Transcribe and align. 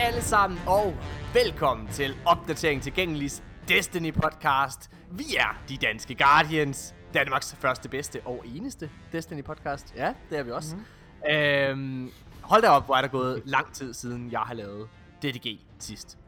Alle 0.00 0.22
sammen, 0.22 0.60
og 0.66 0.94
velkommen 1.34 1.88
til 1.88 2.16
Opdatering 2.26 2.82
Tilgængelis 2.82 3.42
Destiny 3.68 4.14
podcast. 4.14 4.90
Vi 5.10 5.24
er 5.38 5.62
de 5.68 5.76
danske 5.76 6.14
Guardians, 6.14 6.94
Danmarks 7.14 7.56
første, 7.58 7.88
bedste 7.88 8.20
og 8.24 8.44
eneste 8.46 8.90
Destiny 9.12 9.44
podcast. 9.44 9.94
Ja, 9.96 10.14
det 10.30 10.38
er 10.38 10.42
vi 10.42 10.50
også. 10.50 10.76
Mm-hmm. 10.76 11.34
Øhm, 11.34 12.10
hold 12.42 12.62
da 12.62 12.68
op, 12.68 12.84
hvor 12.84 12.96
er 12.96 13.00
der 13.00 13.08
gået 13.08 13.42
lang 13.44 13.72
tid 13.72 13.94
siden, 13.94 14.32
jeg 14.32 14.40
har 14.40 14.54
lavet 14.54 14.88
DDG 15.22 15.60
sidst. 15.78 16.18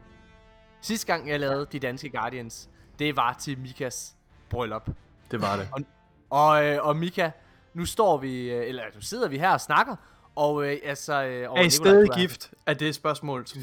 Sidste 0.81 1.07
gang, 1.07 1.29
jeg 1.29 1.41
lavede 1.41 1.67
de 1.73 1.79
danske 1.79 2.11
Guardians, 2.11 2.71
det 2.99 3.17
var 3.17 3.33
til 3.33 3.59
Mikas 3.59 4.17
bryllup. 4.49 4.91
Det 5.31 5.43
var 5.43 5.57
det. 5.57 5.69
Og, 5.73 5.81
og, 6.31 6.65
øh, 6.65 6.87
og 6.87 6.97
Mika, 6.97 7.31
nu 7.75 7.85
står 7.85 8.19
vi, 8.19 8.51
øh, 8.51 8.69
eller 8.69 8.83
nu 8.95 9.01
sidder 9.01 9.29
vi 9.29 9.39
her 9.39 9.51
og 9.51 9.61
snakker, 9.61 9.97
og 10.37 10.65
øh, 10.67 10.77
altså... 10.85 11.25
Øh, 11.25 11.51
og 11.51 11.59
Er 11.59 11.63
I 11.63 11.71
stadig 11.71 12.09
du 12.09 12.13
gift? 12.13 12.51
Er 12.67 12.75
det 12.75 12.89
et 12.89 12.95
spørgsmål? 12.95 13.47
Som... 13.47 13.61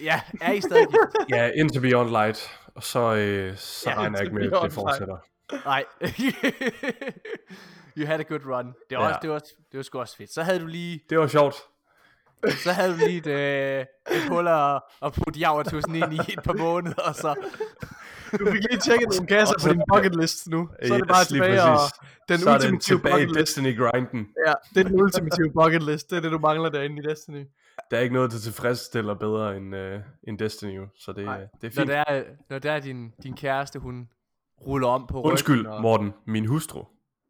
Ja, 0.00 0.20
er 0.40 0.52
I 0.52 0.60
stadig 0.60 0.86
gift? 0.86 1.30
Ja, 1.36 1.50
indtil 1.50 1.80
Beyond 1.80 2.10
Light, 2.10 2.58
og 2.74 2.82
så, 2.82 3.14
øh, 3.14 3.56
så 3.56 3.90
Ja, 3.90 3.96
regner 3.96 4.18
jeg 4.18 4.24
ikke 4.26 4.34
med, 4.34 4.52
at 4.52 4.58
det 4.62 4.72
fortsætter. 4.72 5.16
Nej. 5.64 5.84
you 7.96 8.06
had 8.06 8.20
a 8.20 8.22
good 8.22 8.40
run. 8.46 8.66
Det 8.90 8.98
var, 8.98 9.04
Ja. 9.04 9.08
også, 9.08 9.18
det, 9.22 9.30
var, 9.30 9.38
det 9.38 9.76
var 9.76 9.82
sgu 9.82 9.98
også 10.00 10.16
fedt. 10.16 10.32
Så 10.32 10.42
havde 10.42 10.60
du 10.60 10.66
lige, 10.66 11.00
Det 11.10 11.18
var 11.18 11.26
sjovt. 11.26 11.54
så 12.64 12.72
havde 12.72 12.92
du 12.92 12.96
lige 12.96 13.18
et, 13.18 13.26
øh, 13.26 13.80
et 14.16 14.28
hul 14.28 14.48
at, 14.48 14.80
at 15.02 15.12
putte 15.12 15.40
javertusen 15.40 15.94
ind 15.94 16.12
i 16.14 16.18
et 16.32 16.42
par 16.44 16.52
måneder, 16.52 17.02
og 17.02 17.14
så... 17.14 17.34
Du 18.32 18.44
fik 18.52 18.62
lige 18.70 18.80
tjekket 18.86 19.08
nogle 19.10 19.26
kasser 19.26 19.54
på 19.62 19.68
din 19.72 19.82
bucket 19.94 20.16
list 20.16 20.48
nu. 20.48 20.68
Så 20.86 20.94
er 20.94 20.98
det 20.98 21.08
bare 21.08 21.20
Yes, 21.20 21.28
tilbage 21.28 21.62
og 21.62 21.78
den 22.28 22.38
så 22.38 22.50
er 22.50 22.58
den 22.58 22.74
ultimative 22.74 22.98
tilbage 22.98 23.22
i 23.22 23.26
bucket 23.26 23.36
list. 23.40 23.56
Destiny-grinden. 23.56 24.26
Ja, 24.46 24.52
det 24.74 24.80
er 24.80 24.88
den 24.88 25.00
ultimative 25.02 25.50
bucket 25.62 25.82
list. 25.82 26.10
Det 26.10 26.16
er 26.16 26.20
det, 26.20 26.32
du 26.32 26.38
mangler 26.38 26.68
derinde 26.68 27.02
i 27.02 27.06
Destiny. 27.10 27.44
Der 27.90 27.96
er 27.96 28.00
ikke 28.00 28.14
noget, 28.14 28.32
der 28.32 28.38
tilfredsstiller 28.38 29.14
bedre 29.14 29.56
end, 29.56 29.76
øh, 29.76 30.00
end 30.28 30.38
Destiny, 30.38 30.76
jo. 30.76 30.86
så 30.98 31.12
det, 31.12 31.24
Nej. 31.24 31.38
det 31.38 31.46
er 31.46 31.50
Når 31.62 31.70
fint. 31.70 31.88
det 31.88 31.96
er, 31.96 32.22
når 32.50 32.58
det 32.58 32.70
er 32.70 32.78
din, 32.80 33.12
din 33.22 33.36
kæreste, 33.36 33.78
hun 33.78 34.08
ruller 34.66 34.88
om 34.88 35.06
på 35.06 35.22
Undskyld, 35.22 35.56
ryggen. 35.58 35.72
og- 35.72 35.82
Morten, 35.82 36.12
min 36.26 36.46
hustru. 36.46 36.84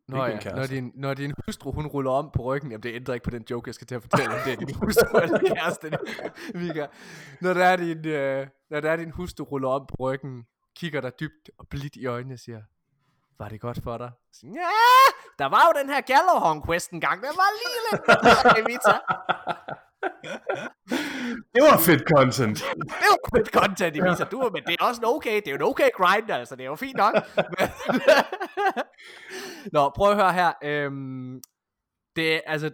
Nå 0.08 0.24
ja, 0.24 0.38
når 0.56 0.66
din, 0.66 0.92
når 0.94 1.14
din 1.14 1.32
hustru, 1.46 1.72
hun 1.72 1.86
ruller 1.86 2.10
om 2.10 2.30
på 2.34 2.42
ryggen, 2.42 2.70
jamen 2.70 2.82
det 2.82 2.94
ændrer 2.94 3.14
ikke 3.14 3.24
på 3.24 3.30
den 3.30 3.44
joke, 3.50 3.68
jeg 3.68 3.74
skal 3.74 3.86
til 3.86 3.94
at 3.94 4.02
fortælle, 4.02 4.30
om 4.34 4.38
det 4.44 4.52
er 4.52 4.56
din 4.56 4.74
hustru 4.74 5.18
eller 5.18 5.38
kæreste, 5.54 5.90
Mika. 6.54 6.86
Når 7.40 7.54
der 7.54 7.64
er 7.64 7.76
din, 7.76 8.06
øh, 8.06 8.46
når 8.70 8.80
der 8.80 8.90
er 8.90 8.96
din 8.96 9.10
hustru 9.10 9.44
ruller 9.44 9.68
om 9.68 9.86
på 9.88 9.94
ryggen, 9.98 10.42
kigger 10.78 11.00
der 11.00 11.10
dybt 11.10 11.50
og 11.58 11.68
blidt 11.68 11.96
i 11.96 12.06
øjnene 12.06 12.34
og 12.34 12.38
siger, 12.38 12.62
var 13.38 13.48
det 13.48 13.60
godt 13.60 13.82
for 13.82 13.98
dig? 13.98 14.10
Så, 14.32 14.46
Ja, 14.46 14.68
der 15.38 15.46
var 15.46 15.62
jo 15.66 15.72
den 15.80 15.88
her 15.90 16.00
Gallowhorn 16.00 16.62
quest 16.66 16.90
en 16.90 17.00
gang, 17.00 17.22
den 17.22 17.30
var 17.42 17.50
lige 17.60 17.80
lidt 17.90 18.02
bedre. 18.06 19.00
Det 21.54 21.62
var 21.62 21.78
fedt 21.78 22.02
content. 22.14 22.58
Det 23.00 23.08
var 23.12 23.38
fedt 23.38 23.48
content, 23.48 23.96
Evita, 23.96 24.24
du, 24.24 24.50
men 24.52 24.62
det 24.66 24.76
er 24.80 24.84
også 24.84 25.00
en 25.00 25.06
okay, 25.06 25.36
det 25.36 25.46
er 25.46 25.50
jo 25.50 25.56
en 25.56 25.62
okay 25.62 25.88
grind, 25.96 26.30
altså, 26.30 26.56
det 26.56 26.62
er 26.62 26.66
jo 26.68 26.76
fint 26.76 26.96
nok. 26.96 27.14
Nå, 29.74 29.90
prøv 29.96 30.10
at 30.10 30.16
høre 30.16 30.32
her, 30.32 30.52
øhm, 30.62 31.40
det 32.16 32.42
altså, 32.46 32.70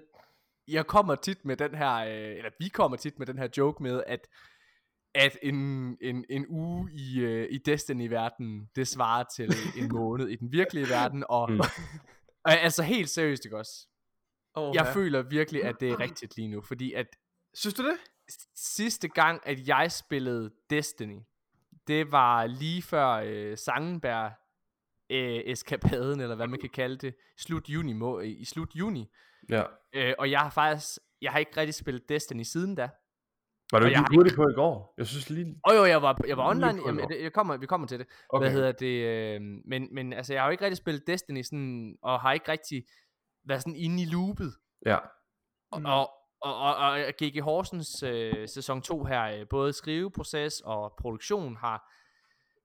jeg 0.68 0.86
kommer 0.86 1.14
tit 1.14 1.44
med 1.44 1.56
den 1.56 1.74
her, 1.74 1.94
øh, 1.94 2.36
eller 2.36 2.50
vi 2.58 2.68
kommer 2.68 2.96
tit 2.96 3.18
med 3.18 3.26
den 3.26 3.38
her 3.38 3.48
joke 3.56 3.82
med, 3.82 4.02
at 4.06 4.28
at 5.14 5.38
en, 5.42 5.54
en, 6.00 6.24
en 6.30 6.46
uge 6.48 6.90
i, 6.92 7.20
øh, 7.20 7.48
i 7.50 7.58
Destiny-verdenen, 7.58 8.70
det 8.76 8.88
svarer 8.88 9.24
til 9.36 9.54
en 9.76 9.88
måned 9.92 10.28
i 10.28 10.36
den 10.36 10.52
virkelige 10.52 10.88
verden, 10.88 11.24
og, 11.28 11.50
Mm. 11.52 11.60
og 12.44 12.52
altså 12.52 12.82
helt 12.82 13.10
seriøst, 13.10 13.44
ikke 13.44 13.58
også? 13.58 13.86
Oh, 14.54 14.74
Jeg 14.74 14.86
føler 14.94 15.22
virkelig, 15.22 15.64
at 15.64 15.76
det 15.80 15.90
er 15.90 16.00
rigtigt 16.00 16.36
lige 16.36 16.48
nu, 16.48 16.60
fordi 16.60 16.92
at 16.92 17.06
Synes 17.54 17.74
du 17.74 17.82
det? 17.84 17.96
sidste 18.54 19.08
gang, 19.08 19.40
at 19.44 19.68
jeg 19.68 19.92
spillede 19.92 20.50
Destiny, 20.70 21.18
det 21.86 22.12
var 22.12 22.46
lige 22.46 22.82
før 22.82 23.08
øh, 23.10 23.58
Sangenberg 23.58 24.32
øh, 25.10 25.42
eskapaden, 25.44 26.20
eller 26.20 26.36
hvad 26.36 26.46
man 26.46 26.60
kan 26.60 26.70
kalde 26.70 26.96
det, 26.96 27.14
slut 27.38 27.68
juni, 27.68 27.92
må, 27.92 28.20
i 28.20 28.44
slut 28.44 28.74
juni. 28.74 29.10
Ja. 29.50 29.62
Øh, 29.92 30.14
og 30.18 30.30
jeg 30.30 30.40
har 30.40 30.50
faktisk, 30.50 30.98
jeg 31.22 31.32
har 31.32 31.38
ikke 31.38 31.56
rigtig 31.56 31.74
spillet 31.74 32.08
Destiny 32.08 32.42
siden 32.42 32.74
da. 32.74 32.88
Var 33.74 33.80
du 33.80 33.86
ikke 33.86 34.00
jeg 34.00 34.06
lige 34.10 34.18
hurtigt 34.18 34.36
på 34.36 34.48
i 34.48 34.54
går? 34.54 34.94
Jeg 34.98 35.06
synes 35.06 35.30
lige... 35.30 35.60
Og 35.64 35.76
jo, 35.76 35.84
jeg 35.84 36.02
var, 36.02 36.20
jeg 36.26 36.36
var 36.36 36.48
online, 36.50 36.86
jamen, 36.86 37.08
det, 37.08 37.22
jeg 37.22 37.32
kommer, 37.32 37.56
vi 37.56 37.66
kommer 37.66 37.86
til 37.86 37.98
det. 37.98 38.06
Okay. 38.28 38.42
Hvad 38.42 38.52
hedder 38.52 38.72
det? 38.72 39.04
Øh, 39.04 39.40
men, 39.64 39.88
men 39.94 40.12
altså, 40.12 40.32
jeg 40.32 40.42
har 40.42 40.48
jo 40.48 40.52
ikke 40.52 40.64
rigtig 40.64 40.76
spillet 40.76 41.06
Destiny, 41.06 41.42
sådan, 41.42 41.96
og 42.02 42.20
har 42.20 42.32
ikke 42.32 42.52
rigtig 42.52 42.84
været 43.48 43.62
sådan 43.62 43.76
inde 43.76 44.02
i 44.02 44.04
loopet. 44.04 44.52
Ja. 44.86 44.96
Og, 45.72 45.82
og, 45.84 46.10
og, 46.42 46.76
og, 46.76 46.76
og 46.76 47.12
G.G. 47.22 47.42
Horsens 47.42 48.02
øh, 48.02 48.48
sæson 48.48 48.82
2 48.82 49.04
her, 49.04 49.22
øh, 49.22 49.46
både 49.50 49.72
skriveproces 49.72 50.60
og 50.60 50.94
produktion 50.98 51.56
har, 51.56 51.92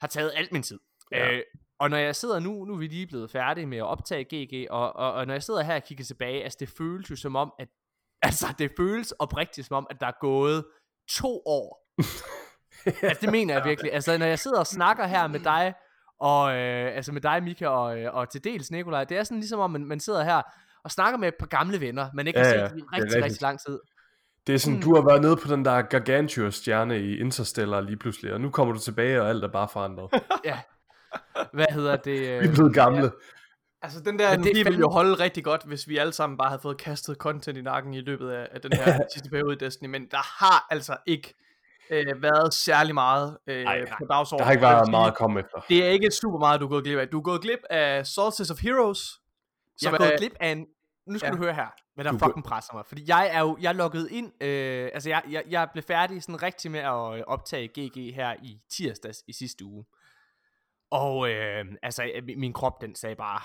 har 0.02 0.08
taget 0.08 0.32
alt 0.36 0.52
min 0.52 0.64
tid. 0.64 0.80
Ja. 1.12 1.32
Øh, 1.32 1.44
og 1.80 1.90
når 1.90 1.98
jeg 1.98 2.16
sidder 2.16 2.40
nu, 2.40 2.66
nu 2.66 2.74
er 2.74 2.78
vi 2.78 2.88
lige 2.88 3.08
blevet 3.08 3.32
færdige 3.32 3.66
med 3.66 3.78
at 3.78 3.86
optage 3.86 4.24
GG, 4.24 4.72
og, 4.72 4.96
og, 4.96 5.14
og 5.14 5.28
når 5.28 5.34
jeg 5.34 5.44
sidder 5.44 5.64
her 5.64 5.76
og 5.76 5.84
kigger 5.84 6.04
tilbage, 6.04 6.44
altså 6.44 6.58
det 6.60 6.70
føles 6.70 7.12
jo 7.12 7.16
som 7.16 7.36
om, 7.36 7.54
at 7.60 7.68
altså 8.28 8.48
det 8.60 8.72
føles 8.78 9.12
oprigtigt 9.12 9.68
som 9.68 9.78
om, 9.78 9.88
at 9.90 10.00
der 10.00 10.08
er 10.08 10.20
gået 10.22 10.66
to 11.12 11.42
år. 11.46 11.86
altså 12.86 13.18
det 13.22 13.32
mener 13.32 13.54
jeg 13.54 13.64
virkelig. 13.66 13.94
Altså 13.94 14.18
når 14.18 14.26
jeg 14.26 14.40
sidder 14.40 14.60
og 14.60 14.68
snakker 14.68 15.08
her 15.08 15.28
med 15.28 15.40
dig, 15.40 15.74
og 16.20 16.56
øh, 16.56 16.96
altså 16.96 17.12
med 17.12 17.22
dig, 17.22 17.44
Mika, 17.44 17.68
og, 17.68 18.00
øh, 18.00 18.14
og 18.14 18.30
til 18.30 18.44
dels 18.44 18.72
Nikolaj, 18.72 19.04
det 19.04 19.18
er 19.18 19.24
sådan 19.24 19.40
ligesom 19.40 19.60
om, 19.60 19.72
man, 19.72 19.86
man 19.86 20.00
sidder 20.00 20.24
her 20.24 20.42
og 20.84 20.92
snakker 20.92 21.18
med 21.20 21.28
et 21.28 21.34
par 21.40 21.46
gamle 21.48 21.80
venner, 21.82 22.08
man 22.14 22.28
ikke 22.28 22.40
Ja, 22.40 22.46
har 22.46 22.54
ja, 22.54 22.68
set 22.70 22.78
i 22.78 22.80
er 22.80 22.84
rigtig, 22.94 23.04
rigtigt. 23.06 23.24
rigtig 23.24 23.42
lang 23.42 23.60
tid. 23.68 23.80
Det 24.48 24.56
er 24.56 24.60
sådan, 24.60 24.76
Mm. 24.76 24.82
du 24.82 24.96
har 24.96 25.02
været 25.02 25.22
nede 25.22 25.36
på 25.38 25.48
den 25.48 25.66
der 25.66 25.82
Gargantua-stjerne 25.82 27.00
i 27.00 27.20
Interstellar 27.20 27.82
lige 27.82 27.98
pludselig, 27.98 28.34
og 28.34 28.42
nu 28.42 28.50
kommer 28.50 28.74
du 28.74 28.80
tilbage, 28.80 29.22
og 29.22 29.30
alt 29.30 29.44
er 29.44 29.48
bare 29.48 29.68
forandret. 29.74 30.10
Ja. 30.46 30.60
Hvad 31.54 31.66
hedder 31.72 31.96
det? 31.96 32.22
Vi 32.22 32.28
Øh, 32.28 32.46
er 32.46 32.54
blevet 32.54 32.74
gamle. 32.74 33.12
Altså, 33.82 34.00
den 34.00 34.20
der 34.20 34.38
Men 34.38 34.44
det 34.44 34.66
ville 34.66 34.80
jo 34.80 34.90
holde 34.90 35.14
rigtig 35.14 35.44
godt, 35.44 35.64
hvis 35.64 35.88
vi 35.88 35.98
alle 35.98 36.14
sammen 36.14 36.38
bare 36.38 36.50
havde 36.50 36.62
fået 36.62 36.78
kastet 36.78 37.18
content 37.18 37.58
i 37.58 37.62
nakken 37.62 37.94
i 37.94 38.02
løbet 38.02 38.30
af, 38.32 38.48
af 38.52 38.62
den 38.62 38.72
her 38.74 39.00
sidste 39.14 39.30
periode 39.30 39.54
i 39.54 39.58
Destiny. 39.58 39.90
Men 39.90 40.08
der 40.12 40.44
har 40.44 40.68
altså 40.72 40.98
ikke 41.06 41.34
øh, 41.90 42.22
været 42.22 42.54
særlig 42.54 42.94
meget 42.94 43.38
øh, 43.48 43.64
Ej, 43.66 43.86
på 44.00 44.06
dagsordenen. 44.10 44.40
Der 44.40 44.46
har 44.46 44.52
ikke 44.52 44.62
været 44.62 44.86
sige, 44.86 44.92
meget 44.92 45.12
at 45.12 45.18
komme 45.18 45.40
efter. 45.40 45.60
Det 45.70 45.86
er 45.86 45.90
ikke 45.90 46.12
super 46.12 46.40
meget, 46.40 46.60
du 46.62 46.66
er 46.66 46.70
gået 46.70 46.84
glip 46.84 46.98
af. 47.00 47.08
Du 47.08 47.18
er 47.18 47.24
gået 47.24 47.42
glip 47.42 47.60
af 47.70 48.08
Solstice 48.08 48.54
of 48.54 48.60
Heroes. 48.62 49.20
jeg 49.82 49.94
er 49.94 49.98
gået 49.98 50.14
glip 50.18 50.34
af 50.40 50.50
en... 50.52 50.66
Nu 51.08 51.18
skal 51.20 51.28
Ja. 51.28 51.32
ja. 51.32 51.38
du 51.38 51.44
høre 51.44 51.54
her, 51.54 51.68
hvad 51.96 52.06
der 52.06 52.12
Du 52.12 52.18
fucking 52.18 52.46
presser 52.46 52.74
mig. 52.74 52.86
Fordi 52.86 53.04
jeg 53.08 53.30
er 53.34 53.40
jo, 53.40 53.58
jeg 53.62 53.70
er 53.70 53.74
logget 53.74 54.08
ind, 54.12 54.44
øh, 54.44 54.90
altså 54.94 55.10
jeg, 55.10 55.24
jeg, 55.30 55.44
jeg 55.50 55.70
blev 55.74 55.84
færdig 55.84 56.24
sådan 56.24 56.44
rigtig 56.44 56.72
med 56.72 56.80
at 56.80 57.18
øh, 57.18 57.24
optage 57.28 57.68
GG 57.68 58.16
her 58.16 58.36
i 58.44 58.60
tirsdags 58.72 59.24
i 59.28 59.34
sidste 59.34 59.66
uge. 59.66 59.86
Og 60.92 61.30
øh, 61.30 61.66
altså, 61.84 62.12
min- 62.24 62.40
min 62.40 62.54
krop, 62.54 62.82
den 62.82 62.96
sagde 62.96 63.16
bare, 63.16 63.42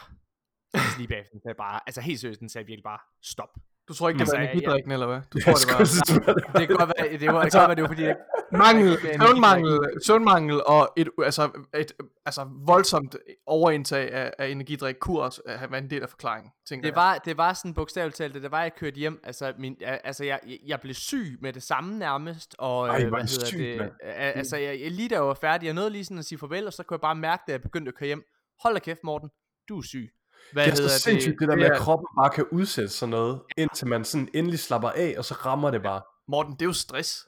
altså 0.74 0.98
lige 0.98 1.08
bagefter, 1.08 1.32
den 1.32 1.40
sagde 1.42 1.54
bare, 1.58 1.80
altså 1.86 2.00
helt 2.00 2.20
seriøst, 2.20 2.40
den 2.40 2.48
sagde 2.48 2.66
virkelig 2.66 2.84
bare, 2.84 2.98
stop. 3.22 3.48
Du 3.88 3.94
tror 3.94 4.08
ikke, 4.08 4.18
det 4.18 4.22
Altså, 4.22 4.36
var 4.36 4.42
jeg- 4.42 4.50
energidrikken, 4.52 4.92
eller 4.92 5.06
hvad? 5.06 5.16
Du 5.32 5.38
Jeg 5.38 5.44
tror, 5.44 5.54
det 5.54 6.26
var 6.26 6.34
Det 6.58 6.68
kan 6.68 6.76
godt 6.76 6.92
være, 6.98 7.18
det, 7.18 7.32
var, 7.32 7.42
det, 7.44 7.52
godt 7.52 7.68
være, 7.68 7.74
det 7.74 7.82
var 7.82 7.88
fordi, 7.88 8.02
jeg, 8.02 8.16
mangel, 8.52 8.90
Det 8.90 8.98
søvnmangel, 9.22 9.78
søvnmangel 10.06 10.62
og 10.66 10.92
et, 10.96 11.08
altså, 11.24 11.50
et 11.74 11.92
altså, 12.26 12.48
voldsomt 12.66 13.16
overindtag 13.46 14.12
af, 14.12 14.32
af 14.38 14.48
energidrik 14.48 14.96
kunne 15.00 15.20
også 15.20 15.42
have 15.46 15.70
været 15.72 15.82
en 15.82 15.90
del 15.90 16.02
af 16.02 16.08
forklaringen, 16.08 16.52
tænker 16.68 16.88
Det 16.88 16.96
var, 16.96 17.18
det 17.18 17.36
var 17.36 17.52
sådan 17.52 17.74
bogstaveligt 17.74 18.16
talt, 18.16 18.34
det 18.34 18.50
var, 18.50 18.62
jeg 18.62 18.74
kørte 18.74 18.96
hjem, 18.96 19.20
altså, 19.24 19.52
min, 19.58 19.76
al- 19.80 20.00
altså 20.04 20.24
jeg, 20.24 20.40
jeg 20.66 20.80
blev 20.80 20.94
syg 20.94 21.38
med 21.40 21.52
det 21.52 21.62
samme 21.62 21.98
nærmest, 21.98 22.54
og 22.58 22.88
Ej, 22.88 23.02
øh, 23.02 23.08
hvad 23.08 23.18
er 23.18 23.22
hedder 23.22 23.44
sygt, 23.46 23.58
det, 23.58 23.78
mand. 23.78 23.90
øh, 24.04 24.12
altså 24.16 24.56
jeg, 24.56 24.80
jeg, 24.80 24.90
lige 24.90 25.08
da 25.08 25.14
jeg 25.14 25.24
var 25.26 25.34
færdig, 25.34 25.66
jeg 25.66 25.74
nåede 25.74 25.90
lige 25.90 26.04
sådan 26.04 26.18
at 26.18 26.24
sige 26.24 26.38
farvel, 26.38 26.66
og 26.66 26.72
så 26.72 26.82
kunne 26.82 26.94
jeg 26.94 27.00
bare 27.00 27.14
mærke, 27.14 27.42
da 27.46 27.52
jeg 27.52 27.62
begyndte 27.62 27.88
at 27.88 27.94
køre 27.94 28.06
hjem, 28.06 28.22
hold 28.62 28.74
da 28.74 28.80
kæft 28.80 29.00
Morten, 29.04 29.28
du 29.68 29.78
er 29.78 29.82
syg. 29.82 30.10
Hvad 30.52 30.64
Det 30.64 30.72
er 30.72 30.88
så 30.88 31.00
sindssygt, 31.00 31.40
det 31.40 31.48
der 31.48 31.56
med, 31.56 31.64
det 31.64 31.70
at 31.70 31.78
kroppen 31.78 32.06
bare 32.20 32.30
kan 32.30 32.44
udsætte 32.52 32.90
sådan 32.90 33.10
noget, 33.10 33.42
indtil 33.56 33.86
man 33.86 34.04
sådan 34.04 34.28
endelig 34.34 34.58
slapper 34.58 34.90
af, 34.90 35.14
og 35.18 35.24
så 35.24 35.34
rammer 35.34 35.70
det 35.70 35.82
bare. 35.82 36.02
Morten, 36.28 36.52
det 36.52 36.62
er 36.62 36.66
jo 36.66 36.72
stress. 36.72 37.26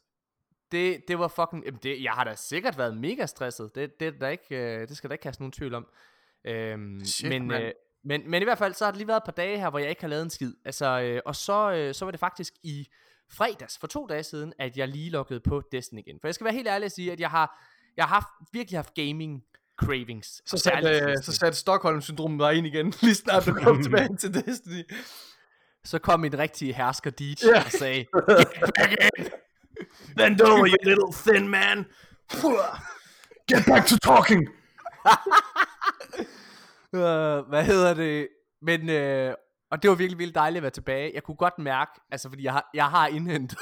Det, 0.72 1.00
det 1.08 1.18
var 1.18 1.28
fucking, 1.28 1.64
jamen 1.64 1.80
det, 1.82 2.02
jeg 2.02 2.12
har 2.12 2.24
da 2.24 2.34
sikkert 2.34 2.78
været 2.78 2.96
mega 2.96 3.26
stresset, 3.26 3.70
det, 3.74 4.00
det, 4.00 4.08
er 4.08 4.18
der 4.20 4.28
ikke, 4.28 4.56
øh, 4.56 4.88
det 4.88 4.96
skal 4.96 5.10
der 5.10 5.14
ikke 5.14 5.22
kaste 5.22 5.42
nogen 5.42 5.52
tvivl 5.52 5.74
om. 5.74 5.86
Øhm, 6.44 7.04
Shit, 7.04 7.28
men, 7.28 7.50
øh, 7.50 7.72
men, 8.04 8.30
men 8.30 8.42
i 8.42 8.44
hvert 8.44 8.58
fald, 8.58 8.74
så 8.74 8.84
har 8.84 8.92
det 8.92 8.98
lige 8.98 9.08
været 9.08 9.16
et 9.16 9.24
par 9.24 9.32
dage 9.32 9.58
her, 9.58 9.70
hvor 9.70 9.78
jeg 9.78 9.90
ikke 9.90 10.02
har 10.02 10.08
lavet 10.08 10.22
en 10.22 10.30
skid. 10.30 10.54
Altså, 10.64 11.00
øh, 11.00 11.20
og 11.26 11.36
så, 11.36 11.72
øh, 11.72 11.94
så 11.94 12.04
var 12.04 12.10
det 12.10 12.20
faktisk 12.20 12.54
i 12.62 12.86
fredags, 13.32 13.78
for 13.78 13.86
to 13.86 14.06
dage 14.06 14.22
siden, 14.22 14.52
at 14.58 14.76
jeg 14.76 14.88
lige 14.88 15.10
loggede 15.10 15.40
på 15.40 15.62
Destiny 15.72 15.98
igen. 15.98 16.18
For 16.20 16.28
jeg 16.28 16.34
skal 16.34 16.44
være 16.44 16.54
helt 16.54 16.68
ærlig 16.68 16.84
at 16.86 16.92
sige, 16.92 17.12
at 17.12 17.20
jeg 17.20 17.30
har, 17.30 17.64
jeg 17.96 18.04
har 18.04 18.14
haft, 18.14 18.28
virkelig 18.52 18.78
haft 18.78 18.94
gaming 18.94 19.42
cravings. 19.78 20.42
Så 20.46 20.58
satte, 20.58 20.88
øh, 20.88 21.16
så 21.22 21.32
satte 21.32 21.58
Stockholm-syndromet 21.58 22.40
dig 22.40 22.54
ind 22.54 22.66
igen, 22.66 22.94
lige 23.02 23.14
snart 23.14 23.46
du 23.46 23.54
kom 23.54 23.80
tilbage 23.82 24.16
til 24.16 24.34
Destiny. 24.34 24.82
så 25.84 25.98
kom 25.98 26.24
en 26.24 26.38
rigtig 26.38 26.76
hersker 26.76 27.10
DJ 27.10 27.32
Ja. 27.44 27.64
og 27.64 27.70
sagde, 27.70 28.06
Bend 30.16 30.40
over, 30.40 30.66
you 30.66 30.76
little 30.82 31.12
thin 31.12 31.48
man. 31.48 31.84
Get 33.48 33.64
back 33.66 33.86
to 33.86 33.96
talking! 33.96 34.48
øh, 36.94 37.48
hvad 37.48 37.64
hedder 37.64 37.94
det? 37.94 38.28
Men, 38.62 38.88
øh, 38.90 39.34
og 39.70 39.82
det 39.82 39.90
var 39.90 39.96
virkelig, 39.96 40.18
virkelig 40.18 40.34
dejligt 40.34 40.56
at 40.58 40.62
være 40.62 40.70
tilbage. 40.70 41.10
Jeg 41.14 41.22
kunne 41.22 41.36
godt 41.36 41.58
mærke, 41.58 41.90
altså 42.10 42.28
fordi 42.28 42.42
jeg 42.44 42.52
har, 42.52 42.70
jeg 42.74 42.84
har 42.90 43.06
indhentet, 43.06 43.58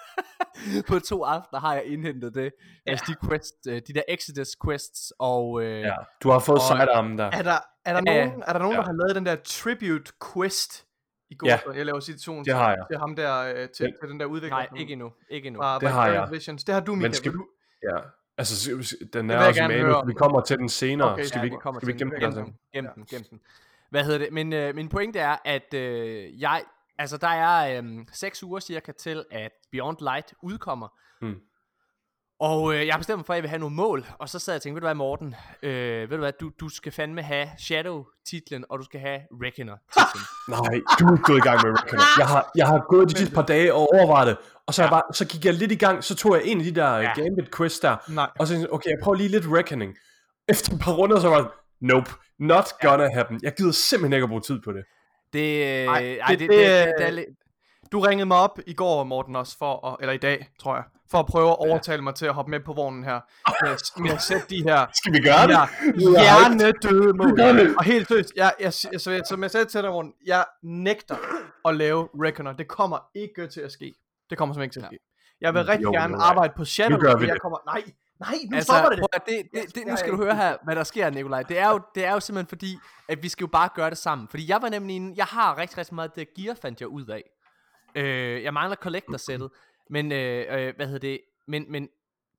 på 0.88 0.98
to 0.98 1.24
aftener 1.24 1.60
har 1.60 1.74
jeg 1.74 1.84
indhentet 1.84 2.34
det. 2.34 2.52
Ja. 2.86 2.90
Altså 2.90 3.04
de 3.08 3.28
quests, 3.28 3.52
øh, 3.68 3.74
de 3.88 3.92
der 3.94 4.02
Exodus 4.08 4.48
quests, 4.64 5.12
og... 5.18 5.62
Øh, 5.62 5.80
Ja, 5.80 5.94
du 6.22 6.30
har 6.30 6.38
fået 6.38 6.62
sidearmen 6.62 7.18
der. 7.18 7.24
Er 7.24 7.42
der, 7.42 7.58
er 7.84 8.00
der, 8.00 8.12
Ja, 8.12 8.18
ja. 8.18 8.24
nogen, 8.26 8.42
er 8.46 8.52
der 8.52 8.58
nogen, 8.60 8.74
Ja. 8.74 8.80
der 8.80 8.86
har 8.86 8.92
lavet 8.92 9.14
den 9.16 9.26
der 9.26 9.36
tribute 9.44 10.12
quest 10.32 10.84
i 11.30 11.34
går? 11.34 11.46
Ja. 11.48 11.58
Jeg 11.74 11.86
laver 11.86 12.00
citation 12.00 12.44
Det 12.44 12.54
har 12.54 12.70
jeg. 12.70 12.84
til 12.90 12.98
ham 12.98 13.16
der, 13.16 13.38
øh, 13.38 13.54
til, 13.54 13.84
Men- 13.84 13.94
til 14.02 14.08
den 14.10 14.20
der 14.20 14.26
udvikler. 14.26 14.56
Nej, 14.56 14.68
ikke 14.76 14.92
endnu. 14.92 15.12
Ikke 15.30 15.46
endnu. 15.46 15.62
Fra 15.62 15.78
Det 15.78 15.88
har 15.90 16.08
jeg. 16.08 16.28
Visions. 16.30 16.64
Det 16.64 16.74
har 16.74 16.80
du, 16.82 16.94
Michael. 16.94 17.14
skal 17.14 17.32
vi- 17.32 17.36
du, 17.36 17.46
Ja. 17.82 17.96
Altså, 18.38 18.70
den 19.12 19.30
er 19.30 19.46
også 19.48 19.62
høre 19.62 19.96
om. 19.96 20.08
vi 20.08 20.12
kommer 20.14 20.40
til 20.40 20.58
den 20.58 20.68
senere. 20.68 21.12
Okay, 21.12 21.22
skal 21.24 21.38
ja, 21.38 21.44
vi, 21.44 21.56
skal 21.80 21.86
vi 21.88 21.92
gemme 21.92 22.14
den. 22.20 22.32
den? 22.32 22.44
Gem 22.44 22.54
den, 22.72 22.82
gem 22.84 22.92
den, 22.94 23.04
gem 23.06 23.24
den. 23.30 23.40
Hvad 23.90 24.04
hedder 24.04 24.18
det? 24.18 24.32
Min, 24.32 24.52
øh, 24.52 24.74
min 24.74 24.88
pointe 24.88 25.18
er, 25.18 25.36
at 25.44 25.74
øh, 25.74 26.40
jeg, 26.40 26.62
altså 26.98 27.16
der 27.16 27.28
er 27.28 27.82
øh, 27.82 27.84
6 28.12 28.42
uger 28.42 28.60
cirka 28.60 28.92
til, 28.92 29.24
at 29.30 29.50
Beyond 29.72 29.96
Light 30.00 30.34
udkommer. 30.42 30.88
Hmm. 31.20 31.36
Og 32.40 32.74
øh, 32.74 32.86
jeg 32.86 32.94
har 32.94 32.98
bestemt 32.98 33.18
mig 33.18 33.26
for, 33.26 33.32
at 33.32 33.36
jeg 33.36 33.42
vil 33.42 33.48
have 33.48 33.58
nogle 33.58 33.76
mål. 33.76 34.06
Og 34.18 34.28
så 34.28 34.38
sad 34.38 34.54
jeg 34.54 34.58
og 34.58 34.62
tænkte, 34.62 34.74
ved 34.74 34.80
du 34.80 34.86
hvad 34.86 34.94
Morten, 34.94 35.34
øh, 35.62 36.10
ved 36.10 36.16
du 36.16 36.16
hvad, 36.16 36.32
du, 36.40 36.50
du 36.60 36.68
skal 36.68 36.92
fandme 36.92 37.22
have 37.22 37.48
Shadow-titlen, 37.58 38.64
og 38.70 38.78
du 38.78 38.84
skal 38.84 39.00
have 39.00 39.20
Reckoner-titlen. 39.42 40.24
Nej, 40.56 40.80
du 40.98 41.04
er 41.14 41.22
gået 41.22 41.38
i 41.38 41.40
gang 41.40 41.60
med 41.66 41.78
Reckoner. 41.78 42.02
Jeg 42.18 42.26
har, 42.26 42.50
jeg 42.56 42.66
har 42.66 42.86
gået 42.88 43.08
de 43.10 43.18
sidste 43.18 43.34
par 43.34 43.42
dage 43.42 43.74
og 43.74 43.80
overvejet 43.80 44.26
det, 44.26 44.36
og 44.66 44.74
så, 44.74 44.82
ja. 44.82 44.86
jeg 44.86 44.90
bare, 44.90 45.02
så 45.14 45.26
gik 45.26 45.44
jeg 45.44 45.54
lidt 45.54 45.72
i 45.72 45.76
gang, 45.76 46.04
så 46.04 46.14
tog 46.14 46.34
jeg 46.34 46.42
en 46.44 46.58
af 46.58 46.64
de 46.64 46.74
der 46.74 46.90
Ja. 46.96 47.00
ja. 47.00 47.12
Gambit 47.22 47.56
quests 47.56 47.80
der, 47.80 47.96
nej. 48.08 48.30
og 48.38 48.46
så 48.46 48.52
tænkte 48.52 48.66
jeg, 48.66 48.74
okay, 48.74 48.90
jeg 48.90 48.98
prøver 49.02 49.16
lige 49.16 49.28
lidt 49.28 49.44
Reckoning. 49.48 49.96
Efter 50.48 50.72
et 50.74 50.80
par 50.80 50.92
runder, 50.92 51.20
så 51.20 51.28
var 51.28 51.36
jeg, 51.36 51.46
nope, 51.80 52.10
not 52.38 52.64
gonna 52.80 53.08
happen. 53.14 53.40
Jeg 53.42 53.54
gider 53.56 53.72
simpelthen 53.72 54.12
ikke 54.12 54.24
at 54.24 54.28
bruge 54.28 54.40
tid 54.42 54.60
på 54.64 54.72
det. 54.72 54.84
Det, 55.32 55.48
øh, 55.56 55.64
Ej, 55.64 56.18
ej, 56.20 56.26
det- 56.28 56.38
det, 56.38 56.40
det, 56.40 56.40
det, 56.40 56.58
det, 56.58 56.86
det, 56.86 56.94
det, 56.98 57.06
er 57.06 57.10
lidt... 57.10 57.26
Du 57.92 58.00
ringede 58.00 58.26
mig 58.26 58.36
op 58.36 58.58
i 58.66 58.74
går, 58.74 59.04
Morten, 59.04 59.36
også 59.36 59.58
for 59.58 59.86
at, 59.86 59.96
eller 60.00 60.12
i 60.12 60.16
dag, 60.18 60.48
tror 60.60 60.74
jeg, 60.74 60.84
for 61.10 61.18
at 61.18 61.26
prøve 61.26 61.50
at 61.50 61.56
overtale 61.58 62.02
mig 62.02 62.14
til 62.14 62.26
at 62.26 62.34
hoppe 62.34 62.50
med 62.50 62.60
på 62.60 62.72
vognen 62.72 63.04
her, 63.04 63.20
med, 63.64 64.02
med 64.02 64.10
at 64.10 64.22
sætte 64.22 64.46
de 64.50 64.62
her 64.62 64.86
Skal 64.94 65.12
vi 65.12 65.18
gøre 65.18 65.40
Ja, 65.50 65.66
hjernedøde 66.22 67.12
mål. 67.14 67.38
det. 67.38 67.76
Og 67.78 67.84
helt 67.84 68.08
seriøst, 68.08 68.32
jeg, 68.36 68.52
jeg, 68.60 68.72
jeg, 68.92 69.00
så, 69.00 69.22
som 69.28 69.42
jeg 69.42 69.50
sagde 69.50 69.66
til 69.66 69.82
dig, 69.82 69.90
Morten, 69.90 70.12
jeg 70.26 70.44
nægter 70.62 71.16
at 71.68 71.76
lave 71.76 72.08
Reckoner. 72.24 72.52
Det 72.52 72.68
kommer 72.68 72.98
ikke 73.14 73.46
til 73.46 73.60
at 73.60 73.72
ske. 73.72 73.94
Det 74.30 74.38
kommer 74.38 74.54
simpelthen 74.54 74.62
ikke 74.66 74.74
til 74.74 74.80
at 74.80 74.86
ske. 74.86 74.98
Jeg 75.40 75.54
vil 75.54 75.64
rigtig 75.64 75.84
Jo, 75.84 75.90
gerne 75.92 76.16
arbejde 76.16 76.52
på 76.56 76.64
Shadow. 76.64 76.96
Nu 76.98 77.02
gør 77.02 77.16
vi 77.16 77.26
jeg 77.26 77.34
det. 77.34 77.42
kommer, 77.42 77.58
nej, 77.66 77.82
nej, 78.20 78.34
nu 78.50 78.56
Altså, 78.56 78.72
stopper 78.72 78.90
det. 78.90 78.98
prøv 78.98 79.08
det, 79.26 79.48
det, 79.54 79.74
det, 79.74 79.86
nu 79.86 79.96
skal 79.96 80.12
du 80.12 80.16
høre 80.16 80.36
her, 80.36 80.56
hvad 80.64 80.76
der 80.76 80.84
sker, 80.84 81.10
Nikolaj. 81.10 81.42
Det 81.42 81.58
er, 81.58 81.68
jo, 81.70 81.80
det 81.94 82.04
er 82.04 82.12
jo 82.12 82.20
simpelthen 82.20 82.48
fordi, 82.48 82.78
at 83.08 83.22
vi 83.22 83.28
skal 83.28 83.44
jo 83.44 83.48
bare 83.52 83.68
gøre 83.74 83.90
det 83.90 83.98
sammen. 83.98 84.28
Fordi 84.28 84.48
jeg 84.50 84.62
var 84.62 84.68
nemlig 84.68 84.96
en, 84.96 85.16
jeg 85.16 85.24
har 85.24 85.58
rigtig, 85.58 85.78
rigtig 85.78 85.94
meget 85.94 86.14
det 86.16 86.28
gear, 86.36 86.54
fandt 86.54 86.80
jeg 86.80 86.88
ud 86.88 87.06
af. 87.06 87.22
Øh, 87.94 88.42
jeg 88.42 88.54
mangler 88.54 88.76
collector-sættet, 88.76 89.50
men, 89.90 90.12
øh, 90.12 90.46
øh, 90.50 90.76
hvad 90.76 90.86
hedder 90.86 90.98
det, 90.98 91.20
men, 91.48 91.72
men 91.72 91.88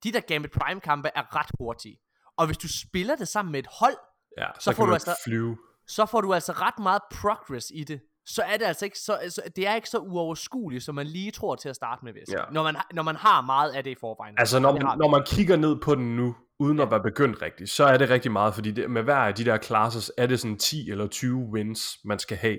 de 0.03 0.11
der 0.11 0.19
Gambit 0.19 0.51
Prime 0.51 0.79
kampe 0.81 1.09
er 1.15 1.35
ret 1.35 1.49
hurtige. 1.59 1.97
Og 2.37 2.45
hvis 2.45 2.57
du 2.57 2.67
spiller 2.67 3.15
det 3.15 3.27
sammen 3.27 3.51
med 3.51 3.59
et 3.59 3.67
hold, 3.79 3.95
Ja, 4.37 4.47
så, 4.55 4.61
Så 4.71 4.75
får 4.75 4.85
du 4.85 4.93
altså- 4.93 5.21
flyve. 5.25 5.57
så 5.87 6.05
får 6.05 6.21
du 6.21 6.33
altså 6.33 6.51
ret 6.51 6.79
meget 6.79 7.01
progress 7.11 7.71
i 7.75 7.83
det. 7.83 8.01
Så 8.31 8.41
er 8.41 8.57
det 8.57 8.65
altså 8.65 8.85
ikke 8.85 8.99
så, 8.99 9.13
altså, 9.13 9.41
det 9.55 9.67
er 9.67 9.75
ikke 9.75 9.89
så 9.89 9.97
uoverskueligt, 9.97 10.83
som 10.83 10.95
man 10.95 11.07
lige 11.07 11.31
tror 11.31 11.55
til 11.55 11.69
at 11.69 11.75
starte 11.75 12.05
med, 12.05 12.13
sige. 12.13 12.39
Ja. 12.39 12.43
når, 12.51 12.63
man, 12.63 12.75
når 12.93 13.03
man 13.03 13.15
har 13.15 13.41
meget 13.41 13.71
af 13.71 13.83
det 13.83 13.91
i 13.91 13.95
forvejen. 13.99 14.35
Altså, 14.37 14.59
når 14.59 14.71
man, 14.71 14.81
når 14.81 15.09
man 15.09 15.23
kigger 15.25 15.55
ned 15.55 15.75
på 15.81 15.95
den 15.95 16.15
nu, 16.15 16.35
uden 16.59 16.79
at 16.79 16.91
være 16.91 17.03
begyndt 17.03 17.41
rigtigt, 17.41 17.69
så 17.69 17.83
er 17.83 17.97
det 17.97 18.09
rigtig 18.09 18.31
meget, 18.31 18.53
fordi 18.53 18.71
det, 18.71 18.91
med 18.91 19.03
hver 19.03 19.15
af 19.15 19.35
de 19.35 19.45
der 19.45 19.57
classes, 19.57 20.11
er 20.17 20.27
det 20.27 20.39
sådan 20.39 20.57
10 20.57 20.89
eller 20.89 21.07
20 21.07 21.49
wins, 21.53 21.97
man 22.05 22.19
skal 22.19 22.37
have. 22.37 22.57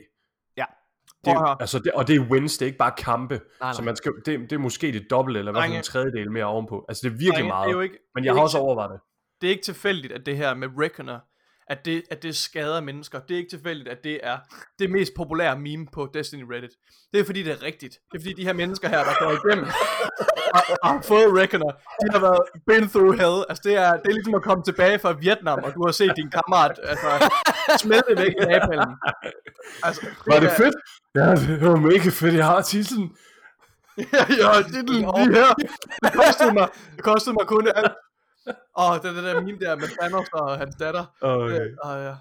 Ja. 0.56 0.64
Det, 1.24 1.34
altså 1.60 1.78
det, 1.78 1.92
og 1.92 2.08
det 2.08 2.16
er 2.16 2.20
wins, 2.20 2.58
det 2.58 2.62
er 2.62 2.66
ikke 2.66 2.78
bare 2.78 2.92
kampe. 2.98 3.34
Nej, 3.34 3.44
nej. 3.60 3.72
Så 3.72 3.82
man 3.82 3.96
skal, 3.96 4.12
det, 4.26 4.40
det 4.40 4.52
er 4.52 4.58
måske 4.58 4.92
det 4.92 5.06
dobbelt, 5.10 5.36
eller 5.36 5.52
Drenge. 5.52 5.76
en 5.76 5.82
tredjedel 5.82 6.30
mere 6.32 6.44
ovenpå. 6.44 6.84
Altså 6.88 7.08
det 7.08 7.14
er 7.14 7.18
virkelig 7.18 7.32
Drenge, 7.32 7.48
meget. 7.48 7.66
Det 7.66 7.72
er 7.72 7.76
jo 7.76 7.80
ikke, 7.80 7.98
men 8.14 8.24
jeg 8.24 8.32
har 8.32 8.36
ikke 8.38 8.42
også 8.42 8.58
overvejet 8.58 8.90
det. 8.90 9.00
det 9.40 9.46
er 9.46 9.50
ikke 9.50 9.64
tilfældigt, 9.64 10.12
at 10.12 10.26
det 10.26 10.36
her 10.36 10.54
med 10.54 10.68
Reckoner, 10.78 11.18
at 11.70 11.84
det, 11.84 12.02
at 12.10 12.22
det 12.22 12.36
skader 12.36 12.80
mennesker. 12.80 13.20
Det 13.20 13.34
er 13.34 13.38
ikke 13.38 13.50
tilfældigt, 13.50 13.88
at 13.88 14.04
det 14.04 14.20
er 14.22 14.38
det 14.78 14.90
mest 14.90 15.12
populære 15.16 15.58
meme 15.58 15.86
på 15.92 16.08
Destiny 16.14 16.44
Reddit. 16.52 16.70
Det 17.12 17.20
er 17.20 17.24
fordi, 17.24 17.42
det 17.42 17.52
er 17.52 17.62
rigtigt. 17.62 17.94
Det 18.12 18.18
er 18.18 18.22
fordi, 18.22 18.32
de 18.32 18.44
her 18.44 18.52
mennesker 18.52 18.88
her, 18.88 19.04
der 19.04 19.14
går 19.24 19.30
igennem 19.40 19.66
og, 20.54 20.60
og 20.82 20.88
har 20.88 21.02
fået 21.02 21.26
Reckoner, 21.40 21.70
de 22.00 22.06
har 22.12 22.20
været 22.20 22.42
been 22.66 22.88
through 22.88 23.14
hell. 23.20 23.44
Altså, 23.48 23.62
det 23.68 23.74
er, 23.76 23.92
det 23.92 24.06
er 24.10 24.12
ligesom 24.18 24.34
at 24.34 24.42
komme 24.42 24.64
tilbage 24.64 24.98
fra 24.98 25.12
Vietnam, 25.12 25.58
og 25.64 25.74
du 25.74 25.84
har 25.86 25.92
set 25.92 26.12
din 26.16 26.30
kammerat 26.30 26.80
altså, 26.82 27.08
smelte 27.78 28.12
væk 28.22 28.32
i 28.42 28.44
napalmen. 28.44 28.96
Altså, 29.82 30.00
Var 30.26 30.40
det 30.40 30.50
er- 30.50 30.56
fedt? 30.56 30.74
Ja, 31.14 31.26
det 31.52 31.68
var 31.68 31.76
mega 31.76 32.10
fedt. 32.20 32.34
Jeg 32.34 32.46
har 32.46 32.60
titlen. 32.62 33.16
ja, 34.16 34.24
ja, 34.42 34.62
titlen 34.62 35.00
lige 35.16 35.32
her. 35.38 35.54
Det 36.04 36.12
kostede 36.12 36.52
mig, 36.54 36.68
det 36.96 37.04
kostede 37.04 37.34
mig 37.38 37.46
kun 37.46 37.68
alt. 37.74 37.92
Åh, 38.78 38.96
det 38.96 39.04
er 39.04 39.12
det 39.12 39.24
der 39.24 39.40
meme 39.40 39.58
der 39.58 39.76
med 39.76 39.88
Thanos 40.00 40.28
og 40.32 40.58
hans 40.58 40.76
datter. 40.76 41.04
Okay. 41.20 41.60
Øh, 41.60 41.76
og 41.82 42.02
ja. 42.02 42.14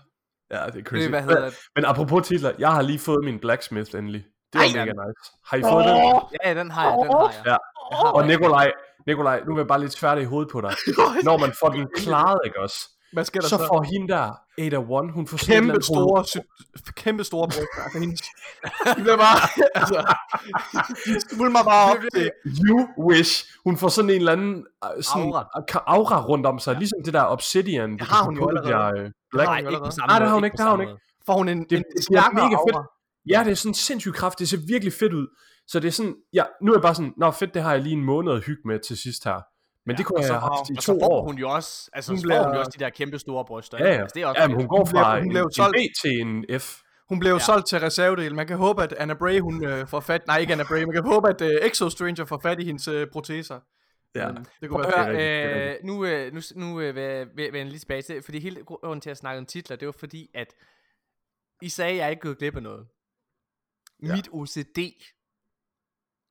Ja, 0.52 0.58
det 0.58 0.68
er 0.68 0.70
det, 0.70 0.86
crazy. 0.88 1.06
er, 1.06 1.10
hvad 1.10 1.22
hedder 1.22 1.46
det? 1.46 1.58
Men 1.76 1.86
apropos 1.86 2.28
titler, 2.28 2.52
jeg 2.60 2.72
har 2.72 2.82
lige 2.82 3.00
fået 3.00 3.24
min 3.26 3.40
Blacksmith 3.40 3.96
endelig. 3.96 4.26
Det 4.54 4.60
var 4.60 4.66
Ej, 4.66 4.86
mega 4.86 4.92
nice. 5.08 5.32
Har 5.46 5.58
I 5.58 5.62
fået 5.62 5.86
den? 5.86 5.98
Ja, 6.44 6.60
den 6.60 6.72
har 6.72 6.84
jeg, 6.90 6.98
den 7.04 7.12
har 7.12 7.32
jeg. 7.32 7.42
Ja. 7.46 7.58
Jeg 7.92 7.98
har 7.98 8.12
Og. 8.12 8.28
Nikolaj, 8.28 8.72
Nikolaj, 9.08 9.40
nu 9.46 9.54
vil 9.54 9.60
jeg 9.60 9.68
bare 9.68 9.80
lige 9.80 9.90
tværte 9.90 10.22
i 10.22 10.26
hovedet 10.26 10.52
på 10.52 10.62
dig. 10.62 10.74
Når 11.28 11.38
man 11.38 11.54
får 11.60 11.70
den 11.70 11.88
klaret, 11.96 12.40
ikke 12.46 12.60
også? 12.60 12.80
Hvad 13.14 13.26
sker 13.26 13.40
der 13.42 13.48
Så 13.48 13.58
så? 13.58 13.68
får 13.68 13.84
hende 13.84 14.08
der, 14.14 14.34
Ada 14.58 14.78
One, 14.78 15.12
hun 15.14 15.28
får 15.28 15.38
sådan 15.38 15.54
Kæmpe 15.56 15.70
andet 15.72 15.86
store, 15.86 16.26
sy- 16.26 16.92
kæmpe 16.96 17.24
store 17.24 17.48
bryster. 17.48 17.84
Altså, 17.84 18.00
hendes, 18.00 18.22
de 18.96 19.02
bliver 19.02 19.18
bare, 19.18 19.38
altså, 19.76 20.14
de 21.32 21.50
mig 21.50 21.66
bare 21.66 21.92
op 21.92 21.98
til, 22.14 22.32
You 22.70 22.88
wish. 23.10 23.46
Hun 23.64 23.78
får 23.78 23.88
sådan 23.88 24.10
en 24.10 24.16
eller 24.16 24.32
anden 24.32 24.66
øh, 24.98 25.04
sådan, 25.04 25.24
Aura. 25.24 25.48
aura. 25.88 26.26
rundt 26.26 26.46
om 26.46 26.60
sig, 26.60 26.76
ligesom 26.76 27.00
det 27.06 27.14
der 27.14 27.24
obsidian. 27.24 27.98
du 27.98 28.06
har 28.06 28.24
hun 28.24 28.36
jo 28.38 28.48
allerede. 28.50 28.72
Der, 28.74 29.04
øh, 29.04 29.12
black. 29.32 29.48
Nej, 29.48 29.58
ikke 29.60 29.70
på 29.86 29.92
samme 29.92 30.08
Nej, 30.08 30.20
det 30.20 30.28
har 30.28 30.36
hun 30.36 30.44
ikke, 30.44 30.58
det 30.58 30.66
har 30.66 30.72
hun 30.72 30.82
ikke. 30.82 30.94
får 31.26 31.34
hun 31.34 31.50
en, 31.50 31.64
Det, 31.64 31.72
en, 31.78 31.84
det 31.96 32.04
stærkere 32.04 32.34
mega 32.34 32.46
fedt. 32.68 32.76
aura. 32.76 32.86
Ja, 33.30 33.44
det 33.46 33.52
er 33.52 33.56
sådan 33.56 33.74
sindssygt 33.74 34.16
kraft. 34.16 34.40
Det 34.40 34.50
ser 34.50 34.58
virkelig 34.68 34.94
fedt 34.94 35.14
ud. 35.14 35.28
Så 35.68 35.80
det 35.80 35.88
er 35.88 35.92
sådan, 35.92 36.16
ja, 36.34 36.44
nu 36.62 36.72
er 36.72 36.76
jeg 36.76 36.82
bare 36.82 36.96
sådan, 36.96 37.14
nå 37.18 37.32
fedt, 37.32 37.54
det 37.54 37.62
har 37.62 37.72
jeg 37.72 37.82
lige 37.82 37.94
en 37.94 38.04
måned 38.04 38.32
at 38.34 38.44
hygge 38.46 38.62
med 38.66 38.80
til 38.88 38.98
sidst 38.98 39.24
her. 39.24 39.40
Men 39.86 39.98
det 39.98 40.06
kunne 40.06 40.18
og 40.18 40.24
jeg 40.24 40.32
have 40.34 40.42
haft 40.42 40.70
i 40.70 40.74
Og 40.78 40.84
to 40.84 41.00
så 41.00 41.06
år. 41.06 41.24
hun 41.24 41.38
jo 41.38 41.50
også, 41.50 41.90
altså 41.94 42.12
Hun 42.12 42.18
så 42.20 42.28
får 42.30 42.36
hun 42.36 42.44
bliver- 42.44 42.54
jo 42.56 42.60
også 42.60 42.72
de 42.80 42.84
der 42.84 42.90
kæmpe 42.90 43.20
store 43.20 43.46
bryster. 43.46 43.78
Ja, 43.78 43.86
ja. 43.94 44.02
Altså, 44.02 44.14
det 44.16 44.24
er 44.24 44.28
også 44.28 44.42
ja, 44.42 44.48
men 44.48 44.56
hun 44.58 44.68
går 44.68 44.78
Hun 44.78 44.88
bliver- 44.90 45.04
fra 45.04 45.16
hun 45.16 45.24
en, 45.24 45.30
bliver 45.30 45.40
jo 45.42 45.46
en 45.46 45.52
solgt. 45.52 45.76
B 45.78 45.80
til 46.02 46.12
en 46.22 46.60
F. 46.60 46.82
Hun 47.10 47.20
blev 47.20 47.34
Ja. 47.34 47.40
solgt 47.40 47.68
til 47.68 47.80
reservedel. 47.80 48.36
Man 48.36 48.48
kan 48.48 48.58
håbe, 48.58 48.84
at 48.84 48.94
Anna 48.94 49.14
Bray, 49.14 49.40
hun 49.40 49.66
øh, 49.66 49.88
får 49.88 50.00
fat... 50.00 50.28
Nej, 50.28 50.38
ikke 50.38 50.54
Anna 50.54 50.64
Bray. 50.64 50.84
Man 50.84 50.94
kan 50.94 51.04
håbe, 51.06 51.30
at 51.30 51.42
øh, 51.42 51.52
Exo 51.68 51.90
Stranger 51.90 52.26
får 52.26 52.40
fat 52.44 52.60
i 52.60 52.66
hendes 52.66 52.88
øh, 52.88 53.08
proteser. 53.12 53.60
Ja. 54.16 54.32
Men 54.32 54.46
det 54.62 54.70
kunne 54.70 54.84
Prøv 54.84 54.92
være 54.96 55.06
høre, 55.06 55.22
er 55.22 55.70
øh, 55.72 55.76
nu, 55.84 56.06
øh, 56.06 56.34
nu, 56.34 56.42
nu 56.56 56.80
øh, 56.80 56.96
vil 57.36 57.50
jeg 57.54 57.66
lige 57.66 57.80
tilbage 57.80 58.02
til, 58.02 58.24
fordi 58.24 58.40
hele 58.40 58.64
grunden 58.64 59.02
til 59.02 59.10
at 59.10 59.18
snakke 59.18 59.40
om 59.40 59.46
titler, 59.46 59.76
det 59.78 59.86
var 59.86 59.92
fordi, 60.00 60.30
at 60.34 60.54
I 61.62 61.70
sagde, 61.70 61.92
at 61.92 61.98
jeg 61.98 62.06
er 62.06 62.10
ikke 62.10 62.22
gået 62.22 62.38
glip 62.38 62.56
af 62.56 62.64
noget. 62.64 62.88
Ja. 64.04 64.16
Mit 64.16 64.30
OCD 64.32 64.80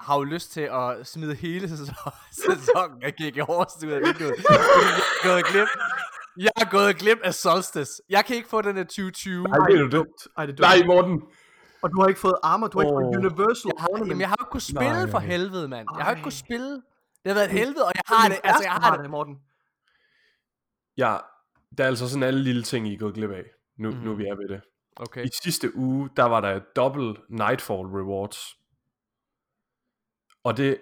har 0.00 0.16
jo 0.16 0.22
lyst 0.24 0.52
til 0.52 0.60
at 0.60 1.06
smide 1.06 1.34
hele 1.34 1.68
sæson, 1.72 1.86
sæsonen 2.30 3.02
af 3.02 3.12
GG 3.14 3.40
Horst 3.42 3.84
ud 3.84 3.90
af 3.90 4.00
vinduet. 4.00 4.34
jeg 4.48 4.56
er 4.58 5.28
gået 5.32 5.44
glip. 5.46 5.68
Jeg 6.36 6.50
har 6.56 6.68
gået 6.70 6.96
glip 6.96 7.18
af 7.24 7.34
Solstice. 7.34 8.02
Jeg 8.08 8.24
kan 8.24 8.36
ikke 8.36 8.48
få 8.48 8.62
den 8.62 8.76
af 8.78 8.84
2020. 8.86 9.46
Ej, 9.48 9.58
ved 9.72 9.78
du 9.90 9.98
det? 9.98 10.06
Ej, 10.36 10.46
det 10.46 10.60
er 10.60 10.62
Nej, 10.62 10.76
dumt. 10.76 10.86
Morten. 10.86 11.22
Og 11.82 11.90
du 11.92 12.00
har 12.00 12.08
ikke 12.08 12.20
fået 12.20 12.36
armor. 12.42 12.66
Du 12.66 12.78
har 12.78 12.82
ikke 12.86 12.94
fået. 12.94 13.16
Universal 13.16 13.70
Jeg 13.74 13.80
har, 13.82 13.88
Ornament. 13.88 14.08
jamen, 14.10 14.20
jeg 14.20 14.28
har 14.28 14.36
jo 14.40 14.42
ikke 14.44 14.50
kunnet 14.50 14.62
spille 14.62 15.02
Nej. 15.02 15.10
for 15.10 15.18
helvede, 15.18 15.68
mand. 15.68 15.88
Jeg 15.96 16.04
har 16.04 16.10
jo 16.10 16.14
ikke 16.16 16.22
kunnet 16.22 16.34
spille. 16.46 16.70
Det 17.22 17.26
har 17.26 17.34
været 17.34 17.44
et 17.52 17.58
helvede, 17.60 17.84
og 17.84 17.92
jeg 17.94 18.02
har 18.06 18.28
det. 18.28 18.38
Altså, 18.44 18.62
jeg 18.64 18.72
har 18.72 18.90
det. 18.96 19.02
det, 19.02 19.10
Morten. 19.10 19.36
Ja, 20.96 21.16
der 21.78 21.84
er 21.84 21.88
altså 21.88 22.08
sådan 22.08 22.22
alle 22.22 22.40
lille 22.42 22.62
ting, 22.62 22.88
I 22.88 22.94
er 22.94 22.98
gået 22.98 23.14
glip 23.14 23.30
af. 23.30 23.44
Nu, 23.78 23.90
Mhm. 23.90 23.98
nu 24.00 24.10
er 24.12 24.16
vi 24.16 24.24
er 24.24 24.36
ved 24.36 24.48
det. 24.48 24.60
Okay. 24.96 25.24
I 25.24 25.28
sidste 25.42 25.76
uge, 25.76 26.10
der 26.16 26.24
var 26.24 26.40
der 26.40 26.58
dobbelt 26.76 27.18
Nightfall 27.30 27.80
rewards. 27.80 28.57
Og 30.44 30.56
det 30.56 30.78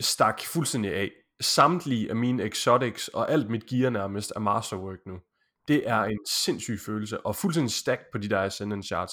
stak 0.00 0.40
fuldstændig 0.46 0.94
af. 0.94 1.10
Samtlige 1.40 2.10
af 2.10 2.16
mine 2.16 2.42
exotics 2.44 3.08
og 3.08 3.30
alt 3.32 3.50
mit 3.50 3.66
gear 3.66 3.90
nærmest 3.90 4.32
er 4.36 4.40
masterwork 4.40 4.98
nu. 5.06 5.20
Det 5.68 5.88
er 5.88 6.02
en 6.02 6.18
sindssyg 6.30 6.78
følelse, 6.86 7.20
og 7.26 7.36
fuldstændig 7.36 7.70
stacked 7.72 8.06
på 8.12 8.18
de 8.18 8.28
der 8.28 8.40
Ascendant 8.42 8.84
shards. 8.86 9.12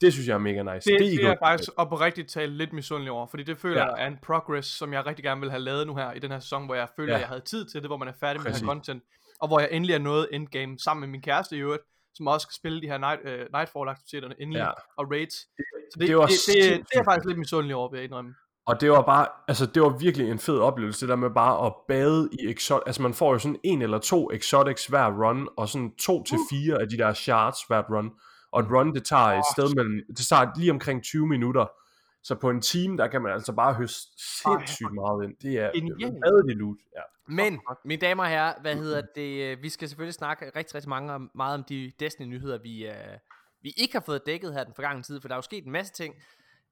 Det 0.00 0.12
synes 0.12 0.28
jeg 0.28 0.34
er 0.34 0.38
mega 0.38 0.62
nice. 0.74 0.90
Det, 0.90 1.00
det, 1.00 1.10
det, 1.12 1.24
er 1.24 1.28
jeg 1.28 1.38
faktisk 1.44 1.70
oprigtigt 1.76 2.30
talt 2.30 2.52
lidt 2.52 2.72
misundelig 2.72 3.12
over, 3.12 3.26
fordi 3.26 3.42
det 3.42 3.58
føler 3.58 3.80
Ja. 3.80 3.86
jeg 3.94 4.02
er 4.02 4.06
en 4.06 4.18
progress, 4.22 4.68
som 4.68 4.92
jeg 4.92 5.06
rigtig 5.06 5.24
gerne 5.24 5.40
vil 5.40 5.50
have 5.50 5.60
lavet 5.62 5.86
nu 5.86 5.96
her 5.96 6.12
i 6.12 6.18
den 6.18 6.30
her 6.30 6.40
sæson, 6.40 6.66
hvor 6.66 6.74
jeg 6.74 6.88
føler, 6.96 7.12
Ja. 7.12 7.14
at 7.16 7.20
jeg 7.20 7.28
havde 7.28 7.40
tid 7.40 7.64
til 7.70 7.80
det, 7.80 7.88
hvor 7.88 7.96
man 7.96 8.08
er 8.08 8.12
færdig 8.20 8.42
med 8.42 8.50
Præcis. 8.50 8.60
have 8.62 8.68
content, 8.68 9.02
og 9.40 9.48
hvor 9.48 9.60
jeg 9.60 9.68
endelig 9.72 9.94
er 9.94 9.98
nået 9.98 10.28
endgame 10.32 10.78
sammen 10.78 11.00
med 11.00 11.08
min 11.08 11.22
kæreste 11.22 11.56
i 11.56 11.58
øvrigt, 11.60 11.82
som 12.14 12.26
også 12.26 12.44
skal 12.44 12.54
spille 12.54 12.80
de 12.82 12.86
her 12.86 12.98
night, 12.98 13.20
uh, 13.24 13.30
Nightfall-aktiviteterne 13.58 14.34
endelig, 14.40 14.60
Ja. 14.60 14.70
og 14.98 15.10
raids. 15.10 15.34
Så 15.34 15.46
det, 16.00 16.08
Det 16.08 16.08
det, 16.08 16.28
det, 16.28 16.54
det, 16.54 16.62
det, 16.62 16.72
er 16.72 16.78
jeg 16.94 17.04
faktisk 17.04 17.26
lidt 17.28 17.38
misundelig 17.38 17.76
over, 17.76 17.90
vil 17.90 17.98
jeg 17.98 18.04
indrømme. 18.04 18.34
Og 18.70 18.80
det 18.80 18.90
var 18.90 19.02
bare, 19.02 19.26
altså 19.48 19.66
det 19.66 19.82
var 19.82 19.98
virkelig 19.98 20.30
en 20.30 20.38
fed 20.38 20.58
oplevelse, 20.58 21.00
det 21.00 21.08
der 21.08 21.16
med 21.16 21.30
bare 21.30 21.66
at 21.66 21.72
bade 21.88 22.28
i 22.32 22.50
exotics. 22.50 22.86
Altså 22.86 23.02
man 23.02 23.14
får 23.14 23.32
jo 23.32 23.38
sådan 23.38 23.60
en 23.64 23.82
eller 23.82 23.98
to 23.98 24.30
exotics 24.32 24.86
hver 24.86 25.10
run, 25.24 25.48
og 25.56 25.68
sådan 25.68 25.94
to 25.96 26.24
til 26.24 26.38
fire 26.50 26.80
af 26.80 26.88
de 26.88 26.98
der 26.98 27.12
shards 27.12 27.62
hvert 27.68 27.84
run. 27.90 28.10
Og 28.52 28.60
et 28.60 28.66
run, 28.70 28.94
det 28.94 29.04
tager 29.04 29.26
et 29.26 29.44
sted 29.52 29.74
mellem, 29.74 30.00
det 30.16 30.26
tager 30.26 30.46
lige 30.56 30.70
omkring 30.70 31.02
20 31.02 31.26
minutter. 31.26 31.66
Så 32.22 32.34
på 32.34 32.50
en 32.50 32.60
time, 32.60 32.96
der 32.96 33.06
kan 33.08 33.22
man 33.22 33.32
altså 33.32 33.52
bare 33.52 33.74
høste 33.74 34.08
sindssygt 34.42 34.94
meget 34.94 35.24
ind. 35.24 35.34
Det 35.42 35.58
er 35.58 35.70
badet 36.24 36.50
i 36.50 36.54
loot. 36.54 36.76
Ja. 36.96 37.02
Men, 37.28 37.60
mine 37.84 38.00
damer 38.00 38.22
og 38.22 38.28
herrer, 38.28 38.54
hvad 38.60 38.76
hedder 38.76 39.02
det? 39.14 39.52
øh, 39.52 39.62
Vi 39.62 39.68
skal 39.68 39.88
selvfølgelig 39.88 40.14
snakke 40.14 40.44
rigtig, 40.56 40.74
rigtig 40.74 40.88
mange 40.88 41.12
om, 41.12 41.30
meget 41.34 41.54
om 41.54 41.64
de 41.64 41.92
Destiny-nyheder, 42.00 42.58
vi, 42.62 42.88
uh, 42.88 42.94
vi 43.62 43.72
ikke 43.76 43.94
har 43.94 44.02
fået 44.06 44.26
dækket 44.26 44.52
her 44.54 44.64
den 44.64 44.74
forgangne 44.74 45.02
tid, 45.02 45.20
for 45.20 45.28
der 45.28 45.34
er 45.34 45.38
jo 45.38 45.42
sket 45.42 45.64
en 45.64 45.72
masse 45.72 45.92
ting. 45.92 46.14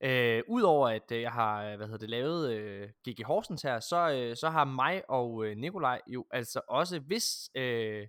Uh, 0.04 0.54
Udover 0.56 0.88
at 0.88 1.12
uh, 1.12 1.20
jeg 1.20 1.32
har, 1.32 1.64
øh, 1.64 1.76
hvad 1.76 1.86
hedder 1.86 1.98
det, 1.98 2.10
lavet 2.10 2.82
uh, 2.82 2.88
GG 3.08 3.24
Horsens 3.24 3.62
her, 3.62 3.80
så, 3.80 4.28
uh, 4.30 4.36
så 4.36 4.48
har 4.50 4.64
mig 4.64 5.02
og 5.10 5.32
uh, 5.34 5.48
Nikolaj 5.56 6.00
jo 6.06 6.26
altså 6.30 6.60
også, 6.68 6.98
hvis 6.98 7.50
uh, 7.54 8.08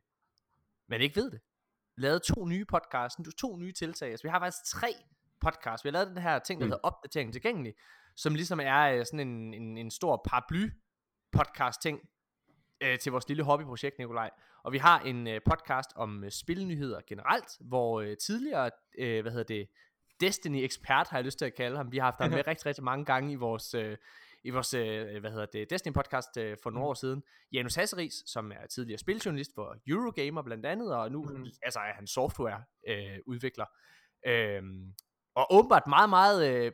man 0.89 1.01
ikke 1.01 1.15
ved 1.15 1.31
det, 1.31 1.39
lavet 1.97 2.21
to 2.21 2.45
nye 2.45 2.65
podcasts, 2.65 3.21
to 3.37 3.57
nye 3.57 3.71
tiltag. 3.71 4.11
Altså, 4.11 4.23
vi 4.23 4.29
har 4.29 4.39
faktisk 4.39 4.63
tre 4.79 4.87
podcasts. 5.41 5.83
Vi 5.85 5.89
har 5.89 5.91
lavet 5.91 6.07
den 6.07 6.17
her 6.17 6.39
ting, 6.39 6.59
der 6.61 6.65
Mm. 6.65 6.71
hedder 6.71 6.83
Opdatering 6.83 7.33
Tilgængelig, 7.33 7.73
som 8.15 8.35
ligesom 8.35 8.59
er 8.63 8.99
uh, 8.99 9.05
sådan 9.05 9.19
en, 9.19 9.53
en, 9.53 9.77
en 9.77 9.91
stor 9.91 10.21
paraply 10.25 10.69
podcast 11.31 11.81
ting 11.81 11.99
øh, 12.81 12.99
til 12.99 13.11
vores 13.11 13.27
lille 13.27 13.43
hobbyprojekt, 13.43 13.99
Nikolaj. 13.99 14.29
Og 14.63 14.73
vi 14.73 14.77
har 14.77 14.99
en 14.99 15.27
øh, 15.27 15.41
podcast 15.45 15.89
om 15.95 16.23
øh, 16.23 16.31
spilnyheder 16.31 17.01
generelt, 17.07 17.57
hvor 17.59 18.01
øh, 18.01 18.17
tidligere, 18.17 18.69
øh, 18.99 19.21
hvad 19.21 19.31
hedder 19.31 19.55
det, 19.55 19.67
Destiny-ekspert 20.21 21.07
har 21.09 21.17
jeg 21.17 21.25
lyst 21.25 21.37
til 21.37 21.45
at 21.45 21.55
kalde 21.55 21.77
ham. 21.77 21.91
Vi 21.91 21.97
har 21.97 22.05
haft 22.05 22.21
ham 22.21 22.29
med 22.29 22.47
rigtig, 22.47 22.65
rigtig 22.65 22.83
mange 22.83 23.05
gange 23.05 23.31
i 23.31 23.35
vores, 23.35 23.73
øh, 23.73 23.97
i 24.43 24.49
vores 24.49 24.73
øh, 24.73 25.19
hvad 25.19 25.31
hedder 25.31 25.45
det, 25.45 25.71
Destiny-podcast 25.73 26.39
øh, 26.41 26.57
for 26.63 26.69
nogle 26.69 26.87
år 26.87 26.93
siden. 26.93 27.23
Janus 27.53 27.75
Hasseris, 27.75 28.13
som 28.25 28.51
er 28.51 28.67
tidligere 28.69 28.97
spiljournalist 28.97 29.51
for 29.55 29.75
Eurogamer 29.87 30.41
blandt 30.41 30.65
andet, 30.65 30.95
og 30.95 31.11
nu 31.11 31.23
Mm. 31.23 31.45
altså, 31.63 31.79
er 31.79 31.93
han 31.93 32.07
software-udvikler. 32.07 33.15
Øh, 33.15 33.19
udvikler. 33.25 33.65
øhm, 34.27 34.93
og 35.35 35.47
åbenbart 35.53 35.87
meget, 35.87 36.09
meget 36.09 36.49
øh, 36.49 36.71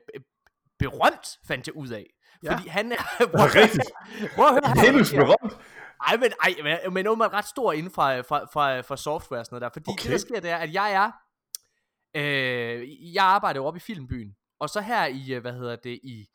berømt, 0.80 1.28
fandt 1.48 1.68
jeg 1.68 1.76
ud 1.76 1.90
af. 1.90 2.06
Ja. 2.44 2.54
Fordi 2.54 2.68
han 2.70 2.92
er... 2.92 2.96
rigtigt. 3.62 3.92
Prøv 4.36 4.46
at 4.46 4.52
høre 4.52 5.26
berømt. 5.26 5.58
Ej, 6.08 6.18
men, 6.18 6.32
ej, 6.44 6.78
men, 6.84 6.94
men 6.94 7.08
åbenbart 7.08 7.34
ret 7.34 7.46
stor 7.46 7.74
inden 7.74 7.92
fra, 7.92 8.20
fra, 8.20 8.46
fra, 8.54 8.82
fra 8.82 8.98
software 8.98 9.40
og 9.40 9.46
sådan 9.46 9.56
noget 9.56 9.62
der. 9.62 9.70
Fordi 9.74 9.92
okay. 9.92 10.04
det, 10.04 10.12
der 10.12 10.18
sker, 10.18 10.40
det 10.40 10.50
er, 10.50 10.58
at 10.58 10.74
jeg 10.74 10.94
er... 10.94 11.12
Øh, 12.16 13.14
jeg 13.14 13.24
arbejder 13.24 13.60
jo 13.60 13.66
oppe 13.66 13.78
i 13.78 13.80
Filmbyen. 13.80 14.36
Og 14.60 14.70
så 14.70 14.82
her 14.82 15.06
i, 15.06 15.34
øh, 15.34 15.42
hvad 15.42 15.54
hedder 15.54 15.76
det, 15.76 16.00
i 16.04 16.28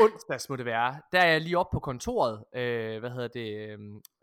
onsdags 0.00 0.48
må 0.48 0.56
det 0.56 0.64
være, 0.64 1.00
der 1.12 1.20
er 1.20 1.32
jeg 1.32 1.40
lige 1.40 1.58
oppe 1.58 1.74
på 1.74 1.80
kontoret, 1.80 2.44
øh, 2.54 2.98
hvad 3.00 3.10
hedder 3.10 3.28
det, 3.28 3.68
øh, 3.68 3.78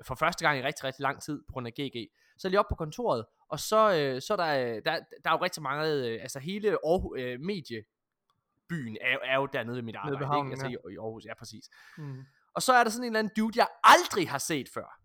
for 0.05 0.15
første 0.15 0.46
gang 0.46 0.60
i 0.60 0.63
rigtig, 0.63 0.84
rigtig 0.84 1.01
lang 1.03 1.22
tid 1.22 1.43
på 1.48 1.51
grund 1.53 1.67
af 1.67 1.74
GG. 1.74 1.96
Så 2.38 2.48
er 2.48 2.50
jeg 2.50 2.51
lige 2.51 2.60
oppe 2.60 2.69
på 2.69 2.75
kontoret, 2.75 3.25
og 3.50 3.60
så, 3.60 3.93
øh, 3.93 4.22
så 4.22 4.34
er 4.34 4.38
der, 4.38 4.75
øh, 4.75 4.81
der, 4.86 5.00
der 5.24 5.29
er 5.29 5.31
jo 5.31 5.43
rigtig 5.43 5.63
mange, 5.63 5.88
øh, 5.93 6.22
altså 6.22 6.39
hele 6.39 6.69
Aarhus, 6.72 7.19
øh, 7.19 7.39
mediebyen 7.39 8.98
er, 9.01 9.13
jo- 9.13 9.19
er 9.24 9.36
jo 9.36 9.46
dernede 9.46 9.75
ved 9.75 9.84
mit 9.84 9.96
arbejde. 9.96 10.19
ved 10.19 10.25
havnen, 10.25 10.51
ikke? 10.51 10.53
Altså 10.53 10.67
ja. 10.86 10.89
i, 10.89 10.93
i 10.93 10.98
Aarhus, 10.98 11.25
ja 11.25 11.34
præcis. 11.34 11.69
Mm. 11.98 12.24
Og 12.53 12.62
så 12.62 12.74
er 12.74 12.84
der 12.84 12.91
sådan 12.91 13.03
en 13.03 13.07
eller 13.07 13.19
anden 13.19 13.34
dude, 13.38 13.60
jeg 13.60 13.67
aldrig 13.84 14.29
har 14.29 14.38
set 14.38 14.69
før. 14.74 15.00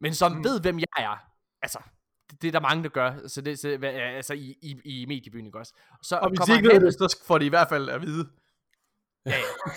Men 0.00 0.14
som 0.14 0.32
mm. 0.32 0.44
ved, 0.44 0.60
hvem 0.60 0.78
jeg 0.78 0.96
er. 0.98 1.16
Altså, 1.62 1.80
det, 2.30 2.42
det 2.42 2.48
er 2.48 2.52
der 2.52 2.60
mange, 2.60 2.82
der 2.82 2.88
gør. 2.88 3.12
Så 3.26 3.40
det, 3.40 3.58
så, 3.58 3.78
altså 3.82 4.34
i, 4.34 4.56
i, 4.62 4.80
i 4.84 5.06
mediebyen, 5.06 5.46
ikke 5.46 5.58
også? 5.58 5.72
Så 6.02 6.16
Og 6.16 6.28
hvis 6.28 6.38
kommer 6.38 6.54
de 6.54 6.58
ikke 6.62 6.74
ved 6.74 6.86
det, 6.86 6.94
så 6.94 7.22
får 7.26 7.38
de 7.38 7.46
i 7.46 7.48
hvert 7.48 7.68
fald 7.68 7.88
at 7.88 8.02
vide. 8.02 8.28
Ja, 9.26 9.30
ja. 9.30 9.72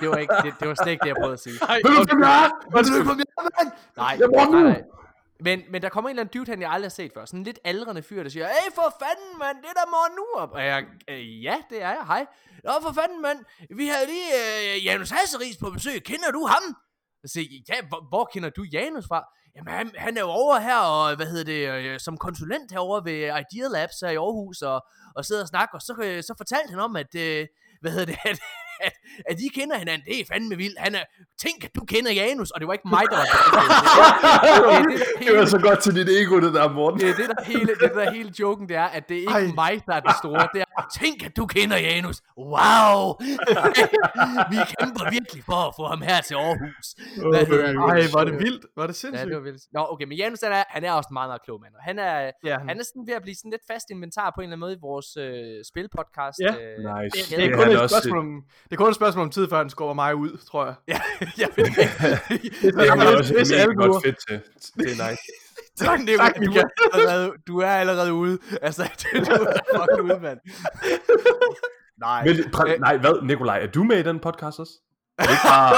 Det 0.00 0.08
var, 0.08 0.16
ikke, 0.16 0.34
det, 0.42 0.54
det 0.60 0.68
var 0.68 0.74
slet 0.74 0.92
ikke 0.92 1.02
det, 1.02 1.08
jeg 1.08 1.16
prøvede 1.16 1.32
at 1.32 1.40
sige. 1.40 1.58
Nej, 1.60 1.76
Ved 1.76 1.82
du, 1.82 2.16
er? 2.16 2.76
Ved 2.76 2.84
du, 2.84 3.00
er, 3.00 3.04
mand? 3.04 3.72
Nej, 3.96 4.16
nej, 4.16 4.44
nu. 4.44 4.60
nej. 4.68 4.82
Men, 5.40 5.62
men 5.70 5.82
der 5.82 5.88
kommer 5.88 6.08
en 6.10 6.12
eller 6.12 6.22
anden 6.22 6.40
dude, 6.40 6.50
han 6.50 6.62
jeg 6.62 6.70
aldrig 6.70 6.90
har 6.90 6.98
set 7.00 7.12
før. 7.14 7.24
Sådan 7.24 7.40
en 7.40 7.44
lidt 7.44 7.58
aldrende 7.64 8.02
fyr, 8.02 8.22
der 8.22 8.30
siger, 8.30 8.46
Hey, 8.46 8.74
for 8.74 8.94
fanden, 9.02 9.38
mand, 9.38 9.56
det 9.62 9.68
er 9.68 9.72
der 9.80 9.90
morgen 9.90 10.14
nu 10.16 10.24
op. 10.42 10.52
Og 10.52 10.64
jeg, 10.64 10.86
øh, 11.08 11.44
ja, 11.44 11.56
det 11.70 11.82
er 11.82 11.88
jeg, 11.88 12.04
hej. 12.06 12.26
Nå, 12.64 12.72
for 12.82 12.92
fanden, 12.92 13.22
mand, 13.22 13.38
vi 13.76 13.86
havde 13.86 14.06
lige 14.06 14.28
øh, 14.76 14.84
Janus 14.84 15.10
Hasseris 15.10 15.56
på 15.56 15.70
besøg. 15.70 16.02
Kender 16.02 16.30
du 16.30 16.46
ham? 16.46 16.76
Jeg 17.22 17.30
siger, 17.30 17.62
ja, 17.68 17.74
hvor, 17.88 18.08
hvor 18.08 18.24
kender 18.32 18.50
du 18.50 18.62
Janus 18.72 19.06
fra? 19.08 19.24
Jamen, 19.56 19.72
han, 19.74 19.90
han 19.96 20.16
er 20.16 20.20
jo 20.20 20.28
over 20.28 20.58
her, 20.58 20.78
og 20.78 21.16
hvad 21.16 21.26
hedder 21.26 21.44
det, 21.44 21.60
øh, 21.68 22.00
som 22.00 22.18
konsulent 22.18 22.72
herover 22.72 23.00
ved 23.00 23.18
Idea 23.42 23.68
Labs 23.68 24.00
her 24.00 24.10
i 24.10 24.16
Aarhus, 24.16 24.62
og, 24.62 24.86
og 25.16 25.24
sidder 25.24 25.42
og 25.42 25.48
snakker, 25.48 25.74
og 25.74 25.82
så, 25.82 25.94
øh, 26.02 26.22
så 26.22 26.34
fortalte 26.36 26.70
han 26.70 26.80
om, 26.80 26.96
at, 26.96 27.14
øh, 27.14 27.46
hvad 27.80 27.90
hedder 27.92 28.06
det, 28.06 28.18
at, 28.30 28.38
at, 28.86 28.92
at 29.30 29.36
de 29.38 29.48
kender 29.60 29.76
hinanden, 29.78 30.04
det 30.06 30.20
er 30.20 30.24
fandme 30.32 30.56
vildt. 30.56 30.78
Han 30.78 30.94
er, 30.94 31.04
tænk, 31.42 31.64
at 31.64 31.70
du 31.74 31.84
kender 31.84 32.12
Janus, 32.12 32.50
og 32.50 32.60
det 32.60 32.66
var 32.68 32.72
ikke 32.72 32.88
mig, 32.88 33.02
der 33.10 33.16
var 33.16 33.24
det, 33.24 33.34
Det 35.28 35.38
var 35.38 35.44
så 35.44 35.58
godt 35.58 35.80
til 35.82 35.94
dit 35.94 36.08
ego, 36.08 36.40
det 36.40 36.54
der, 36.54 36.68
Morten. 36.72 37.00
det 37.00 37.08
er 37.10 37.14
det, 37.14 37.28
der 37.28 37.44
hele, 37.44 37.66
det 37.82 37.90
der 37.94 38.10
hele 38.10 38.32
joken, 38.40 38.68
det 38.68 38.76
er, 38.76 38.84
at 38.98 39.08
det 39.08 39.16
er 39.16 39.20
ikke 39.20 39.32
Ej. 39.32 39.46
Mig, 39.54 39.82
der 39.86 39.94
er 39.94 40.00
den 40.00 40.14
store. 40.22 40.48
Det 40.54 40.60
er, 40.60 40.88
tænk, 41.00 41.24
at 41.26 41.36
du 41.36 41.46
kender 41.46 41.78
Janus. 41.78 42.18
Wow! 42.38 42.98
Vi 44.52 44.58
kæmper 44.78 45.10
virkelig 45.16 45.42
for 45.50 45.60
at 45.68 45.72
få 45.78 45.84
ham 45.92 46.00
her 46.02 46.18
til 46.28 46.34
Aarhus. 46.34 46.86
Hvad 47.30 47.46
det? 47.46 47.64
Ej, 47.90 48.00
var 48.16 48.24
det 48.28 48.34
vildt. 48.44 48.64
Var 48.76 48.86
det 48.86 48.94
Ja, 48.94 49.02
sindssygt. 49.02 49.28
det 49.28 49.36
var 49.36 49.42
vildt. 49.48 49.62
Nå, 49.72 49.80
okay, 49.92 50.04
men 50.10 50.16
Janus, 50.22 50.40
han 50.46 50.52
er, 50.52 50.64
han 50.68 50.82
er 50.84 50.92
også 50.92 51.08
en 51.10 51.14
meget, 51.18 51.28
meget 51.32 51.42
klog 51.46 51.58
mand. 51.64 51.74
Og 51.78 51.82
han 51.90 51.98
er, 51.98 52.30
Ja, 52.50 52.56
han 52.68 52.74
er 52.80 52.84
sådan 52.90 53.04
ved 53.08 53.14
at 53.14 53.22
blive 53.22 53.34
sådan 53.40 53.50
lidt 53.50 53.64
fast 53.72 53.86
inventar 53.90 54.28
på 54.34 54.40
en 54.40 54.44
eller 54.44 54.52
anden 54.56 54.60
måde 54.66 54.74
i 54.78 54.80
vores 54.90 55.08
øh, 55.24 55.64
spilpodcast. 55.70 56.38
Ja. 56.46 56.52
Øh, 56.62 56.76
Nice. 56.88 57.16
det, 57.16 57.30
det 57.30 57.38
det, 57.38 57.44
er 57.46 57.54
kun 57.56 57.64
han 57.64 57.72
et 57.72 57.80
også- 57.80 57.94
spørgsmål 57.94 58.18
om, 58.24 58.28
det 58.70 58.76
er 58.76 58.76
kun 58.76 58.88
et 58.88 58.94
spørgsmål 58.94 59.24
om 59.24 59.30
tid, 59.30 59.48
før 59.48 59.56
han 59.56 59.70
skubber 59.70 59.94
mig 59.94 60.14
ud, 60.16 60.36
tror 60.50 60.64
jeg. 60.64 60.74
ja, 60.88 61.00
jeg 61.38 61.48
ved 61.56 61.64
det 61.64 61.78
ikke. 61.78 62.72
Det 62.76 62.88
er 62.88 62.96
han 62.96 63.16
også 63.18 63.54
alle 63.58 63.74
godt 63.74 64.04
fedt 64.04 64.16
til. 64.28 64.40
Det 64.76 64.86
er 65.00 65.10
nice. 65.10 65.22
Tak, 65.78 65.98
det 65.98 66.18
Tak, 66.18 66.34
du, 66.36 66.40
Michael. 66.40 66.66
er 66.66 66.94
allerede, 66.96 67.32
du 67.46 67.58
er 67.60 67.66
allerede 67.70 68.12
ude. 68.12 68.38
Altså, 68.62 68.82
du 69.12 69.18
er 69.18 69.52
fucking 69.76 70.02
ude, 70.12 70.20
mand. 70.22 70.38
Nej. 72.00 72.24
Men, 72.24 72.36
præ- 72.36 72.78
nej, 72.78 72.96
hvad, 72.96 73.22
Nikolaj, 73.26 73.58
er 73.62 73.66
du 73.66 73.84
med 73.84 73.98
i 73.98 74.02
den 74.02 74.18
podcast 74.20 74.58
også? 74.60 74.72
Ikke 75.20 75.32
bare... 75.44 75.74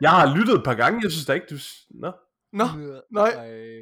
Jeg 0.00 0.10
har 0.10 0.36
lyttet 0.36 0.54
et 0.54 0.64
par 0.64 0.74
gange, 0.74 1.00
jeg 1.02 1.10
synes 1.12 1.26
da 1.26 1.32
ikke, 1.32 1.46
du... 1.50 1.56
Nå. 1.90 2.12
Nå, 2.52 2.64
nej. 3.12 3.34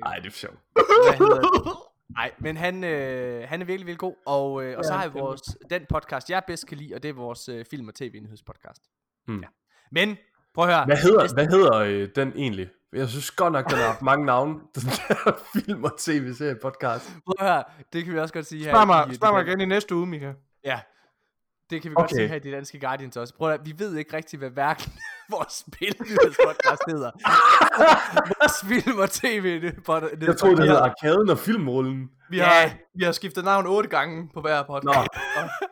Nej, 0.04 0.16
det 0.16 0.26
er 0.26 0.30
for 0.30 0.38
sjovt. 0.38 0.56
Hvad 0.72 1.18
hedder 1.18 1.40
det? 1.40 1.72
Nej, 2.10 2.30
men 2.38 2.56
han, 2.56 2.84
øh, 2.84 3.48
han 3.48 3.60
er 3.62 3.64
virkelig, 3.66 3.86
virkelig 3.86 3.98
god. 3.98 4.14
Og, 4.26 4.64
øh, 4.64 4.78
og 4.78 4.84
så 4.84 4.92
har 4.92 5.08
vi 5.08 5.18
vores, 5.18 5.42
den 5.70 5.82
podcast, 5.88 6.30
jeg 6.30 6.42
bedst 6.46 6.66
kan 6.66 6.76
lide, 6.78 6.94
og 6.94 7.02
det 7.02 7.08
er 7.08 7.12
vores 7.12 7.48
øh, 7.48 7.64
film- 7.70 7.88
og 7.88 7.94
tv-nyhedspodcast. 7.94 8.82
Hmm. 9.26 9.40
Ja. 9.40 9.46
Men, 9.92 10.16
prøv 10.54 10.64
at 10.68 10.74
høre. 10.74 10.84
Hvad 10.84 10.96
hedder, 10.96 11.22
Næste- 11.22 11.34
hvad 11.34 11.46
hedder 11.46 11.74
øh, 11.76 12.08
den 12.16 12.32
egentlig? 12.36 12.68
Jeg 12.92 13.08
synes 13.08 13.30
godt 13.30 13.52
nok, 13.52 13.70
den 13.70 13.78
har 13.78 13.84
haft 13.86 14.02
mange 14.02 14.26
navne. 14.26 14.54
Den 14.74 14.82
der 14.84 15.32
film- 15.52 15.84
og 15.84 15.98
tv-serie 15.98 16.56
podcast. 16.62 17.16
Prøv 17.26 17.34
at 17.46 17.46
høre. 17.52 17.64
Det 17.92 18.04
kan 18.04 18.14
vi 18.14 18.18
også 18.18 18.34
godt 18.34 18.46
sige 18.46 18.64
her. 18.64 18.70
Spørg 18.72 18.82
i, 18.82 18.86
mig, 18.86 19.04
øh, 19.08 19.14
spørg 19.14 19.32
mig 19.34 19.46
igen 19.46 19.60
i 19.60 19.64
næste 19.64 19.94
uge, 19.94 20.06
Mika. 20.06 20.32
Ja. 20.64 20.80
Det 21.70 21.82
kan 21.82 21.90
vi 21.90 21.94
godt 21.94 22.04
Okay. 22.04 22.16
sige 22.16 22.28
her 22.28 22.36
i 22.36 22.38
de 22.38 22.50
danske 22.52 22.80
Guardians 22.80 23.16
også. 23.16 23.34
Prøv 23.34 23.50
at 23.52 23.60
vi 23.64 23.74
ved 23.78 23.96
ikke 23.96 24.16
rigtigt, 24.16 24.40
hvad 24.40 24.50
hverken 24.50 24.92
vores 25.34 25.52
spilnyhedspodcast 25.52 26.82
hedder. 26.88 27.10
vores 28.40 28.64
film- 28.84 28.98
og 28.98 29.10
tv-nyhedspodcast. 29.10 30.22
Jeg 30.22 30.36
troede, 30.36 30.56
det 30.56 30.68
hed 30.68 30.76
Arkaden 30.76 31.30
og 31.30 31.38
Filmrullen. 31.38 32.10
Vi 32.30 32.38
har, 32.38 32.70
vi 32.94 33.04
har 33.04 33.12
skiftet 33.12 33.44
navn 33.44 33.66
otte 33.66 33.88
gange 33.88 34.28
på 34.34 34.40
hver 34.40 34.62
podcast. 34.62 35.08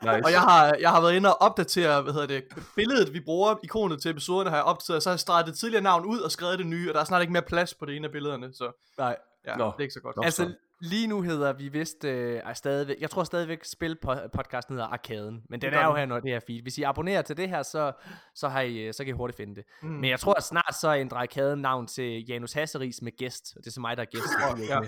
Nå, 0.02 0.10
nice. 0.12 0.24
Og 0.24 0.32
jeg 0.32 0.40
har, 0.40 0.74
jeg 0.80 0.90
har 0.90 1.00
været 1.00 1.14
inde 1.14 1.34
og 1.34 1.42
opdatere, 1.42 2.02
hvad 2.02 2.12
hedder 2.12 2.26
det, 2.26 2.44
billedet, 2.76 3.12
vi 3.14 3.20
bruger, 3.20 3.54
ikonet 3.64 4.02
til 4.02 4.10
episoderne, 4.10 4.50
har 4.50 4.56
jeg 4.56 4.64
opdateret, 4.64 5.02
så 5.02 5.08
har 5.10 5.12
jeg 5.14 5.20
startet 5.20 5.46
det 5.52 5.58
tidligere 5.60 5.82
navn 5.82 6.04
ud 6.04 6.18
og 6.20 6.30
skrevet 6.30 6.58
det 6.58 6.66
nye, 6.66 6.90
og 6.90 6.94
der 6.94 7.00
er 7.00 7.04
snart 7.04 7.22
ikke 7.22 7.32
mere 7.32 7.42
plads 7.42 7.74
på 7.74 7.84
det 7.86 7.96
ene 7.96 8.06
af 8.06 8.12
billederne, 8.12 8.52
så 8.54 8.92
Nej. 8.98 9.16
ja, 9.46 9.56
Nå. 9.56 9.64
det 9.64 9.72
er 9.78 9.80
ikke 9.82 9.94
så 9.94 10.00
godt. 10.00 10.16
Nå. 10.16 10.22
Altså, 10.22 10.52
lige 10.84 11.06
nu 11.06 11.22
hedder 11.22 11.52
vi 11.52 11.68
vist, 11.68 12.04
øh, 12.04 12.40
stadigvæk, 12.54 12.96
jeg 13.00 13.10
tror 13.10 13.24
stadigvæk, 13.24 13.64
spil 13.64 13.96
podcasten 14.34 14.74
hedder 14.74 14.88
Arkaden, 14.88 15.42
men 15.48 15.60
den 15.60 15.74
er 15.74 15.84
jo 15.86 15.94
her, 15.94 16.06
når 16.06 16.20
det 16.20 16.32
er 16.32 16.40
feed. 16.46 16.62
Hvis 16.62 16.78
I 16.78 16.82
abonnerer 16.82 17.22
til 17.22 17.36
det 17.36 17.48
her, 17.48 17.62
så, 17.62 17.92
så, 18.34 18.48
har 18.48 18.60
I, 18.60 18.76
øh, 18.78 18.94
så 18.94 19.04
kan 19.04 19.14
I 19.14 19.16
hurtigt 19.16 19.36
finde 19.36 19.54
det. 19.54 19.64
Mm. 19.82 19.88
Men 19.88 20.10
jeg 20.10 20.20
tror, 20.20 20.34
at 20.34 20.42
snart 20.44 20.74
så 20.80 20.94
ændrer 20.94 21.18
Arkaden 21.18 21.60
navn 21.60 21.86
til 21.86 22.24
Janus 22.28 22.52
Hasseris 22.52 23.02
med 23.02 23.12
gæst, 23.16 23.52
og 23.56 23.64
det 23.64 23.66
er 23.66 23.72
så 23.72 23.80
mig, 23.80 23.96
der 23.96 24.02
er 24.02 24.06
gæst. 24.06 24.24
ja. 24.68 24.80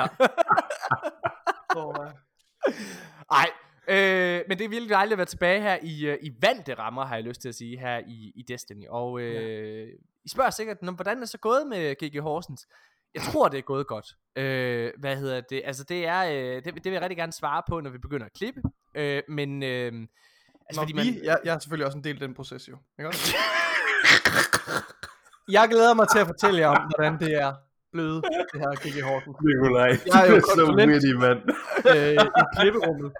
ja. 0.00 0.06
Så, 1.72 2.12
øh, 3.88 4.44
men 4.48 4.58
det 4.58 4.64
er 4.64 4.68
virkelig 4.68 4.90
dejligt 4.90 5.12
at 5.12 5.18
være 5.18 5.26
tilbage 5.26 5.60
her 5.60 5.78
i, 5.82 6.06
øh, 6.06 6.18
i 6.22 6.30
vante 6.40 6.74
rammer, 6.74 7.04
har 7.04 7.14
jeg 7.14 7.24
lyst 7.24 7.40
til 7.40 7.48
at 7.48 7.54
sige, 7.54 7.78
her 7.78 7.98
i, 7.98 8.32
i 8.34 8.42
Destiny. 8.48 8.88
Og 8.88 9.20
øh, 9.20 9.88
I 10.24 10.28
spørger 10.28 10.50
sikkert, 10.50 10.82
"Nå, 10.82 10.90
hvordan 10.92 11.16
er 11.16 11.20
det 11.20 11.28
så 11.28 11.38
gået 11.38 11.66
med 11.66 11.94
GG 11.94 12.20
Horsens? 12.20 12.66
Jeg 13.14 13.22
tror, 13.22 13.48
det 13.48 13.58
er 13.58 13.62
gået 13.62 13.86
godt. 13.86 14.06
Øh, 14.36 14.92
hvad 14.98 15.16
hedder 15.16 15.40
det? 15.40 15.62
Altså, 15.64 15.84
det 15.84 16.06
er, 16.06 16.24
øh, 16.24 16.64
det, 16.64 16.64
det 16.64 16.84
vil 16.84 16.92
jeg 16.92 17.02
rigtig 17.02 17.16
gerne 17.16 17.32
svare 17.32 17.62
på, 17.68 17.80
når 17.80 17.90
vi 17.90 17.98
begynder 17.98 18.26
at 18.26 18.32
klippe. 18.32 18.60
Øh, 18.94 19.22
men, 19.28 19.62
øh, 19.62 19.68
altså, 19.68 20.00
Når 20.74 20.82
fordi 20.82 20.92
vi, 20.92 20.98
man, 20.98 21.24
jeg, 21.24 21.38
jeg 21.44 21.54
er 21.54 21.58
selvfølgelig 21.58 21.86
også 21.86 21.98
en 21.98 22.04
del 22.04 22.14
af 22.14 22.20
den 22.20 22.34
proces 22.34 22.68
jo. 22.68 22.76
Ikke 22.98 23.08
også? 23.08 23.36
jeg 25.56 25.68
glæder 25.68 25.94
mig 25.94 26.08
til 26.08 26.18
at 26.18 26.26
fortælle 26.26 26.60
jer 26.60 26.68
om, 26.68 26.90
hvordan 26.96 27.18
det 27.20 27.34
er 27.34 27.54
blevet, 27.92 28.24
det 28.52 28.60
her 28.60 28.74
Kiki 28.74 29.00
Horten, 29.00 29.34
Nikolaj, 29.44 29.86
Jeg 30.06 30.26
er 30.26 30.30
jo 30.30 30.36
du 30.36 30.40
så 30.40 30.46
konsulent. 30.56 30.92
witty, 30.92 31.12
mand. 31.18 31.38
øh, 31.96 32.12
i 32.40 32.44
klipperummet. 32.60 33.12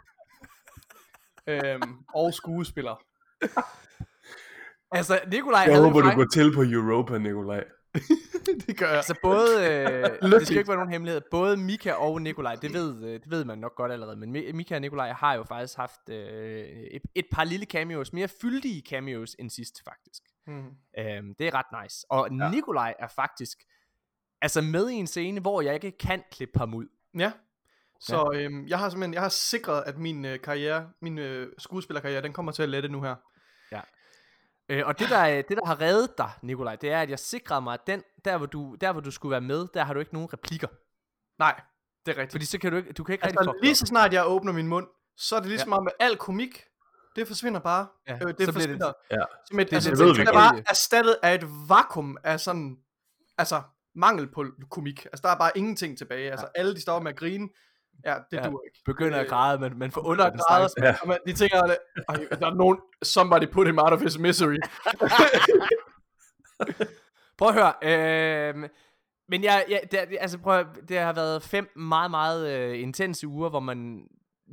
Øhm, 1.46 1.92
og 2.14 2.34
skuespiller. 2.34 3.02
altså, 4.98 5.20
Nikolaj 5.30 5.64
Jeg 5.68 5.78
håber, 5.80 6.00
du 6.02 6.10
går 6.10 6.24
til 6.32 6.54
på 6.54 6.62
Europa, 6.62 7.18
Nikolaj. 7.18 7.64
det 8.66 8.78
gør 8.78 8.86
jeg. 8.86 8.96
Altså 8.96 9.14
både, 9.22 9.70
øh, 9.70 10.30
det 10.32 10.46
skal 10.46 10.58
ikke 10.58 10.68
være 10.68 10.76
nogen 10.76 10.92
hemmelighed, 10.92 11.20
både 11.30 11.56
Mika 11.56 11.92
og 11.92 12.22
Nikolaj, 12.22 12.54
det 12.54 12.72
ved, 12.72 13.04
øh, 13.04 13.12
det 13.12 13.30
ved 13.30 13.44
man 13.44 13.58
nok 13.58 13.74
godt 13.76 13.92
allerede, 13.92 14.16
men 14.16 14.36
Mi- 14.36 14.52
Mika 14.52 14.74
og 14.74 14.80
Nikolaj 14.80 15.12
har 15.12 15.34
jo 15.34 15.44
faktisk 15.44 15.76
haft 15.76 16.08
øh, 16.08 16.66
et, 16.66 17.02
et 17.14 17.26
par 17.32 17.44
lille 17.44 17.66
cameos, 17.66 18.12
mere 18.12 18.28
fyldige 18.28 18.82
cameos 18.88 19.36
end 19.38 19.50
sidst 19.50 19.82
faktisk. 19.84 20.22
Mm. 20.46 20.66
Øhm, 20.98 21.34
det 21.34 21.46
er 21.46 21.54
ret 21.54 21.82
nice. 21.82 22.06
Og 22.10 22.28
ja. 22.30 22.50
Nikolaj 22.50 22.94
er 22.98 23.08
faktisk 23.08 23.58
altså 24.42 24.60
med 24.60 24.90
i 24.90 24.94
en 24.94 25.06
scene, 25.06 25.40
hvor 25.40 25.62
jeg 25.62 25.74
ikke 25.74 25.98
kan 25.98 26.22
klippe 26.30 26.58
ham 26.58 26.74
ud. 26.74 26.86
Ja. 27.18 27.32
Så 28.00 28.32
øhm, 28.34 28.66
jeg 28.66 28.78
har 28.78 28.88
simpelthen 28.88 29.14
jeg 29.14 29.22
har 29.22 29.28
sikret, 29.28 29.82
at 29.86 29.98
min 29.98 30.24
øh, 30.24 30.40
karriere, 30.40 30.90
min 31.00 31.18
øh, 31.18 31.52
skuespillerkarriere, 31.58 32.22
den 32.22 32.32
kommer 32.32 32.52
til 32.52 32.62
at 32.62 32.68
lette 32.68 32.88
nu 32.88 33.02
her. 33.02 33.14
Øh, 34.68 34.82
og 34.86 34.98
det 34.98 35.08
der, 35.10 35.42
det, 35.42 35.56
der 35.56 35.66
har 35.66 35.80
reddet 35.80 36.18
dig, 36.18 36.30
Nikolaj, 36.42 36.76
det 36.76 36.90
er, 36.92 37.00
at 37.00 37.10
jeg 37.10 37.18
sikrede 37.18 37.60
mig, 37.60 37.74
at 37.74 37.80
den, 37.86 38.02
der, 38.24 38.36
hvor 38.36 38.46
du, 38.46 38.76
der, 38.80 38.92
hvor 38.92 39.00
du 39.00 39.10
skulle 39.10 39.30
være 39.30 39.40
med, 39.40 39.66
der 39.74 39.84
har 39.84 39.94
du 39.94 40.00
ikke 40.00 40.14
nogen 40.14 40.32
replikker. 40.32 40.68
Nej, 41.38 41.60
det 42.06 42.12
er 42.12 42.16
rigtigt. 42.16 42.32
Fordi 42.32 42.44
så 42.44 42.58
kan 42.58 42.70
du 42.72 42.76
ikke, 42.76 42.92
du 42.92 43.04
kan 43.04 43.12
ikke 43.12 43.26
rigtig 43.26 43.38
Altså, 43.40 43.52
fuck 43.52 43.64
lige 43.64 43.74
så 43.74 43.86
snart 43.86 44.12
jeg 44.12 44.26
åbner 44.26 44.52
min 44.52 44.68
mund, 44.68 44.86
så 45.16 45.36
er 45.36 45.40
det 45.40 45.48
ligesom 45.48 45.70
ja. 45.70 45.76
om, 45.76 45.86
at 45.86 45.92
al 46.00 46.16
komik, 46.16 46.64
det 47.16 47.26
forsvinder 47.26 47.60
bare. 47.60 47.86
Ja, 48.08 48.14
Øh, 48.14 48.20
så 48.20 48.26
det 48.28 48.36
bliver 48.36 48.52
forsvinder. 48.52 48.86
det- 48.86 48.94
Ja. 49.10 49.22
Som 49.48 49.60
et, 49.60 49.66
det- 49.70 49.74
altså, 49.76 49.90
det 49.90 49.98
det, 49.98 50.16
det, 50.16 50.28
er 50.28 50.32
bare 50.32 50.62
erstattet 50.68 51.16
af 51.22 51.34
et 51.34 51.44
vakuum 51.68 52.16
af 52.24 52.40
sådan, 52.40 52.76
altså 53.38 53.62
mangel 53.94 54.28
på 54.32 54.44
komik. 54.70 55.04
Altså 55.04 55.20
der 55.22 55.28
er 55.28 55.38
bare 55.38 55.50
ingenting 55.58 55.98
tilbage. 55.98 56.30
Altså 56.30 56.48
alle 56.54 56.74
de 56.74 56.80
står 56.80 57.00
med 57.00 57.10
at 57.10 57.18
grine. 57.18 57.48
Ja, 58.04 58.14
det 58.30 58.36
Ja. 58.36 58.42
ja. 58.44 58.50
duer 58.50 58.60
ikke. 58.66 58.78
Begynder 58.86 59.18
at 59.18 59.24
Øh, 59.24 59.30
græde, 59.30 59.58
men 59.58 59.78
man 59.78 59.90
får 59.90 60.00
Under 60.06 60.24
græder, 60.24 60.38
stakkels 60.68 60.72
ja. 60.82 60.94
og 61.02 61.08
man, 61.08 61.18
de 61.26 61.32
tænker, 61.32 61.62
at 61.62 61.78
"Ej, 62.08 62.14
der 62.40 62.46
er 62.50 62.54
nogen, 62.54 62.78
somebody 63.02 63.46
put 63.52 63.66
him 63.66 63.78
out 63.78 63.92
of 63.92 64.00
his 64.00 64.18
misery. 64.18 64.56
Prøv 67.38 67.48
at 67.48 67.54
høre. 67.54 67.72
Øh, 67.82 68.68
men 69.28 69.44
jeg, 69.44 69.64
jeg, 69.68 69.80
det, 69.90 69.98
altså 70.20 70.38
prøv 70.38 70.58
at, 70.58 70.66
det 70.88 70.98
har 70.98 71.12
været 71.12 71.42
fem 71.42 71.70
meget, 71.76 72.10
meget 72.10 72.50
øh, 72.58 72.80
intense 72.80 73.26
uger, 73.28 73.48
hvor 73.50 73.60
man 73.60 74.06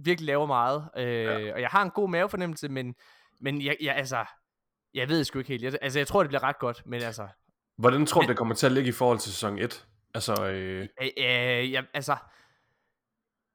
virkelig 0.03 0.27
laver 0.27 0.45
meget. 0.45 0.89
Øh, 0.97 1.03
ja. 1.23 1.53
Og 1.53 1.61
jeg 1.61 1.69
har 1.69 1.81
en 1.83 1.89
god 1.89 2.09
mavefornemmelse, 2.09 2.69
men, 2.69 2.95
men 3.41 3.61
jeg, 3.61 3.77
jeg, 3.81 3.95
altså, 3.95 4.25
jeg 4.93 5.09
ved 5.09 5.23
sgu 5.23 5.39
ikke 5.39 5.49
helt. 5.49 5.63
Jeg, 5.63 5.73
altså, 5.81 5.99
jeg 5.99 6.07
tror, 6.07 6.23
det 6.23 6.29
bliver 6.29 6.43
ret 6.43 6.59
godt, 6.59 6.81
men 6.85 7.01
altså, 7.01 7.27
Hvordan 7.77 8.05
tror 8.05 8.21
du, 8.21 8.27
det 8.27 8.37
kommer 8.37 8.55
til 8.55 8.65
at 8.65 8.71
ligge 8.71 8.89
i 8.89 8.91
forhold 8.91 9.19
til 9.19 9.31
sæson 9.31 9.59
1? 9.59 9.85
Altså, 10.13 10.45
øh, 10.45 10.87
øh, 11.01 11.07
øh, 11.17 11.71
jeg, 11.71 11.83
altså, 11.93 12.15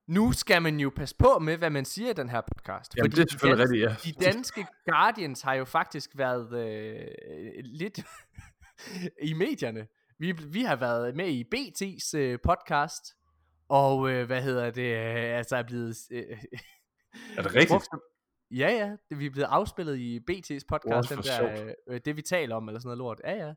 nu 0.06 0.32
skal 0.32 0.62
man 0.62 0.80
jo 0.80 0.90
passe 0.96 1.16
på 1.18 1.38
med, 1.38 1.56
hvad 1.56 1.70
man 1.70 1.84
siger 1.84 2.10
i 2.10 2.12
den 2.12 2.28
her 2.28 2.40
podcast. 2.40 2.96
jamen, 2.96 3.10
det 3.10 3.18
er 3.18 3.24
selvfølgelig 3.30 3.68
de 3.68 3.74
rigtigt, 3.74 4.16
ja. 4.16 4.20
De 4.20 4.24
danske 4.24 4.66
Guardians 4.86 5.42
har 5.42 5.54
jo 5.54 5.64
faktisk 5.64 6.10
været 6.14 6.52
øh, 6.52 7.06
lidt 7.64 7.98
i 9.30 9.32
medierne. 9.32 9.86
Vi, 10.18 10.32
vi 10.32 10.62
har 10.62 10.76
været 10.76 11.16
med 11.16 11.28
i 11.28 11.44
BT's 11.54 12.18
øh, 12.18 12.38
podcast, 12.44 13.16
og 13.68 14.10
øh, 14.10 14.26
hvad 14.26 14.42
hedder 14.42 14.70
det, 14.70 14.94
øh, 14.94 15.38
altså 15.38 15.56
er 15.56 15.62
blevet... 15.62 15.96
Øh, 16.10 16.38
Er 17.36 17.42
det 17.42 17.54
rigtigt? 17.54 17.68
brugt 17.68 17.88
Ja, 18.50 18.70
ja, 18.70 18.96
det, 19.08 19.18
vi 19.18 19.26
er 19.26 19.30
blevet 19.30 19.48
afspillet 19.50 19.98
i 19.98 20.18
BT's 20.30 20.64
podcast, 20.68 21.10
What, 21.10 21.10
den 21.10 21.18
der, 21.18 21.74
øh, 21.88 22.00
det 22.04 22.16
vi 22.16 22.22
taler 22.22 22.56
om, 22.56 22.68
eller 22.68 22.80
sådan 22.80 22.88
noget 22.88 22.98
lort. 22.98 23.20
Ja, 23.24 23.46
ja, 23.46 23.52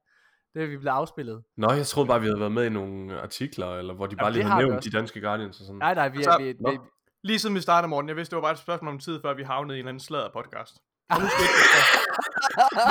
det 0.58 0.66
er 0.66 0.68
vi 0.68 0.78
blevet 0.78 0.96
afspillet. 0.96 1.44
Nå, 1.58 1.72
jeg 1.72 1.86
troede 1.86 2.08
bare, 2.08 2.22
vi 2.22 2.28
havde 2.28 2.40
været 2.40 2.52
med 2.52 2.66
i 2.66 2.70
nogle 2.70 3.22
artikler, 3.22 3.76
eller 3.76 3.94
hvor 3.94 4.06
de 4.06 4.16
bare 4.16 4.26
Jamen, 4.26 4.34
lige 4.34 4.46
havde 4.46 4.68
nævnt 4.68 4.84
de 4.84 4.90
danske 4.90 5.22
Guardians 5.22 5.60
og 5.60 5.66
sådan. 5.66 5.80
Nej, 5.80 5.94
nej, 5.94 6.10
vi 6.10 6.18
Altså, 6.18 6.32
er... 6.32 6.38
Vi, 6.38 6.46
vi, 6.46 6.78
Lige 7.24 7.40
siden 7.40 7.56
vi 7.56 7.62
startede, 7.62 7.90
morgen, 7.90 8.08
jeg 8.08 8.16
vidste, 8.16 8.32
det 8.32 8.36
var 8.36 8.42
bare 8.42 8.52
et 8.52 8.60
spørgsmål 8.60 8.94
om 8.94 9.00
tid, 9.00 9.22
før 9.22 9.34
vi 9.34 9.44
havnede 9.44 9.78
i 9.78 9.80
en 9.80 9.84
eller 9.84 9.90
anden 9.90 10.00
sladder 10.00 10.30
podcast. 10.34 10.74
Og 11.10 11.18
nu 11.22 11.28
skete 11.28 11.50
det, 11.58 11.74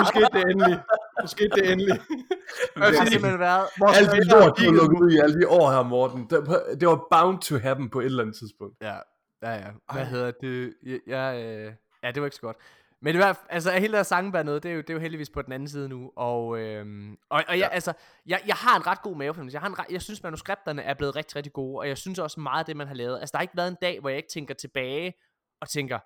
nu 0.00 0.04
skete 0.06 0.30
det 0.32 0.50
endelig. 0.50 0.78
Nu 1.22 1.26
skete 1.26 1.50
det 1.56 1.72
endelig. 1.72 2.00
det 2.90 2.98
har 2.98 3.06
simpelthen 3.06 3.40
været... 3.40 3.66
Alt 3.98 4.10
det 4.10 4.26
lort, 4.26 4.58
du 4.58 4.64
har 4.64 4.72
lukket 4.80 4.98
ud 5.00 5.10
i 5.10 5.18
alle 5.18 5.40
de 5.40 5.48
år 5.48 5.70
her, 5.70 5.82
Morten, 5.82 6.20
det, 6.30 6.38
det 6.80 6.88
var 6.88 7.00
bound 7.10 7.38
to 7.40 7.58
happen 7.58 7.90
på 7.90 8.00
et 8.00 8.04
eller 8.04 8.22
andet 8.22 8.36
tidspunkt. 8.36 8.76
Ja, 8.82 8.96
ja, 9.42 9.52
ja. 9.54 9.70
Hvad 9.92 10.02
Ej. 10.02 10.08
hedder 10.08 10.30
det? 10.40 10.74
Ja, 10.86 10.96
ja, 11.06 11.24
øh, 11.66 11.72
ja, 12.02 12.10
det 12.10 12.20
var 12.22 12.26
ikke 12.26 12.36
så 12.36 12.42
godt. 12.42 12.56
Men 13.02 13.14
det 13.14 13.24
var, 13.24 13.46
altså 13.50 13.70
hele 13.70 13.96
der 13.96 14.02
sangbær 14.02 14.42
noget, 14.42 14.62
det 14.62 14.70
er, 14.70 14.74
jo, 14.74 14.80
det 14.80 14.90
er 14.90 14.94
jo 14.94 15.00
heldigvis 15.00 15.30
på 15.30 15.42
den 15.42 15.52
anden 15.52 15.68
side 15.68 15.88
nu. 15.88 16.12
Og, 16.16 16.58
øhm, 16.58 17.12
og, 17.12 17.44
og 17.48 17.58
jeg, 17.58 17.58
ja. 17.58 17.68
altså, 17.68 17.92
jeg, 18.26 18.42
jeg 18.46 18.56
har 18.56 18.76
en 18.76 18.86
ret 18.86 19.02
god 19.02 19.16
mavefornemmelse. 19.16 19.54
Jeg, 19.54 19.60
har 19.60 19.68
en, 19.68 19.92
jeg 19.94 20.02
synes, 20.02 20.22
manuskripterne 20.22 20.82
er 20.82 20.94
blevet 20.94 21.16
rigtig, 21.16 21.36
rigtig 21.36 21.52
gode. 21.52 21.78
Og 21.78 21.88
jeg 21.88 21.98
synes 21.98 22.18
også 22.18 22.40
meget 22.40 22.58
af 22.58 22.64
det, 22.64 22.76
man 22.76 22.86
har 22.86 22.94
lavet. 22.94 23.20
Altså, 23.20 23.32
der 23.32 23.38
har 23.38 23.42
ikke 23.42 23.56
været 23.56 23.68
en 23.68 23.76
dag, 23.82 24.00
hvor 24.00 24.08
jeg 24.08 24.16
ikke 24.16 24.28
tænker 24.28 24.54
tilbage 24.54 25.14
og 25.60 25.68
tænker, 25.68 25.98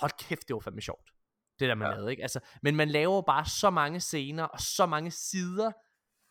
hold 0.00 0.28
kæft, 0.28 0.48
det 0.48 0.54
var 0.54 0.60
fandme 0.60 0.80
sjovt. 0.80 1.10
Det 1.58 1.68
der, 1.68 1.74
man 1.74 1.88
ja. 1.88 1.94
lavede, 1.94 2.10
ikke? 2.10 2.22
Altså, 2.22 2.40
men 2.62 2.76
man 2.76 2.88
laver 2.88 3.22
bare 3.22 3.44
så 3.46 3.70
mange 3.70 4.00
scener 4.00 4.44
og 4.44 4.60
så 4.60 4.86
mange 4.86 5.10
sider 5.10 5.72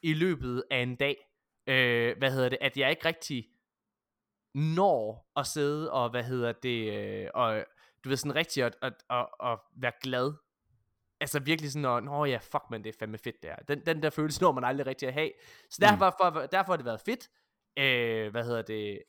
i 0.04 0.14
løbet 0.14 0.64
af 0.72 0.78
en 0.78 0.96
dag. 0.96 1.16
Øh, 1.68 2.18
hvad 2.18 2.32
hedder 2.32 2.50
det? 2.50 2.58
At 2.62 2.78
jeg 2.78 2.90
ikke 2.90 3.06
rigtig 3.06 3.48
når 4.56 5.32
at 5.36 5.48
sidde 5.48 5.92
og, 5.92 6.10
hvad 6.10 6.24
hedder 6.24 6.52
det, 6.52 6.94
øh, 6.94 7.30
og 7.34 7.66
du 8.04 8.10
ved 8.10 8.18
sådan 8.18 8.36
rigtig 8.36 8.64
at, 8.64 8.76
at, 8.82 8.94
at, 9.10 9.28
at 9.44 9.60
være 9.76 9.92
glad. 10.04 10.34
Altså 11.22 11.40
virkelig 11.40 11.72
sådan, 11.72 11.86
at, 11.86 12.04
nå 12.04 12.26
ja, 12.26 12.38
fuck 12.38 12.64
man, 12.72 12.84
det 12.84 12.90
er 12.90 12.98
fandme 13.00 13.18
fedt 13.18 13.44
der. 13.44 13.56
Den, 13.56 13.86
den 13.86 14.04
der 14.04 14.10
følelse 14.10 14.42
når 14.44 14.52
man 14.52 14.64
aldrig 14.64 14.88
rigtig 14.88 15.08
at 15.08 15.14
have. 15.14 15.32
Så 15.70 15.78
derfor, 15.82 16.16
for, 16.22 16.46
derfor 16.52 16.72
har 16.72 16.78
det 16.78 16.86
været 16.86 17.02
fedt, 17.06 17.28
øh, 17.80 18.32
hvad 18.32 18.44
hedder 18.44 18.62
det, 18.62 19.00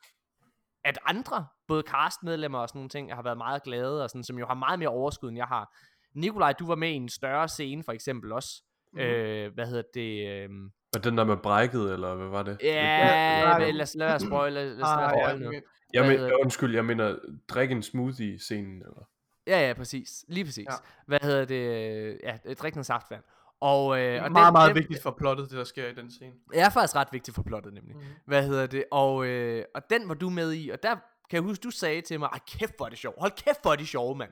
at 0.85 0.99
andre, 1.07 1.47
både 1.69 1.83
castmedlemmer 1.87 2.59
og 2.59 2.69
sådan 2.69 2.79
nogle 2.79 2.89
ting, 2.89 3.15
har 3.15 3.23
været 3.23 3.39
meget 3.39 3.63
glade, 3.63 4.05
og 4.05 4.11
sådan, 4.11 4.25
som 4.25 4.39
jo 4.39 4.47
har 4.47 4.55
meget 4.55 4.79
mere 4.79 4.89
overskud, 4.89 5.29
end 5.29 5.39
jeg 5.39 5.47
har. 5.47 5.77
Nikolaj, 6.15 6.53
du 6.53 6.67
var 6.67 6.75
med 6.75 6.89
i 6.89 6.93
en 6.95 7.09
større 7.09 7.49
scene, 7.49 7.83
for 7.85 7.93
eksempel 7.93 8.33
også. 8.33 8.63
Mm. 8.93 8.99
Øh, 9.01 9.55
hvad 9.55 9.67
hedder 9.67 9.83
det? 9.95 10.29
Øh, 10.29 10.49
Og 10.97 11.05
den 11.05 11.19
der 11.19 11.25
med 11.25 11.37
brækket, 11.37 11.93
eller 11.93 12.15
hvad 12.15 12.29
var 12.29 12.43
det? 12.43 12.59
ja, 12.63 13.59
men 13.59 13.75
lad 13.75 13.83
os 13.83 13.95
lade 13.95 14.09
være 14.11 14.21
spoil, 14.21 14.53
lad 14.53 14.73
os 14.73 14.79
lade 14.79 14.87
Ah, 14.91 15.11
spoil 15.11 15.41
noget. 15.41 15.63
Jeg 15.93 16.07
men, 16.07 16.19
det? 16.19 16.33
undskyld, 16.33 16.75
jeg 16.75 16.85
mener, 16.85 17.19
drik 17.49 17.71
en 17.71 17.83
smoothie-scenen, 17.83 18.77
eller? 18.77 19.09
Ja, 19.47 19.67
ja, 19.67 19.73
præcis. 19.73 20.25
Lige 20.29 20.45
præcis. 20.45 20.67
Ja. 20.71 20.75
Hvad 21.07 21.19
hedder 21.23 21.45
det? 21.45 22.19
Ja, 22.23 22.55
drik 22.55 22.75
noget 22.75 22.87
saftvand. 22.87 23.23
Og, 23.61 24.01
øh, 24.01 24.25
og 24.25 24.33
meget, 24.33 24.47
den, 24.47 24.53
meget 24.53 24.69
den, 24.69 24.77
vigtigt 24.77 25.03
for 25.03 25.11
plottet, 25.11 25.51
det 25.51 25.59
der 25.59 25.65
sker 25.65 25.89
i 25.89 25.95
den 25.95 26.11
scene. 26.11 26.33
Det 26.53 26.61
er 26.61 26.71
faktisk 26.71 26.97
ret 26.97 27.09
vigtigt 27.13 27.35
for 27.35 27.43
plottet, 27.43 27.75
nemlig. 27.75 27.97
Mm. 27.97 28.03
Hvad 28.27 28.47
hedder 28.47 28.67
det? 28.67 28.85
Og, 28.91 29.27
øh, 29.27 29.65
og 29.75 29.83
den 29.91 30.09
var 30.09 30.15
du 30.15 30.31
med 30.31 30.53
i, 30.53 30.69
og 30.69 30.83
der 30.83 30.91
kan 31.31 31.37
jeg 31.37 31.43
huske, 31.43 31.63
du 31.63 31.71
sagde 31.71 32.01
til 32.01 32.19
mig, 32.19 32.29
ej 32.33 32.39
kæft 32.59 32.77
hvor 32.77 32.87
er 32.87 32.91
det 32.91 32.99
sjovt. 32.99 33.17
Hold 33.21 33.33
kæft 33.45 33.63
hvor 33.63 33.73
er 33.73 33.77
det 33.77 33.89
sjovt, 33.89 34.19
mand. 34.19 34.31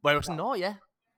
Hvor 0.00 0.10
jeg 0.10 0.16
var 0.16 0.22
sådan, 0.22 0.36
nå 0.36 0.54
ja. 0.54 0.74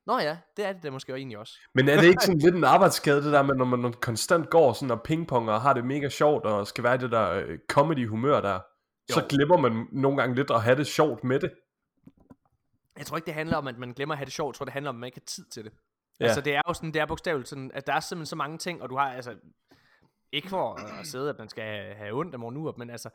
Nå 0.06 0.18
ja, 0.18 0.36
det 0.56 0.66
er 0.66 0.72
det 0.72 0.82
da 0.82 0.90
måske 0.90 1.12
egentlig 1.12 1.38
også. 1.38 1.54
Men 1.74 1.88
er 1.88 2.00
det 2.00 2.08
ikke 2.08 2.22
sådan 2.22 2.38
lidt 2.44 2.54
en 2.54 2.64
arbejdsskade, 2.64 3.24
det 3.24 3.32
der 3.32 3.42
med, 3.42 3.54
når 3.54 3.64
man 3.64 3.92
konstant 3.92 4.50
går 4.50 4.72
sådan 4.72 4.90
og 4.90 5.02
pingponger 5.02 5.52
og 5.52 5.60
har 5.60 5.72
det 5.72 5.84
mega 5.84 6.08
sjovt, 6.08 6.44
og 6.44 6.66
skal 6.66 6.84
være 6.84 6.96
det 6.96 7.10
der 7.10 7.30
øh, 7.30 7.58
comedy-humør 7.68 8.40
der, 8.40 8.60
så 9.12 9.20
Jo. 9.20 9.26
glemmer 9.28 9.56
man 9.56 9.86
nogle 9.92 10.16
gange 10.20 10.34
lidt 10.34 10.50
at 10.50 10.62
have 10.62 10.76
det 10.76 10.86
sjovt 10.86 11.24
med 11.24 11.40
det. 11.40 11.52
Jeg 12.96 13.06
tror 13.06 13.16
ikke, 13.16 13.26
det 13.26 13.34
handler 13.34 13.56
om, 13.56 13.66
at 13.66 13.78
man 13.78 13.92
glemmer 13.92 14.14
at 14.14 14.18
have 14.18 14.24
det 14.24 14.32
sjovt. 14.32 14.54
Jeg 14.54 14.58
tror, 14.58 14.64
det 14.64 14.72
handler 14.72 14.88
om, 14.90 14.96
at 14.96 15.00
man 15.00 15.06
ikke 15.06 15.20
har 15.20 15.26
tid 15.26 15.44
til 15.44 15.64
det. 15.64 15.72
Ja. 16.20 16.24
Altså, 16.24 16.40
det 16.40 16.54
er 16.54 16.62
jo 16.68 16.74
sådan, 16.74 16.92
det 16.94 17.00
er 17.00 17.06
bogstaveligt 17.06 17.48
sådan, 17.48 17.70
at 17.74 17.86
der 17.86 17.92
er 17.92 18.00
simpelthen 18.00 18.26
så 18.26 18.36
mange 18.36 18.58
ting, 18.58 18.82
og 18.82 18.90
du 18.90 18.96
har, 18.96 19.12
altså, 19.12 19.36
ikke 20.32 20.48
for 20.48 20.74
at 21.00 21.06
sidde, 21.06 21.30
at 21.30 21.38
man 21.38 21.48
skal 21.48 21.94
have, 21.94 22.12
ondt 22.14 22.34
af 22.34 22.38
morgen 22.40 22.54
nu, 22.54 22.74
men 22.76 22.90
altså, 22.90 23.10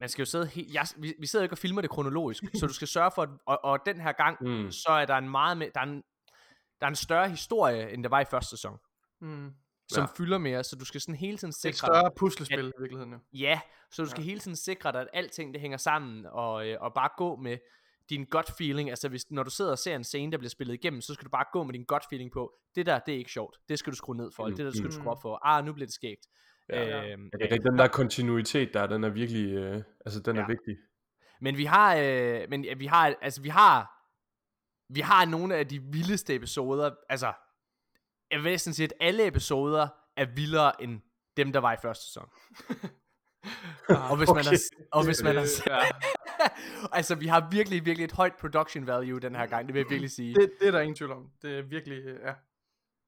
man 0.00 0.08
skal 0.08 0.22
jo 0.22 0.26
sidde 0.26 0.46
helt, 0.46 0.74
jeg, 0.74 0.86
vi, 0.96 1.14
vi 1.20 1.26
sidder 1.26 1.42
jo 1.42 1.44
ikke 1.44 1.54
og 1.54 1.58
filmer 1.58 1.80
det 1.80 1.90
kronologisk, 1.90 2.44
så 2.54 2.66
du 2.66 2.72
skal 2.72 2.88
sørge 2.88 3.10
for, 3.14 3.22
at, 3.22 3.28
og, 3.46 3.64
og 3.64 3.78
den 3.86 4.00
her 4.00 4.12
gang, 4.12 4.36
Mm. 4.40 4.48
mm. 4.50 4.70
så 4.72 4.88
er 4.88 5.04
der 5.06 5.16
en 5.16 5.28
meget, 5.30 5.56
med, 5.58 5.70
der 5.74 5.80
er 5.80 5.84
en, 5.84 6.02
der 6.80 6.86
er 6.86 6.88
en 6.88 6.96
større 6.96 7.28
historie, 7.28 7.90
end 7.90 8.02
der 8.02 8.08
var 8.08 8.20
i 8.20 8.24
første 8.24 8.50
sæson, 8.50 8.78
Mm. 9.20 9.50
Som 9.94 10.00
Ja. 10.02 10.06
ja. 10.08 10.14
fylder 10.16 10.38
mere, 10.38 10.64
så 10.64 10.76
du 10.76 10.84
skal 10.84 11.00
sådan 11.00 11.14
hele 11.14 11.36
tiden 11.38 11.48
Et 11.48 11.54
sikre 11.54 11.74
større 11.74 12.10
puslespil 12.16 12.58
i 12.58 12.72
virkeligheden. 12.80 13.12
jo. 13.12 13.18
Ja, 13.32 13.60
så 13.90 14.02
du 14.02 14.08
skal 14.08 14.22
ja. 14.22 14.26
hele 14.26 14.40
tiden 14.40 14.56
sikre 14.56 14.92
dig, 14.92 15.00
at 15.00 15.08
alting 15.12 15.54
det 15.54 15.60
hænger 15.60 15.78
sammen, 15.78 16.26
og, 16.26 16.68
øh, 16.68 16.76
og 16.80 16.94
bare 16.94 17.08
gå 17.16 17.36
med 17.36 17.58
din 18.10 18.24
gut 18.24 18.50
feeling, 18.58 18.90
altså 18.90 19.08
hvis, 19.08 19.30
når 19.30 19.42
du 19.42 19.50
sidder 19.50 19.70
og 19.70 19.78
ser 19.78 19.96
en 19.96 20.04
scene, 20.04 20.32
der 20.32 20.38
bliver 20.38 20.50
spillet 20.50 20.74
igennem, 20.74 21.00
så 21.00 21.14
skal 21.14 21.24
du 21.24 21.30
bare 21.30 21.44
gå 21.52 21.62
med 21.62 21.72
din 21.72 21.84
gut 21.84 22.02
feeling 22.10 22.32
på, 22.32 22.52
det 22.74 22.86
der, 22.86 22.98
det 22.98 23.14
er 23.14 23.18
ikke 23.18 23.30
sjovt, 23.30 23.56
det 23.68 23.78
skal 23.78 23.90
du 23.90 23.96
skrue 23.96 24.16
ned 24.16 24.30
for, 24.36 24.46
mm, 24.48 24.56
det 24.56 24.64
der, 24.64 24.70
skal 24.70 24.82
du 24.82 24.86
mm. 24.88 24.92
skrue 24.92 25.10
op 25.10 25.22
for, 25.22 25.46
ah, 25.46 25.64
nu 25.64 25.72
bliver 25.72 25.86
det 25.86 25.94
skægt. 25.94 26.26
Ja, 26.68 26.82
Ja, 26.82 27.12
øhm, 27.12 27.28
rigtigt, 27.40 27.62
den 27.70 27.78
der 27.78 27.88
kontinuitet 27.88 28.74
der, 28.74 28.86
den 28.86 29.04
er 29.04 29.08
virkelig, 29.08 29.52
øh, 29.54 29.82
altså 30.06 30.20
den 30.20 30.36
ja. 30.36 30.42
er 30.42 30.46
Ja. 30.48 30.52
vigtig. 30.52 30.76
Men 31.40 31.56
vi 31.56 31.64
har, 31.64 31.96
øh, 31.96 32.40
men 32.50 32.64
ja, 32.64 32.74
vi 32.74 32.86
har, 32.86 33.14
altså 33.22 33.42
vi 33.42 33.48
har, 33.48 34.04
vi 34.88 35.00
har 35.00 35.24
nogle 35.24 35.54
af 35.56 35.68
de 35.68 35.82
vildeste 35.82 36.34
episoder, 36.34 36.90
altså, 37.08 37.32
jeg 38.30 38.44
vil 38.44 38.58
sige, 38.58 38.84
at 38.84 38.92
alle 39.00 39.26
episoder 39.26 39.88
er 40.16 40.24
vildere 40.24 40.82
end 40.82 41.00
dem, 41.36 41.52
der 41.52 41.60
var 41.60 41.72
i 41.72 41.76
første 41.82 42.04
sæson. 42.04 42.28
og 44.10 44.16
hvis 44.16 44.28
man 44.28 44.44
har, 44.44 44.58
og 44.92 45.04
hvis 45.04 45.22
man 45.22 45.36
har, 45.36 45.46
ja. 45.66 45.80
altså 46.98 47.14
vi 47.14 47.26
har 47.26 47.48
virkelig, 47.50 47.84
virkelig 47.84 48.04
et 48.04 48.12
højt 48.12 48.36
production 48.40 48.86
value 48.86 49.20
den 49.20 49.34
her 49.34 49.46
gang, 49.46 49.66
det 49.66 49.74
vil 49.74 49.80
jeg 49.80 49.90
virkelig 49.90 50.10
sige. 50.10 50.34
det, 50.34 50.52
det 50.60 50.68
er 50.68 50.72
der 50.72 50.80
ingen 50.80 50.96
tvivl 50.96 51.12
om. 51.12 51.30
Det 51.42 51.58
er 51.58 51.62
virkelig, 51.62 51.98
øh, 52.04 52.20
ja. 52.20 52.32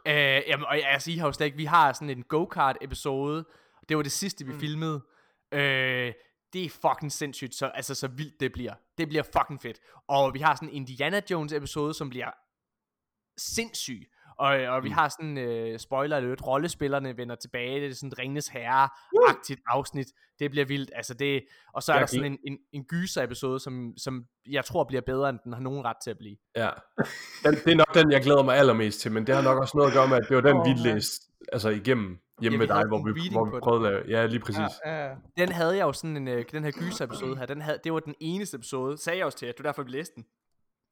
Øh, 0.07 0.43
jamen, 0.49 0.67
og 0.67 0.77
altså, 0.77 1.11
I 1.11 1.17
har 1.17 1.27
jo 1.27 1.33
slet 1.33 1.47
ikke, 1.47 1.57
vi 1.57 1.65
har 1.65 1.93
sådan 1.93 2.11
en 2.11 2.23
go-kart 2.23 2.79
episode, 2.81 3.45
det 3.89 3.97
var 3.97 4.03
det 4.03 4.13
sidste, 4.13 4.47
vi 4.47 4.53
mm. 4.53 4.61
filmede. 4.61 5.03
Øh, 5.53 6.13
det 6.53 6.65
er 6.65 6.69
fucking 6.69 7.13
sindssygt, 7.13 7.55
så, 7.55 7.67
altså 7.67 7.95
så 7.95 8.09
vildt 8.09 8.41
det 8.41 8.53
bliver. 8.53 8.75
Det 8.99 9.09
bliver 9.09 9.23
fucking 9.23 9.63
fedt. 9.63 9.81
Og 10.09 10.35
vi 10.35 10.39
har 10.39 10.55
sådan 10.55 10.69
en 10.69 10.75
Indiana 10.75 11.21
Jones 11.31 11.53
episode, 11.53 11.95
som 11.95 12.11
bliver 12.11 12.31
sindssyg. 13.37 14.12
Og, 14.39 14.49
og 14.49 14.83
vi 14.85 14.89
Mm. 14.89 14.95
har 14.95 15.09
sådan, 15.09 15.39
øh, 15.39 15.79
spoiler 15.79 16.17
alert, 16.17 16.47
rollespillerne 16.47 17.17
vender 17.17 17.35
tilbage, 17.35 17.81
det 17.81 17.91
er 17.91 17.95
sådan 17.95 18.09
et 18.13 18.19
Ringens 18.19 18.49
Herre-agtigt 18.49 19.61
afsnit. 19.67 20.07
Det 20.39 20.51
bliver 20.51 20.67
vildt, 20.67 20.91
altså 20.95 21.15
det, 21.15 21.45
og 21.73 21.83
så 21.83 21.93
er 21.93 21.97
Jeg 21.97 22.01
der 22.01 22.07
sådan 22.07 22.25
en, 22.33 22.39
en, 22.47 22.59
en 22.73 22.85
gyser-episode, 22.85 23.61
som, 23.61 23.95
som 23.97 24.25
jeg 24.51 24.65
tror 24.65 24.85
bliver 24.85 25.01
bedre, 25.01 25.29
end 25.29 25.39
den 25.45 25.53
har 25.53 25.61
nogen 25.61 25.85
ret 25.85 25.97
til 26.05 26.11
at 26.11 26.19
blive. 26.19 26.37
Ja. 26.57 26.71
Den, 27.45 27.55
det 27.55 27.73
er 27.73 27.75
nok 27.77 27.95
den, 27.95 28.13
jeg 28.13 28.23
glæder 28.23 28.43
mig 28.43 28.57
allermest 28.57 29.01
til, 29.01 29.13
men 29.13 29.27
det 29.27 29.35
har 29.35 29.43
nok 29.43 29.59
også 29.59 29.77
noget 29.77 29.89
at 29.91 29.95
gøre 29.95 30.09
med, 30.09 30.17
at 30.17 30.25
det 30.29 30.37
var 30.37 30.43
den, 30.43 30.57
Åh, 30.57 30.65
vi 30.67 30.89
læste 30.89 31.27
altså 31.53 31.69
igennem 31.69 32.19
hjemme 32.41 32.55
Ja, 32.57 32.59
med 32.59 32.67
dig, 32.69 32.83
hvor 32.89 33.05
vi, 33.13 33.29
hvor 33.33 33.45
vi 33.45 33.61
prøvede 33.63 33.87
at 33.89 33.93
lave. 34.07 34.19
Ja, 34.21 34.27
lige 34.27 34.41
præcis. 34.41 34.71
Ja, 34.87 35.07
ja. 35.09 35.15
Den 35.39 35.53
havde 35.53 35.77
jeg 35.77 35.83
jo 35.85 35.93
sådan 35.93 36.17
en, 36.17 36.29
øh, 36.29 36.45
den 36.53 36.65
her 36.65 36.71
gyser-episode 36.71 37.37
her, 37.37 37.47
den 37.47 37.61
havde, 37.63 37.79
det 37.85 37.93
var 37.93 38.01
den 38.01 38.15
eneste 38.21 38.57
episode, 38.57 38.99
sagde 38.99 39.19
jeg 39.19 39.27
også 39.27 39.39
til 39.39 39.47
jer, 39.47 39.53
det 39.53 39.65
var 39.65 39.69
derfor, 39.71 39.83
vi 39.83 39.91
læste 39.91 40.15
den 40.15 40.25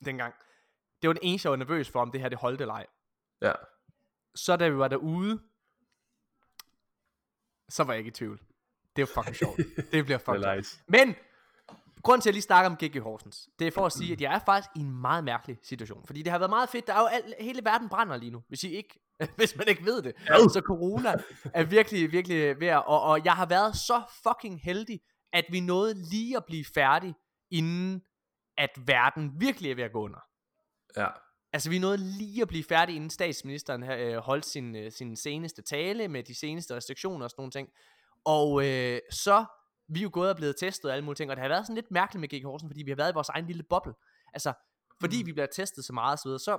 dengang. 0.04 0.34
Det 1.02 1.08
var 1.08 1.12
den 1.14 1.22
eneste, 1.22 1.46
jeg 1.46 1.50
var 1.50 1.56
nervøs 1.56 1.90
for, 1.90 2.00
om 2.00 2.10
det 2.10 2.20
her 2.20 2.28
det 2.28 2.38
holdt 2.38 2.60
eller 2.60 2.74
ej. 2.74 2.86
Ja. 3.42 3.52
Så 4.34 4.56
da 4.56 4.68
vi 4.68 4.76
var 4.76 4.88
derude, 4.88 5.40
så 7.68 7.84
var 7.84 7.92
jeg 7.92 7.98
ikke 7.98 8.08
i 8.08 8.12
tvivl. 8.12 8.40
Det 8.96 9.02
er 9.02 9.06
fucking 9.06 9.36
sjovt. 9.36 9.56
det 9.92 10.04
bliver 10.04 10.18
Det 10.18 10.24
fucking 10.24 10.44
er 10.44 10.54
nice. 10.54 10.82
Men, 10.88 11.14
grunden 12.02 12.20
til 12.22 12.28
at 12.28 12.30
jeg 12.30 12.34
lige 12.34 12.42
snakker 12.42 12.70
om 12.70 12.76
GG 12.76 13.00
Horsens, 13.02 13.48
det 13.58 13.66
er 13.66 13.70
for 13.70 13.86
at 13.86 13.92
sige, 13.92 14.12
at 14.12 14.20
jeg 14.20 14.34
er 14.34 14.38
faktisk 14.38 14.68
i 14.76 14.80
en 14.80 15.00
meget 15.00 15.24
mærkelig 15.24 15.58
situation. 15.62 16.06
Fordi 16.06 16.22
det 16.22 16.30
har 16.32 16.38
været 16.38 16.50
meget 16.50 16.68
fedt. 16.68 16.86
Der 16.86 16.94
er 16.94 17.00
jo 17.00 17.06
al, 17.06 17.34
hele 17.40 17.64
verden 17.64 17.88
brænder 17.88 18.16
lige 18.16 18.30
nu, 18.30 18.42
hvis, 18.48 18.64
I 18.64 18.68
ikke, 18.74 19.00
hvis 19.36 19.56
man 19.56 19.68
ikke 19.68 19.84
ved 19.84 20.02
det. 20.02 20.14
Så 20.26 20.62
corona 20.66 21.14
er 21.54 21.64
virkelig, 21.64 22.12
virkelig 22.12 22.60
ved 22.60 22.68
at, 22.68 22.86
og, 22.86 23.02
og 23.02 23.24
jeg 23.24 23.32
har 23.32 23.46
været 23.46 23.76
så 23.76 24.02
fucking 24.22 24.60
heldig, 24.62 25.00
at 25.32 25.44
vi 25.50 25.60
nåede 25.60 25.94
lige 26.10 26.36
at 26.36 26.44
blive 26.44 26.64
færdig, 26.74 27.14
inden 27.50 28.02
at 28.56 28.70
verden 28.86 29.40
virkelig 29.40 29.70
er 29.70 29.74
ved 29.74 29.84
at 29.84 29.92
gå 29.92 30.04
under. 30.04 30.20
Ja. 30.96 31.08
Altså, 31.52 31.70
vi 31.70 31.78
nåede 31.78 31.96
lige 32.18 32.42
at 32.42 32.48
blive 32.48 32.64
færdige, 32.64 32.96
inden 32.96 33.10
statsministeren 33.10 33.82
øh, 33.90 34.16
holdt 34.16 34.46
sin, 34.46 34.76
øh, 34.76 34.92
sin 34.92 35.16
seneste 35.16 35.62
tale 35.62 36.08
med 36.08 36.22
de 36.22 36.34
seneste 36.38 36.76
restriktioner 36.76 37.24
og 37.24 37.30
sådan 37.30 37.40
nogle 37.40 37.52
ting. 37.52 37.68
Og 38.24 38.66
øh, 38.66 39.00
så, 39.10 39.44
vi 39.88 39.98
er 39.98 40.02
jo 40.02 40.10
gået 40.12 40.30
og 40.30 40.36
blevet 40.36 40.56
testet 40.60 40.84
og 40.90 40.92
alle 40.96 41.04
mulige 41.04 41.16
ting, 41.16 41.30
og 41.30 41.36
det 41.36 41.42
har 41.42 41.48
været 41.48 41.66
sådan 41.66 41.74
lidt 41.74 41.90
mærkeligt 41.90 42.20
med 42.20 42.28
GG 42.40 42.44
Horsen, 42.44 42.68
fordi 42.70 42.82
vi 42.82 42.90
har 42.90 42.96
været 42.96 43.12
i 43.12 43.14
vores 43.14 43.28
egen 43.28 43.46
lille 43.46 43.62
boble. 43.62 43.92
Altså, 44.34 44.52
fordi 45.00 45.22
vi 45.24 45.32
bliver 45.32 45.46
testet 45.46 45.84
så 45.84 45.92
meget 45.92 46.12
og 46.12 46.18
så 46.18 46.28
videre, 46.28 46.38
så 46.38 46.58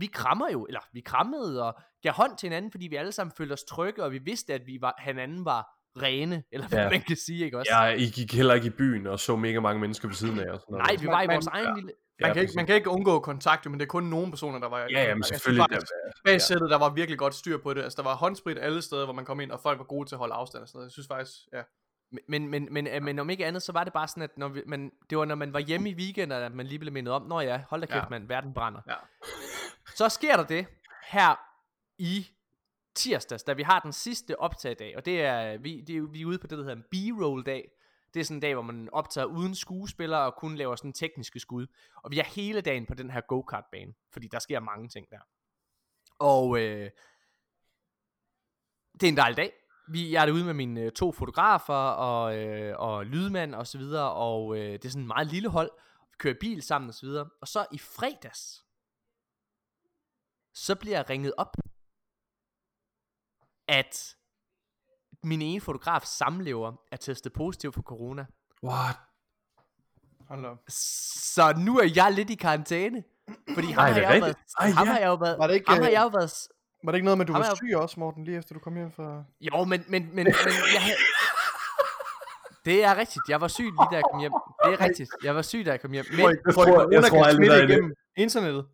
vi 0.00 0.06
krammer 0.06 0.50
jo, 0.52 0.64
eller 0.64 0.80
vi 0.92 1.00
krammede 1.00 1.62
og 1.66 1.74
gav 2.02 2.12
hånd 2.12 2.38
til 2.38 2.46
hinanden, 2.46 2.70
fordi 2.70 2.86
vi 2.88 2.96
alle 2.96 3.12
sammen 3.12 3.32
følte 3.36 3.52
os 3.52 3.64
trygge, 3.64 4.04
og 4.04 4.12
vi 4.12 4.18
vidste, 4.18 4.54
at 4.54 4.66
vi 4.66 4.78
var, 4.80 5.00
hinanden 5.04 5.44
var 5.44 5.66
rene, 6.02 6.42
eller 6.52 6.68
hvad 6.68 6.78
Ja. 6.78 6.90
man 6.90 7.00
kan 7.00 7.16
sige, 7.16 7.44
ikke 7.44 7.58
også? 7.58 7.72
ja, 7.74 7.84
I 7.86 8.04
gik 8.06 8.32
heller 8.34 8.54
ikke 8.54 8.66
i 8.66 8.70
byen 8.70 9.06
og 9.06 9.20
så 9.20 9.36
mega 9.36 9.60
mange 9.60 9.80
mennesker 9.80 10.08
ved 10.08 10.14
siden 10.14 10.38
af. 10.38 10.50
Og 10.52 10.60
sådan 10.60 10.72
noget. 10.72 10.86
Nej, 10.86 10.96
vi 11.00 11.06
var 11.06 11.22
i 11.22 11.26
Man- 11.26 11.34
vores 11.36 11.46
egen 11.46 11.66
ja. 11.68 11.74
lille... 11.74 11.92
Man, 12.20 12.28
Ja, 12.28 12.32
kan 12.34 12.42
ikke, 12.42 12.52
man 12.56 12.66
kan 12.66 12.74
ikke 12.74 12.90
undgå 12.90 13.20
kontakt, 13.20 13.70
men 13.70 13.80
det 13.80 13.82
er 13.86 13.88
kun 13.88 14.02
nogle 14.02 14.30
personer, 14.30 14.58
der 14.58 14.68
var... 14.68 14.78
Ja, 14.78 14.86
ja, 14.90 15.04
men 15.14 15.16
Altså, 15.16 15.28
selvfølgelig. 15.34 15.62
faktisk, 15.70 15.92
der- 16.26 16.38
sættet, 16.38 16.70
der 16.70 16.78
var 16.78 16.90
virkelig 16.90 17.18
godt 17.18 17.34
styr 17.34 17.58
på 17.58 17.74
det. 17.74 17.82
Altså, 17.82 17.96
der 17.96 18.02
var 18.08 18.14
håndsprit 18.14 18.58
alle 18.58 18.82
steder, 18.82 19.04
hvor 19.04 19.14
man 19.14 19.24
kom 19.24 19.40
ind, 19.40 19.50
og 19.52 19.60
folk 19.60 19.78
var 19.78 19.84
gode 19.84 20.08
til 20.08 20.14
at 20.14 20.18
holde 20.18 20.34
afstand 20.34 20.62
og 20.62 20.68
sådan 20.68 20.76
noget. 20.78 20.86
Jeg 20.86 20.92
synes 20.92 21.06
faktisk, 21.08 21.32
ja. 21.52 21.62
Men, 22.12 22.48
men, 22.48 22.50
men, 22.50 22.68
men, 22.72 23.04
men 23.04 23.18
om 23.18 23.30
ikke 23.30 23.46
andet, 23.46 23.62
så 23.62 23.72
var 23.72 23.84
det 23.84 23.92
bare 23.92 24.08
sådan, 24.08 24.22
at 24.22 24.38
når 24.38 24.48
vi, 24.48 24.62
man, 24.66 24.90
det 25.10 25.18
var, 25.18 25.24
når 25.24 25.34
man 25.34 25.52
var 25.52 25.58
hjemme 25.60 25.90
i 25.90 25.94
weekenden, 25.94 26.42
at 26.42 26.52
man 26.54 26.66
lige 26.66 26.78
blev 26.78 26.92
mindet 26.92 27.14
om, 27.14 27.22
Nå 27.22 27.40
ja, 27.40 27.62
hold 27.70 27.80
da 27.80 27.86
kæft, 27.86 27.94
Ja. 27.94 28.00
ja. 28.02 28.08
mand, 28.10 28.28
verden 28.28 28.54
brænder. 28.54 28.80
Ja. 28.88 28.94
Så 29.96 30.08
sker 30.08 30.36
der 30.36 30.44
det 30.44 30.66
her 31.08 31.34
i 31.98 32.26
tirsdags, 32.94 33.42
da 33.42 33.52
vi 33.52 33.62
har 33.62 33.80
den 33.80 33.92
sidste 33.92 34.40
optagedag, 34.40 34.96
og 34.96 35.04
det 35.04 35.20
er, 35.24 35.58
vi, 35.58 35.80
det 35.86 35.96
er, 35.96 36.02
vi 36.12 36.22
er 36.22 36.26
ude 36.26 36.38
på 36.38 36.46
det, 36.46 36.58
der 36.58 36.64
hedder 36.64 36.76
en 36.76 36.84
B-roll-dag. 36.90 37.70
Det 38.14 38.20
er 38.20 38.24
sådan 38.24 38.36
en 38.36 38.40
dag, 38.40 38.54
hvor 38.54 38.62
man 38.62 38.88
optager 38.92 39.24
uden 39.24 39.54
skuespillere 39.54 40.26
og 40.26 40.34
kun 40.34 40.54
laver 40.54 40.76
sådan 40.76 40.92
tekniske 40.92 41.40
skud. 41.40 41.66
Og 41.96 42.10
vi 42.10 42.18
er 42.18 42.24
hele 42.24 42.60
dagen 42.60 42.86
på 42.86 42.94
den 42.94 43.10
her 43.10 43.20
go-kart-bane, 43.20 43.94
fordi 44.12 44.28
der 44.28 44.38
sker 44.38 44.60
mange 44.60 44.88
ting 44.88 45.10
der. 45.10 45.18
Og 46.18 46.58
øh, 46.58 46.90
det 48.92 49.02
er 49.02 49.08
en 49.08 49.16
dejlig 49.16 49.36
dag. 49.36 49.52
Vi, 49.88 50.12
jeg 50.12 50.22
er 50.22 50.26
derude 50.26 50.44
med 50.44 50.54
mine 50.54 50.80
øh, 50.80 50.92
to 50.92 51.12
fotografer 51.12 51.74
og, 51.74 52.38
øh, 52.38 52.78
og 52.78 53.06
lydmand 53.06 53.54
og 53.54 53.66
så 53.66 53.78
videre, 53.78 54.12
og 54.12 54.56
øh, 54.56 54.72
det 54.72 54.84
er 54.84 54.88
sådan 54.88 55.02
en 55.02 55.08
meget 55.08 55.26
lille 55.26 55.48
hold. 55.48 55.70
Vi 56.10 56.16
kører 56.18 56.34
bil 56.40 56.62
sammen 56.62 56.88
og 56.88 56.94
så 56.94 57.06
videre. 57.06 57.30
Og 57.40 57.48
så 57.48 57.66
i 57.72 57.78
fredags, 57.78 58.64
så 60.54 60.74
bliver 60.74 60.96
jeg 60.96 61.10
ringet 61.10 61.34
op, 61.36 61.56
at 63.68 64.16
min 65.24 65.42
ene 65.42 65.60
fotograf 65.60 66.02
samlever 66.04 66.72
er 66.92 66.96
testet 66.96 67.32
positiv 67.32 67.72
for 67.72 67.82
corona. 67.82 68.26
What? 68.62 68.96
Hold 70.28 70.44
op. 70.44 70.58
Så 70.68 71.54
nu 71.58 71.78
er 71.78 71.90
jeg 71.96 72.12
lidt 72.12 72.30
i 72.30 72.34
karantæne. 72.34 73.04
Fordi 73.54 73.66
ham 73.66 73.84
Ej, 73.84 73.90
har 73.92 74.00
er 74.00 74.12
jeg 74.12 74.22
været, 74.22 74.36
Ej, 74.60 74.70
ham 74.70 74.86
ja. 74.86 74.92
har 74.92 74.98
jeg 74.98 75.06
jo 75.06 75.14
været, 75.14 75.38
Var 75.38 75.46
det 75.46 75.54
ikke, 75.54 75.70
ham 75.70 75.78
har 75.78 75.86
øh, 75.86 75.92
jeg 75.92 76.02
jo 76.02 76.08
været, 76.08 76.32
Var 76.84 76.92
det 76.92 76.96
ikke 76.96 77.04
noget 77.04 77.18
med, 77.18 77.24
at 77.24 77.28
du 77.28 77.32
var 77.32 77.54
syg 77.54 77.76
også, 77.76 78.00
Morten, 78.00 78.24
lige 78.24 78.38
efter 78.38 78.54
du 78.54 78.60
kom 78.60 78.74
hjem 78.74 78.92
fra... 78.92 79.24
Jo, 79.40 79.64
men, 79.64 79.84
men, 79.88 80.02
men, 80.02 80.14
men 80.14 80.26
jeg 80.74 80.82
havde... 80.82 80.96
Det 82.64 82.84
er 82.84 82.96
rigtigt. 82.96 83.22
Jeg 83.28 83.40
var 83.40 83.48
syg 83.48 83.64
lige 83.64 83.88
da 83.90 83.94
jeg 83.96 84.02
kom 84.12 84.20
hjem. 84.20 84.32
Det 84.64 84.72
er 84.72 84.80
rigtigt. 84.80 85.10
Jeg 85.24 85.34
var 85.34 85.42
syg 85.42 85.62
da 85.66 85.70
jeg 85.70 85.80
kom 85.80 85.92
hjem. 85.92 86.04
Men, 86.10 86.20
Jeg 86.20 86.54
tror, 86.54 86.92
jeg 86.92 87.04
tror, 87.04 87.24
alle 87.24 87.48
der 87.48 87.54
er 87.54 87.68
igennem 87.68 87.94
internettet. 88.16 88.66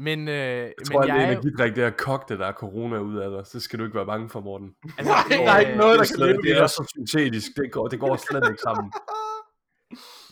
Men, 0.00 0.28
øh, 0.28 0.34
Jeg 0.34 0.72
tror, 0.86 1.00
men 1.00 1.10
at 1.10 1.16
jeg 1.16 1.22
er 1.24 1.26
jo... 1.26 1.32
energidrik, 1.32 1.76
det 1.76 1.84
er 1.84 1.90
kogt, 1.90 2.28
det 2.28 2.38
der 2.38 2.46
er 2.46 2.52
corona 2.52 2.98
ud 2.98 3.16
af 3.16 3.30
dig. 3.30 3.46
Så 3.46 3.60
skal 3.60 3.78
du 3.78 3.84
ikke 3.84 3.96
være 3.96 4.06
bange 4.06 4.28
for, 4.28 4.40
Morten. 4.40 4.74
Altså, 4.98 5.12
Nej, 5.12 5.22
det, 5.28 5.38
der 5.38 5.52
er 5.52 5.58
ikke 5.58 5.76
noget, 5.76 5.94
der 5.94 6.04
er 6.04 6.06
kan 6.06 6.16
slet, 6.16 6.40
det 6.42 6.58
er 6.58 6.66
så 6.66 6.94
syntetisk. 6.96 7.50
Det 7.56 7.72
går, 7.72 7.88
det 7.88 8.00
går 8.00 8.16
slet 8.16 8.50
ikke 8.50 8.62
sammen. 8.62 8.92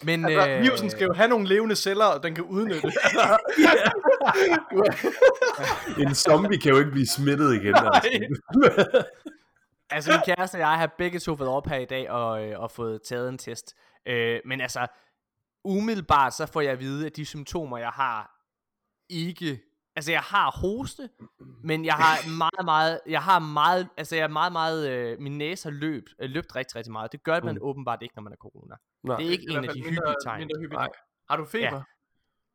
Men, 0.08 0.24
Altså, 0.24 0.50
øh, 0.50 0.62
virusen 0.62 0.90
skal 0.90 1.06
jo 1.06 1.12
have 1.12 1.28
nogle 1.28 1.48
levende 1.48 1.76
celler, 1.76 2.04
og 2.04 2.22
den 2.22 2.34
kan 2.34 2.44
udnytte. 2.44 2.92
En 6.02 6.14
zombie 6.14 6.60
kan 6.60 6.72
jo 6.72 6.78
ikke 6.78 6.90
blive 6.90 7.06
smittet 7.06 7.54
igen. 7.54 7.74
Altså. 7.76 9.04
altså 9.90 10.10
min 10.10 10.20
kæreste 10.36 10.54
og 10.54 10.60
jeg 10.60 10.68
har 10.68 10.94
begge 10.98 11.18
to 11.18 11.32
været 11.32 11.50
op 11.50 11.66
her 11.66 11.76
i 11.76 11.84
dag 11.84 12.10
og, 12.10 12.46
øh, 12.46 12.60
og 12.60 12.70
fået 12.70 13.02
taget 13.02 13.28
en 13.28 13.38
test. 13.38 13.74
Øh, 14.06 14.40
men 14.44 14.60
altså, 14.60 14.86
umiddelbart 15.64 16.34
så 16.34 16.46
får 16.46 16.60
jeg 16.60 16.72
at 16.72 16.80
vide, 16.80 17.06
at 17.06 17.16
de 17.16 17.24
symptomer, 17.24 17.78
jeg 17.78 17.90
har, 17.90 18.37
ikke... 19.10 19.60
Altså, 19.96 20.12
jeg 20.12 20.20
har 20.20 20.50
hoste, 20.50 21.08
men 21.64 21.84
jeg 21.84 21.94
har 21.94 22.28
meget, 22.38 22.64
meget... 22.64 23.00
Jeg 23.08 23.22
har 23.22 23.38
meget... 23.38 23.88
Altså, 23.96 24.16
jeg 24.16 24.22
er 24.24 24.28
meget, 24.28 24.52
meget... 24.52 24.90
Øh, 24.90 25.20
min 25.20 25.38
næse 25.38 25.64
har 25.68 25.70
løb, 25.76 26.04
øh, 26.22 26.30
løbt 26.30 26.56
rigtig, 26.56 26.76
rigtig 26.76 26.92
meget. 26.92 27.12
Det 27.12 27.22
gør 27.22 27.40
man 27.40 27.54
Mm. 27.54 27.60
åbenbart 27.62 28.02
ikke, 28.02 28.14
når 28.16 28.22
man 28.22 28.32
er 28.32 28.36
corona. 28.36 28.74
Nej. 29.04 29.16
Det 29.16 29.26
er 29.26 29.30
ikke 29.30 29.44
en 29.50 29.56
af 29.56 29.62
de 29.62 29.68
mindre- 29.74 29.90
hyppige 29.90 30.14
tegn. 30.24 30.38
mindre 30.38 30.60
hyppige. 30.60 30.78
Nej. 30.78 30.88
Har 31.30 31.36
du 31.36 31.44
feber? 31.44 31.76
Ja. 31.76 31.82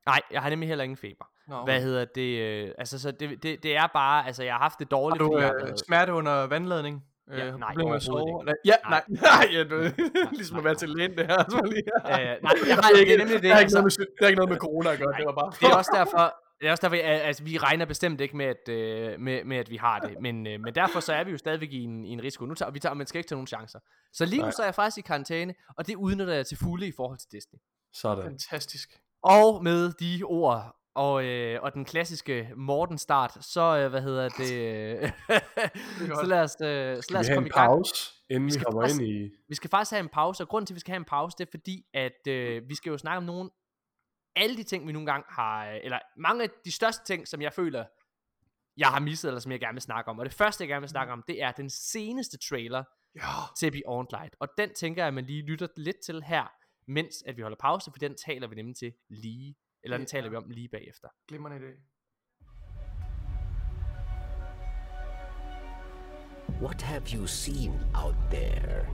Nej, 0.05 0.21
jeg 0.31 0.41
har 0.41 0.49
nemlig 0.49 0.67
heller 0.69 0.83
ingen 0.83 0.97
feber. 0.97 1.25
Nå, 1.47 1.63
Hvad 1.63 1.81
hedder 1.81 2.05
det? 2.15 2.39
Øh, 2.39 2.71
altså, 2.77 2.99
så 2.99 3.11
det, 3.11 3.43
det, 3.43 3.63
det 3.63 3.75
er 3.75 3.87
bare... 3.87 4.25
Altså, 4.27 4.43
jeg 4.43 4.53
har 4.53 4.59
haft 4.59 4.79
det 4.79 4.87
Har 4.91 4.97
dårligt, 4.97 5.19
du 5.19 5.37
har 5.39 5.53
øh, 5.53 5.61
været... 5.61 5.79
smerte 5.79 6.13
under 6.13 6.47
vandladning? 6.47 7.03
Ja, 7.31 7.45
Øh, 7.47 7.59
nej, 7.59 7.69
problemer 7.69 7.91
med 7.91 7.99
sove? 7.99 8.43
Nej, 8.45 8.53
ja, 8.65 8.75
Nej. 8.89 9.03
nej, 9.07 9.21
nej, 9.29 9.47
ja, 9.55 9.63
du, 9.63 9.75
ligesom 10.39 10.57
at 10.57 10.63
være 10.63 10.75
til 10.75 10.89
lægen, 10.89 11.17
det 11.17 11.25
her. 11.27 11.37
Så 11.49 11.61
lige. 11.73 11.83
Øh, 11.83 12.43
nej, 12.43 12.53
jeg 12.67 12.75
har, 12.75 12.89
det 12.95 13.13
er 13.13 13.17
nemlig 13.17 13.35
det. 13.35 13.43
Det 13.43 13.51
har 13.51 13.59
ikke 13.59 13.65
altså- 13.65 13.77
noget 13.77 13.97
med, 13.99 14.05
det 14.05 14.21
har 14.21 14.27
ikke 14.27 14.39
noget 14.41 14.49
med 14.55 14.57
corona 14.65 14.89
at 14.93 14.99
gøre, 14.99 15.13
det 15.17 15.25
var 15.25 15.35
bare... 15.41 15.51
det 15.59 15.67
er 15.73 15.75
også 15.81 15.91
derfor, 15.99 16.23
det 16.63 16.67
er 16.67 16.71
også 16.71 16.82
derfor, 16.82 16.95
at, 16.95 17.21
altså, 17.21 17.43
vi 17.43 17.58
regner 17.58 17.86
bestemt 17.86 18.21
ikke 18.21 18.38
med, 18.38 18.45
at, 18.45 18.69
øh, 18.69 19.19
med, 19.19 19.43
med, 19.43 19.58
at 19.58 19.69
vi 19.69 19.78
har 19.78 19.99
det. 19.99 20.21
Men, 20.21 20.47
øh, 20.47 20.60
men 20.60 20.76
derfor 20.76 20.99
så 20.99 21.13
er 21.13 21.23
vi 21.23 21.32
jo 21.32 21.38
stadigvæk 21.38 21.71
i 21.71 21.84
en, 21.84 22.06
i 22.06 22.10
en 22.10 22.23
risiko. 22.23 22.45
Nu 22.45 22.54
tager, 22.54 22.71
vi 22.71 22.80
tager, 22.80 22.93
man 22.93 23.08
skal 23.08 23.19
ikke 23.19 23.28
tage 23.28 23.38
nogen 23.38 23.47
chancer. 23.47 23.80
Så 24.13 24.26
lige 24.26 24.38
nu 24.39 24.45
Nej. 24.45 24.52
så 24.52 24.62
er 24.62 24.67
jeg 24.67 24.76
faktisk 24.76 24.97
i 24.97 25.02
karantæne, 25.02 25.54
og 25.78 25.88
det 25.88 25.95
udnytter 25.95 26.34
jeg 26.34 26.45
til 26.45 26.58
fulde 26.58 26.88
i 26.88 26.91
forhold 26.95 27.19
til 27.19 27.28
Disney. 27.32 27.60
Sådan. 27.93 28.23
Fantastisk. 28.23 28.99
Og 29.23 29.63
med 29.63 29.91
de 29.93 30.23
ord, 30.23 30.76
og, 30.95 31.26
øh, 31.26 31.60
og 31.62 31.73
den 31.73 31.86
klassiske 31.86 32.49
Morten 32.58 32.97
start, 32.97 33.45
så 33.45 33.78
øh, 33.78 33.89
hvad 33.89 34.02
hedder 34.02 34.30
det, 34.30 34.54
øh, 34.54 35.12
så 36.21 36.26
lad 36.26 36.41
os, 36.41 36.56
øh, 36.62 37.04
så 37.04 37.08
lad 37.13 37.19
vi 37.19 37.30
os 37.30 37.30
komme 37.34 37.47
i 37.47 37.52
gang. 37.52 37.69
pause, 37.69 37.93
inden 38.30 38.45
vi 38.45 38.52
skal 38.52 38.65
kommer 38.65 38.82
faktisk- 38.82 39.02
ind 39.02 39.10
i... 39.10 39.30
Vi 39.49 39.56
skal 39.56 39.69
faktisk 39.69 39.91
have 39.91 39.99
en 39.99 40.10
pause, 40.10 40.43
og 40.43 40.47
grunden 40.47 40.65
til, 40.65 40.73
at 40.73 40.76
vi 40.76 40.80
skal 40.80 40.91
have 40.91 40.99
en 40.99 41.06
pause, 41.06 41.36
det 41.38 41.45
er 41.47 41.52
fordi, 41.52 41.86
at 41.93 42.28
øh, 42.28 42.69
vi 42.69 42.76
skal 42.76 42.89
jo 42.89 42.97
snakke 42.97 43.17
om 43.17 43.23
nogle, 43.23 43.49
alle 44.36 44.58
de 44.58 44.63
ting, 44.63 44.88
vi 44.88 44.91
nogle 44.91 45.06
gange 45.12 45.26
har, 45.30 45.67
øh, 45.69 45.80
eller 45.84 46.00
mange 46.17 46.43
af 46.43 46.50
de 46.65 46.72
største 46.72 47.06
ting, 47.06 47.28
som 47.28 47.41
jeg 47.41 47.54
føler, 47.54 47.86
jeg 48.78 48.88
har 48.88 49.00
misset, 49.00 49.28
eller 49.28 49.39
som 49.39 49.52
jeg 49.52 49.60
gerne 49.60 49.74
vil 49.76 49.82
snakke 49.82 50.12
om. 50.12 50.19
Og 50.19 50.26
det 50.26 50.34
første, 50.34 50.62
jeg 50.63 50.67
gerne 50.69 50.82
vil 50.82 50.89
snakke 50.89 51.13
om, 51.13 51.24
det 51.28 51.41
er 51.43 51.52
den 51.52 51.69
seneste 51.69 52.38
trailer 52.50 52.84
Ja. 53.15 53.30
til 53.60 53.72
Beyond 53.72 54.08
Light. 54.12 54.36
Og 54.39 54.48
den 54.58 54.74
tænker 54.74 55.02
jeg, 55.02 55.08
at 55.08 55.13
man 55.13 55.26
lige 55.26 55.41
lytter 55.41 55.67
lidt 55.78 55.98
til 56.06 56.24
her, 56.24 56.52
mens 56.88 57.24
at 57.26 57.38
vi 57.38 57.41
holder 57.41 57.58
pause, 57.60 57.91
for 57.91 57.98
den 58.00 58.15
taler 58.26 58.48
vi 58.48 58.56
nemlig 58.56 58.76
til 58.76 58.93
lige, 59.10 59.56
eller 59.84 59.98
den 59.98 60.04
Ja. 60.06 60.08
taler 60.08 60.30
vi 60.30 60.36
om 60.36 60.50
lige 60.50 60.69
bagefter. 60.69 61.08
Glimrende 61.28 61.58
idé. 61.58 61.89
What 66.62 66.82
have 66.82 67.04
you 67.13 67.28
seen 67.28 67.74
out 67.96 68.15
there? 68.32 68.88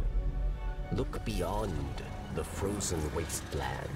Look 0.91 1.25
beyond 1.25 1.97
the 2.35 2.43
frozen 2.43 2.99
wasteland. 3.15 3.89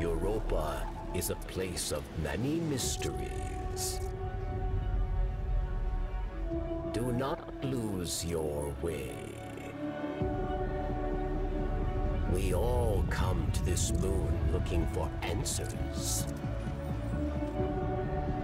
Europa 0.00 0.86
is 1.12 1.30
a 1.30 1.34
place 1.34 1.90
of 1.90 2.04
many 2.22 2.60
mysteries. 2.60 4.00
Do 6.92 7.12
not 7.12 7.52
lose 7.64 8.24
your 8.24 8.72
way. 8.80 9.16
We 12.32 12.54
all 12.54 13.04
come 13.10 13.50
to 13.52 13.64
this 13.64 13.92
moon 13.92 14.30
looking 14.52 14.86
for 14.94 15.10
answers. 15.22 16.26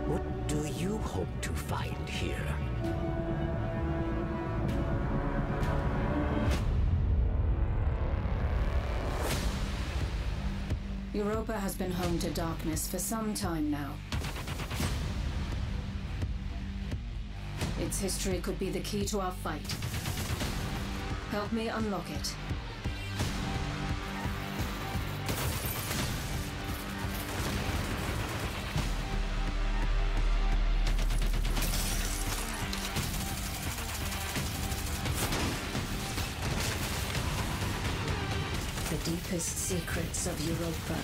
What 0.06 0.48
do 0.48 0.66
you 0.76 0.98
hope 0.98 1.40
to 1.42 1.52
find 1.52 2.08
here? 2.08 2.56
Europa 11.14 11.52
has 11.52 11.76
been 11.76 11.92
home 11.92 12.18
to 12.18 12.28
darkness 12.30 12.88
for 12.88 12.98
some 12.98 13.34
time 13.34 13.70
now. 13.70 13.92
Its 17.80 18.00
history 18.00 18.40
could 18.40 18.58
be 18.58 18.68
the 18.68 18.80
key 18.80 19.04
to 19.04 19.20
our 19.20 19.30
fight. 19.30 19.62
Help 21.30 21.52
me 21.52 21.68
unlock 21.68 22.10
it. 22.10 22.34
Europa 40.52 40.94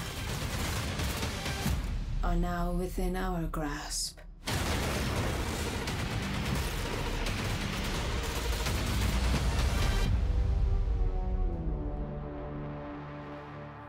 are 2.22 2.37
now 2.37 2.81
within 2.81 3.16
our 3.16 3.50
grasp. 3.50 4.20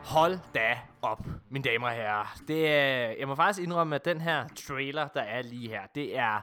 Hold 0.06 0.40
da 0.56 0.80
op, 1.02 1.26
mine 1.50 1.64
damer 1.64 1.88
og 1.88 1.94
herrer. 1.94 2.36
Det 2.48 2.68
er, 2.68 3.16
jeg 3.20 3.28
må 3.28 3.36
faktisk 3.36 3.64
indrømme, 3.64 3.96
at 3.96 4.06
den 4.06 4.22
her 4.22 4.48
trailer, 4.68 5.08
der 5.08 5.22
er 5.22 5.42
lige 5.42 5.70
her, 5.70 5.82
det 5.96 6.18
er... 6.18 6.42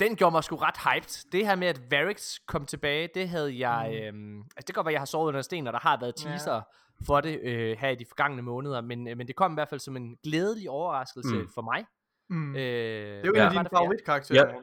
Den 0.00 0.16
gjorde 0.16 0.32
mig 0.32 0.44
sgu 0.44 0.56
ret 0.56 0.76
hyped. 0.76 1.30
Det 1.32 1.46
her 1.46 1.56
med, 1.56 1.68
at 1.68 1.90
Varix 1.90 2.38
kom 2.46 2.66
tilbage, 2.66 3.08
det 3.14 3.28
havde 3.28 3.68
jeg... 3.68 3.88
Mm. 3.90 4.18
Øhm, 4.18 4.40
altså, 4.40 4.54
det 4.56 4.66
kan 4.66 4.74
godt 4.74 4.84
være, 4.86 4.90
at 4.90 4.94
jeg 4.94 5.00
har 5.00 5.06
sovet 5.06 5.28
under 5.28 5.40
en 5.40 5.44
sten, 5.44 5.66
og 5.66 5.72
der 5.72 5.78
har 5.78 6.00
været 6.00 6.14
teaser 6.16 6.54
ja. 6.54 6.60
For 7.02 7.20
det 7.20 7.40
øh, 7.42 7.76
her 7.78 7.88
i 7.88 7.94
de 7.94 8.06
forgangne 8.08 8.42
måneder, 8.42 8.80
men, 8.80 9.08
øh, 9.08 9.16
men 9.16 9.26
det 9.26 9.36
kom 9.36 9.52
i 9.52 9.54
hvert 9.54 9.68
fald 9.68 9.80
som 9.80 9.96
en 9.96 10.16
glædelig 10.22 10.70
overraskelse 10.70 11.34
mm. 11.34 11.48
for 11.54 11.62
mig. 11.62 11.84
Mm. 12.28 12.56
Øh, 12.56 12.62
det 12.62 13.18
er 13.18 13.26
jo 13.26 13.32
en 13.32 13.40
af 13.40 13.50
dine 13.50 13.68
favoritkarakterer. 13.72 14.48
Ja. 14.48 14.60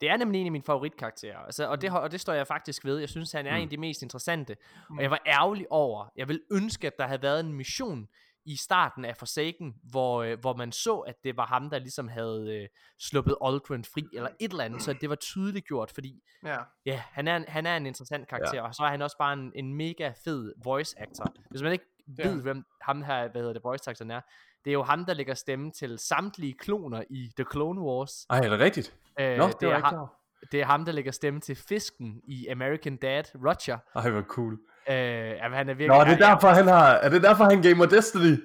Det 0.00 0.10
er 0.10 0.16
nemlig 0.16 0.40
en 0.40 0.46
af 0.46 0.52
mine 0.52 0.64
favoritkarakterer, 0.64 1.38
altså, 1.38 1.68
og, 1.68 1.82
det, 1.82 1.90
og 1.90 2.12
det 2.12 2.20
står 2.20 2.32
jeg 2.32 2.46
faktisk 2.46 2.84
ved. 2.84 2.98
Jeg 2.98 3.08
synes, 3.08 3.32
han 3.32 3.46
er 3.46 3.50
mm. 3.50 3.56
en 3.56 3.62
af 3.62 3.68
de 3.68 3.76
mest 3.76 4.02
interessante. 4.02 4.56
Mm. 4.90 4.96
Og 4.96 5.02
jeg 5.02 5.10
var 5.10 5.22
ærgerlig 5.26 5.66
over, 5.70 6.12
jeg 6.16 6.28
vil 6.28 6.40
ønske, 6.50 6.86
at 6.86 6.92
der 6.98 7.06
havde 7.06 7.22
været 7.22 7.40
en 7.40 7.52
mission 7.52 8.08
i 8.44 8.56
starten 8.56 9.04
af 9.04 9.16
Forsaken, 9.16 9.74
hvor, 9.82 10.22
øh, 10.22 10.40
hvor 10.40 10.54
man 10.56 10.72
så, 10.72 10.98
at 10.98 11.14
det 11.24 11.36
var 11.36 11.46
ham, 11.46 11.70
der 11.70 11.78
ligesom 11.78 12.08
havde 12.08 12.56
øh, 12.62 12.68
sluppet 12.98 13.36
Aldrin 13.44 13.84
fri, 13.84 14.02
eller 14.12 14.28
et 14.40 14.50
eller 14.50 14.64
andet, 14.64 14.82
så 14.82 14.92
det 14.92 15.08
var 15.08 15.14
tydeligt 15.16 15.66
gjort, 15.66 15.90
fordi 15.90 16.22
Ja. 16.44 16.56
ja, 16.86 17.02
han, 17.10 17.28
er 17.28 17.36
en, 17.36 17.44
han 17.48 17.66
er 17.66 17.76
en 17.76 17.86
interessant 17.86 18.28
karakter, 18.28 18.54
ja. 18.54 18.62
og 18.68 18.74
så 18.74 18.82
er 18.82 18.88
han 18.88 19.02
også 19.02 19.16
bare 19.18 19.32
en, 19.32 19.52
en 19.54 19.74
mega 19.74 20.12
fed 20.24 20.52
voice 20.64 21.00
actor. 21.00 21.34
Hvis 21.50 21.62
man 21.62 21.72
ikke 21.72 21.84
Ja. 22.18 22.28
ved, 22.28 22.42
hvem 22.42 22.64
ham 22.82 23.02
her, 23.02 23.28
hvad 23.28 23.40
hedder 23.40 23.52
det, 23.52 23.64
voice 23.64 23.90
actoren 23.90 24.10
er, 24.10 24.20
det 24.64 24.70
er 24.70 24.74
jo 24.74 24.82
ham, 24.82 25.04
der 25.04 25.14
lægger 25.14 25.34
stemme 25.34 25.70
til 25.72 25.98
samtlige 25.98 26.54
kloner 26.58 27.02
i 27.10 27.30
The 27.36 27.44
Clone 27.52 27.80
Wars. 27.80 28.26
Ej, 28.30 28.38
er 28.38 28.48
det 28.50 28.58
rigtigt? 28.58 28.94
Øh, 29.20 29.36
Nå, 29.36 29.46
det, 29.46 29.60
det 29.60 29.68
var 29.68 29.74
er 29.74 29.76
ikke. 29.76 30.12
Det 30.52 30.60
er 30.60 30.64
ham, 30.64 30.84
der 30.84 30.92
lægger 30.92 31.12
stemme 31.12 31.40
til 31.40 31.56
fisken 31.68 32.20
i 32.28 32.46
American 32.46 32.96
Dad, 32.96 33.24
Roger. 33.34 33.78
Ej, 33.94 34.10
hvor 34.10 34.22
cool. 34.22 34.52
Øh, 34.90 34.94
jamen, 34.96 35.56
han 35.58 35.68
er 35.68 35.74
virkelig... 35.74 35.88
Nå, 35.98 36.04
det 36.04 36.22
er 36.22 36.26
ja. 36.28 36.32
derfor, 36.34 36.48
han 36.48 36.66
har, 36.66 36.86
er 36.94 37.08
det 37.08 37.22
derfor, 37.22 37.44
han 37.44 37.62
gamer 37.62 37.86
Destiny 37.86 38.36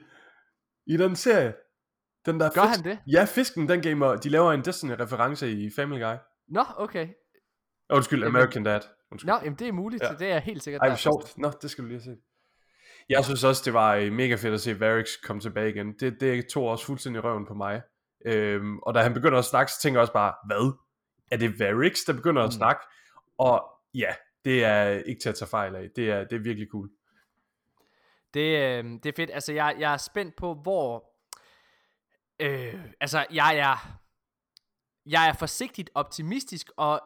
i 0.87 0.97
den 0.97 1.15
serie? 1.15 1.53
Den 2.25 2.39
der 2.39 2.49
Gør 2.49 2.61
fisk- 2.61 2.75
han 2.75 2.83
det? 2.91 2.99
Ja, 3.13 3.25
fisken, 3.25 3.69
den 3.69 3.81
gamer, 3.81 4.15
de 4.15 4.29
laver 4.29 4.51
en 4.53 4.61
Destiny-reference 4.61 5.51
i 5.51 5.69
Family 5.75 6.01
Guy. 6.01 6.15
Nå, 6.49 6.63
okay. 6.77 7.07
Oh, 7.89 7.95
undskyld, 7.95 8.23
American 8.23 8.63
Dad. 8.63 8.81
Undskyld. 9.11 9.31
Nå, 9.31 9.37
jamen, 9.43 9.59
det 9.59 9.67
er 9.67 9.71
muligt, 9.71 10.03
Ja. 10.03 10.09
det 10.19 10.31
er 10.31 10.39
helt 10.39 10.63
sikkert. 10.63 10.81
Ej, 10.81 10.87
hvor 10.89 10.95
sjovt. 10.95 11.37
Nå, 11.37 11.51
det 11.61 11.71
skal 11.71 11.83
du 11.83 11.87
lige 11.89 12.01
set. 12.01 12.17
Jeg 13.09 13.25
synes 13.25 13.43
også, 13.43 13.61
det 13.65 13.73
var 13.73 13.95
øh, 13.95 14.11
mega 14.11 14.35
fedt 14.35 14.53
at 14.53 14.61
se 14.61 14.79
Varix 14.79 15.09
komme 15.23 15.39
tilbage 15.41 15.69
igen. 15.69 15.93
Det, 15.99 16.17
det 16.19 16.45
tog 16.53 16.63
også 16.63 16.85
fuldstændig 16.85 17.23
røven 17.23 17.45
på 17.47 17.53
mig. 17.53 17.81
Øhm, 18.25 18.79
og 18.79 18.93
da 18.93 18.99
han 18.99 19.13
begynder 19.13 19.37
at 19.39 19.45
snakke, 19.45 19.71
så 19.71 19.81
tænker 19.81 19.97
jeg 19.99 20.01
også 20.01 20.13
bare, 20.13 20.33
hvad? 20.47 20.77
Er 21.31 21.37
det 21.37 21.59
Varix, 21.59 22.05
der 22.07 22.13
begynder 22.13 22.41
at 22.43 22.47
Mm. 22.47 22.51
snakke? 22.51 22.81
Og 23.37 23.71
ja, 23.93 24.15
det 24.45 24.63
er 24.63 24.89
ikke 24.89 25.21
til 25.21 25.29
at 25.29 25.35
tage 25.35 25.49
fejl 25.49 25.75
af. 25.75 25.89
Det 25.95 26.09
er, 26.09 26.23
det 26.23 26.35
er 26.35 26.39
virkelig 26.39 26.67
cool. 26.71 26.89
Det, 28.33 28.59
øh, 28.59 28.83
det 28.83 29.05
er 29.05 29.13
fedt. 29.15 29.31
Altså, 29.33 29.53
jeg, 29.53 29.75
jeg 29.79 29.93
er 29.93 29.97
spændt 29.97 30.35
på, 30.35 30.53
hvor... 30.53 31.11
Øh, 32.39 32.85
altså, 32.99 33.25
jeg 33.31 33.57
er... 33.57 33.99
Jeg 35.05 35.27
er 35.29 35.33
forsigtigt 35.33 35.89
optimistisk 35.93 36.71
og 36.77 37.01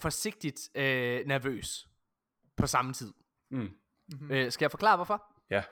forsigtigt 0.00 0.70
øh, 0.74 1.26
nervøs 1.26 1.88
på 2.56 2.66
samme 2.66 2.92
tid. 2.92 3.12
Mm. 3.50 3.58
Mm-hmm. 4.08 4.30
Øh, 4.30 4.52
skal 4.52 4.64
jeg 4.64 4.70
forklare, 4.70 4.96
hvorfor? 4.96 5.24
Ja. 5.50 5.62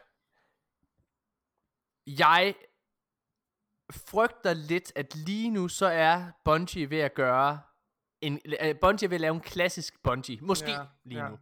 Jeg 2.07 2.55
frygter 3.91 4.55
lidt, 4.55 4.93
at 4.97 5.17
lige 5.17 5.51
nu 5.51 5.69
så 5.69 5.87
er 5.87 6.31
Bungie 6.45 6.91
ved 6.91 6.99
at 7.01 7.15
gøre 7.15 7.61
en, 8.23 8.41
uh, 8.65 8.69
Bungie 8.81 9.15
at 9.15 9.21
lave 9.21 9.35
en 9.35 9.41
klassisk 9.41 10.03
Bungie. 10.03 10.39
Måske 10.43 10.71
Ja, 10.71 10.79
lige 11.05 11.23
ja. 11.25 11.29
nu. 11.29 11.39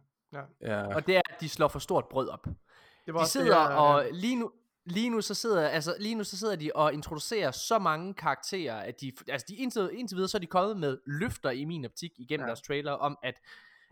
Ja. 0.61 0.95
Og 0.95 1.07
det 1.07 1.15
er, 1.17 1.21
at 1.29 1.41
de 1.41 1.49
slår 1.49 1.67
for 1.67 1.79
stort 1.79 2.05
brød 2.09 2.27
op. 2.29 2.45
Det 2.45 3.13
var 3.13 3.19
De 3.19 3.23
også 3.23 3.39
det, 3.39 3.45
sidder 3.45 3.59
jeg- 3.69 3.77
og 3.77 4.05
lige 4.11 4.35
nu 4.35 4.51
lige 4.85 5.09
nu 5.09 5.21
så 5.21 5.33
sidder 5.33 5.69
altså 5.69 5.95
lige 5.99 6.15
nu 6.15 6.23
så 6.23 6.37
sidder 6.37 6.55
de 6.55 6.71
og 6.75 6.93
introducerer 6.93 7.51
så 7.51 7.79
mange 7.79 8.13
karakterer 8.13 8.75
at 8.75 9.01
de 9.01 9.11
altså 9.27 9.45
de 9.49 9.55
indtil, 9.55 9.89
indtil 9.93 10.15
videre 10.15 10.29
så 10.29 10.37
er 10.37 10.39
de 10.39 10.47
kommet 10.47 10.77
med 10.77 10.97
løfter 11.07 11.49
i 11.49 11.65
min 11.65 11.85
optik 11.85 12.11
igennem 12.17 12.41
Ja. 12.41 12.45
ja. 12.45 12.47
deres 12.47 12.61
trailer 12.61 12.91
om 12.91 13.17
at 13.23 13.35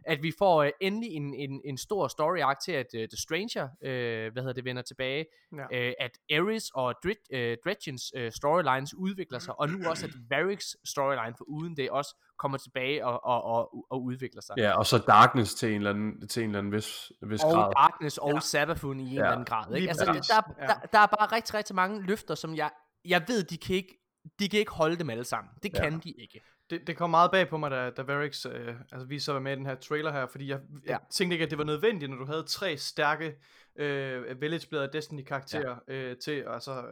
at 0.06 0.24
vi 0.24 0.34
får 0.38 0.64
uh, 0.64 0.70
endelig 0.82 1.10
en, 1.12 1.34
en, 1.34 1.62
en 1.66 1.78
stor 1.78 2.08
story 2.08 2.40
arc 2.40 2.58
til 2.66 2.72
at 2.72 2.86
uh, 2.94 3.00
The 3.00 3.18
Stranger 3.18 3.64
uh, 3.64 4.34
hvad 4.34 4.42
hedder 4.42 4.54
det 4.54 4.66
vender 4.66 4.82
tilbage 4.82 5.26
Ja. 5.58 5.64
uh, 5.90 5.94
at 6.00 6.12
Ares 6.32 6.72
og 6.74 6.96
Dred, 7.04 7.16
uh, 7.34 7.58
Dredgens 7.64 8.04
uh, 8.18 8.28
storylines 8.32 8.94
udvikler 8.96 9.40
sig 9.40 9.60
og 9.60 9.70
nu 9.70 9.90
også 9.90 10.06
at 10.06 10.12
Varric's 10.34 10.74
storyline 10.86 11.36
for 11.38 11.46
uden 11.48 11.78
det 11.78 11.90
også 11.90 12.16
kommer 12.40 12.58
tilbage 12.58 13.06
og, 13.06 13.26
og, 13.26 13.44
og, 13.44 13.86
og 13.90 14.04
udvikler 14.04 14.42
sig 14.42 14.56
ja, 14.58 14.78
og 14.78 14.86
så 14.86 14.98
Darkness 14.98 15.56
til 15.56 15.70
en 15.70 15.76
eller 15.76 15.90
anden, 15.90 16.28
til 16.28 16.44
en 16.44 16.50
eller 16.50 16.60
anden 16.60 16.74
vis, 16.74 17.12
vis 17.22 17.44
og 17.44 17.52
grad. 17.52 17.74
Darkness 17.78 18.18
og 18.18 18.34
Ja. 18.34 18.40
Sabafun 18.40 19.00
i 19.00 19.04
en 19.04 19.08
Ja. 19.10 19.16
eller 19.20 19.32
anden 19.32 19.46
grad. 19.46 19.76
Ikke? 19.76 19.88
Altså, 19.90 20.06
der, 20.06 20.42
Ja. 20.62 20.68
der, 20.68 20.74
der 20.94 21.00
er 21.00 21.06
bare 21.06 21.36
rigtig, 21.36 21.54
rigtig 21.54 21.76
mange 21.76 22.02
løfter, 22.02 22.36
som 22.36 22.56
jeg, 22.56 22.70
jeg 23.06 23.24
ved, 23.28 23.44
de 23.44 23.58
kan 23.58 23.76
ikke, 23.76 24.04
de 24.40 24.50
kan 24.50 24.60
ikke 24.60 24.72
holde 24.72 24.96
dem 24.96 25.10
alle 25.10 25.24
sammen. 25.24 25.52
Det 25.64 25.72
Ja. 25.74 25.82
kan 25.90 26.00
de 26.00 26.12
ikke. 26.12 26.42
Det, 26.70 26.88
det 26.88 26.98
kom 26.98 27.10
meget 27.10 27.32
bag 27.32 27.50
på 27.50 27.58
mig, 27.58 27.72
da, 27.72 27.90
da 27.90 28.02
Varix 28.02 28.46
øh, 28.46 28.76
altså, 28.92 29.08
viste 29.08 29.26
sig 29.26 29.32
at 29.32 29.36
være 29.36 29.44
med 29.44 29.52
i 29.52 29.56
den 29.56 29.66
her 29.66 29.76
trailer 29.76 30.12
her, 30.12 30.28
fordi 30.28 30.50
jeg, 30.50 30.60
jeg 30.86 30.90
Ja. 30.90 30.98
tænkte 31.12 31.36
ikke, 31.36 31.44
at 31.46 31.50
det 31.50 31.58
var 31.58 31.64
nødvendigt, 31.64 32.12
når 32.12 32.18
du 32.18 32.26
havde 32.26 32.44
tre 32.44 32.78
stærke, 32.78 33.36
øh, 33.76 34.42
veletablerede 34.42 34.90
Destiny-karakterer 34.94 35.76
ja. 35.88 35.94
øh, 35.94 36.18
til, 36.18 36.44
altså, 36.48 36.84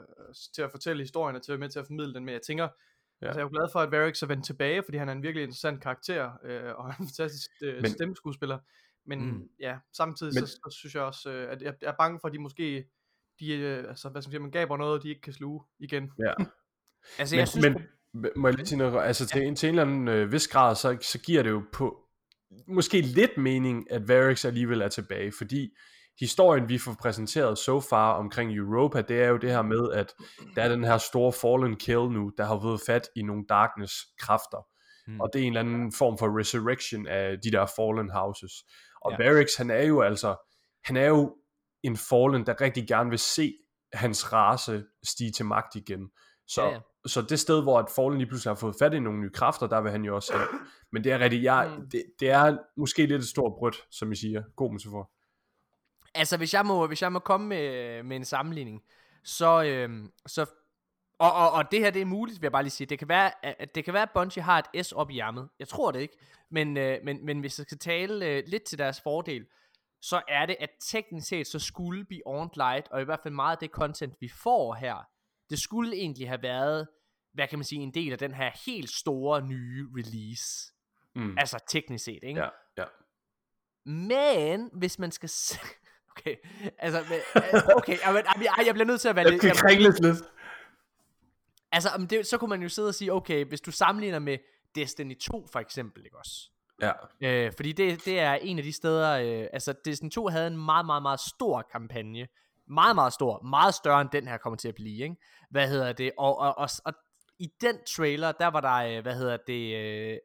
til 0.56 0.62
at 0.62 0.72
fortælle 0.72 1.04
historien 1.04 1.36
og 1.36 1.42
til 1.44 1.52
at 1.52 1.54
være 1.54 1.66
med 1.66 1.70
til 1.70 1.80
at 1.80 1.86
formidle 1.88 2.14
den. 2.14 2.26
Men 2.26 2.34
jeg 2.34 2.42
tænker, 2.42 2.68
Ja. 3.26 3.28
ja. 3.28 3.30
altså, 3.30 3.40
jeg 3.40 3.46
er 3.46 3.50
jo 3.50 3.58
glad 3.60 3.68
for, 3.72 3.80
at 3.80 3.92
Varix 3.92 4.22
er 4.22 4.28
vendt 4.28 4.46
tilbage, 4.46 4.84
fordi 4.84 4.98
han 4.98 5.10
er 5.10 5.14
en 5.14 5.24
virkelig 5.24 5.44
interessant 5.44 5.82
karakter, 5.82 6.32
øh, 6.44 6.76
og 6.76 6.86
en 6.90 6.94
fantastisk 7.08 7.52
øh, 7.62 7.82
Men- 7.82 7.92
stemmeskuespiller. 7.92 8.60
Men 9.08 9.20
Mm. 9.20 9.26
mm. 9.26 9.50
ja, 9.60 9.78
samtidig 9.94 10.34
Men- 10.36 10.48
så, 10.48 10.54
så, 10.54 10.78
synes 10.80 10.96
jeg 10.96 11.04
også, 11.04 11.32
øh, 11.32 11.52
at 11.52 11.62
jeg, 11.62 11.74
er 11.82 11.94
bange 12.00 12.20
for, 12.22 12.28
at 12.28 12.34
de 12.34 12.40
måske, 12.40 12.86
de, 13.40 13.52
øh, 13.52 13.90
altså, 13.90 14.10
hvad 14.10 14.22
som 14.22 14.32
siger, 14.32 14.42
man 14.42 14.52
gaber 14.52 14.78
noget, 14.78 15.04
de 15.04 15.10
ikke 15.10 15.22
kan 15.22 15.34
sluge 15.34 15.64
igen. 15.80 16.12
Ja. 16.20 16.34
Altså, 17.20 17.36
Men, 17.36 17.40
jeg 17.40 17.48
synes, 17.48 17.66
men 18.14 18.32
må 18.36 18.48
jeg 18.48 18.56
lige 18.56 18.66
sige 18.66 18.78
noget? 18.78 19.04
Altså 19.04 19.26
til, 19.28 19.42
en, 19.48 19.56
til 19.56 19.70
en 19.70 19.76
eller 19.80 19.84
anden 19.84 20.08
øh, 20.08 20.32
vis 20.32 20.48
grad, 20.48 20.76
så, 20.76 20.98
så 21.02 21.20
giver 21.20 21.44
det 21.44 21.50
jo 21.50 21.64
på 21.74 22.02
måske 22.68 23.02
lidt 23.02 23.38
mening, 23.38 23.92
at 23.92 24.08
Varix 24.08 24.46
alligevel 24.46 24.82
er 24.82 24.88
tilbage, 24.88 25.32
fordi 25.38 25.76
historien, 26.20 26.70
vi 26.70 26.78
får 26.78 26.96
præsenteret 27.02 27.58
so 27.58 27.80
far 27.82 28.14
omkring 28.14 28.58
Europa, 28.58 29.02
det 29.02 29.24
er 29.24 29.28
jo 29.28 29.38
det 29.38 29.52
her 29.52 29.62
med, 29.62 29.92
at 29.94 30.14
der 30.56 30.64
er 30.64 30.70
den 30.70 30.84
her 30.84 30.98
store 30.98 31.34
fallen 31.34 31.76
kill 31.76 32.00
nu, 32.10 32.32
der 32.38 32.46
har 32.46 32.60
fået 32.62 32.82
fat 32.86 33.10
i 33.16 33.22
nogle 33.22 33.44
darkness-kræfter. 33.50 34.68
Hmm. 35.08 35.22
Og 35.22 35.30
det 35.34 35.42
er 35.42 35.46
en 35.48 35.58
eller 35.58 35.60
anden 35.74 35.92
form 35.92 36.18
for 36.18 36.40
resurrection 36.40 37.08
af 37.08 37.38
de 37.44 37.52
der 37.52 37.66
fallen 37.66 38.10
houses. 38.10 38.52
Og 39.02 39.12
Ja. 39.12 39.18
Varix, 39.24 39.56
han 39.58 39.70
er 39.72 39.84
jo 39.84 40.02
altså, 40.02 40.36
han 40.86 40.98
er 40.98 41.06
jo 41.08 41.36
en 41.84 41.98
fallen, 41.98 42.46
der 42.46 42.62
rigtig 42.62 42.88
gerne 42.88 43.10
vil 43.10 43.20
se 43.20 43.54
hans 43.94 44.34
race 44.34 44.84
stige 45.04 45.32
til 45.32 45.46
magt 45.46 45.76
igen. 45.76 46.10
Så, 46.48 46.62
Ja, 46.64 46.70
ja, 46.70 46.80
så 47.06 47.22
det 47.22 47.40
sted, 47.40 47.64
hvor 47.64 47.80
at 47.80 47.86
Fallen 47.96 48.18
lige 48.18 48.28
pludselig 48.28 48.50
har 48.50 48.56
fået 48.56 48.76
fat 48.80 48.94
i 48.94 49.00
nogle 49.00 49.20
nye 49.20 49.30
kræfter, 49.34 49.68
der 49.68 49.82
vil 49.82 49.92
han 49.92 50.06
jo 50.06 50.16
også 50.16 50.34
hen. 50.34 50.60
Men 50.92 51.04
det 51.04 51.12
er 51.12 51.20
rigtigt, 51.20 51.44
jeg, 51.44 51.76
Mm. 51.78 51.90
det, 51.90 52.04
det 52.20 52.30
er 52.30 52.58
måske 52.78 53.06
lidt 53.06 53.22
et 53.22 53.28
stort 53.28 53.54
brødt, 53.60 53.76
som 53.92 54.12
I 54.12 54.16
siger. 54.16 54.44
God 54.56 54.72
metafor. 54.72 55.10
Altså 56.16 56.38
hvis, 56.38 56.54
jeg 56.54 56.66
må, 56.66 56.88
hvis 56.88 57.02
jeg 57.02 57.12
må 57.12 57.20
komme 57.20 57.48
med, 57.48 58.04
med 58.04 58.16
en 58.16 58.26
sammenligning, 58.26 58.84
så, 59.24 59.64
øhm, 59.64 60.12
så 60.26 60.46
og, 61.20 61.34
og, 61.34 61.52
og 61.52 61.72
det 61.72 61.80
her, 61.80 61.90
det 61.90 62.02
er 62.02 62.06
muligt, 62.06 62.42
vil 62.42 62.46
jeg 62.46 62.52
bare 62.52 62.64
lige 62.64 62.72
sige. 62.72 62.88
Det 62.88 63.00
kan 63.00 63.10
være, 63.10 63.46
at, 63.46 63.76
det 63.76 63.86
kan 63.86 63.94
være, 63.94 64.04
at 64.04 64.12
Bungie 64.14 64.44
har 64.44 64.70
et 64.74 64.86
S 64.86 64.92
op 64.92 65.10
i 65.10 65.20
ærmet. 65.20 65.50
Jeg 65.60 65.68
tror 65.68 65.92
det 65.92 66.00
ikke. 66.00 66.18
Men, 66.50 66.78
øh, 66.78 67.00
men, 67.04 67.26
men 67.26 67.40
hvis 67.40 67.60
jeg 67.60 67.66
skal 67.66 67.78
tale 67.78 68.26
øh, 68.26 68.44
lidt 68.48 68.64
til 68.64 68.78
deres 68.78 69.02
fordel, 69.02 69.46
så 70.02 70.22
er 70.28 70.46
det, 70.46 70.56
at 70.60 70.70
teknisk 70.80 71.28
set, 71.28 71.48
så 71.48 71.60
skulle 71.60 72.06
Beyond 72.06 72.50
Light, 72.56 72.88
og 72.88 73.02
i 73.02 73.04
hvert 73.04 73.20
fald 73.24 73.34
meget 73.34 73.56
af 73.56 73.58
det 73.58 73.70
content, 73.70 74.14
vi 74.20 74.30
får 74.30 74.74
her, 74.74 75.08
det 75.50 75.60
skulle 75.60 75.96
egentlig 75.96 76.28
have 76.28 76.42
været, 76.42 76.88
hvad 77.34 77.48
kan 77.48 77.60
man 77.60 77.64
sige, 77.64 77.82
en 77.82 77.94
del 77.94 78.12
af 78.12 78.18
den 78.18 78.34
her 78.34 78.52
helt 78.66 78.90
store 78.90 79.42
nye 79.42 79.88
release. 79.98 80.74
Mm. 81.16 81.38
Altså 81.38 81.60
teknisk 81.70 82.06
set, 82.06 82.20
ikke? 82.24 82.40
Ja, 82.40 82.50
ja. 82.78 82.86
Men, 83.86 84.70
hvis 84.74 85.00
man 85.00 85.12
skal... 85.12 85.30
Okay, 86.18 86.36
altså, 86.78 87.00
men, 87.10 87.20
øh, 87.36 87.62
okay, 87.76 87.98
jeg, 88.06 88.24
jeg, 88.42 88.66
jeg 88.66 88.74
bliver 88.74 88.86
nødt 88.88 89.02
til 89.02 89.08
at 89.10 89.16
være 89.16 89.30
lidt... 89.32 89.44
Jeg- 89.44 89.56
kringles 89.56 90.00
lidt. 90.00 90.18
Altså, 91.72 91.90
om 91.90 92.08
det, 92.08 92.28
så 92.28 92.38
kunne 92.38 92.50
man 92.50 92.62
jo 92.62 92.70
sidde 92.70 92.88
og 92.88 92.96
sige, 92.96 93.14
okay, 93.14 93.46
hvis 93.46 93.62
du 93.62 93.72
sammenligner 93.72 94.20
med 94.20 94.38
Destiny 94.76 95.18
2 95.20 95.48
for 95.52 95.60
eksempel, 95.60 96.06
ikke 96.06 96.18
også? 96.18 96.50
Ja, 96.82 96.92
Øh, 97.22 97.52
fordi 97.56 97.72
det, 97.72 98.06
det 98.06 98.20
er 98.20 98.34
en 98.34 98.58
af 98.58 98.64
de 98.64 98.74
steder, 98.74 99.12
øh, 99.12 99.48
altså 99.54 99.74
Destiny 99.86 100.10
2 100.10 100.28
havde 100.28 100.48
en 100.48 100.58
meget, 100.66 100.86
meget, 100.86 101.02
meget 101.02 101.20
stor 101.20 101.62
kampagne. 101.72 102.28
Meget, 102.68 102.96
meget 102.96 103.14
stor. 103.14 103.42
Meget 103.42 103.74
større 103.76 104.02
end 104.02 104.10
den 104.10 104.28
her 104.28 104.38
kommer 104.38 104.58
til 104.58 104.68
at 104.68 104.76
blive, 104.76 105.04
ikke? 105.04 105.16
Hvad 105.52 105.68
hedder 105.70 105.94
det? 105.94 106.12
Og, 106.18 106.38
og, 106.38 106.58
og, 106.58 106.70
og 106.86 106.94
i 107.40 107.48
den 107.62 107.76
trailer, 107.96 108.32
der 108.32 108.48
var 108.48 108.62
der, 108.62 108.98
øh, 108.98 109.02
hvad 109.02 109.16
hedder 109.16 109.38
det, 109.48 109.76
øh, 109.76 110.18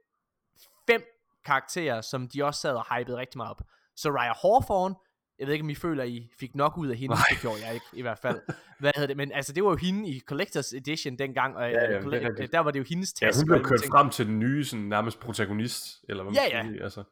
fem 0.90 1.03
karakterer, 1.44 2.00
som 2.00 2.29
de 2.29 2.44
også 2.44 2.61
sad 2.61 2.74
og 2.74 2.96
hypede 2.98 3.16
rigtig 3.16 3.37
meget 3.38 3.50
op. 3.50 3.61
Så 3.96 4.09
Raya 4.11 4.33
Hawthorne, 4.42 4.94
jeg 5.40 5.46
ved 5.46 5.55
ikke, 5.55 5.62
om 5.62 5.70
I 5.70 5.74
føler, 5.74 6.05
I 6.05 6.29
fik 6.40 6.55
nok 6.55 6.79
ud 6.79 6.88
af 6.88 6.96
hende. 6.96 7.14
Nej. 7.14 7.24
Det 7.31 7.40
gjorde 7.40 7.57
jeg 7.66 7.74
ikke, 7.74 7.87
i 7.92 8.03
hvert 8.03 8.18
fald. 8.18 8.40
Hvad 8.79 8.92
hedder 8.94 9.07
det? 9.07 9.16
Men 9.16 9.33
altså, 9.33 9.53
det 9.53 9.64
var 9.64 9.70
jo 9.70 9.76
hende 9.76 10.09
i 10.09 10.20
Collectors 10.20 10.72
Edition 10.72 11.16
dengang, 11.18 11.57
og 11.57 11.62
Ja, 11.62 11.68
ja, 11.68 11.85
ja, 11.85 11.92
ja, 11.92 12.00
det 12.00 12.12
rigtigt. 12.12 12.53
der 12.53 12.59
var 12.59 12.70
det 12.70 12.79
jo 12.79 12.85
hendes 12.88 13.14
ja 13.22 13.26
taske. 13.26 13.40
hun 13.40 13.46
blev 13.48 13.64
kørt 13.64 13.81
frem 13.90 14.11
til 14.11 14.26
den 14.26 14.38
nye, 14.38 14.64
sådan 14.64 14.85
nærmest 14.87 15.20
protagonist, 15.20 16.05
eller 16.09 16.22
hvad 16.22 16.33
man 16.33 16.42
Ja, 16.53 16.59
ja. 16.59 16.64
sige, 16.68 16.83
altså. 16.83 17.03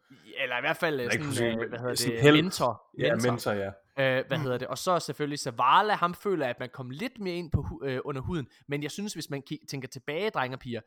Eller 0.43 0.59
i 0.59 0.61
hvert 0.61 0.77
fald 0.77 1.01
øh, 1.01 1.13
ikke 1.13 1.25
sådan, 1.33 1.61
øh, 1.63 1.69
hvad 1.69 1.79
hedder 1.79 1.95
sådan 1.95 2.13
det, 2.15 2.23
helt. 2.23 2.35
mentor. 2.45 2.83
Ja, 2.99 3.15
mentor, 3.15 3.53
ja. 3.53 3.71
Øh, 4.19 4.25
hvad 4.29 4.39
hedder 4.39 4.59
det? 4.59 4.69
Og 4.69 4.79
så 4.79 4.99
selvfølgelig 4.99 5.39
Zavala, 5.39 5.93
ham 5.95 6.15
føler 6.15 6.47
at 6.47 6.57
man 6.61 6.69
kom 6.73 6.91
lidt 6.91 7.19
mere 7.21 7.35
ind 7.35 7.51
på 7.51 7.63
hu- 7.63 7.85
øh, 7.85 8.01
under 8.05 8.21
huden. 8.21 8.47
Men 8.69 8.83
jeg 8.83 8.91
synes, 8.91 9.15
hvis 9.15 9.31
man 9.31 9.43
ki- 9.53 9.67
tænker 9.69 9.89
tilbage, 9.89 10.31
drenge 10.31 10.55
og 10.57 10.61
piger, 10.61 10.81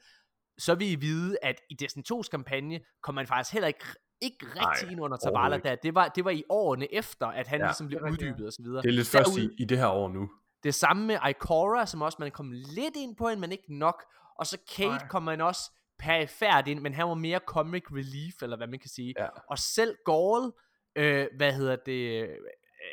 så 0.57 0.75
vil 0.75 0.91
I 0.91 0.95
vide, 0.95 1.37
at 1.41 1.61
i 1.69 1.73
Destiny 1.73 2.03
2's 2.13 2.29
kampagne, 2.31 2.79
kom 3.03 3.15
man 3.15 3.27
faktisk 3.27 3.53
heller 3.53 3.67
ikke, 3.67 3.85
ikke 4.21 4.45
rigtig 4.45 4.85
Nej, 4.85 4.91
ind 4.91 5.01
under 5.01 5.17
Zavala 5.17 5.57
der. 5.57 5.75
Det 5.75 5.95
var, 5.95 6.07
det 6.07 6.25
var 6.25 6.31
i 6.31 6.43
årene 6.49 6.93
efter, 6.93 7.27
at 7.27 7.47
han 7.47 7.59
Ja. 7.59 7.65
ligesom 7.65 7.87
blev 7.87 8.01
uddybet 8.11 8.45
og 8.47 8.53
så 8.53 8.61
videre. 8.63 8.81
Det 8.81 8.89
er 8.89 8.93
lidt 8.93 9.07
først 9.07 9.37
i, 9.37 9.49
i 9.57 9.65
det 9.65 9.77
her 9.77 9.87
år 9.87 10.09
nu. 10.09 10.29
Det 10.63 10.75
samme 10.75 11.07
med 11.07 11.17
Ikora, 11.29 11.85
som 11.85 12.01
også 12.01 12.17
man 12.19 12.31
kom 12.31 12.51
lidt 12.51 12.95
ind 12.95 13.15
på, 13.15 13.29
men 13.37 13.51
ikke 13.51 13.77
nok. 13.77 14.03
Og 14.39 14.47
så 14.47 14.57
Kate 14.75 14.89
Nej. 14.89 15.07
kom 15.07 15.23
man 15.23 15.41
også 15.41 15.71
perifært 15.99 16.67
ind, 16.67 16.79
men 16.79 16.93
han 16.93 17.07
var 17.07 17.13
mere 17.13 17.39
comic 17.47 17.83
relief, 17.91 18.41
eller 18.41 18.57
hvad 18.57 18.67
man 18.67 18.79
kan 18.79 18.89
sige. 18.89 19.13
Ja. 19.19 19.27
Og 19.49 19.57
selv 19.57 19.95
Gaul, 20.05 20.51
øh, 20.95 21.27
hvad 21.37 21.53
hedder 21.53 21.75
det, 21.75 22.23
øh, 22.23 22.29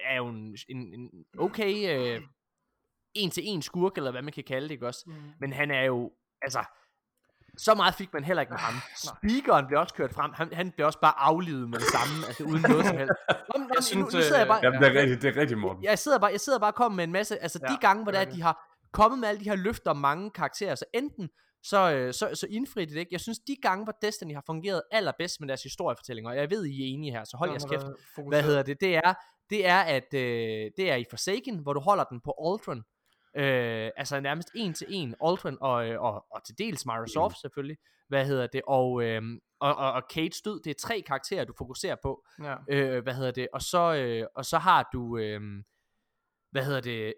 er 0.04 0.16
jo 0.16 0.28
en, 0.28 0.56
en, 0.68 0.78
en 0.94 1.10
okay 1.38 1.98
øh, 1.98 2.22
en 3.14 3.30
til 3.30 3.42
en 3.46 3.62
skurk, 3.62 3.96
eller 3.96 4.10
hvad 4.10 4.22
man 4.22 4.32
kan 4.32 4.44
kalde 4.44 4.68
det, 4.68 4.74
ikke 4.74 4.86
også? 4.86 5.04
Mm. 5.06 5.14
Men 5.40 5.52
han 5.52 5.70
er 5.70 5.82
jo, 5.82 6.12
altså, 6.42 6.64
så 7.58 7.74
meget 7.74 7.94
fik 7.94 8.12
man 8.12 8.24
heller 8.24 8.40
ikke 8.40 8.50
med 8.50 8.58
ham. 8.58 8.74
Speakeren 8.96 9.66
blev 9.66 9.78
også 9.80 9.94
kørt 9.94 10.12
frem, 10.14 10.30
han, 10.34 10.48
han 10.52 10.70
blev 10.70 10.86
også 10.86 11.00
bare 11.00 11.14
aflivet 11.18 11.70
med 11.70 11.78
det 11.78 11.88
samme, 11.96 12.26
altså 12.26 12.44
uden 12.44 12.62
noget 12.68 12.86
som 12.86 12.96
helst. 12.96 13.12
Nå, 13.50 13.54
men, 13.58 13.68
nu, 13.68 13.82
synes, 13.82 13.94
nu, 13.94 14.04
nu 14.04 14.10
sidder 14.10 14.36
jeg 14.36 14.46
øh, 14.46 14.48
bare, 14.48 14.60
Jamen, 14.62 14.82
det 14.82 14.88
er 14.96 15.00
rigtigt, 15.00 15.22
det 15.22 15.36
er 15.36 15.40
rigtigt, 15.40 15.60
Morten. 15.60 15.84
jeg 15.84 15.98
sidder 15.98 16.18
bare, 16.18 16.30
jeg 16.30 16.40
sidder 16.40 16.58
bare 16.58 16.70
og 16.70 16.74
kommer 16.74 16.96
med 16.96 17.04
en 17.04 17.12
masse, 17.12 17.42
altså 17.42 17.58
ja, 17.62 17.72
de 17.72 17.78
gange, 17.80 18.02
hvor 18.02 18.12
det 18.12 18.18
er 18.18 18.26
at 18.26 18.32
de 18.32 18.42
har 18.42 18.54
kommet 18.92 19.18
med 19.18 19.28
alle 19.28 19.40
de 19.40 19.44
her 19.44 19.56
løfter 19.56 19.90
om 19.90 19.96
mange 19.96 20.30
karakterer, 20.30 20.74
så 20.74 20.84
enten 20.94 21.28
så, 21.62 21.92
øh, 21.92 22.14
så, 22.14 22.34
så 22.34 22.46
indfrier 22.50 22.86
de 22.86 22.92
det 22.92 23.00
ikke. 23.00 23.12
Jeg 23.12 23.20
synes, 23.20 23.38
de 23.38 23.56
gange, 23.62 23.84
hvor 23.84 23.94
Destiny 24.02 24.34
har 24.34 24.42
fungeret 24.46 24.82
allerbedst 24.92 25.40
med 25.40 25.48
deres 25.48 25.62
historiefortællinger, 25.62 26.30
og 26.30 26.36
jeg 26.36 26.50
ved, 26.50 26.64
I 26.64 26.82
er 26.82 26.94
enige 26.94 27.12
her, 27.12 27.24
så 27.24 27.36
hold 27.36 27.50
jeres 27.50 27.64
kæft. 27.64 27.86
Hvad 28.28 28.42
hedder 28.42 28.62
det? 28.62 28.80
Det 28.80 28.96
er, 28.96 29.14
det 29.50 29.66
er, 29.66 29.80
at 29.80 30.14
øh, 30.14 30.70
det 30.76 30.90
er 30.90 30.96
i 30.96 31.04
Forsaken, 31.10 31.58
hvor 31.58 31.72
du 31.72 31.80
holder 31.80 32.04
den 32.04 32.20
på 32.20 32.34
Aldrin. 32.46 32.82
Øh, 33.38 33.90
altså 33.96 34.20
nærmest 34.20 34.50
en 34.54 34.74
til 34.74 34.86
en 34.90 35.14
Aldrin 35.24 35.56
og, 35.60 35.88
øh, 35.88 36.02
og, 36.02 36.24
og 36.30 36.44
til 36.44 36.58
dels 36.58 36.86
Microsoft 36.86 37.40
selvfølgelig. 37.40 37.76
Hvad 38.08 38.26
hedder 38.26 38.46
det? 38.46 38.62
Og, 38.66 39.02
øh, 39.02 39.22
og, 39.60 39.74
og, 39.76 39.92
og 39.92 40.02
Kate's 40.12 40.40
død, 40.44 40.60
det 40.64 40.70
er 40.70 40.74
tre 40.80 41.00
karakterer, 41.06 41.44
du 41.44 41.52
fokuserer 41.58 41.96
på. 42.02 42.24
Ja. 42.42 42.54
Øh, 42.68 43.02
hvad 43.02 43.14
hedder 43.14 43.30
det? 43.30 43.48
Og 43.52 43.62
så, 43.62 43.94
øh, 43.94 44.26
og 44.36 44.44
så 44.44 44.58
har 44.58 44.88
du, 44.92 45.18
øh, 45.18 45.40
hvad 46.50 46.64
hedder 46.64 46.80
det? 46.80 47.14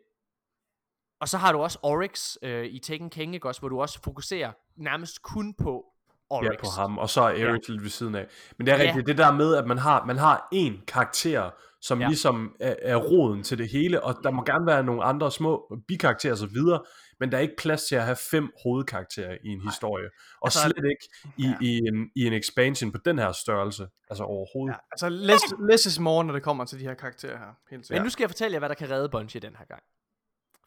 Og 1.21 1.29
så 1.29 1.39
har 1.39 1.53
du 1.53 1.59
også 1.59 1.79
Oryx 1.83 2.37
øh, 2.43 2.65
i 2.65 2.79
Taken 2.79 3.11
King, 3.11 3.35
ikke 3.35 3.49
også? 3.49 3.61
Hvor 3.61 3.69
du 3.69 3.81
også 3.81 4.01
fokuserer 4.05 4.53
nærmest 4.77 5.23
kun 5.23 5.55
på 5.55 5.85
Oryx. 6.31 6.47
Ja, 6.47 6.57
på 6.61 6.67
ham. 6.77 6.99
Og 6.99 7.09
så 7.11 7.21
er 7.21 7.29
Erik 7.29 7.69
ja. 7.69 7.73
lidt 7.73 7.83
ved 7.83 7.91
siden 7.91 8.15
af. 8.15 8.27
Men 8.59 8.67
det 8.67 8.73
er 8.73 8.79
Ja. 8.79 8.83
rigtigt, 8.83 9.07
det 9.07 9.19
der 9.19 9.33
med, 9.33 9.55
at 9.57 9.67
man 9.67 9.79
har, 9.79 10.05
man 10.05 10.17
har 10.19 10.49
én 10.55 10.85
karakter, 10.85 11.51
som 11.81 11.99
Ja. 11.99 12.05
ja. 12.05 12.09
ligesom 12.09 12.57
er, 12.61 12.75
er 12.83 12.97
roden 12.97 13.43
til 13.43 13.59
det 13.59 13.69
hele, 13.69 14.05
og 14.05 14.15
der 14.25 14.31
må 14.31 14.43
gerne 14.45 14.67
være 14.67 14.83
nogle 14.85 15.05
andre 15.05 15.33
små 15.33 15.77
bikarakterer 15.89 16.33
og 16.33 16.39
så 16.39 16.47
videre, 16.47 16.83
men 17.21 17.31
der 17.33 17.39
er 17.39 17.43
ikke 17.43 17.57
plads 17.59 17.85
til 17.85 17.95
at 17.97 18.05
have 18.05 18.17
fem 18.31 18.53
hovedkarakterer 18.63 19.37
i 19.45 19.49
en 19.49 19.61
historie. 19.61 20.07
Og 20.41 20.47
Altså- 20.47 20.61
slet 20.61 20.85
ikke 20.91 21.09
i, 21.37 21.43
Ja. 21.47 21.57
i, 21.61 21.79
en, 21.79 22.11
i 22.17 22.27
en 22.27 22.33
expansion 22.33 22.93
på 22.93 22.99
den 23.05 23.19
her 23.19 23.33
størrelse. 23.33 23.89
Altså 24.11 24.25
overhovedet. 24.25 24.75
Ja, 24.75 24.79
altså 24.93 25.09
less, 25.09 25.45
less 25.71 25.87
is 25.87 25.99
more, 25.99 26.25
når 26.25 26.33
det 26.33 26.43
kommer 26.43 26.65
til 26.65 26.79
de 26.81 26.85
her 26.85 26.95
karakterer 26.95 27.39
her. 27.39 27.47
Helt 27.47 27.55
Men 27.71 27.85
sikkert. 27.85 28.05
nu 28.05 28.11
skal 28.11 28.23
jeg 28.23 28.31
fortælle 28.31 28.53
jer, 28.55 28.59
hvad 28.59 28.69
der 28.69 28.75
kan 28.75 28.91
redde 28.91 29.09
Bungie 29.09 29.41
den 29.41 29.57
her 29.57 29.65
gang. 29.65 29.83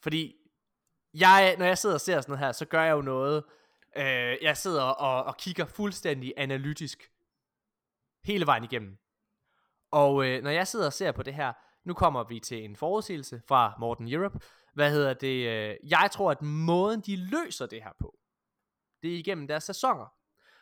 Fordi, 0.04 0.34
jeg, 1.14 1.56
når 1.60 1.66
jeg 1.66 1.78
sidder 1.78 1.96
og 1.96 2.02
ser 2.02 2.22
sådan 2.22 2.32
noget 2.32 2.46
her, 2.46 2.52
så 2.52 2.66
gør 2.66 2.84
jeg 2.84 2.92
jo 2.92 3.02
noget. 3.02 3.44
Øh, 3.98 4.38
jeg 4.42 4.58
sidder 4.58 4.84
og, 4.84 5.24
og 5.24 5.38
kigger 5.38 5.66
fuldstændig 5.66 6.34
analytisk 6.38 7.04
hele 8.26 8.46
vejen 8.46 8.64
igennem. 8.64 8.98
Og 9.94 10.26
øh, 10.26 10.44
når 10.44 10.50
jeg 10.50 10.68
sidder 10.68 10.86
og 10.86 10.94
ser 10.94 11.12
på 11.12 11.24
det 11.24 11.34
her, 11.34 11.54
nu 11.86 11.94
kommer 11.94 12.24
vi 12.24 12.40
til 12.40 12.66
en 12.66 12.76
forudsigelse 12.76 13.42
fra 13.48 13.74
Morten 13.80 14.14
Europe. 14.14 14.40
Hvad 14.74 14.92
hedder 14.92 15.14
det? 15.14 15.48
Øh, 15.48 15.76
jeg 15.90 16.10
tror, 16.12 16.32
at 16.32 16.42
måden 16.42 17.02
de 17.02 17.16
løser 17.16 17.66
det 17.66 17.84
her 17.84 17.92
på, 18.00 18.18
det 19.04 19.14
er 19.14 19.18
igennem 19.18 19.48
deres 19.48 19.64
sæsoner. 19.64 20.14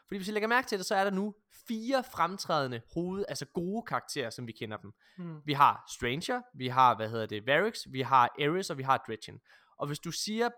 Fordi 0.08 0.18
hvis 0.18 0.28
I 0.28 0.32
lægger 0.32 0.48
mærke 0.48 0.68
til 0.68 0.78
det, 0.78 0.86
så 0.86 0.96
er 0.96 1.04
der 1.04 1.12
nu 1.12 1.36
fire 1.68 2.04
fremtrædende 2.04 2.82
hoved, 2.94 3.26
altså 3.30 3.46
gode 3.46 3.84
karakterer, 3.88 4.30
som 4.30 4.48
vi 4.48 4.52
kender 4.52 4.78
dem. 4.78 4.92
Mm. 5.18 5.42
Vi 5.46 5.54
har 5.54 5.84
Stranger, 5.90 6.42
vi 6.54 6.68
har, 6.68 6.96
hvad 6.96 7.10
hedder 7.10 7.26
det, 7.26 7.48
Varix, 7.48 7.78
vi 7.90 8.02
har 8.02 8.30
Ares, 8.40 8.70
og 8.70 8.78
vi 8.78 8.84
har 8.84 8.98
Dredgen. 9.08 9.40
Og 9.78 9.88
hvis 9.88 10.00
du 10.00 10.12
siger, 10.12 10.50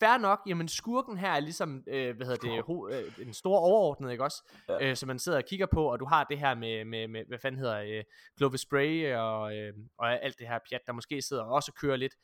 fair 0.00 0.18
nok, 0.18 0.40
jamen 0.46 0.68
skurken 0.68 1.18
her 1.18 1.30
er 1.30 1.40
ligesom, 1.40 1.82
øh, 1.88 2.16
hvad 2.16 2.26
hedder 2.26 2.48
det, 2.50 2.62
ho- 2.62 2.94
øh, 3.20 3.26
en 3.26 3.34
stor 3.34 3.58
overordnet, 3.58 4.10
ikke 4.12 4.24
også? 4.24 4.50
Ja. 4.68 4.90
Øh, 4.90 4.96
som 4.96 5.06
man 5.06 5.18
sidder 5.18 5.38
og 5.38 5.44
kigger 5.44 5.66
på, 5.66 5.92
og 5.92 6.00
du 6.00 6.04
har 6.04 6.24
det 6.24 6.38
her 6.38 6.54
med, 6.54 6.84
med, 6.84 7.08
med 7.08 7.24
hvad 7.28 7.38
fanden 7.42 7.60
hedder, 7.60 7.80
øh, 7.80 8.04
Clovis 8.38 8.60
Spray 8.60 9.14
og, 9.16 9.56
øh, 9.56 9.72
og 9.98 10.22
alt 10.24 10.38
det 10.38 10.48
her 10.48 10.58
pjat, 10.70 10.80
der 10.86 10.92
måske 10.92 11.22
sidder 11.22 11.42
og 11.42 11.50
også 11.52 11.72
kører 11.72 11.96
lidt 11.96 12.14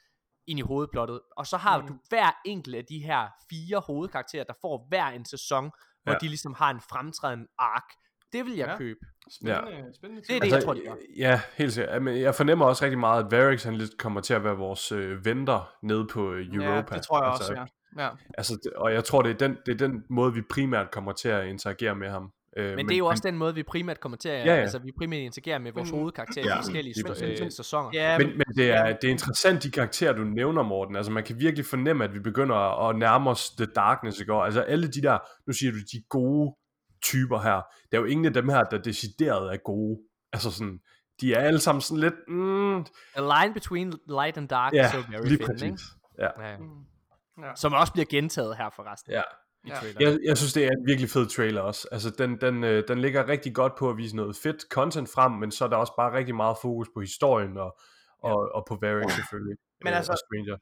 ind 0.47 0.59
i 0.59 0.63
hovedplottet. 0.63 1.21
Og 1.37 1.47
så 1.47 1.57
har 1.57 1.81
Mm. 1.83 1.87
du 1.89 1.95
hver 2.09 2.31
enkelt 2.47 2.75
af 2.77 2.85
de 2.85 2.99
her 2.99 3.29
fire 3.51 3.79
hovedkarakterer, 3.81 4.45
der 4.45 4.55
får 4.61 4.87
hver 4.89 5.07
en 5.07 5.25
sæson, 5.25 5.71
hvor 6.03 6.13
Ja. 6.13 6.19
de 6.19 6.29
ligesom 6.29 6.55
har 6.55 6.71
en 6.71 6.81
fremtrædende 6.81 7.47
ark. 7.59 7.85
Det 8.33 8.45
vil 8.47 8.57
jeg 8.57 8.67
Ja. 8.69 8.77
købe. 8.77 9.01
Spændende, 9.31 9.95
spændende. 9.95 10.23
Det 10.29 10.37
er 10.37 10.41
det, 10.41 10.53
jeg 10.53 10.63
tror, 10.65 10.75
de 10.75 10.81
gør. 10.81 10.95
Ja, 11.19 11.41
helt 11.57 11.73
sikkert. 11.73 12.03
Men 12.03 12.21
jeg 12.21 12.35
fornemmer 12.35 12.65
også 12.67 12.85
rigtig 12.85 12.99
meget, 12.99 13.25
at 13.25 13.31
Varix 13.33 13.65
han 13.65 13.75
lidt 13.77 13.99
kommer 13.99 14.21
til 14.21 14.35
at 14.35 14.45
være 14.45 14.57
vores 14.57 14.93
øh, 14.93 15.25
venter 15.25 15.71
nede 15.83 16.07
på 16.13 16.33
øh, 16.33 16.47
Europa. 16.55 16.75
Ja, 16.75 16.81
det 16.97 17.03
tror 17.03 17.23
jeg 17.25 17.33
altså, 17.33 17.53
også, 17.53 17.65
ja. 17.97 18.03
ja. 18.05 18.09
Altså, 18.39 18.59
det- 18.65 18.73
og 18.73 18.93
jeg 18.93 19.05
tror, 19.05 19.23
det 19.23 19.31
er, 19.31 19.39
den, 19.49 19.57
det 19.67 19.73
er 19.73 19.89
den 19.89 20.03
måde, 20.11 20.35
vi 20.35 20.43
primært 20.51 20.91
kommer 20.91 21.13
til 21.13 21.29
at 21.29 21.47
interagere 21.47 21.95
med 21.95 22.09
ham. 22.11 22.31
Øh, 22.59 22.77
Men 22.77 22.87
det 22.89 22.95
er 22.95 22.99
jo 22.99 23.07
også 23.07 23.23
den 23.27 23.37
måde, 23.39 23.55
vi 23.55 23.63
primært 23.63 24.01
kommer 24.01 24.19
til 24.19 24.29
at, 24.29 24.47
Ja, 24.47 24.55
ja. 24.55 24.61
altså 24.61 24.79
vi 24.79 24.93
primært 24.99 25.19
interagerer 25.21 25.59
med 25.59 25.73
vores 25.73 25.93
Mm. 25.93 25.99
hovedkarakterer 25.99 26.45
i 26.45 26.49
Ja, 26.49 26.55
de 26.55 26.59
forskellige 26.59 26.95
lige 26.95 27.05
præcis. 27.05 27.41
øh, 27.41 27.51
sæsoner. 27.51 27.91
Ja, 27.95 28.19
Men, 28.19 28.27
men 28.29 28.47
det, 28.57 28.71
er, 28.71 28.87
det 28.87 29.05
er 29.05 29.11
interessant, 29.11 29.63
de 29.63 29.71
karakterer, 29.71 30.13
du 30.13 30.25
nævner, 30.25 30.63
Morten. 30.63 30.97
Altså, 30.97 31.13
man 31.13 31.25
kan 31.25 31.37
virkelig 31.41 31.67
fornemme, 31.67 32.05
at 32.05 32.15
vi 32.15 32.21
begynder 32.21 32.89
at, 32.89 32.97
nærme 32.97 33.31
os 33.31 33.51
The 33.51 33.67
Darkness, 33.67 34.21
ikke? 34.21 34.33
Altså, 34.35 34.61
alle 34.61 34.87
de 34.89 35.03
der, 35.03 35.19
nu 35.47 35.53
siger 35.53 35.73
du, 35.73 35.79
de 35.79 36.03
gode 36.09 36.57
typer 37.11 37.41
her. 37.41 37.63
Der 37.93 37.99
er 37.99 38.01
jo 38.01 38.05
ingen 38.05 38.27
af 38.27 38.33
dem 38.33 38.49
her, 38.49 38.65
der 38.65 38.79
decideret 38.79 39.53
er 39.53 39.57
gode. 39.57 40.01
Altså 40.33 40.51
sådan, 40.51 40.81
de 41.21 41.35
er 41.35 41.41
alle 41.41 41.61
sammen 41.61 41.83
sådan 41.83 42.01
lidt, 42.01 42.15
mm, 42.29 42.85
The 43.17 43.25
line 43.41 43.55
between 43.55 43.93
light 44.09 44.37
and 44.39 44.49
dark 44.49 44.73
ja, 44.75 44.87
is 44.87 44.93
so 44.93 44.99
very 45.11 45.27
lige 45.27 45.39
thin, 45.39 45.53
ikke? 45.53 45.75
præcis. 45.75 45.87
Ja, 46.19 46.49
Ja. 46.51 46.57
Mm. 46.59 46.65
Ja. 47.43 47.55
Som 47.55 47.73
også 47.73 47.93
bliver 47.93 48.07
gentaget 48.07 48.57
her 48.57 48.71
forresten. 48.71 49.13
ja. 49.13 49.21
I 49.65 49.69
Ja. 49.69 49.75
Jeg, 50.01 50.19
jeg 50.25 50.37
synes, 50.39 50.53
det 50.53 50.65
er 50.65 50.71
en 50.71 50.87
virkelig 50.87 51.11
fed 51.11 51.27
trailer 51.27 51.61
også. 51.61 51.89
Altså, 51.93 52.11
den, 52.11 52.41
den, 52.41 52.65
øh, 52.65 52.85
den 52.89 52.99
ligger 52.99 53.29
rigtig 53.29 53.55
godt 53.55 53.73
på 53.79 53.91
at 53.91 53.97
vise 53.97 54.17
noget 54.17 54.37
fedt 54.37 54.63
content 54.71 55.09
frem, 55.15 55.33
men 55.33 55.51
så 55.51 55.65
er 55.65 55.69
der 55.69 55.77
også 55.77 55.93
bare 55.97 56.13
rigtig 56.13 56.35
meget 56.35 56.57
fokus 56.63 56.89
på 56.95 57.01
historien 57.01 57.57
og, 57.57 57.79
og, 58.23 58.49
og 58.55 58.65
på 58.69 58.79
Varric 58.81 59.13
selvfølgelig. 59.15 59.57
Men 59.85 59.93
øh, 59.93 59.97
altså- 59.97 60.13
og 60.13 60.19
Stranger. 60.19 60.57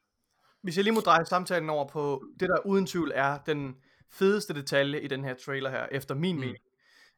Hvis 0.63 0.77
jeg 0.77 0.83
lige 0.83 0.93
må 0.93 0.99
dreje 0.99 1.25
samtalen 1.25 1.69
over 1.69 1.87
på 1.87 2.23
det, 2.39 2.49
der 2.49 2.65
uden 2.65 2.85
tvivl 2.87 3.11
er 3.15 3.37
den 3.45 3.75
fedeste 4.11 4.53
detalje 4.53 5.01
i 5.01 5.07
den 5.07 5.23
her 5.23 5.33
trailer 5.45 5.69
her, 5.69 5.87
efter 5.91 6.15
min 6.15 6.35
Mm. 6.35 6.39
mening. 6.39 6.57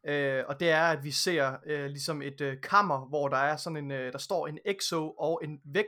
Øh, 0.07 0.43
og 0.47 0.59
det 0.59 0.69
er, 0.69 0.83
at 0.83 1.03
vi 1.03 1.11
ser 1.11 1.57
øh, 1.65 1.85
ligesom 1.85 2.21
et 2.21 2.41
øh, 2.41 2.61
kammer, 2.61 3.05
hvor 3.09 3.27
der 3.27 3.37
er 3.37 3.57
sådan 3.57 3.77
en, 3.77 3.91
øh, 3.91 4.11
der 4.11 4.17
står 4.17 4.47
en 4.47 4.59
Exo 4.65 5.11
og 5.11 5.41
en 5.43 5.59
Vex 5.65 5.85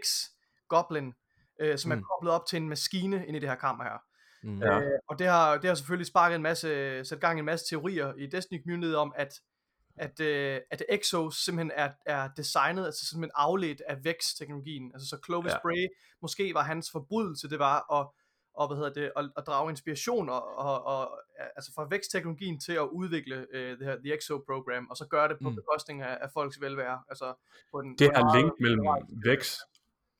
Goblin, 0.67 1.13
øh, 1.61 1.77
som 1.77 1.91
mm. 1.91 1.97
Er 1.97 2.01
koblet 2.01 2.33
op 2.33 2.45
til 2.45 2.57
en 2.57 2.69
maskine 2.69 3.25
inde 3.27 3.37
i 3.37 3.39
det 3.39 3.49
her 3.49 3.55
kammer 3.55 3.83
her. 3.83 4.01
Mm. 4.43 4.61
Ja. 4.61 4.79
Øh, 4.79 4.99
og 5.09 5.19
det 5.19 5.27
har, 5.27 5.57
det 5.57 5.67
har 5.67 5.75
selvfølgelig 5.75 6.07
sparket 6.07 6.35
en 6.35 6.41
masse, 6.41 7.05
sat 7.05 7.19
gang 7.19 7.37
i 7.37 7.39
en 7.39 7.45
masse 7.45 7.65
teorier 7.69 8.13
i 8.17 8.27
Destiny 8.27 8.63
community 8.63 8.93
om, 8.93 9.13
at 9.15 9.33
at, 9.97 10.19
øh, 10.19 10.61
at 10.71 10.83
Exo 10.89 11.31
simpelthen 11.31 11.71
er, 11.75 11.89
er 12.05 12.29
designet, 12.37 12.85
altså 12.85 13.05
simpelthen 13.05 13.31
afledt 13.35 13.81
af 13.87 14.03
Vex-teknologien. 14.03 14.91
Altså 14.93 15.07
så 15.09 15.17
Clovis 15.25 15.51
ja. 15.51 15.57
Bray, 15.61 15.87
måske 16.21 16.53
var 16.53 16.63
hans 16.63 16.91
forbrydelse, 16.91 17.49
det 17.49 17.59
var 17.59 17.93
at, 17.99 18.07
og, 18.59 18.67
hvad 18.67 18.77
hedder 18.77 18.93
det, 18.93 19.11
at, 19.17 19.25
at 19.37 19.43
drage 19.47 19.69
inspiration 19.69 20.29
og, 20.29 20.43
og, 20.57 20.85
og, 20.85 21.01
altså 21.55 21.71
fra 21.75 21.87
Vex-teknologien 21.91 22.59
til 22.59 22.73
at 22.73 22.87
udvikle 22.99 23.45
øh, 23.53 23.77
det 23.79 23.85
her 23.87 23.95
The 24.05 24.13
Exo-program, 24.17 24.87
og 24.89 24.97
så 24.97 25.05
gøre 25.09 25.27
det 25.27 25.37
på 25.43 25.49
Mm. 25.49 25.55
bekostning 25.55 26.01
af, 26.01 26.17
af 26.21 26.29
folks 26.33 26.61
velvære. 26.61 26.99
Altså 27.09 27.33
på 27.71 27.81
den, 27.81 27.89
Det 27.97 28.09
på 28.09 28.13
her 28.17 28.23
meget 28.23 28.37
link 28.37 28.53
mellem 28.59 28.85
Vex 29.25 29.57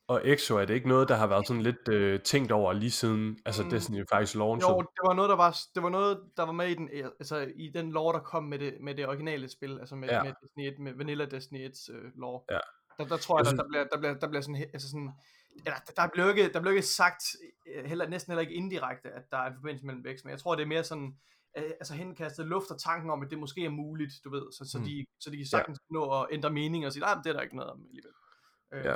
og 0.07 0.21
Exo, 0.27 0.55
er 0.57 0.65
det 0.65 0.73
ikke 0.73 0.87
noget, 0.87 1.09
der 1.09 1.15
har 1.15 1.27
været 1.27 1.47
sådan 1.47 1.61
lidt 1.63 1.87
øh, 1.89 2.19
tænkt 2.21 2.51
over 2.51 2.73
lige 2.73 2.91
siden, 2.91 3.37
altså 3.45 3.63
Mm. 3.63 3.69
Destiny 3.69 4.05
faktisk 4.11 4.35
launchet? 4.35 4.69
Jo, 4.69 4.77
det 4.81 5.01
var 5.03 5.13
noget, 5.13 5.29
der 5.29 5.35
var, 5.35 5.57
det 5.75 5.83
var 5.83 5.89
noget, 5.89 6.19
der 6.37 6.43
var 6.45 6.51
med 6.51 6.67
i 6.67 6.73
den, 6.75 6.89
altså 7.19 7.47
i 7.55 7.71
den 7.73 7.91
lore, 7.91 8.13
der 8.13 8.19
kom 8.23 8.43
med 8.43 8.59
det, 8.59 8.73
med 8.81 8.95
det 8.95 9.07
originale 9.07 9.49
spil, 9.49 9.79
altså 9.79 9.95
med, 9.95 10.09
Ja. 10.09 10.23
med 10.23 10.33
Destiny 10.43 10.67
1, 10.73 10.79
med 10.79 10.93
Vanilla 10.93 11.25
Destiny 11.25 11.67
1's 11.69 11.93
øh, 11.95 12.11
lore. 12.15 12.41
Ja. 12.51 12.59
Der, 12.97 13.05
der 13.05 13.17
tror 13.17 13.39
jeg, 13.39 13.45
Jeg 13.45 13.45
der, 13.45 13.49
synes- 13.49 13.59
der, 13.59 13.67
bliver, 13.67 13.83
der, 13.83 13.97
bliver, 13.99 14.13
der 14.13 14.27
bliver 14.27 14.41
sådan, 14.41 14.55
altså 14.73 14.89
sådan, 14.89 15.11
eller 15.65 15.77
der 15.95 16.07
blev 16.13 16.29
ikke, 16.29 16.53
der 16.53 16.61
blev 16.61 16.73
ikke 16.73 16.87
sagt, 16.87 17.23
øh, 17.75 17.85
heller, 17.85 18.07
næsten 18.07 18.31
heller 18.31 18.41
ikke 18.41 18.53
indirekte, 18.53 19.09
at 19.11 19.23
der 19.31 19.37
er 19.37 19.47
en 19.47 19.53
forbindelse 19.55 19.85
mellem 19.85 20.03
Vex, 20.03 20.23
men 20.23 20.31
jeg 20.31 20.39
tror, 20.39 20.55
det 20.55 20.63
er 20.63 20.67
mere 20.67 20.83
sådan, 20.83 21.17
øh, 21.57 21.63
altså 21.63 21.93
henkastet 21.93 22.45
luft 22.47 22.71
og 22.71 22.79
tanken 22.81 23.09
om, 23.09 23.21
at 23.23 23.29
det 23.29 23.39
måske 23.39 23.65
er 23.65 23.69
muligt, 23.69 24.13
du 24.23 24.29
ved, 24.29 24.51
så, 24.51 24.65
så, 24.71 24.77
Mm. 24.77 24.83
de, 24.85 25.05
så 25.19 25.29
de 25.29 25.37
kan 25.37 25.45
sagtens 25.45 25.79
nå 25.91 26.21
at 26.21 26.27
ændre 26.31 26.49
mening 26.49 26.85
og 26.85 26.93
sige, 26.93 27.01
nej, 27.01 27.15
men 27.15 27.23
det 27.23 27.29
er 27.29 27.33
der 27.33 27.41
ikke 27.41 27.55
noget 27.55 27.71
om 27.71 27.85
alligevel. 27.85 28.11
Øh, 28.73 28.85
Ja. 28.85 28.95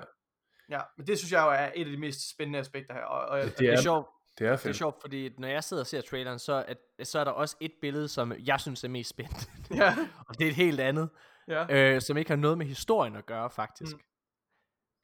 Ja, 0.70 0.82
men 0.98 1.08
det 1.08 1.18
synes 1.18 1.32
jeg 1.32 1.42
jo 1.44 1.50
er 1.50 1.72
et 1.76 1.86
af 1.86 1.92
de 1.92 1.98
mest 1.98 2.30
spændende 2.32 2.60
aspekter 2.60 2.94
her. 2.94 3.02
Og, 3.04 3.26
og, 3.30 3.38
Ja, 3.40 3.46
Det 3.46 3.58
det 3.60 3.70
er 3.70 3.74
er, 3.74 3.82
sjovt, 3.82 4.08
det 4.40 4.46
er 4.48 4.50
det 4.50 4.54
er 4.54 4.58
fedt. 4.58 4.76
sjovt, 4.76 5.02
fordi 5.02 5.30
når 5.38 5.48
jeg 5.48 5.64
sidder 5.64 5.84
og 5.84 5.88
ser 5.88 6.02
traileren, 6.02 6.40
så 6.40 6.54
er, 6.68 7.04
så 7.04 7.20
er 7.20 7.24
der 7.24 7.32
også 7.32 7.56
et 7.60 7.72
billede, 7.82 8.08
som 8.08 8.34
jeg 8.40 8.60
synes 8.60 8.84
er 8.84 8.88
mest 8.88 9.10
spændende. 9.10 9.40
ja, 9.76 9.96
og 10.28 10.38
det 10.40 10.46
er 10.46 10.50
et 10.50 10.56
helt 10.56 10.80
andet, 10.80 11.10
ja. 11.48 11.94
øh, 11.96 12.02
som 12.02 12.18
ikke 12.18 12.32
har 12.32 12.36
noget 12.36 12.58
med 12.58 12.66
historien 12.66 13.16
at 13.16 13.26
gøre, 13.26 13.50
faktisk. 13.50 13.96
Mm. 13.96 14.02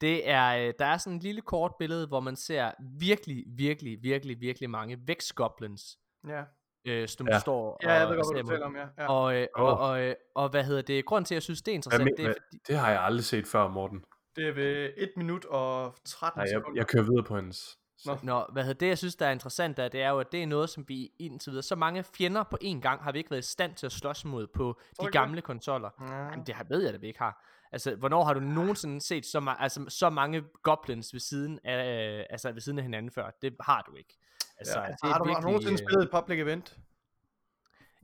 Det 0.00 0.28
er, 0.30 0.66
øh, 0.68 0.72
der 0.78 0.84
er 0.86 0.96
sådan 0.98 1.12
en 1.16 1.20
lille 1.22 1.40
kort 1.40 1.72
billede, 1.78 2.06
hvor 2.06 2.20
man 2.20 2.36
ser 2.36 2.70
virkelig, 2.98 3.44
virkelig, 3.48 3.98
virkelig, 4.02 4.40
virkelig 4.40 4.70
mange 4.70 4.98
Vex-goblins, 5.06 5.98
ja. 6.28 6.42
øh, 6.86 7.08
som 7.08 7.28
Ja. 7.28 7.38
står 7.38 7.78
Ja, 7.82 7.92
jeg 7.92 8.04
og 8.04 8.10
ved 8.10 8.16
godt, 8.22 8.34
hvad 8.36 8.42
du 8.42 8.48
taler 8.48 8.66
om, 8.66 8.76
ja. 8.76 8.86
ja. 8.98 9.06
Og, 9.12 9.36
øh, 9.36 9.46
og, 9.56 9.66
Åh. 9.72 9.80
og, 9.80 10.00
øh, 10.02 10.14
og 10.34 10.48
hvad 10.48 10.64
hedder 10.64 10.82
det? 10.82 11.04
Grunden 11.04 11.24
til, 11.24 11.34
at 11.34 11.36
jeg 11.36 11.42
synes, 11.42 11.62
det 11.62 11.72
er 11.72 11.74
interessant, 11.74 12.04
men- 12.04 12.16
det 12.16 12.24
er 12.24 12.28
fordi... 12.28 12.58
Det 12.68 12.78
har 12.78 12.90
jeg 12.90 13.02
aldrig 13.02 13.24
set 13.24 13.46
før, 13.46 13.68
Morten. 13.68 14.04
Det 14.36 14.48
er 14.48 14.52
ved 14.52 14.90
1 14.96 15.10
minut 15.16 15.44
og 15.44 15.94
13 16.04 16.38
Nej, 16.38 16.42
jeg, 16.42 16.48
sekunder. 16.60 16.80
jeg 16.80 16.86
kører 16.86 17.02
videre 17.02 17.24
på 17.24 17.34
hans. 17.34 17.76
Nå. 18.06 18.16
Nå, 18.22 18.44
hvad 18.52 18.62
hedder 18.64 18.78
det, 18.78 18.88
jeg 18.88 18.98
synes, 18.98 19.16
der 19.16 19.26
er 19.26 19.30
interessant, 19.30 19.76
der, 19.76 19.88
det 19.88 20.02
er 20.02 20.08
jo, 20.10 20.18
at 20.18 20.32
det 20.32 20.42
er 20.42 20.46
noget, 20.46 20.70
som 20.70 20.84
vi 20.88 21.10
indtil 21.18 21.50
videre, 21.50 21.62
så 21.62 21.76
mange 21.76 22.04
fjender 22.16 22.42
på 22.50 22.56
én 22.64 22.80
gang, 22.80 23.02
har 23.02 23.12
vi 23.12 23.18
ikke 23.18 23.30
været 23.30 23.44
i 23.44 23.48
stand 23.50 23.74
til 23.74 23.86
at 23.86 23.92
slås 23.92 24.24
mod 24.24 24.46
på 24.54 24.80
de 25.00 25.06
gamle 25.06 25.40
konsoller. 25.42 25.90
Ja. 26.08 26.14
Jamen, 26.14 26.46
det 26.46 26.54
har, 26.54 26.64
ved 26.68 26.82
jeg, 26.84 26.94
at 26.94 27.02
vi 27.02 27.06
ikke 27.06 27.18
har. 27.18 27.46
Altså, 27.72 27.94
hvornår 27.96 28.24
har 28.24 28.34
du 28.34 28.40
nogensinde 28.40 29.00
set 29.00 29.26
så, 29.26 29.38
ma- 29.38 29.62
altså, 29.62 29.84
så 29.88 30.10
mange 30.10 30.42
goblins 30.62 31.12
ved 31.12 31.20
siden 31.20 31.58
af, 31.64 32.18
øh, 32.18 32.24
altså, 32.30 32.52
ved 32.52 32.60
siden 32.60 32.78
af 32.78 32.84
hinanden 32.84 33.10
før? 33.10 33.30
Det 33.42 33.56
har 33.60 33.82
du 33.82 33.94
ikke. 33.96 34.18
Altså, 34.58 34.80
Ja. 34.80 34.86
det 34.86 34.96
har, 35.02 35.18
du, 35.18 35.32
har 35.32 35.40
du 35.40 35.46
nogensinde 35.46 35.72
øh, 35.72 35.78
spillet 35.78 36.04
et 36.04 36.10
public 36.10 36.38
event? 36.40 36.78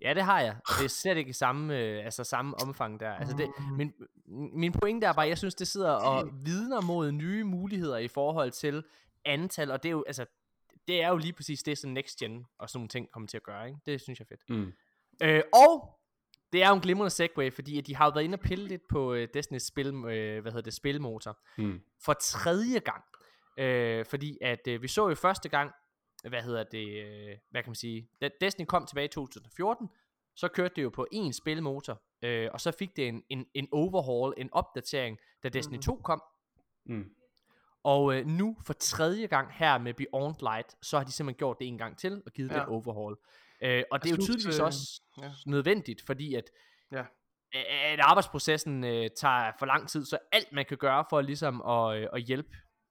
Ja, 0.02 0.14
det 0.14 0.22
har 0.22 0.40
jeg. 0.40 0.56
Det 0.78 0.84
er 0.84 0.88
slet 0.88 1.16
ikke 1.16 1.30
i 1.30 1.32
samme, 1.32 1.78
øh, 1.78 2.04
altså, 2.04 2.24
samme 2.24 2.54
omfang 2.62 3.00
der. 3.00 3.10
Altså, 3.12 3.36
det, 3.36 3.48
min, 3.72 3.92
min 4.52 4.72
pointe 4.72 5.06
er 5.06 5.12
bare, 5.12 5.24
at 5.24 5.28
jeg 5.28 5.38
synes, 5.38 5.54
det 5.54 5.68
sidder 5.68 5.90
og 5.92 6.28
vidner 6.44 6.80
mod 6.80 7.12
nye 7.12 7.44
muligheder 7.44 7.96
i 7.98 8.08
forhold 8.08 8.50
til 8.50 8.84
antal, 9.24 9.70
og 9.70 9.82
det 9.82 9.88
er 9.88 9.92
jo, 9.92 10.04
altså, 10.06 10.26
det 10.88 11.02
er 11.02 11.08
jo 11.08 11.16
lige 11.16 11.32
præcis 11.32 11.62
det, 11.62 11.78
som 11.78 11.90
Next 11.90 12.18
Gen 12.18 12.46
og 12.58 12.70
sådan 12.70 12.78
nogle 12.78 12.88
ting 12.88 13.10
kommer 13.10 13.26
til 13.26 13.36
at 13.36 13.42
gøre, 13.42 13.68
ikke? 13.68 13.80
Det 13.86 14.00
synes 14.00 14.18
jeg 14.20 14.26
er 14.30 14.36
fedt. 14.36 14.50
Mm. 14.50 14.72
Øh, 15.22 15.42
og 15.54 15.95
det 16.52 16.62
er 16.62 16.68
jo 16.68 16.74
en 16.74 16.80
glimrende 16.80 17.10
segue, 17.10 17.50
fordi 17.50 17.78
at 17.78 17.86
de 17.86 17.96
har 17.96 18.04
jo 18.04 18.10
været 18.14 18.24
inde 18.24 18.34
og 18.36 18.40
pille 18.40 18.68
lidt 18.68 18.88
på 18.88 19.14
øh, 19.14 19.28
Destiny's 19.36 19.58
spil, 19.58 19.86
øh, 19.86 20.42
hvad 20.42 20.52
hedder 20.52 20.60
det, 20.60 20.74
spilmotor 20.74 21.38
Mm. 21.58 21.80
for 22.04 22.12
tredje 22.12 22.78
gang. 22.78 23.04
Øh, 23.58 24.04
fordi 24.06 24.38
at 24.40 24.68
øh, 24.68 24.82
vi 24.82 24.88
så 24.88 25.08
jo 25.08 25.14
første 25.14 25.48
gang, 25.48 25.70
hvad 26.28 26.42
hedder 26.42 26.64
det, 26.64 27.04
øh, 27.04 27.36
hvad 27.50 27.62
kan 27.62 27.70
man 27.70 27.74
sige, 27.74 28.08
da 28.20 28.28
Destiny 28.40 28.66
kom 28.66 28.86
tilbage 28.86 29.04
i 29.04 29.08
2014, 29.08 29.88
så 30.34 30.48
kørte 30.48 30.74
det 30.76 30.82
jo 30.82 30.88
på 30.90 31.06
en 31.12 31.32
spilmotor, 31.32 32.02
øh, 32.22 32.48
og 32.52 32.60
så 32.60 32.70
fik 32.78 32.96
det 32.96 33.08
en, 33.08 33.22
en, 33.28 33.46
en 33.54 33.68
overhaul, 33.72 34.34
en 34.36 34.48
opdatering, 34.52 35.18
da 35.42 35.48
Destiny 35.48 35.78
2 35.80 36.00
kom. 36.04 36.22
Mm. 36.86 37.10
Og 37.82 38.14
øh, 38.16 38.26
nu 38.26 38.56
for 38.64 38.72
tredje 38.72 39.26
gang 39.26 39.52
her 39.52 39.78
med 39.78 39.94
Beyond 39.94 40.36
Light, 40.40 40.76
så 40.82 40.96
har 40.98 41.04
de 41.04 41.12
simpelthen 41.12 41.38
gjort 41.38 41.58
det 41.58 41.66
en 41.68 41.78
gang 41.78 41.98
til 41.98 42.22
og 42.26 42.32
givet 42.32 42.50
ja. 42.50 42.62
En 42.62 42.68
overhaul. 42.68 43.16
Øh, 43.62 43.82
og 43.90 44.02
det 44.02 44.10
er 44.12 44.16
jo 44.16 44.22
tydeligvis 44.22 44.58
øh, 44.58 44.64
også 44.64 45.02
ja. 45.22 45.30
nødvendigt, 45.46 46.02
fordi 46.06 46.34
at 46.34 46.44
Ja. 46.92 47.02
at 47.92 48.00
arbejdsprocessen 48.00 48.84
øh, 48.84 49.10
tager 49.20 49.52
for 49.58 49.66
lang 49.66 49.88
tid, 49.88 50.04
så 50.04 50.18
alt 50.32 50.52
man 50.52 50.64
kan 50.68 50.76
gøre 50.76 51.04
for 51.10 51.20
ligesom 51.20 51.62
at, 51.62 51.96
øh, 51.98 52.06
at 52.12 52.22
hjælpe, 52.22 52.48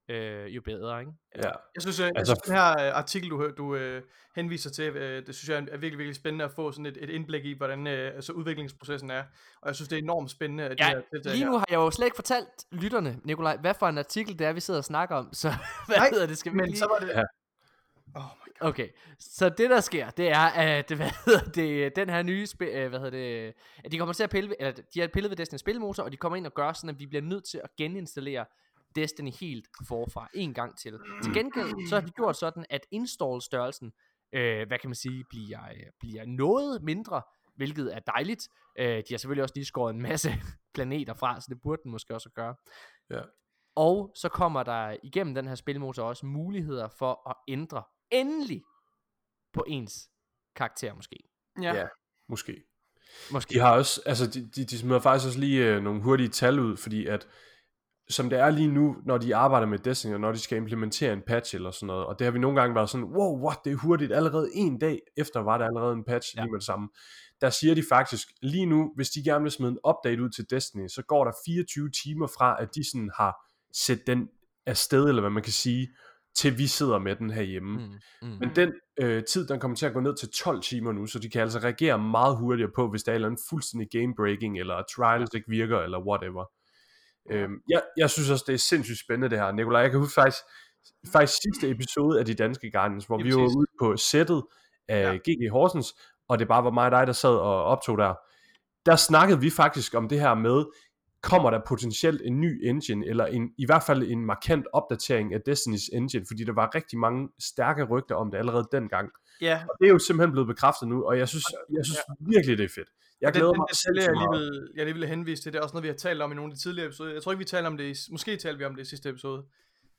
øh, 0.09 0.55
jo 0.55 0.61
bedre, 0.66 0.99
ikke? 0.99 1.11
Ja. 1.36 1.41
Jeg 1.76 1.82
synes, 1.82 1.99
øh, 1.99 2.11
Altså, 2.16 2.34
altså, 2.34 2.41
den 2.45 2.55
her 2.55 2.70
øh, 2.70 2.97
artikel, 2.97 3.30
du, 3.30 3.49
du 3.57 3.76
øh, 3.76 4.01
henviser 4.36 4.70
til, 4.70 4.84
øh, 4.84 5.26
det 5.28 5.36
synes 5.36 5.49
jeg 5.49 5.57
er 5.57 5.78
virkelig, 5.78 5.97
virkelig 5.97 6.16
spændende 6.16 6.45
at 6.45 6.51
få 6.51 6.72
sådan 6.72 6.86
et, 6.86 6.97
et 7.01 7.09
indblik 7.09 7.45
i, 7.45 7.53
hvordan 7.57 7.88
øh, 7.88 8.16
altså 8.16 8.32
udviklingsprocessen 8.34 9.09
er. 9.11 9.24
Og 9.61 9.68
jeg 9.68 9.76
synes, 9.76 9.89
det 9.89 9.97
er 9.97 10.01
enormt 10.03 10.32
spændende, 10.32 10.63
at 10.63 10.72
de 10.80 10.84
Ja, 10.84 10.89
her 10.89 11.01
lige 11.24 11.38
her. 11.38 11.45
nu 11.45 11.57
har 11.57 11.66
jeg 11.70 11.76
jo 11.76 11.91
slet 11.91 12.05
ikke 12.05 12.16
fortalt 12.16 12.47
lytterne, 12.72 13.20
Nikolaj, 13.24 13.57
hvad 13.57 13.74
for 13.80 13.88
en 13.88 13.97
artikel 13.97 14.39
det 14.39 14.47
er, 14.47 14.53
vi 14.53 14.59
sidder 14.59 14.78
og 14.80 14.86
snakker 14.86 15.16
om, 15.16 15.34
så 15.34 15.49
hvad 15.88 15.97
Nej, 15.97 16.09
hedder 16.11 16.28
det, 16.28 16.38
skal 16.38 16.51
vi 16.51 16.57
Men 16.57 16.66
lige... 16.66 16.78
så 16.78 16.88
var 16.88 17.07
det... 17.07 17.13
Ja. 17.16 17.24
Oh 18.16 18.22
my 18.22 18.51
god. 18.59 18.70
Okay, 18.70 18.89
så 19.20 19.49
det 19.49 19.70
der 19.70 19.82
sker, 19.82 20.09
det 20.09 20.30
er, 20.32 20.39
at 20.39 20.91
hvad 20.97 21.09
hedder 21.26 21.51
det, 21.51 21.95
den 21.95 22.09
her 22.09 22.24
nye, 22.24 22.45
spil, 22.45 22.68
øh, 22.68 22.89
hvad 22.89 22.99
hedder 22.99 23.18
det, 23.18 23.53
at 23.84 23.91
de 23.91 23.97
kommer 23.97 24.13
til 24.13 24.24
at 24.24 24.30
pille, 24.30 24.49
ved- 24.49 24.55
eller 24.59 24.72
de 24.93 24.99
har 24.99 25.07
pillet 25.07 25.30
ved 25.30 25.38
Destiny 25.38 25.57
spilmotor, 25.57 26.03
og 26.03 26.11
de 26.11 26.18
kommer 26.18 26.36
ind 26.38 26.45
og 26.45 26.53
gør 26.53 26.74
sådan, 26.74 26.89
at 26.89 26.99
vi 26.99 27.05
bliver 27.05 27.22
nødt 27.22 27.43
til 27.51 27.61
at 27.63 27.70
geninstallere 27.78 28.45
Destiny 28.95 29.32
helt 29.39 29.68
forfra, 29.88 30.30
en 30.34 30.53
gang 30.53 30.78
til. 30.78 30.99
Til 31.24 31.34
gengæld, 31.34 31.88
så 31.89 31.95
har 31.95 32.01
de 32.01 32.11
gjort 32.11 32.36
sådan, 32.38 32.66
at 32.70 32.82
install-størrelsen, 32.91 33.93
øh, 34.34 34.68
hvad 34.68 34.80
kan 34.80 34.89
man 34.89 34.95
sige, 34.95 35.24
bliver, 35.30 35.59
øh, 35.63 35.84
bliver 35.99 36.26
noget 36.26 36.82
mindre, 36.84 37.22
hvilket 37.55 37.95
er 37.95 37.99
dejligt. 37.99 38.47
Øh, 38.80 38.88
de 38.97 39.03
har 39.09 39.18
selvfølgelig 39.18 39.43
også 39.43 39.55
lige 39.55 39.66
skåret 39.66 39.93
en 39.93 40.01
masse 40.01 40.30
planeter 40.76 41.13
fra, 41.13 41.41
så 41.41 41.47
det 41.49 41.61
burde 41.61 41.82
den 41.84 41.91
måske 41.91 42.13
også 42.13 42.30
gøre. 42.30 42.55
Ja. 43.09 43.22
Og 43.76 44.11
så 44.16 44.30
kommer 44.30 44.63
der 44.63 44.95
igennem 45.03 45.36
den 45.36 45.47
her 45.47 45.55
spilmotor 45.55 46.03
også 46.03 46.26
muligheder 46.26 46.88
for 46.88 47.30
at 47.30 47.36
ændre 47.47 47.84
endelig 48.12 48.64
på 49.53 49.64
ens 49.68 50.10
karakter 50.56 50.93
måske. 50.93 51.18
Ja. 51.62 51.74
Ja. 51.74 51.86
Måske. 52.30 52.64
Måske. 53.32 53.53
De 53.53 53.60
har 53.60 53.72
også, 53.72 54.01
altså 54.06 54.28
de, 54.28 54.49
de, 54.56 54.66
de 54.66 54.78
smider 54.78 54.99
faktisk 54.99 55.28
også 55.28 55.39
lige 55.39 55.66
øh, 55.66 55.84
nogle 55.84 56.01
hurtige 56.01 56.30
tal 56.30 56.60
ud, 56.60 56.78
fordi 56.78 57.06
at 57.06 57.28
som 58.10 58.30
det 58.30 58.39
er 58.39 58.49
lige 58.49 58.68
nu, 58.68 58.95
når 59.06 59.18
de 59.18 59.36
arbejder 59.36 59.68
med 59.68 59.80
Destiny, 59.80 60.14
og 60.14 60.20
når 60.20 60.32
de 60.32 60.39
skal 60.39 60.58
implementere 60.58 61.14
en 61.14 61.22
patch 61.28 61.56
eller 61.56 61.72
sådan 61.72 61.88
noget, 61.88 62.06
og 62.06 62.20
det 62.20 62.26
har 62.26 62.32
vi 62.32 62.39
nogle 62.39 62.62
gange 62.62 62.76
været 62.76 62.89
sådan, 62.89 63.03
wow, 63.03 63.45
what, 63.45 63.58
det 63.66 63.72
er 63.72 63.78
hurtigt, 63.78 64.14
allerede 64.14 64.49
en 64.53 64.80
dag 64.80 64.99
efter 65.18 65.39
var 65.39 65.58
der 65.58 65.66
allerede 65.66 65.93
en 65.93 66.03
patch 66.03 66.36
Ja. 66.36 66.41
lige 66.41 66.51
med 66.51 66.60
det 66.60 66.66
samme. 66.66 66.89
Der 67.41 67.49
siger 67.49 67.76
de 67.76 67.84
faktisk, 67.89 68.28
lige 68.41 68.66
nu, 68.66 68.93
hvis 68.95 69.10
de 69.10 69.24
gerne 69.24 69.43
vil 69.43 69.51
smide 69.51 69.72
en 69.72 69.80
update 69.89 70.24
ud 70.24 70.30
til 70.30 70.45
Destiny, 70.49 70.88
så 70.88 71.03
går 71.08 71.24
der 71.24 71.32
24 71.45 71.89
timer 72.03 72.28
fra, 72.28 72.62
at 72.62 72.76
de 72.76 72.91
sådan 72.91 73.12
har 73.18 73.36
set 73.74 74.08
den 74.08 74.30
afsted, 74.66 75.06
eller 75.10 75.22
hvad 75.22 75.32
man 75.32 75.43
kan 75.43 75.53
sige, 75.53 75.88
til 76.38 76.57
vi 76.57 76.67
sidder 76.67 76.99
med 76.99 77.15
den 77.15 77.29
herhjemme. 77.29 77.71
Mm. 77.71 77.83
Mm, 78.21 78.27
mm. 78.27 78.38
Men 78.39 78.51
den 78.55 78.73
øh, 78.99 79.23
tid, 79.23 79.47
den 79.47 79.59
kommer 79.59 79.77
til 79.77 79.86
at 79.86 79.93
gå 79.93 79.99
ned 79.99 80.15
til 80.15 80.29
12 80.29 80.61
timer 80.61 80.91
nu, 80.91 81.05
så 81.05 81.19
de 81.19 81.29
kan 81.29 81.41
altså 81.41 81.59
reagere 81.59 81.99
meget 81.99 82.38
hurtigere 82.38 82.71
på, 82.75 82.89
hvis 82.89 83.03
der 83.03 83.13
er 83.13 83.27
en 83.27 83.38
fuldstændig 83.49 83.88
game-breaking, 83.95 84.59
eller 84.59 84.83
trials 84.95 85.33
ikke 85.33 85.49
virker, 85.49 85.79
eller 85.79 86.07
whatever. 86.07 86.45
Øhm, 87.31 87.61
jeg, 87.69 87.81
jeg 87.97 88.09
synes 88.09 88.29
også, 88.29 88.43
det 88.47 88.53
er 88.53 88.57
sindssygt 88.57 88.99
spændende 88.99 89.29
det 89.29 89.39
her. 89.39 89.51
Nikolaj, 89.51 89.81
jeg 89.81 89.91
kan 89.91 89.99
huske 89.99 90.13
faktisk, 90.13 90.43
faktisk 91.11 91.41
sidste 91.41 91.69
episode 91.69 92.19
af 92.19 92.25
De 92.25 92.33
Danske 92.33 92.71
Guardians, 92.71 93.05
hvor 93.05 93.17
Lige 93.17 93.36
vi 93.36 93.41
var 93.41 93.57
ude 93.57 93.67
på 93.79 93.97
sættet 93.97 94.43
af 94.88 95.03
Ja. 95.03 95.11
ja. 95.11 95.17
GG 95.17 95.51
Horsens, 95.51 95.95
og 96.29 96.39
det 96.39 96.47
bare 96.47 96.63
var 96.63 96.71
mig 96.71 96.86
og 96.86 96.91
dig, 96.91 97.07
der 97.07 97.13
sad 97.13 97.36
og 97.36 97.63
optog 97.63 97.97
der. 97.97 98.13
Der 98.86 98.95
snakkede 98.95 99.39
vi 99.39 99.49
faktisk 99.49 99.93
om 99.93 100.09
det 100.09 100.19
her 100.19 100.33
med, 100.33 100.65
kommer 101.32 101.49
der 101.51 101.59
potentielt 101.67 102.21
en 102.26 102.41
ny 102.41 102.67
engine, 102.69 103.07
eller 103.07 103.26
en, 103.26 103.43
i 103.57 103.65
hvert 103.65 103.84
fald 103.84 104.03
en 104.03 104.26
markant 104.26 104.65
opdatering 104.73 105.34
af 105.34 105.39
Destiny's 105.49 105.88
engine, 105.97 106.26
fordi 106.28 106.43
der 106.43 106.53
var 106.53 106.76
rigtig 106.76 106.99
mange 106.99 107.30
stærke 107.39 107.84
rygter 107.84 108.15
om 108.15 108.32
det 108.32 108.38
allerede 108.38 108.67
dengang. 108.71 109.09
Ja, 109.41 109.63
Og 109.69 109.76
det 109.80 109.86
er 109.88 109.91
jo 109.91 109.99
simpelthen 109.99 110.32
blevet 110.32 110.47
bekræftet 110.47 110.88
nu, 110.88 111.03
og 111.05 111.17
jeg 111.19 111.28
synes, 111.30 111.45
jeg 111.78 111.86
synes 111.86 111.99
virkelig, 112.19 112.57
det 112.57 112.63
er 112.63 112.69
fedt. 112.76 112.89
Jeg 113.21 113.34
den, 113.34 113.39
glæder 113.39 113.51
den 113.51 113.59
mig 113.59 113.67
detalje, 113.71 114.01
jeg 114.01 114.05
sindssygt 114.05 114.32
lige, 114.34 114.61
vil, 114.61 114.69
jeg 114.76 114.86
lige 114.86 114.93
ville 114.93 115.07
henvise 115.07 115.43
til, 115.43 115.53
det 115.53 115.59
er 115.59 115.63
også 115.63 115.73
noget, 115.76 115.84
vi 115.84 115.88
har 115.88 115.95
talt 115.95 116.21
om 116.21 116.32
i 116.32 116.36
nogle 116.36 116.51
af 116.51 116.55
de 116.57 116.61
tidligere 116.61 116.88
episoder. 116.88 117.13
Jeg 117.13 117.23
tror 117.23 117.32
ikke, 117.32 117.39
vi 117.39 117.45
talte 117.45 117.67
om 117.67 117.78
det, 117.78 117.86
i, 118.07 118.11
måske 118.11 118.38
talte 118.38 118.57
vi 118.59 118.65
om 118.65 118.76
det 118.76 118.82
i 118.82 118.89
sidste 118.89 119.09
episode. 119.09 119.43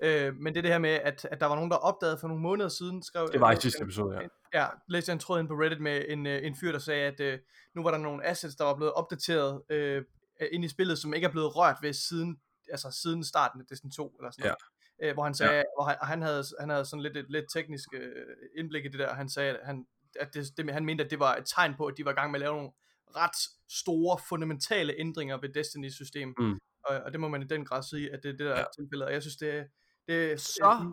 Øh, 0.02 0.34
men 0.36 0.52
det 0.54 0.58
er 0.58 0.62
det 0.62 0.70
her 0.70 0.78
med, 0.78 0.90
at, 0.90 1.26
at 1.30 1.40
der 1.40 1.46
var 1.46 1.54
nogen, 1.54 1.70
der 1.70 1.76
opdagede 1.76 2.18
for 2.20 2.28
nogle 2.28 2.42
måneder 2.42 2.68
siden, 2.68 3.02
skrev, 3.02 3.28
Det 3.32 3.40
var 3.40 3.50
i 3.50 3.54
læste 3.54 3.62
sidste 3.62 3.78
jeg- 3.80 3.84
episode, 3.86 4.14
ja. 4.16 4.60
Ja, 4.60 4.66
læste 4.88 5.10
jeg 5.10 5.14
en 5.14 5.18
tråd 5.20 5.40
ind 5.40 5.48
på 5.48 5.54
Reddit 5.54 5.80
med 5.80 6.04
en, 6.08 6.26
øh, 6.26 6.38
en 6.46 6.56
fyr, 6.60 6.72
der 6.72 6.78
sagde, 6.78 7.02
at 7.06 7.20
øh, 7.20 7.38
nu 7.74 7.82
var 7.82 7.90
der 7.90 7.98
nogle 7.98 8.26
assets, 8.26 8.56
der 8.56 8.64
var 8.64 8.74
blevet 8.76 8.92
opdateret 8.92 9.62
øh, 9.70 10.02
ind 10.52 10.64
i 10.64 10.68
spillet, 10.68 10.98
som 10.98 11.14
ikke 11.14 11.26
er 11.26 11.30
blevet 11.30 11.56
rørt 11.56 11.76
ved 11.82 11.92
siden, 11.92 12.40
altså 12.70 12.90
siden 13.02 13.24
starten 13.24 13.60
af 13.60 13.66
Destiny 13.66 13.90
2, 13.90 14.16
eller 14.18 14.30
sådan 14.30 14.42
noget. 14.42 14.56
Øh, 15.02 15.14
hvor 15.14 15.24
han 15.24 15.34
sagde, 15.34 15.56
ja. 15.56 15.62
hvor 15.76 15.84
han, 15.84 15.96
og 16.00 16.06
han, 16.06 16.22
havde, 16.22 16.44
han 16.60 16.70
havde 16.70 16.84
sådan 16.84 17.02
lidt 17.02 17.16
et 17.16 17.26
lidt 17.28 17.44
teknisk 17.52 17.88
øh, 17.94 18.26
indblik 18.58 18.84
i 18.84 18.88
det 18.88 18.98
der, 18.98 19.08
og 19.08 19.16
han 19.16 19.28
sagde, 19.28 19.56
at 19.56 19.66
han, 19.66 19.86
at 20.20 20.34
det, 20.34 20.56
det, 20.56 20.72
han 20.72 20.84
mente, 20.84 21.04
at 21.04 21.10
det 21.10 21.18
var 21.18 21.36
et 21.36 21.44
tegn 21.46 21.74
på, 21.74 21.86
at 21.86 21.94
de 21.96 22.04
var 22.04 22.10
i 22.10 22.14
gang 22.14 22.30
med 22.30 22.40
at 22.40 22.40
lave 22.40 22.56
nogle 22.56 22.70
ret 23.16 23.36
store, 23.70 24.18
fundamentale 24.28 24.94
ændringer 24.98 25.40
ved 25.40 25.48
Destiny-system. 25.48 26.34
Mm. 26.38 26.58
Og, 26.84 26.96
og 26.96 27.12
det 27.12 27.20
må 27.20 27.28
man 27.28 27.42
i 27.42 27.46
den 27.46 27.64
grad 27.64 27.82
sige, 27.82 28.12
at 28.12 28.22
det 28.22 28.28
er 28.28 28.32
det, 28.32 28.38
der 28.38 28.50
ja. 28.50 28.56
Ja. 28.56 28.62
er 28.62 28.68
tilfældet. 28.78 29.06
Og 29.06 29.12
jeg 29.12 29.22
synes, 29.22 29.36
det, 29.36 29.66
det 30.08 30.40
Så, 30.40 30.92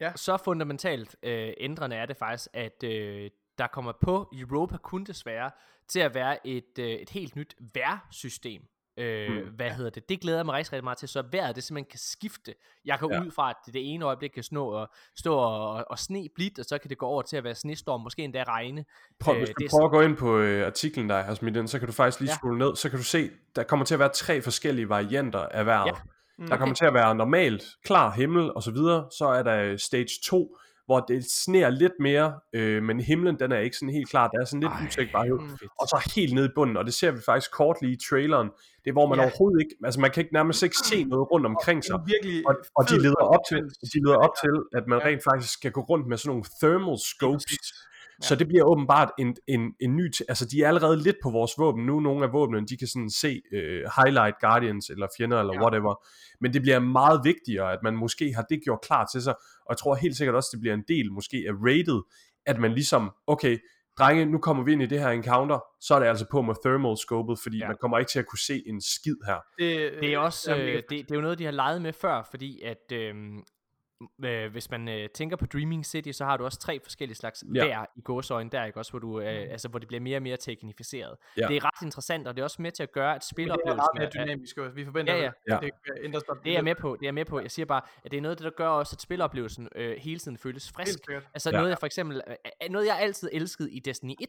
Ja. 0.00 0.12
så 0.16 0.36
fundamentalt 0.36 1.16
øh, 1.22 1.52
ændrende 1.56 1.96
er 1.96 2.06
det 2.06 2.16
faktisk, 2.16 2.48
at 2.52 2.84
øh, 2.84 3.30
der 3.58 3.66
kommer 3.66 3.92
på 4.00 4.28
Europa 4.32 4.76
kun 4.76 5.04
desværre 5.04 5.50
til 5.88 6.00
at 6.00 6.14
være 6.14 6.46
et, 6.46 6.78
øh, 6.78 6.86
et 6.86 7.10
helt 7.10 7.36
nyt 7.36 7.54
værsystem. 7.74 8.62
Øh, 8.96 9.30
Mm. 9.30 9.50
Hvad 9.56 9.70
hedder 9.70 9.90
det? 9.90 10.08
Det 10.08 10.20
glæder 10.20 10.38
jeg 10.38 10.46
mig 10.46 10.54
rigtig, 10.54 10.72
rigtig 10.72 10.84
meget 10.84 10.98
til, 10.98 11.08
så 11.08 11.22
vejret 11.32 11.56
det 11.56 11.64
simpelthen 11.64 11.90
kan 11.90 11.98
skifte. 11.98 12.54
Jeg 12.84 12.98
går 12.98 13.14
Ja. 13.14 13.20
ud 13.22 13.30
fra, 13.30 13.50
at 13.50 13.56
det, 13.66 13.74
det 13.74 13.94
ene 13.94 14.04
øjeblik 14.04 14.30
kan 14.30 14.42
snå 14.42 14.66
og, 14.66 14.88
stå 15.16 15.34
og, 15.36 15.84
og 15.90 15.98
sne 15.98 16.28
blidt, 16.34 16.58
og 16.58 16.64
så 16.64 16.78
kan 16.78 16.90
det 16.90 16.98
gå 16.98 17.06
over 17.06 17.22
til 17.22 17.36
at 17.36 17.44
være 17.44 17.54
snestorm, 17.54 18.00
måske 18.00 18.22
endda 18.22 18.42
regne. 18.48 18.84
Prøv, 19.20 19.34
Øh, 19.34 19.40
hvis 19.40 19.48
du 19.48 19.64
er 19.64 19.68
prøver 19.70 19.84
at 19.84 19.90
gå 19.90 20.00
ind 20.00 20.16
på 20.16 20.38
øh, 20.38 20.66
artiklen, 20.66 21.08
der 21.08 21.22
har 21.22 21.34
smidt 21.34 21.56
ind, 21.56 21.68
så 21.68 21.78
kan 21.78 21.86
du 21.88 21.92
faktisk 21.92 22.20
lige 22.20 22.30
Ja. 22.30 22.34
scrolle 22.36 22.58
ned, 22.58 22.76
så 22.76 22.90
kan 22.90 22.98
du 22.98 23.04
se, 23.04 23.30
der 23.56 23.62
kommer 23.62 23.84
til 23.86 23.94
at 23.94 23.98
være 23.98 24.08
tre 24.14 24.42
forskellige 24.42 24.88
varianter 24.88 25.38
af 25.40 25.66
vejret. 25.66 25.86
Ja. 25.86 25.92
Mm. 26.38 26.46
Der 26.48 26.56
kommer 26.56 26.74
til 26.74 26.84
at 26.84 26.94
være 26.94 27.14
normalt, 27.14 27.62
klar 27.84 28.10
himmel 28.10 28.52
og 28.54 28.62
så 28.62 28.70
videre. 28.70 29.06
Så 29.18 29.24
er 29.26 29.42
der 29.42 29.76
stage 29.76 30.08
2, 30.24 30.56
hvor 30.86 31.00
det 31.00 31.24
sneer 31.30 31.70
lidt 31.70 31.92
mere, 32.00 32.34
øh, 32.52 32.82
men 32.82 33.00
himlen 33.00 33.38
den 33.38 33.52
er 33.52 33.58
ikke 33.58 33.76
sådan 33.76 33.94
helt 33.94 34.08
klar. 34.10 34.28
Der 34.28 34.40
er 34.40 34.44
sådan 34.44 34.60
lidt 34.60 34.72
usikkerhed. 34.86 35.38
Og 35.80 35.86
så 35.88 36.12
helt 36.16 36.34
nede 36.34 36.46
i 36.46 36.52
bunden, 36.54 36.76
og 36.76 36.84
det 36.84 36.94
ser 36.94 37.10
vi 37.10 37.20
faktisk 37.26 37.50
kort 37.52 37.76
lige 37.82 37.92
i 37.92 38.00
traileren. 38.08 38.48
Det 38.84 38.88
er, 38.90 38.92
hvor 38.92 39.06
man 39.08 39.18
Ja. 39.18 39.24
overhovedet 39.24 39.60
ikke, 39.64 39.74
altså 39.84 40.00
man 40.00 40.10
kan 40.10 40.20
ikke 40.22 40.34
nærmest 40.34 40.62
ikke 40.62 40.76
se 40.76 41.04
noget 41.04 41.30
rundt 41.32 41.46
omkring 41.46 41.84
sig. 41.84 41.96
Virkelig 42.06 42.48
Og, 42.48 42.54
og 42.76 42.88
de 42.90 42.96
leder 43.02 43.24
op 43.34 43.40
til, 43.50 43.58
de 43.94 43.98
leder 44.04 44.16
op 44.26 44.34
til, 44.42 44.54
at 44.78 44.84
man 44.86 44.98
rent 45.06 45.22
faktisk 45.30 45.52
skal 45.52 45.70
gå 45.72 45.80
rundt 45.80 46.06
med 46.08 46.16
sådan 46.16 46.28
nogle 46.30 46.44
thermal 46.60 46.98
scopes, 47.12 47.56
Præcis. 48.22 48.28
så 48.28 48.34
det 48.34 48.48
bliver 48.48 48.64
åbenbart 48.64 49.10
en, 49.18 49.36
en, 49.48 49.74
en 49.80 49.96
ny... 49.96 50.10
T- 50.16 50.24
altså, 50.28 50.44
de 50.52 50.62
er 50.62 50.68
allerede 50.68 51.02
lidt 51.02 51.16
på 51.22 51.30
vores 51.30 51.52
våben 51.58 51.86
nu. 51.86 52.00
Nogle 52.00 52.24
af 52.24 52.32
våbnene, 52.32 52.66
de 52.66 52.76
kan 52.76 52.88
sådan 52.88 53.10
se 53.10 53.42
øh, 53.52 53.82
highlight 53.96 54.36
guardians 54.40 54.90
eller 54.90 55.06
fjender 55.16 55.40
eller 55.40 55.54
Ja. 55.54 55.62
whatever. 55.62 55.94
Men 56.40 56.52
det 56.52 56.62
bliver 56.62 56.78
meget 56.78 57.20
vigtigere, 57.24 57.72
at 57.72 57.78
man 57.82 57.94
måske 57.96 58.34
har 58.34 58.42
det 58.50 58.60
gjort 58.64 58.80
klar 58.82 59.08
til 59.12 59.22
sig. 59.22 59.34
Og 59.34 59.66
jeg 59.70 59.76
tror 59.78 59.94
helt 59.94 60.16
sikkert 60.16 60.34
også, 60.36 60.48
det 60.52 60.60
bliver 60.60 60.74
en 60.74 60.84
del 60.88 61.12
måske 61.12 61.36
af 61.48 61.52
rated, 61.68 62.00
at 62.46 62.58
man 62.60 62.72
ligesom, 62.72 63.10
okay, 63.26 63.58
drenge, 63.98 64.26
nu 64.26 64.38
kommer 64.38 64.64
vi 64.64 64.72
ind 64.72 64.82
i 64.82 64.86
det 64.86 65.00
her 65.00 65.08
encounter, 65.08 65.58
så 65.80 65.94
er 65.94 65.98
det 65.98 66.06
altså 66.06 66.26
på 66.30 66.42
med 66.42 66.54
thermal 66.64 66.96
scopet, 66.98 67.38
fordi 67.42 67.56
Ja. 67.58 67.64
ja. 67.64 67.68
man 67.68 67.76
kommer 67.80 67.98
ikke 67.98 68.10
til 68.10 68.18
at 68.18 68.26
kunne 68.26 68.38
se 68.46 68.62
en 68.66 68.80
skid 68.80 69.16
her. 69.26 69.38
Det, 69.58 69.92
Det 70.00 70.12
er 70.14 70.18
også, 70.18 70.50
mega 70.50 70.62
øh, 70.62 70.72
fedt. 70.74 70.84
det, 70.90 70.98
det 71.08 71.10
er 71.10 71.14
jo 71.14 71.20
noget, 71.20 71.38
de 71.38 71.44
har 71.44 71.50
leget 71.52 71.82
med 71.82 71.92
før, 71.92 72.28
fordi 72.30 72.60
at 72.62 72.92
øh, 72.92 73.14
øh, 74.24 74.52
hvis 74.52 74.70
man 74.70 74.88
øh, 74.88 75.08
tænker 75.08 75.36
på 75.36 75.46
Dreaming 75.46 75.86
City, 75.86 76.10
så 76.12 76.24
har 76.24 76.36
du 76.36 76.44
også 76.44 76.58
tre 76.58 76.80
forskellige 76.82 77.16
slags 77.16 77.44
Ja. 77.54 77.64
vejr 77.66 77.86
i 77.96 78.00
gåsøjne 78.00 78.50
der, 78.50 78.64
ikke 78.64 78.78
også, 78.78 78.92
hvor, 78.92 78.98
du, 78.98 79.20
øh, 79.20 79.26
altså, 79.26 79.68
hvor 79.68 79.78
det 79.78 79.88
bliver 79.88 80.00
mere 80.00 80.16
og 80.18 80.22
mere 80.22 80.36
teknificeret. 80.36 81.16
Ja. 81.36 81.46
Det 81.48 81.56
er 81.56 81.64
ret 81.64 81.82
interessant, 81.84 82.28
og 82.28 82.34
det 82.36 82.40
er 82.40 82.44
også 82.44 82.62
med 82.62 82.72
til 82.72 82.82
at 82.82 82.92
gøre, 82.92 83.14
at 83.14 83.14
Men 83.14 83.18
det 83.20 83.24
er 83.24 83.26
spiloplevelsen 83.26 83.76
meget 83.76 83.88
mere 83.94 84.04
er, 84.04 84.06
er, 84.06 84.24
dynamisk. 84.24 84.58
også. 84.58 84.74
Vi 84.74 84.84
forventer, 84.84 85.14
Ja, 85.16 85.30
ja. 85.48 85.58
det 85.62 85.70
kan 85.86 86.04
ændre 86.04 86.20
sig. 86.20 86.34
det 86.44 86.50
er 86.50 86.54
jeg 86.54 86.64
med 86.64 86.74
på, 86.74 86.96
det 87.00 87.08
er 87.08 87.12
med 87.12 87.24
på. 87.24 87.40
Jeg 87.40 87.50
siger 87.50 87.66
bare, 87.66 87.80
at 88.04 88.10
det 88.10 88.16
er 88.16 88.20
noget 88.20 88.38
det, 88.38 88.44
der 88.44 88.50
gør 88.50 88.68
også, 88.68 88.94
at 88.96 89.00
spiloplevelsen 89.00 89.68
øh, 89.76 89.96
hele 89.98 90.18
tiden 90.20 90.38
føles 90.38 90.72
frisk. 90.76 90.98
Altså 91.34 91.50
Ja. 91.50 91.56
noget 91.56 91.70
jeg 91.70 91.78
for 91.78 91.86
eksempel, 91.86 92.22
øh, 92.28 92.34
øh, 92.64 92.70
noget 92.70 92.86
jeg 92.86 92.98
altid 93.00 93.28
elskede 93.32 93.72
i 93.72 93.78
Destiny 93.80 94.14
1, 94.20 94.28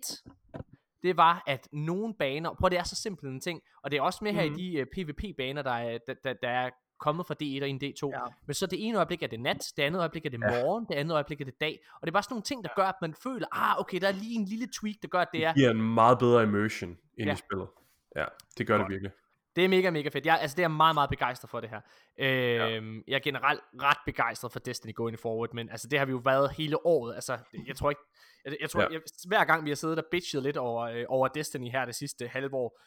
det 1.04 1.18
var, 1.18 1.44
at 1.48 1.68
nogle 1.72 2.14
baner, 2.20 2.54
prøv 2.60 2.70
det 2.70 2.78
er 2.80 2.84
så 2.84 2.96
simpelt 2.96 3.32
en 3.32 3.40
ting, 3.42 3.62
og 3.84 3.92
det 3.92 3.98
er 3.98 4.02
også 4.02 4.20
med 4.24 4.34
her 4.34 4.44
i 4.44 4.50
de 4.50 4.82
uh, 4.82 4.88
PvP-baner, 4.96 5.62
der 5.62 5.72
er, 5.72 5.98
der, 6.08 6.14
der, 6.24 6.34
der 6.34 6.50
er 6.50 6.70
kommet 7.00 7.28
fra 7.28 7.34
D1 7.34 7.62
og 7.62 7.68
ind 7.70 7.84
D2, 7.84 8.10
Ja. 8.10 8.20
men 8.46 8.54
så 8.54 8.66
det 8.66 8.88
ene 8.88 8.98
øjeblik 8.98 9.24
er 9.24 9.28
det 9.28 9.40
nat, 9.40 9.74
det 9.78 9.84
andet 9.84 10.00
øjeblik 10.00 10.26
er 10.26 10.30
det 10.30 10.40
morgen, 10.40 10.86
det 10.90 10.96
andet 10.96 11.14
øjeblik 11.14 11.42
er 11.42 11.46
det 11.46 11.62
dag, 11.62 11.80
og 11.96 12.02
det 12.02 12.08
er 12.08 12.12
bare 12.14 12.24
sådan 12.24 12.34
nogle 12.34 12.44
ting, 12.44 12.64
der 12.64 12.70
gør, 12.76 12.86
at 12.86 12.96
man 13.02 13.14
føler, 13.14 13.48
ah 13.52 13.80
okay, 13.80 14.02
der 14.02 14.08
er 14.08 14.12
lige 14.12 14.36
en 14.36 14.46
lille 14.46 14.68
tweak, 14.82 14.96
der 15.02 15.08
gør, 15.08 15.20
at 15.20 15.28
det 15.34 15.46
er, 15.46 15.48
Det 15.54 15.56
giver 15.60 15.72
en 15.72 15.94
meget 15.94 16.20
bedre 16.20 16.44
immersion 16.44 16.90
ind 17.18 17.28
Ja. 17.28 17.34
i 17.34 17.36
spillet. 17.36 17.68
Ja, 18.16 18.26
det 18.58 18.68
gør 18.68 18.78
det 18.78 18.90
virkelig. 18.90 19.12
Det 19.56 19.66
er 19.66 19.70
mega, 19.70 19.90
mega 19.90 20.10
fedt. 20.10 20.26
Jeg, 20.26 20.40
altså, 20.42 20.56
det 20.56 20.60
er 20.60 20.64
jeg 20.64 20.72
meget, 20.72 20.96
meget 20.96 21.10
begejstret 21.10 21.50
for 21.50 21.60
det 21.60 21.70
her. 21.70 21.82
Øhm, 22.20 22.96
ja. 22.98 23.02
Jeg 23.08 23.16
er 23.16 23.20
generelt 23.20 23.62
ret 23.82 23.98
begejstret 24.06 24.52
for 24.52 24.60
Destiny 24.60 24.96
going 24.96 25.20
forward, 25.20 25.50
men 25.54 25.70
altså, 25.70 25.88
det 25.88 26.00
har 26.00 26.06
vi 26.06 26.12
jo 26.12 26.22
været 26.26 26.52
hele 26.58 26.86
året. 26.86 27.16
Altså, 27.16 27.38
jeg 27.68 27.76
tror 27.76 27.90
ikke... 27.90 28.02
Jeg, 28.46 28.56
jeg 28.62 28.70
tror, 28.70 28.82
Ja. 28.82 28.88
ja. 28.88 28.94
jeg, 28.94 29.02
hver 29.28 29.46
gang 29.46 29.66
vi 29.66 29.70
har 29.70 29.76
siddet 29.76 29.98
og 29.98 30.06
bitchet 30.12 30.44
lidt 30.44 30.58
over, 30.58 30.82
øh, 30.84 31.06
over 31.08 31.28
Destiny 31.28 31.72
her 31.72 31.86
det 31.86 31.96
sidste 31.96 32.28
halve 32.28 32.54
år, 32.54 32.80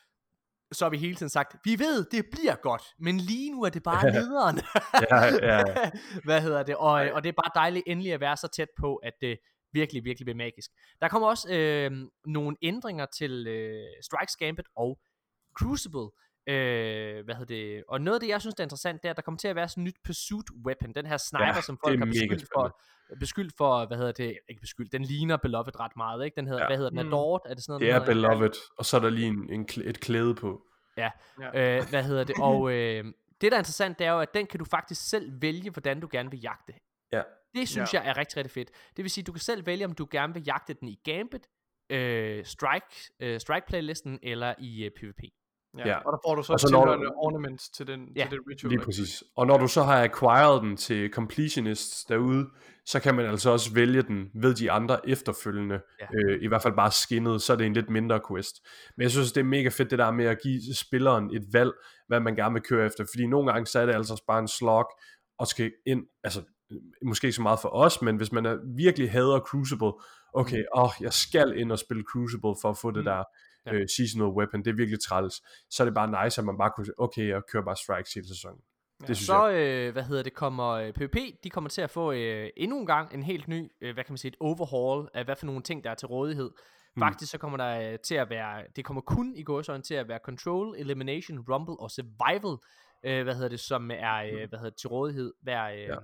så 0.72 0.84
har 0.84 0.90
vi 0.90 0.96
hele 0.96 1.14
tiden 1.14 1.30
sagt, 1.30 1.56
vi 1.64 1.78
ved, 1.78 2.04
det 2.10 2.24
bliver 2.32 2.54
godt, 2.54 2.82
men 2.98 3.16
lige 3.18 3.50
nu 3.50 3.62
er 3.62 3.68
det 3.68 3.82
bare 3.82 4.10
nederen. 4.12 4.60
Ja, 5.10 5.24
ja, 5.24 5.58
ja. 5.58 5.90
Hvad 6.24 6.40
hedder 6.40 6.62
det? 6.62 6.76
Og, 6.76 6.92
og 6.92 7.24
det 7.24 7.28
er 7.28 7.32
bare 7.32 7.50
dejligt 7.54 7.84
endelig 7.86 8.12
at 8.12 8.20
være 8.20 8.36
så 8.36 8.48
tæt 8.48 8.68
på, 8.80 8.96
at 8.96 9.12
det 9.20 9.38
virkelig, 9.72 10.04
virkelig 10.04 10.26
bliver 10.26 10.36
magisk. 10.36 10.70
Der 11.00 11.08
kommer 11.08 11.28
også 11.28 11.54
øh, 11.54 11.90
nogle 12.26 12.56
ændringer 12.62 13.06
til 13.06 13.46
øh, 13.46 13.86
Strikes 14.02 14.36
Gambit 14.36 14.66
og 14.76 14.98
Crucible. 15.58 16.08
Øh, 16.46 17.24
hvad 17.24 17.34
hedder 17.34 17.54
det? 17.54 17.84
Og 17.88 18.00
noget 18.00 18.16
af 18.16 18.20
det, 18.20 18.28
jeg 18.28 18.40
synes, 18.40 18.54
der 18.54 18.62
er 18.62 18.66
interessant, 18.66 19.02
det 19.02 19.08
er, 19.08 19.10
at 19.10 19.16
der 19.16 19.22
kommer 19.22 19.38
til 19.38 19.48
at 19.48 19.56
være 19.56 19.68
sådan 19.68 19.80
en 19.80 19.84
nyt 19.84 19.96
pursuit 20.04 20.46
weapon. 20.66 20.92
Den 20.94 21.06
her 21.06 21.16
sniper, 21.16 21.46
Ja, 21.46 21.60
som 21.60 21.76
det 21.76 21.80
folk 21.86 21.98
har 21.98 22.06
beskyldt 22.06 22.48
for, 22.54 22.80
beskyldt 23.20 23.54
for, 23.56 23.86
hvad 23.86 23.96
hedder 23.96 24.12
det? 24.12 24.38
Ikke 24.48 24.60
beskyldt, 24.60 24.92
den 24.92 25.02
ligner 25.02 25.36
Beloved 25.36 25.80
ret 25.80 25.96
meget, 25.96 26.24
ikke? 26.24 26.34
Den 26.36 26.46
hedder, 26.46 26.62
Ja. 26.62 26.66
hvad 26.68 26.76
hedder 26.76 26.90
den? 26.90 27.02
Mm. 27.02 27.08
Adored? 27.12 27.40
Er 27.50 27.54
det 27.54 27.62
sådan 27.64 27.70
noget, 27.72 27.80
Det 27.80 27.90
er 27.90 27.92
hedder? 27.92 28.06
beloved, 28.06 28.50
og 28.78 28.84
så 28.84 28.96
er 28.96 29.00
der 29.00 29.10
lige 29.10 29.26
en, 29.26 29.50
en, 29.52 29.66
et 29.84 30.00
klæde 30.00 30.34
på. 30.34 30.62
Ja. 30.96 31.10
Ja. 31.40 31.76
Øh, 31.78 31.82
hvad 31.90 32.02
hedder 32.04 32.24
det? 32.24 32.34
Og 32.40 32.70
øh, 32.74 33.04
det, 33.40 33.52
der 33.52 33.56
er 33.56 33.58
interessant, 33.60 33.98
det 33.98 34.06
er 34.06 34.10
jo, 34.12 34.20
at 34.20 34.34
den 34.34 34.46
kan 34.46 34.58
du 34.58 34.64
faktisk 34.64 35.08
selv 35.08 35.42
vælge, 35.42 35.70
hvordan 35.70 36.00
du 36.00 36.08
gerne 36.10 36.30
vil 36.30 36.40
jagte. 36.40 36.72
Ja. 37.12 37.22
Det 37.54 37.68
synes 37.68 37.94
Ja. 37.94 38.00
jeg 38.00 38.10
er 38.10 38.16
rigtig, 38.16 38.36
rigtig 38.36 38.50
fedt. 38.52 38.70
Det 38.96 39.02
vil 39.02 39.10
sige, 39.10 39.24
du 39.24 39.32
kan 39.32 39.40
selv 39.40 39.66
vælge, 39.66 39.84
om 39.84 39.92
du 39.92 40.08
gerne 40.10 40.34
vil 40.34 40.42
jagte 40.46 40.74
den 40.74 40.88
i 40.88 40.98
Gambit, 41.04 41.46
øh, 41.90 42.44
Strike, 42.44 42.86
øh, 43.20 43.40
Strike 43.40 43.66
playlisten 43.66 44.18
eller 44.22 44.54
i 44.58 44.84
øh, 44.84 44.90
PvP. 44.90 45.20
Ja. 45.78 45.88
Ja. 45.88 45.96
Og 45.96 46.12
der 46.12 46.18
får 46.28 46.34
du 46.34 46.42
så, 46.42 46.52
Og 46.52 46.60
så 46.60 46.66
du- 46.66 46.70
tilhørende 46.70 47.06
ornaments 47.16 47.68
til, 47.68 47.86
den, 47.86 48.00
Ja, 48.16 48.22
til 48.30 48.30
det 48.38 48.46
ritual. 48.50 48.70
Lige 48.70 48.80
præcis. 48.84 49.24
Og 49.36 49.46
når 49.46 49.58
du 49.58 49.68
så 49.68 49.82
har 49.82 50.02
acquired 50.04 50.60
den 50.60 50.76
til 50.76 51.10
completionists 51.12 52.04
derude, 52.04 52.46
så 52.86 53.00
kan 53.00 53.14
man 53.14 53.26
altså 53.26 53.50
også 53.50 53.74
vælge 53.74 54.02
den 54.02 54.30
ved 54.34 54.54
de 54.54 54.70
andre 54.70 55.08
efterfølgende. 55.08 55.80
Ja. 56.00 56.06
Øh, 56.18 56.42
I 56.42 56.46
hvert 56.48 56.62
fald 56.62 56.74
bare 56.74 56.90
skinnet, 56.90 57.42
så 57.42 57.52
er 57.52 57.56
det 57.56 57.66
en 57.66 57.72
lidt 57.72 57.90
mindre 57.90 58.20
quest. 58.30 58.54
Men 58.96 59.02
jeg 59.02 59.10
synes, 59.10 59.32
det 59.32 59.40
er 59.40 59.44
mega 59.44 59.68
fedt 59.68 59.90
det 59.90 59.98
der 59.98 60.10
med 60.10 60.24
at 60.24 60.38
give 60.42 60.60
spilleren 60.74 61.30
et 61.36 61.44
valg, 61.52 61.72
hvad 62.08 62.20
man 62.20 62.36
gerne 62.36 62.52
vil 62.52 62.62
køre 62.62 62.86
efter. 62.86 63.04
Fordi 63.14 63.26
nogle 63.26 63.52
gange 63.52 63.66
så 63.66 63.78
er 63.80 63.86
det 63.86 63.94
altså 63.94 64.24
bare 64.26 64.38
en 64.38 64.48
slog, 64.48 64.90
og 65.38 65.46
skal 65.46 65.72
ind, 65.86 66.02
altså 66.24 66.42
måske 67.06 67.26
ikke 67.26 67.36
så 67.36 67.42
meget 67.42 67.58
for 67.60 67.68
os, 67.68 68.02
men 68.02 68.16
hvis 68.16 68.32
man 68.32 68.46
er, 68.46 68.56
virkelig 68.76 69.10
hader 69.10 69.38
Crucible, 69.40 69.92
okay, 70.40 70.64
åh, 70.74 70.82
oh, 70.84 70.90
jeg 71.00 71.12
skal 71.12 71.58
ind 71.58 71.72
og 71.72 71.78
spille 71.78 72.04
Crucible 72.12 72.54
for 72.62 72.70
at 72.70 72.78
få 72.78 72.90
det 72.90 72.98
Mm. 72.98 73.04
der 73.04 73.24
Ja. 73.66 73.72
øh, 73.74 73.88
seasonal 73.96 74.28
weapon, 74.28 74.64
det 74.64 74.70
er 74.70 74.74
virkelig 74.74 75.00
træls. 75.00 75.34
Så 75.70 75.82
er 75.82 75.84
det 75.84 75.94
bare 75.94 76.24
nice, 76.24 76.40
at 76.40 76.44
man 76.44 76.58
bare 76.58 76.70
kunne 76.76 76.86
okay, 76.98 77.28
jeg 77.28 77.42
kører 77.52 77.64
bare 77.64 77.76
strikes 77.76 78.14
hele 78.14 78.28
sæsonen. 78.28 78.60
Ja. 79.02 79.06
Det 79.06 79.16
synes 79.16 79.26
Så, 79.26 79.46
jeg. 79.46 79.86
øh, 79.86 79.92
hvad 79.92 80.02
hedder 80.02 80.22
det, 80.22 80.34
kommer 80.34 80.68
øh, 80.70 80.92
PvP, 80.92 81.16
de 81.44 81.50
kommer 81.50 81.70
til 81.70 81.82
at 81.82 81.90
få 81.90 82.12
øh, 82.12 82.48
endnu 82.56 82.80
en 82.80 82.86
gang 82.86 83.14
en 83.14 83.22
helt 83.22 83.48
ny, 83.48 83.70
øh, 83.80 83.94
hvad 83.94 84.04
kan 84.04 84.12
man 84.12 84.18
sige, 84.18 84.28
et 84.28 84.36
overhaul 84.40 85.08
af 85.14 85.24
hvad 85.24 85.36
for 85.36 85.46
nogle 85.46 85.62
ting, 85.62 85.84
der 85.84 85.90
er 85.90 85.94
til 85.94 86.08
rådighed. 86.08 86.50
Hmm. 86.94 87.00
Faktisk 87.02 87.30
så 87.32 87.38
kommer 87.38 87.56
der 87.58 87.92
øh, 87.92 87.98
til 87.98 88.14
at 88.14 88.30
være, 88.30 88.62
det 88.76 88.84
kommer 88.84 89.00
kun 89.02 89.36
i 89.36 89.42
gåsøjne 89.42 89.82
til 89.82 89.94
at 89.94 90.08
være 90.08 90.18
Control, 90.24 90.74
Elimination, 90.78 91.38
Rumble 91.48 91.76
og 91.80 91.90
Survival, 91.90 92.56
øh, 93.06 93.22
hvad 93.24 93.34
hedder 93.34 93.48
det, 93.48 93.60
som 93.60 93.90
er 93.90 94.14
øh, 94.16 94.48
hvad 94.48 94.58
hedder 94.58 94.70
det, 94.70 94.78
til 94.80 94.88
rådighed 94.88 95.32
hver, 95.42 95.64
øh. 95.64 95.78
Ja. 95.80 95.94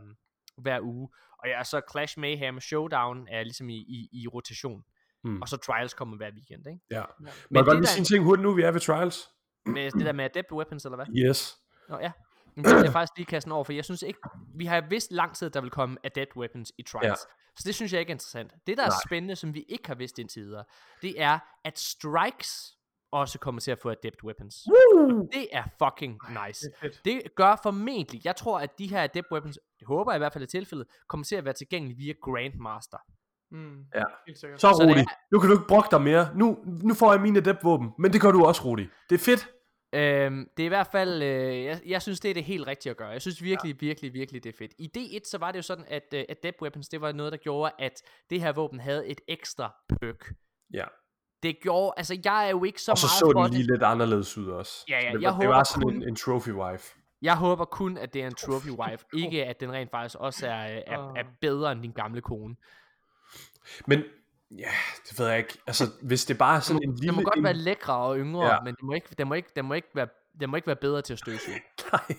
Hver 0.56 0.80
uge. 0.80 1.08
Og 1.38 1.48
ja, 1.48 1.64
så 1.64 1.80
Clash 1.90 2.18
Mayhem 2.18 2.60
Showdown 2.60 3.28
er 3.30 3.42
ligesom 3.42 3.68
i, 3.68 3.76
i, 3.76 4.08
i 4.12 4.28
rotation. 4.28 4.84
Hmm. 5.24 5.42
Og 5.42 5.48
så 5.48 5.56
Trials 5.56 5.94
kommer 5.94 6.16
hver 6.16 6.30
weekend, 6.30 6.66
ikke? 6.66 6.80
Ja. 6.90 7.02
Men 7.18 7.30
Men 7.50 7.56
jeg 7.56 7.64
godt 7.64 7.78
lige 7.78 7.86
sige 7.86 7.98
en 7.98 8.04
ting 8.04 8.24
hurtigt 8.24 8.42
nu, 8.42 8.54
vi 8.54 8.62
er 8.62 8.70
ved 8.70 8.80
trials. 8.80 9.28
Med 9.66 9.90
det 9.90 10.06
der 10.06 10.12
med 10.12 10.24
Adept 10.24 10.52
Weapons, 10.52 10.84
eller 10.84 10.96
hvad? 10.96 11.06
Yes. 11.16 11.58
Nå 11.88 11.98
ja. 11.98 12.12
Men 12.54 12.64
det 12.64 12.84
jeg 12.84 12.92
faktisk 12.92 13.16
lige 13.16 13.26
kaste 13.26 13.44
den 13.44 13.52
over, 13.52 13.64
for 13.64 13.72
jeg 13.72 13.84
synes 13.84 14.02
ikke, 14.02 14.18
vi 14.54 14.66
har 14.66 14.80
vidst 14.80 15.12
lang 15.12 15.36
tid, 15.36 15.46
at 15.46 15.54
der 15.54 15.60
vil 15.60 15.70
komme 15.70 15.96
Adept 16.04 16.36
Weapons 16.36 16.72
i 16.78 16.82
Trials. 16.82 17.06
Ja. 17.06 17.14
Så 17.56 17.62
det 17.66 17.74
synes 17.74 17.92
jeg 17.92 18.00
ikke 18.00 18.10
er 18.10 18.14
interessant. 18.14 18.52
Det, 18.66 18.76
der 18.76 18.82
er 18.82 18.88
Nej. 18.88 18.96
spændende, 19.06 19.36
som 19.36 19.54
vi 19.54 19.64
ikke 19.68 19.86
har 19.86 19.94
vidst 19.94 20.18
indtil 20.18 20.42
videre, 20.42 20.64
det 21.02 21.22
er, 21.22 21.38
at 21.64 21.78
Strikes 21.78 22.76
også 23.12 23.38
kommer 23.38 23.60
til 23.60 23.70
at 23.70 23.78
få 23.78 23.88
Adept 23.90 24.22
Weapons. 24.24 24.54
Woo! 24.68 25.28
Det 25.32 25.48
er 25.52 25.64
fucking 25.78 26.18
nice. 26.46 26.66
Det 27.04 27.22
gør 27.36 27.60
formentlig, 27.62 28.24
jeg 28.24 28.36
tror, 28.36 28.58
at 28.60 28.78
de 28.78 28.86
her 28.86 29.02
Adept 29.02 29.26
Weapons, 29.32 29.58
det 29.78 29.86
håber 29.86 30.12
jeg 30.12 30.16
i 30.16 30.18
hvert 30.18 30.32
fald 30.32 30.44
er 30.44 30.48
tilfældet, 30.48 30.86
kommer 31.08 31.24
til 31.24 31.36
at 31.36 31.44
være 31.44 31.54
tilgængelige 31.54 31.96
via 31.98 32.12
Grandmaster. 32.22 32.98
Mm. 33.50 33.84
Ja. 33.94 34.04
Så, 34.56 34.68
Rudi, 34.82 35.00
er- 35.00 35.04
nu 35.32 35.38
kan 35.38 35.48
du 35.48 35.54
ikke 35.54 35.66
brokke 35.68 35.88
dig 35.90 36.02
mere. 36.02 36.28
Nu, 36.36 36.58
nu 36.64 36.94
får 36.94 37.12
jeg 37.12 37.20
mine 37.22 37.38
adept-våben, 37.38 37.90
men 37.98 38.12
det 38.12 38.20
gør 38.20 38.30
du 38.30 38.44
også, 38.44 38.62
Rudi. 38.64 38.86
Det 39.10 39.14
er 39.14 39.18
fedt. 39.24 39.48
Øhm, 39.94 40.48
det 40.56 40.62
er 40.62 40.66
i 40.66 40.68
hvert 40.68 40.86
fald, 40.86 41.22
øh, 41.22 41.64
jeg, 41.64 41.80
jeg 41.86 42.02
synes, 42.02 42.20
det 42.20 42.30
er 42.30 42.34
det 42.34 42.44
helt 42.44 42.66
rigtige 42.66 42.90
at 42.90 42.96
gøre. 42.96 43.08
Jeg 43.08 43.22
synes 43.22 43.42
virkelig, 43.42 43.74
ja. 43.82 43.86
virkelig, 43.86 44.12
virkelig, 44.14 44.44
det 44.44 44.52
er 44.54 44.56
fedt. 44.58 44.72
I 44.78 44.90
D1, 44.98 45.30
så 45.30 45.38
var 45.38 45.50
det 45.52 45.56
jo 45.56 45.62
sådan, 45.62 45.84
at 45.88 46.02
uh, 46.14 46.20
Adept 46.28 46.62
Weapons, 46.62 46.88
det 46.88 47.00
var 47.00 47.12
noget, 47.12 47.32
der 47.32 47.38
gjorde, 47.38 47.72
at 47.78 48.02
det 48.30 48.40
her 48.40 48.52
våben 48.52 48.80
havde 48.80 49.06
et 49.06 49.20
ekstra 49.28 49.74
perk. 49.88 50.32
Ja. 50.74 50.84
Det 51.42 51.56
gjorde, 51.62 51.94
altså 51.96 52.18
jeg 52.24 52.46
er 52.46 52.50
jo 52.50 52.64
ikke 52.64 52.82
så 52.82 52.90
Og 52.92 52.98
så 52.98 53.06
meget 53.06 53.18
så 53.18 53.32
for 53.36 53.42
den 53.42 53.52
lige 53.52 53.62
det. 53.62 53.70
lidt 53.70 53.82
anderledes 53.82 54.38
ud 54.38 54.48
også. 54.48 54.84
Ja, 54.88 54.94
ja, 54.94 55.12
det, 55.12 55.22
jeg 55.22 55.30
var- 55.32 55.38
det 55.38 55.46
håber 55.46 55.56
var 55.56 55.64
sådan 55.64 55.82
kun- 55.82 55.94
en, 55.94 56.08
en 56.08 56.16
trophy 56.16 56.48
wife. 56.50 56.94
Jeg 57.22 57.36
håber 57.36 57.64
kun, 57.64 57.98
at 57.98 58.14
det 58.14 58.22
er 58.22 58.26
en 58.26 58.34
trophy 58.34 58.68
wife. 58.70 59.04
ikke 59.14 59.44
at 59.44 59.60
den 59.60 59.72
rent 59.72 59.90
faktisk 59.90 60.16
også 60.18 60.46
er, 60.46 60.52
er, 60.86 61.12
er 61.16 61.22
bedre 61.40 61.72
end 61.72 61.82
din 61.82 61.92
gamle 61.92 62.20
kone. 62.20 62.56
Men 63.86 64.02
Ja, 64.58 64.68
det 65.10 65.18
ved 65.18 65.26
jeg 65.28 65.38
ikke. 65.38 65.58
Altså, 65.66 65.84
hvis 66.02 66.24
det 66.24 66.38
bare 66.38 66.56
er 66.56 66.60
sådan 66.60 66.82
en 66.82 66.90
Det 66.90 67.00
lille... 67.00 67.12
må 67.16 67.22
godt 67.22 67.36
en... 67.38 67.44
være 67.44 67.54
lækre 67.54 67.96
og 67.96 68.18
yngre, 68.18 68.46
Ja. 68.46 68.60
men 68.64 68.74
det 68.74 68.82
må 68.82 68.92
ikke, 68.92 69.06
det 69.18 69.26
må 69.26 69.34
ikke, 69.34 69.48
det 69.56 69.64
må 69.64 69.74
ikke 69.74 69.88
være 69.94 70.08
det 70.40 70.48
må 70.48 70.56
ikke 70.56 70.66
være 70.66 70.76
bedre 70.76 71.02
til 71.02 71.12
at 71.12 71.18
støvsuge. 71.18 71.56
Nej. 71.92 72.16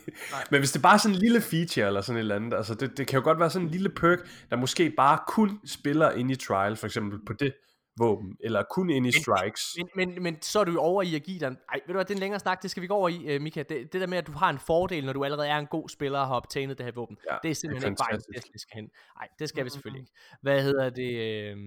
Men 0.51 0.59
hvis 0.61 0.71
det 0.71 0.82
bare 0.82 0.93
er 0.93 0.97
sådan 0.97 1.15
en 1.15 1.19
lille 1.19 1.41
feature 1.41 1.88
eller 1.88 2.01
sådan 2.01 2.17
et 2.17 2.19
eller 2.19 2.36
andet, 2.36 2.53
altså 2.57 2.76
det, 2.76 2.97
det 2.97 3.07
kan 3.07 3.19
jo 3.19 3.24
godt 3.24 3.39
være 3.39 3.49
sådan 3.49 3.65
en 3.67 3.71
lille 3.71 3.89
perk, 3.89 4.19
der 4.49 4.55
måske 4.55 4.89
bare 4.97 5.19
kun 5.28 5.59
spiller 5.65 6.11
ind 6.11 6.32
i 6.32 6.36
trial, 6.36 6.76
for 6.76 6.86
eksempel 6.88 7.19
på 7.26 7.34
det 7.34 7.53
våben, 7.97 8.37
eller 8.39 8.63
kun 8.63 8.89
ind 8.89 9.07
i 9.07 9.11
strikes. 9.11 9.61
Men, 9.77 9.87
men, 9.95 10.23
men 10.23 10.41
så 10.41 10.59
er 10.59 10.63
du 10.63 10.71
jo 10.71 10.79
over 10.79 11.01
i 11.01 11.15
at 11.15 11.23
give 11.23 11.39
dig 11.39 11.47
en... 11.47 11.57
Ej, 11.69 11.79
ved 11.85 11.87
du 11.87 11.93
hvad, 11.93 12.05
det 12.05 12.11
er 12.11 12.15
en 12.15 12.19
længere 12.19 12.39
snak, 12.39 12.61
det 12.61 12.71
skal 12.71 12.81
vi 12.81 12.87
gå 12.87 12.93
over 12.93 13.09
i, 13.09 13.35
uh, 13.35 13.41
Mika. 13.41 13.63
Det, 13.63 13.93
det 13.93 14.01
der 14.01 14.07
med, 14.07 14.17
at 14.17 14.27
du 14.27 14.31
har 14.31 14.49
en 14.49 14.59
fordel, 14.59 15.05
når 15.05 15.13
du 15.13 15.23
allerede 15.23 15.47
er 15.47 15.57
en 15.57 15.67
god 15.67 15.89
spiller 15.89 16.19
og 16.19 16.27
har 16.27 16.35
optaget 16.35 16.77
det 16.77 16.85
her 16.85 16.93
våben, 16.93 17.17
Ja, 17.25 17.33
ja, 17.33 17.39
det 17.43 17.51
er 17.51 17.55
simpelthen 17.55 17.91
ikke 17.91 17.99
bare 17.99 18.13
en 18.13 18.15
fantastisk. 18.15 18.43
test, 18.43 18.53
vi 18.53 18.59
skal 18.59 18.75
hen. 18.75 18.89
Nej, 19.19 19.27
det 19.39 19.49
skal 19.49 19.65
vi 19.65 19.69
selvfølgelig 19.69 19.99
ikke. 20.01 20.13
Hvad 20.41 20.63
hedder 20.63 20.89
det? 20.89 21.11
Øh, 21.13 21.57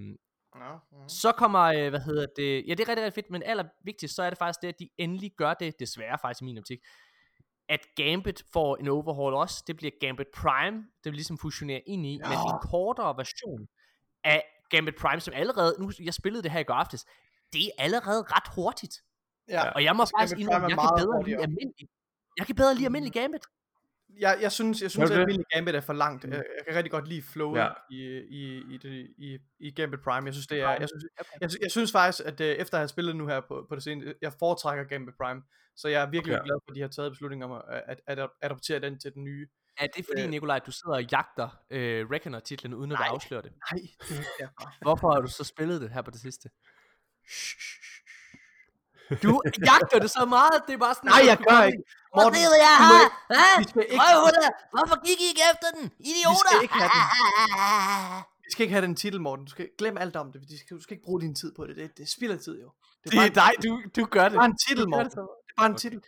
Nå, 0.55 0.73
mm. 0.93 1.09
så 1.09 1.33
kommer, 1.33 1.61
øh, 1.61 1.89
hvad 1.89 2.01
hedder 2.01 2.27
det, 2.37 2.65
ja 2.69 2.75
det 2.75 2.81
er 2.81 2.89
rigtig, 2.89 3.05
rigtig 3.05 3.13
fedt, 3.13 3.31
men 3.31 3.43
allervigtigst, 3.43 4.15
så 4.17 4.23
er 4.23 4.31
det 4.31 4.39
faktisk 4.39 4.63
det, 4.63 4.69
at 4.69 4.79
de 4.79 4.89
endelig 4.99 5.33
gør 5.37 5.55
det, 5.55 5.81
desværre 5.81 6.19
faktisk 6.23 6.43
i 6.43 6.45
min 6.45 6.59
optik, 6.59 6.79
at 7.69 7.81
Gambit 7.97 8.43
får 8.53 8.77
en 8.77 8.89
overhaul 8.89 9.35
også, 9.35 9.65
det 9.67 9.77
bliver 9.77 9.93
Gambit 10.01 10.27
Prime, 10.37 10.77
det 10.77 11.11
vil 11.11 11.15
ligesom 11.15 11.39
fusionere 11.39 11.81
ind 11.87 12.07
i, 12.07 12.21
men 12.23 12.33
en 12.33 12.71
kortere 12.71 13.17
version 13.17 13.67
af 14.25 14.43
Gambit 14.71 14.95
Prime, 14.97 15.21
som 15.21 15.35
allerede, 15.37 15.77
nu 15.79 15.93
jeg 16.01 16.15
spillede 16.15 16.43
det 16.43 16.51
her 16.51 16.61
i 16.61 16.65
går 16.65 16.75
aftes, 16.75 17.07
det 17.53 17.65
er 17.67 17.71
allerede 17.79 18.23
ret 18.23 18.49
hurtigt, 18.55 19.03
Ja, 19.49 19.71
og 19.71 19.85
jeg 19.85 19.97
må 19.97 20.05
faktisk 20.19 20.39
indrømme, 20.39 20.69
jeg 20.69 20.79
kan 20.79 20.89
bedre 20.99 21.25
lide 21.25 21.37
almindelig, 21.43 21.89
jeg 22.39 22.47
kan 22.47 22.55
bedre 22.57 22.75
lide 22.75 22.85
almindelig 22.87 23.13
Gambit. 23.13 23.45
jeg, 24.21 24.39
jeg 24.41 24.53
synes, 24.53 24.83
jeg 24.83 24.91
synes 24.91 25.11
at? 25.11 25.19
Almindelig 25.19 25.47
Gambit 25.55 25.75
er 25.75 25.81
for 25.81 25.93
langt. 25.93 26.25
Jeg, 26.25 26.33
jeg 26.33 26.65
kan 26.67 26.75
rigtig 26.77 26.91
godt 26.91 27.09
lide 27.09 27.23
flowet 27.23 27.59
Ja. 27.61 27.69
i, 27.91 28.19
i, 28.19 28.63
i, 28.75 28.79
det, 28.83 29.07
i, 29.19 29.39
i 29.59 29.71
Gambit 29.71 30.01
Prime. 30.01 30.27
Jeg 30.27 30.35
synes, 30.35 30.47
det 30.47 30.61
er, 30.61 30.71
jeg 30.71 30.89
synes, 30.89 31.05
jeg, 31.41 31.51
jeg 31.63 31.71
synes 31.71 31.93
faktisk, 31.93 32.27
at 32.27 32.41
øh, 32.41 32.47
efter 32.47 32.75
at 32.75 32.81
have 32.81 32.89
spillet 32.89 33.17
nu 33.17 33.27
her 33.27 33.41
på, 33.41 33.67
på 33.69 33.75
det 33.75 33.83
seneste, 33.83 34.15
jeg 34.23 34.33
foretrækker 34.39 34.85
Gambit 34.85 35.15
Prime. 35.23 35.43
Så 35.77 35.89
jeg 35.89 36.03
er 36.03 36.11
virkelig 36.11 36.33
ja. 36.33 36.45
glad 36.45 36.57
for, 36.65 36.71
at 36.71 36.75
de 36.77 36.81
har 36.81 36.89
taget 36.89 37.13
beslutningen 37.13 37.51
om 37.51 37.63
at, 37.71 37.83
at, 38.07 38.19
at 38.19 38.31
adoptere 38.43 38.79
den 38.81 38.99
til 38.99 39.15
den 39.15 39.25
nye. 39.25 39.49
Er 39.79 39.87
det 39.87 40.07
fordi, 40.11 40.23
Øh. 40.23 40.31
Nikolaj, 40.31 40.59
du 40.59 40.73
sidder 40.73 40.95
og 40.95 41.05
jagter 41.05 41.49
øh, 41.71 42.07
Reckoner-titlen, 42.11 42.75
uden 42.75 42.93
at 42.93 42.99
afsløre 43.01 43.43
det? 43.43 43.53
Nej, 43.73 43.81
det 44.09 44.27
er. 44.41 44.49
Hvorfor 44.83 45.13
har 45.13 45.21
du 45.21 45.29
så 45.29 45.45
spillet 45.45 45.81
det 45.81 45.91
her 45.91 46.03
på 46.03 46.11
det 46.11 46.21
sidste? 46.21 46.49
Du 49.23 49.33
jagter 49.71 49.99
det 50.05 50.11
så 50.11 50.25
meget, 50.37 50.57
det 50.67 50.75
er 50.75 50.79
bare 50.79 50.95
sådan... 50.95 51.09
Nej, 51.11 51.21
at 51.21 51.27
jeg 51.27 51.39
gør 51.49 51.63
ikke. 51.63 51.83
Hvor 52.15 52.23
Morten, 52.23 52.35
det 52.35 52.59
jeg 52.69 52.75
har? 52.87 53.01
ikke- 53.05 53.17
Hva? 53.31 53.45
vi 53.59 53.65
skal 53.71 53.83
ikke-! 53.83 54.51
Hvorfor 54.75 54.97
gik 55.07 55.19
I 55.25 55.27
ikke 55.33 55.43
efter 55.53 55.69
den? 55.77 55.85
Idioter! 56.11 56.55
ikke 56.63 56.75
have 56.75 56.91
den. 56.97 57.03
Vi 58.45 58.51
skal 58.53 58.63
ikke 58.65 58.75
have 58.77 58.87
den 58.87 58.97
titel, 58.97 59.21
Morten. 59.21 59.45
Du 59.45 59.51
skal 59.51 59.69
glemme 59.79 60.01
alt 60.01 60.17
om 60.17 60.33
det. 60.33 60.41
Du 60.51 60.57
skal, 60.65 60.77
du 60.77 60.83
skal 60.83 60.95
ikke 60.97 61.05
bruge 61.05 61.21
din 61.21 61.35
tid 61.35 61.51
på 61.57 61.67
det. 61.67 61.77
Det, 61.77 61.99
det 61.99 62.09
spilder 62.17 62.37
tid, 62.37 62.61
jo. 62.65 62.69
Det 63.05 63.13
Det 63.13 63.19
bare 63.19 63.27
er 63.27 63.31
dig, 63.43 63.53
du, 63.65 63.83
du 63.97 64.05
gør 64.05 64.23
det. 64.29 64.33
Det 64.33 64.37
er 64.37 64.41
bare 64.41 64.53
en 64.55 64.59
titel, 64.69 64.89
Morten. 64.89 65.11
det 65.11 65.17
Det 65.17 65.53
er 65.57 65.61
bare 65.63 65.67
en 65.67 65.77
titel. 65.85 66.01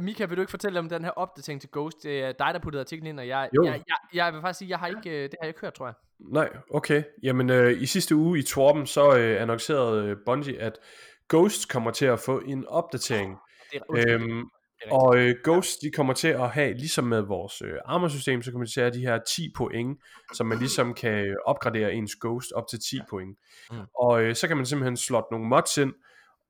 Mika, 0.00 0.24
vil 0.24 0.36
du 0.36 0.42
ikke 0.42 0.50
fortælle 0.50 0.78
om 0.78 0.88
den 0.88 1.04
her 1.04 1.10
opdatering 1.10 1.60
til 1.60 1.70
Ghost? 1.72 2.02
Det 2.02 2.20
er 2.22 2.32
dig, 2.32 2.50
der 2.54 2.58
puttede 2.58 2.80
artiklen 2.80 3.06
ind, 3.06 3.20
og 3.20 3.28
jeg, 3.28 3.48
Jo. 3.56 3.64
jeg, 3.64 3.72
jeg, 3.72 3.96
jeg 4.14 4.32
vil 4.32 4.40
faktisk 4.40 4.58
sige, 4.58 4.68
jeg 4.68 4.78
har 4.78 4.86
ikke, 4.86 5.10
øh, 5.10 5.22
det 5.22 5.34
har 5.40 5.46
jeg 5.46 5.48
ikke 5.48 5.60
hørt, 5.60 5.74
tror 5.74 5.86
jeg. 5.86 5.94
Nej, 6.20 6.48
okay. 6.70 7.02
Jamen, 7.22 7.50
øh, 7.50 7.82
i 7.82 7.86
sidste 7.86 8.16
uge 8.16 8.38
i 8.38 8.42
Torben, 8.42 8.86
så 8.86 9.16
øh, 9.16 9.42
annoncerede 9.42 10.08
øh, 10.08 10.16
Bungie, 10.26 10.60
at 10.60 10.78
Ghost 11.28 11.68
kommer 11.68 11.90
til 11.90 12.06
at 12.06 12.20
få 12.20 12.38
en 12.38 12.66
opdatering. 12.68 13.36
Det 13.72 13.76
er, 13.76 13.82
undskyld, 13.88 14.14
Øhm, 14.14 14.50
det 14.80 14.90
er 14.90 14.94
og 14.94 15.16
øh, 15.18 15.34
Ghost, 15.44 15.82
de 15.82 15.90
kommer 15.90 16.12
til 16.12 16.28
at 16.28 16.50
have, 16.50 16.74
ligesom 16.74 17.04
med 17.04 17.20
vores 17.20 17.62
øh, 17.62 17.74
armorsystem, 17.84 18.42
så 18.42 18.50
kommer 18.50 18.66
de 18.66 18.72
til 18.72 18.80
at 18.80 18.84
have 18.84 19.02
de 19.02 19.06
her 19.06 19.18
10 19.36 19.52
point, 19.56 19.98
som 20.34 20.46
man 20.46 20.58
ligesom 20.58 20.94
kan 20.94 21.26
øh, 21.26 21.36
opgradere 21.46 21.92
ens 21.92 22.16
Ghost 22.20 22.52
op 22.52 22.64
til 22.70 22.78
10 22.90 23.00
point. 23.10 23.38
Mm. 23.70 23.76
Og 23.98 24.22
øh, 24.22 24.34
så 24.34 24.48
kan 24.48 24.56
man 24.56 24.66
simpelthen 24.66 24.96
slot 24.96 25.24
nogle 25.30 25.48
mods 25.48 25.78
ind, 25.78 25.92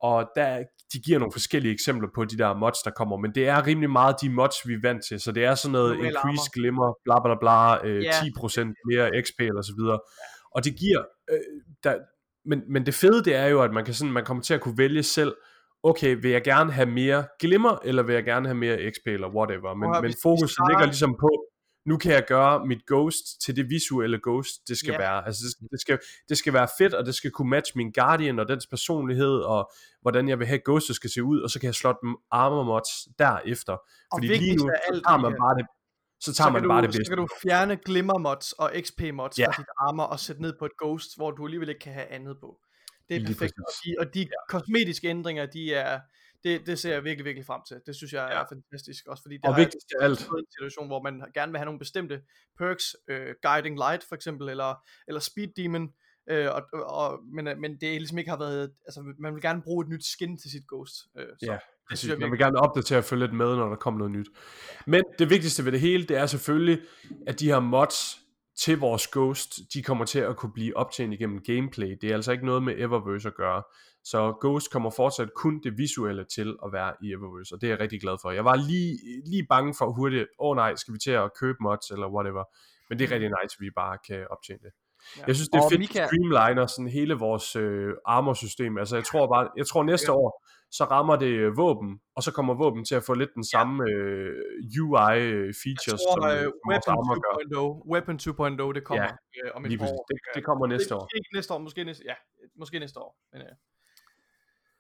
og 0.07 0.29
der, 0.37 0.63
de 0.93 0.99
giver 1.07 1.19
nogle 1.19 1.33
forskellige 1.33 1.73
eksempler 1.73 2.09
på 2.15 2.25
de 2.25 2.39
der 2.39 2.55
mods, 2.55 2.79
der 2.85 2.91
kommer, 2.91 3.17
men 3.17 3.31
det 3.35 3.49
er 3.49 3.67
rimelig 3.67 3.91
meget 3.91 4.17
de 4.23 4.29
mods, 4.31 4.57
vi 4.69 4.73
er 4.75 4.79
vant 4.83 5.03
til, 5.09 5.21
så 5.21 5.33
det 5.33 5.45
er 5.45 5.55
sådan 5.55 5.73
noget 5.73 5.93
increase 6.07 6.51
glimmer, 6.55 6.89
bla 7.05 7.17
bla 7.25 7.35
bla, 7.43 7.87
øh, 7.89 8.03
Ja. 8.05 8.11
10% 8.11 8.75
mere 8.91 9.07
XP 9.25 9.41
eller 9.41 9.63
så 9.63 9.73
videre. 9.79 9.99
Og 10.55 10.65
det 10.65 10.73
giver, 10.83 11.03
øh, 11.33 11.39
der, 11.85 11.95
men, 12.51 12.63
men 12.73 12.87
det 12.87 12.95
fede 12.95 13.25
det 13.25 13.35
er 13.35 13.47
jo, 13.47 13.63
at 13.63 13.73
man, 13.73 13.85
kan 13.85 13.95
sådan, 13.95 14.13
man 14.13 14.25
kommer 14.25 14.43
til 14.43 14.55
at 14.55 14.61
kunne 14.61 14.79
vælge 14.79 15.03
selv, 15.03 15.35
okay, 15.83 16.17
vil 16.23 16.31
jeg 16.31 16.43
gerne 16.45 16.73
have 16.73 16.91
mere 16.91 17.25
glimmer, 17.41 17.79
eller 17.85 18.03
vil 18.03 18.15
jeg 18.15 18.25
gerne 18.25 18.47
have 18.49 18.59
mere 18.65 18.77
XP, 18.91 19.07
eller 19.07 19.29
whatever. 19.37 19.75
Men, 19.75 19.89
høre, 19.95 20.03
men 20.03 20.15
fokus 20.23 20.51
starter- 20.51 20.71
ligger 20.71 20.87
ligesom 20.87 21.13
på, 21.21 21.31
nu 21.87 21.97
kan 21.99 22.13
jeg 22.13 22.25
gøre 22.27 22.67
mit 22.67 22.87
ghost 22.87 23.25
til 23.45 23.57
det 23.57 23.71
visuelle 23.71 24.21
ghost, 24.23 24.69
det 24.69 24.79
skal 24.79 24.93
Ja. 24.93 24.99
være. 24.99 25.27
Altså, 25.27 25.41
det, 25.45 25.51
skal- 25.53 25.69
det, 25.73 25.81
skal, 25.81 25.99
det 26.29 26.39
skal 26.39 26.53
være 26.53 26.69
fedt, 26.79 26.95
og 26.95 27.07
det 27.07 27.15
skal 27.15 27.31
kunne 27.31 27.51
matche 27.51 27.73
min 27.77 27.93
guardian 27.93 28.39
og 28.39 28.49
dens 28.49 28.67
personlighed, 28.67 29.35
og 29.39 29.71
hvordan 30.03 30.29
jeg 30.29 30.39
vil 30.39 30.47
have 30.47 30.61
ghostet 30.65 30.97
skal 30.97 31.11
se 31.11 31.23
ud, 31.23 31.41
og 31.41 31.51
så 31.51 31.61
kan 31.61 31.67
jeg 31.67 31.75
slot 31.75 31.97
dem 32.03 32.17
armor 32.31 32.63
mods 32.65 32.89
derefter. 33.19 33.77
Fordi 34.15 34.27
lige 34.27 34.57
nu, 34.57 34.71
så 34.93 35.01
tager 35.09 35.19
man 35.19 35.33
bare 35.43 35.55
det, 35.59 35.67
så 36.21 36.35
tager 36.35 36.51
man 36.51 36.63
kan 36.63 36.69
bare 36.69 36.81
du, 36.83 36.87
det 36.87 36.95
Så 36.95 36.99
bedste. 36.99 37.11
kan 37.11 37.19
du 37.19 37.29
fjerne 37.43 37.77
glimmer 37.77 38.19
mods 38.19 38.53
og 38.53 38.73
XP 38.81 39.01
mods 39.13 39.39
ja. 39.39 39.47
fra 39.49 39.53
dit 39.59 39.67
armor 39.81 40.05
og 40.05 40.21
sætte 40.21 40.43
ned 40.43 40.53
på 40.59 40.65
et 40.65 40.77
ghost, 40.83 41.17
hvor 41.17 41.31
du 41.31 41.45
alligevel 41.45 41.69
ikke 41.69 41.81
kan 41.81 41.93
have 41.93 42.07
andet 42.07 42.37
på. 42.41 42.59
Det 43.09 43.15
er 43.17 43.21
Lige 43.21 43.27
perfekt. 43.35 43.53
Og 43.59 43.65
præcis. 43.69 43.83
de, 43.85 44.01
og 44.01 44.15
de 44.15 44.21
ja. 44.21 44.27
kosmetiske 44.49 45.09
ændringer, 45.09 45.47
de 45.47 45.75
er, 45.75 46.01
det, 46.45 46.67
det 46.67 46.79
ser 46.79 46.93
jeg 46.93 47.05
virkelig, 47.05 47.25
virkelig 47.25 47.47
frem 47.47 47.61
til. 47.69 47.81
Det 47.87 47.97
synes 47.97 48.13
jeg 48.13 48.29
Ja. 48.33 48.41
er 48.41 48.45
fantastisk 48.53 49.07
også, 49.07 49.23
fordi 49.23 49.35
det 49.35 49.45
Og 49.45 49.55
har 49.55 49.61
vigtigst 49.61 49.87
af 50.01 50.05
alt, 50.05 50.21
en 50.21 50.47
situation, 50.59 50.87
hvor 50.87 51.03
man 51.03 51.23
gerne 51.35 51.53
vil 51.53 51.59
have 51.59 51.65
nogle 51.65 51.79
bestemte 51.79 52.23
perks, 52.59 52.97
øh, 53.09 53.35
Guiding 53.43 53.77
Light 53.77 54.05
for 54.09 54.15
eksempel, 54.15 54.49
eller, 54.49 54.75
eller 55.09 55.21
Speed 55.21 55.49
Demon, 55.57 55.93
øh, 56.31 56.49
og, 56.55 56.63
og, 56.73 57.21
men, 57.35 57.49
øh, 57.49 57.59
men 57.59 57.71
det 57.73 57.81
ligesom 58.01 58.19
ikke 58.19 58.31
har 58.31 58.39
været, 58.39 58.73
altså 58.87 59.15
man 59.19 59.35
vil 59.35 59.43
gerne 59.43 59.63
bruge 59.63 59.85
et 59.85 59.89
nyt 59.89 60.05
skin 60.05 60.39
til 60.39 60.51
sit 60.51 60.67
ghost. 60.69 60.95
Øh, 61.19 61.27
så 61.27 61.47
Ja, 61.47 61.59
det 61.91 61.99
synes 61.99 62.11
jeg 62.13 62.19
Man 62.21 62.31
vil 62.31 62.39
gerne 62.39 62.59
opdatere 62.59 62.99
og 62.99 63.05
følge 63.05 63.25
lidt 63.25 63.35
med, 63.35 63.57
når 63.57 63.69
der 63.69 63.77
kommer 63.77 63.99
noget 63.99 64.13
nyt. 64.13 64.27
Men 64.87 65.03
det 65.19 65.31
vigtigste 65.31 65.65
ved 65.65 65.73
det 65.73 65.81
hele, 65.81 66.05
det 66.05 66.17
er 66.17 66.27
selvfølgelig, 66.27 66.83
at 67.27 67.41
de 67.41 67.47
her 67.47 67.61
mods 67.61 68.19
til 68.61 68.79
vores 68.79 69.09
Ghost, 69.09 69.59
de 69.75 69.83
kommer 69.83 70.05
til 70.05 70.19
at 70.19 70.37
kunne 70.37 70.53
blive 70.53 70.77
optjent 70.77 71.13
igennem 71.15 71.43
gameplay. 71.43 71.97
Det 72.01 72.11
er 72.11 72.15
altså 72.15 72.33
ikke 72.33 72.47
noget 72.47 72.63
med 72.63 72.75
Eververse 72.79 73.29
at 73.29 73.35
gøre. 73.35 73.63
Så 74.05 74.35
Ghost 74.41 74.71
kommer 74.71 74.91
fortsat 74.91 75.29
kun 75.35 75.61
det 75.65 75.79
visuelle 75.79 76.25
til 76.35 76.57
at 76.65 76.73
være 76.73 76.93
i 77.03 77.13
Eververse, 77.13 77.55
og 77.55 77.61
det 77.61 77.67
er 77.67 77.71
jeg 77.71 77.81
rigtig 77.81 78.01
glad 78.01 78.17
for. 78.23 78.31
Jeg 78.31 78.45
var 78.45 78.57
lige, 78.57 78.99
lige 79.27 79.47
bange 79.49 79.75
for 79.79 79.93
hurtigt, 79.93 80.23
åh 80.23 80.51
oh, 80.51 80.57
nej, 80.57 80.75
skal 80.75 80.95
vi 80.95 80.99
til 80.99 81.11
at 81.11 81.31
købe 81.41 81.59
mods 81.61 81.91
eller 81.91 82.09
whatever. 82.09 82.45
Men 82.89 82.99
det 82.99 83.05
er 83.05 83.11
rigtig 83.15 83.29
nice, 83.29 83.57
at 83.59 83.61
vi 83.61 83.71
bare 83.77 83.99
kan 84.09 84.27
optjene 84.31 84.61
det. 84.63 84.73
Ja. 85.19 85.23
Jeg 85.27 85.35
synes, 85.35 85.49
det 85.49 85.59
er 85.59 85.63
Og 85.63 85.71
fedt, 85.71 85.81
Mika- 85.81 86.07
streamliner 86.07 86.67
sådan 86.67 86.89
hele 86.89 87.15
vores 87.15 87.57
øh, 87.57 87.93
armor-system. 88.07 88.79
Altså, 88.79 88.97
jeg 88.97 89.05
tror 89.05 89.27
bare, 89.35 89.49
jeg 89.57 89.67
tror 89.67 89.83
næste 89.83 90.13
år, 90.13 90.45
så 90.71 90.85
rammer 90.85 91.17
det 91.17 91.27
øh, 91.27 91.57
våben, 91.57 92.01
og 92.17 92.23
så 92.23 92.33
kommer 92.33 92.55
våben 92.55 92.85
til 92.85 92.95
at 92.95 93.03
få 93.03 93.15
lidt 93.15 93.31
den 93.35 93.45
samme 93.45 93.91
øh, 93.91 94.35
UI-features, 94.83 95.93
Jeg 95.93 95.99
tror, 96.07 96.21
som, 96.21 96.31
øh, 96.31 96.37
øh, 96.37 96.45
som 96.45 96.53
vores 96.53 96.71
Weapon 96.71 96.93
armor 96.93 97.17
gør. 97.25 97.35
2.0, 97.83 97.93
Weapon 97.93 98.17
2.0, 98.69 98.73
det 98.75 98.85
kommer 98.85 99.05
Ja, 99.05 99.45
øh, 99.45 99.51
om 99.55 99.65
et 99.67 99.81
år. 99.81 100.05
Det, 100.09 100.17
det 100.35 100.45
kommer 100.45 100.67
næste 100.67 100.89
det, 100.89 100.97
år. 101.03 101.09
Ikke 101.17 101.29
næste 101.35 101.55
år, 101.55 101.59
måske 101.59 101.85
næste, 101.85 102.05
ja, 102.07 102.15
måske 102.57 102.79
næste 102.79 103.01
år. 103.01 103.17
Men, 103.33 103.43
øh, 103.43 103.49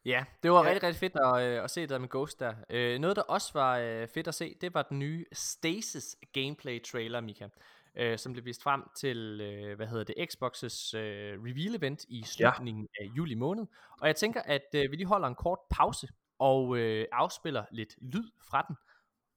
Ja, 0.04 0.24
det 0.42 0.50
var 0.50 0.64
Ja. 0.64 0.70
rigtig, 0.70 0.82
rigtig 0.82 1.00
fedt 1.00 1.16
at, 1.16 1.42
øh, 1.42 1.64
at 1.64 1.70
se 1.70 1.86
der 1.86 1.98
med 1.98 2.08
Ghost 2.08 2.40
der. 2.40 2.54
Øh, 2.70 2.98
noget, 2.98 3.16
der 3.16 3.22
også 3.22 3.50
var 3.54 3.78
øh, 3.78 4.08
fedt 4.14 4.28
at 4.28 4.34
se, 4.34 4.54
det 4.60 4.74
var 4.74 4.82
den 4.82 4.98
nye 4.98 5.24
Stasis 5.32 6.16
gameplay 6.32 6.82
trailer, 6.82 7.20
Mika. 7.20 7.48
Øh, 7.96 8.18
som 8.18 8.32
blev 8.32 8.44
vist 8.44 8.62
frem 8.62 8.82
til, 8.96 9.40
øh, 9.40 9.76
hvad 9.76 9.86
hedder 9.86 10.04
det, 10.04 10.14
Xbox's 10.14 10.96
øh, 10.96 11.42
reveal 11.42 11.74
event 11.74 12.04
i 12.08 12.22
slutningen 12.22 12.88
ja. 13.00 13.04
af 13.04 13.10
juli 13.16 13.34
måned. 13.34 13.66
Og 14.00 14.06
jeg 14.06 14.16
tænker, 14.16 14.42
at 14.42 14.66
øh, 14.74 14.90
vi 14.90 14.96
lige 14.96 15.06
holder 15.06 15.28
en 15.28 15.34
kort 15.34 15.58
pause 15.70 16.08
og 16.38 16.76
øh, 16.78 17.06
afspiller 17.12 17.64
lidt 17.70 17.94
lyd 18.02 18.30
fra 18.50 18.64
den. 18.68 18.76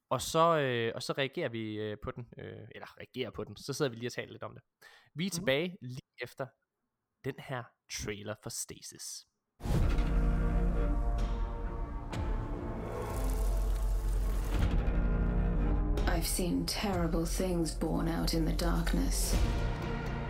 Og 0.10 0.22
så, 0.22 0.57
øh, 0.57 0.91
og 0.95 1.03
så 1.03 1.14
reagerer 1.14 1.49
vi 1.49 1.80
øh, 1.80 1.97
på 2.03 2.12
den, 2.12 2.28
øh, 2.38 2.68
eller 2.76 2.97
reagerer 2.99 3.30
på 3.30 3.43
den, 3.43 3.57
så 3.57 3.74
sidder 3.74 3.91
vi 3.91 3.97
lige 3.97 4.07
og 4.07 4.14
taler 4.14 4.32
lidt 4.32 4.43
om 4.43 4.53
det. 4.53 4.64
Vi 5.14 5.26
er 5.26 5.30
tilbage 5.30 5.78
lige 5.82 6.12
efter 6.22 6.47
den 7.26 7.36
her 7.39 7.64
trailer 7.91 8.36
for 8.43 8.49
Stasis. 8.49 9.28
I've 16.20 16.28
seen 16.28 16.65
terrible 16.65 17.26
things 17.26 17.72
born 17.72 18.09
out 18.09 18.34
in 18.34 18.43
the 18.43 18.51
darkness. 18.51 19.34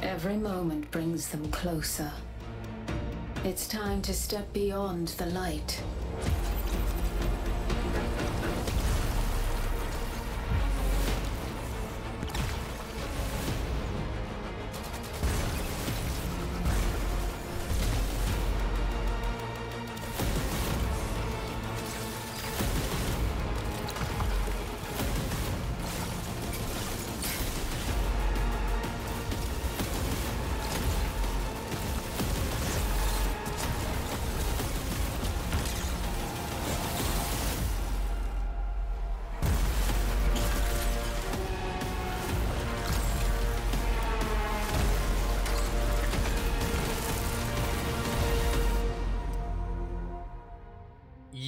Every 0.04 0.38
moment 0.38 0.92
brings 0.92 1.30
them 1.30 1.50
closer. 1.50 2.12
It's 3.44 3.68
time 3.68 4.04
to 4.04 4.14
step 4.14 4.54
beyond 4.54 5.08
the 5.18 5.26
light. 5.26 5.82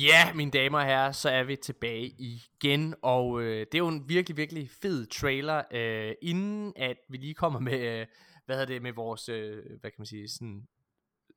Ja, 0.02 0.34
mine 0.34 0.52
damer 0.52 0.80
og 0.80 0.86
herrer, 0.86 1.12
så 1.12 1.30
er 1.30 1.44
vi 1.44 1.56
tilbage 1.56 2.16
igen, 2.18 2.96
og 3.02 3.42
øh, 3.42 3.60
det 3.60 3.74
er 3.74 3.78
jo 3.78 3.88
en 3.88 4.10
virkelig, 4.10 4.38
virkelig 4.38 4.70
fed 4.82 5.06
trailer, 5.06 5.64
øh, 5.72 6.14
inden 6.22 6.74
at 6.76 6.98
vi 7.10 7.18
lige 7.18 7.34
kommer 7.34 7.60
med, 7.60 7.80
øh, 7.80 8.06
hvad 8.46 8.56
hedder 8.56 8.74
det, 8.74 8.82
med 8.82 8.94
vores, 8.94 9.30
øh, 9.30 9.64
hvad 9.82 9.92
kan 9.92 9.96
man 9.98 10.06
sige, 10.06 10.30
sådan 10.30 10.68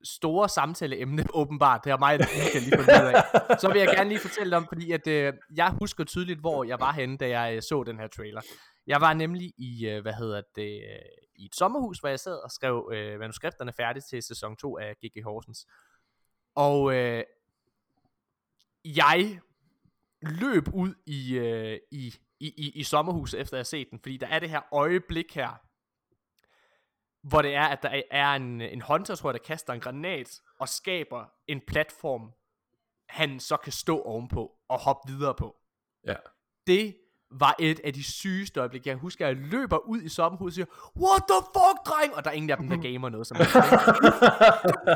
store 0.05 0.49
samtaleemne, 0.49 1.25
åbenbart, 1.41 1.81
det 1.85 1.91
har 1.91 1.99
mig 1.99 2.19
kan 2.19 2.63
lige 2.63 2.77
fundet 2.77 3.03
ud 3.03 3.15
af. 3.15 3.61
Så 3.61 3.73
vil 3.73 3.79
jeg 3.79 3.89
gerne 3.97 4.09
lige 4.09 4.21
fortælle 4.21 4.57
om, 4.57 4.67
fordi 4.69 4.93
at, 4.93 5.07
øh, 5.07 5.33
jeg 5.57 5.77
husker 5.81 6.05
tydeligt, 6.05 6.41
hvor 6.41 6.65
jeg 6.65 6.81
var 6.81 6.93
henne, 6.93 7.17
da 7.17 7.29
jeg 7.29 7.57
øh, 7.57 7.63
så 7.63 7.85
den 7.87 7.99
her 7.99 8.07
trailer. 8.07 8.41
Jeg 8.87 9.01
var 9.01 9.15
nemlig 9.15 9.53
i, 9.59 9.87
øh, 9.89 10.03
hvad 10.03 10.13
hedder 10.13 10.43
det, 10.57 10.83
øh, 10.91 11.25
i 11.37 11.45
et 11.45 11.55
sommerhus, 11.55 11.99
hvor 11.99 12.09
jeg 12.09 12.21
sad 12.21 12.45
og 12.45 12.51
skrev 12.51 12.91
øh, 12.95 13.19
manuskripterne 13.19 13.73
færdigt 13.73 14.07
til 14.11 14.23
sæson 14.23 14.57
2 14.57 14.79
af 14.79 14.95
G.G. 14.95 15.25
Horsens. 15.25 15.67
Og 16.55 16.95
øh, 16.95 17.23
jeg 18.85 19.41
løb 20.23 20.69
ud 20.75 20.95
i, 21.07 21.39
øh, 21.39 21.79
i, 21.91 22.15
i, 22.41 22.49
i, 22.49 22.71
i 22.75 22.83
sommerhuset, 22.83 23.41
efter 23.41 23.57
jeg 23.57 23.59
har 23.59 23.65
set 23.65 23.91
den, 23.91 23.99
fordi 23.99 24.17
der 24.17 24.27
er 24.27 24.39
det 24.39 24.51
her 24.51 24.61
øjeblik 24.73 25.35
her, 25.35 25.61
hvor 27.29 27.43
det 27.43 27.55
er, 27.55 27.65
at 27.65 27.83
der 27.83 28.03
er 28.11 28.35
en, 28.35 28.61
en 28.61 28.83
hunter, 28.83 29.15
tror 29.15 29.31
jeg, 29.31 29.41
der 29.41 29.47
kaster 29.47 29.73
en 29.73 29.81
granat, 29.81 30.41
og 30.61 30.69
skaber 30.69 31.27
en 31.47 31.61
platform, 31.61 32.33
han 33.09 33.41
så 33.41 33.57
kan 33.57 33.73
stå 33.73 34.03
ovenpå, 34.03 34.53
og 34.69 34.79
hoppe 34.79 35.13
videre 35.13 35.35
på. 35.35 35.57
Ja. 36.07 36.17
Det 36.67 36.97
var 37.41 37.55
et 37.59 37.81
af 37.85 37.93
de 37.93 38.05
sygeste 38.05 38.61
øjeblikke. 38.61 38.89
Jeg 38.89 38.97
husker, 38.97 39.27
at 39.27 39.37
jeg 39.37 39.47
løber 39.53 39.79
ud 39.93 40.01
i 40.01 40.09
sommerhuset 40.09 40.49
og 40.49 40.55
siger, 40.55 40.69
What 41.05 41.23
the 41.31 41.41
fuck, 41.57 41.77
dreng? 41.89 42.11
Og 42.17 42.25
der 42.25 42.31
er 42.31 42.35
ingen 42.35 42.51
af 42.51 42.57
dem, 42.57 42.69
der 42.69 42.77
gamer 42.77 43.09
noget. 43.09 43.27
Som 43.27 43.37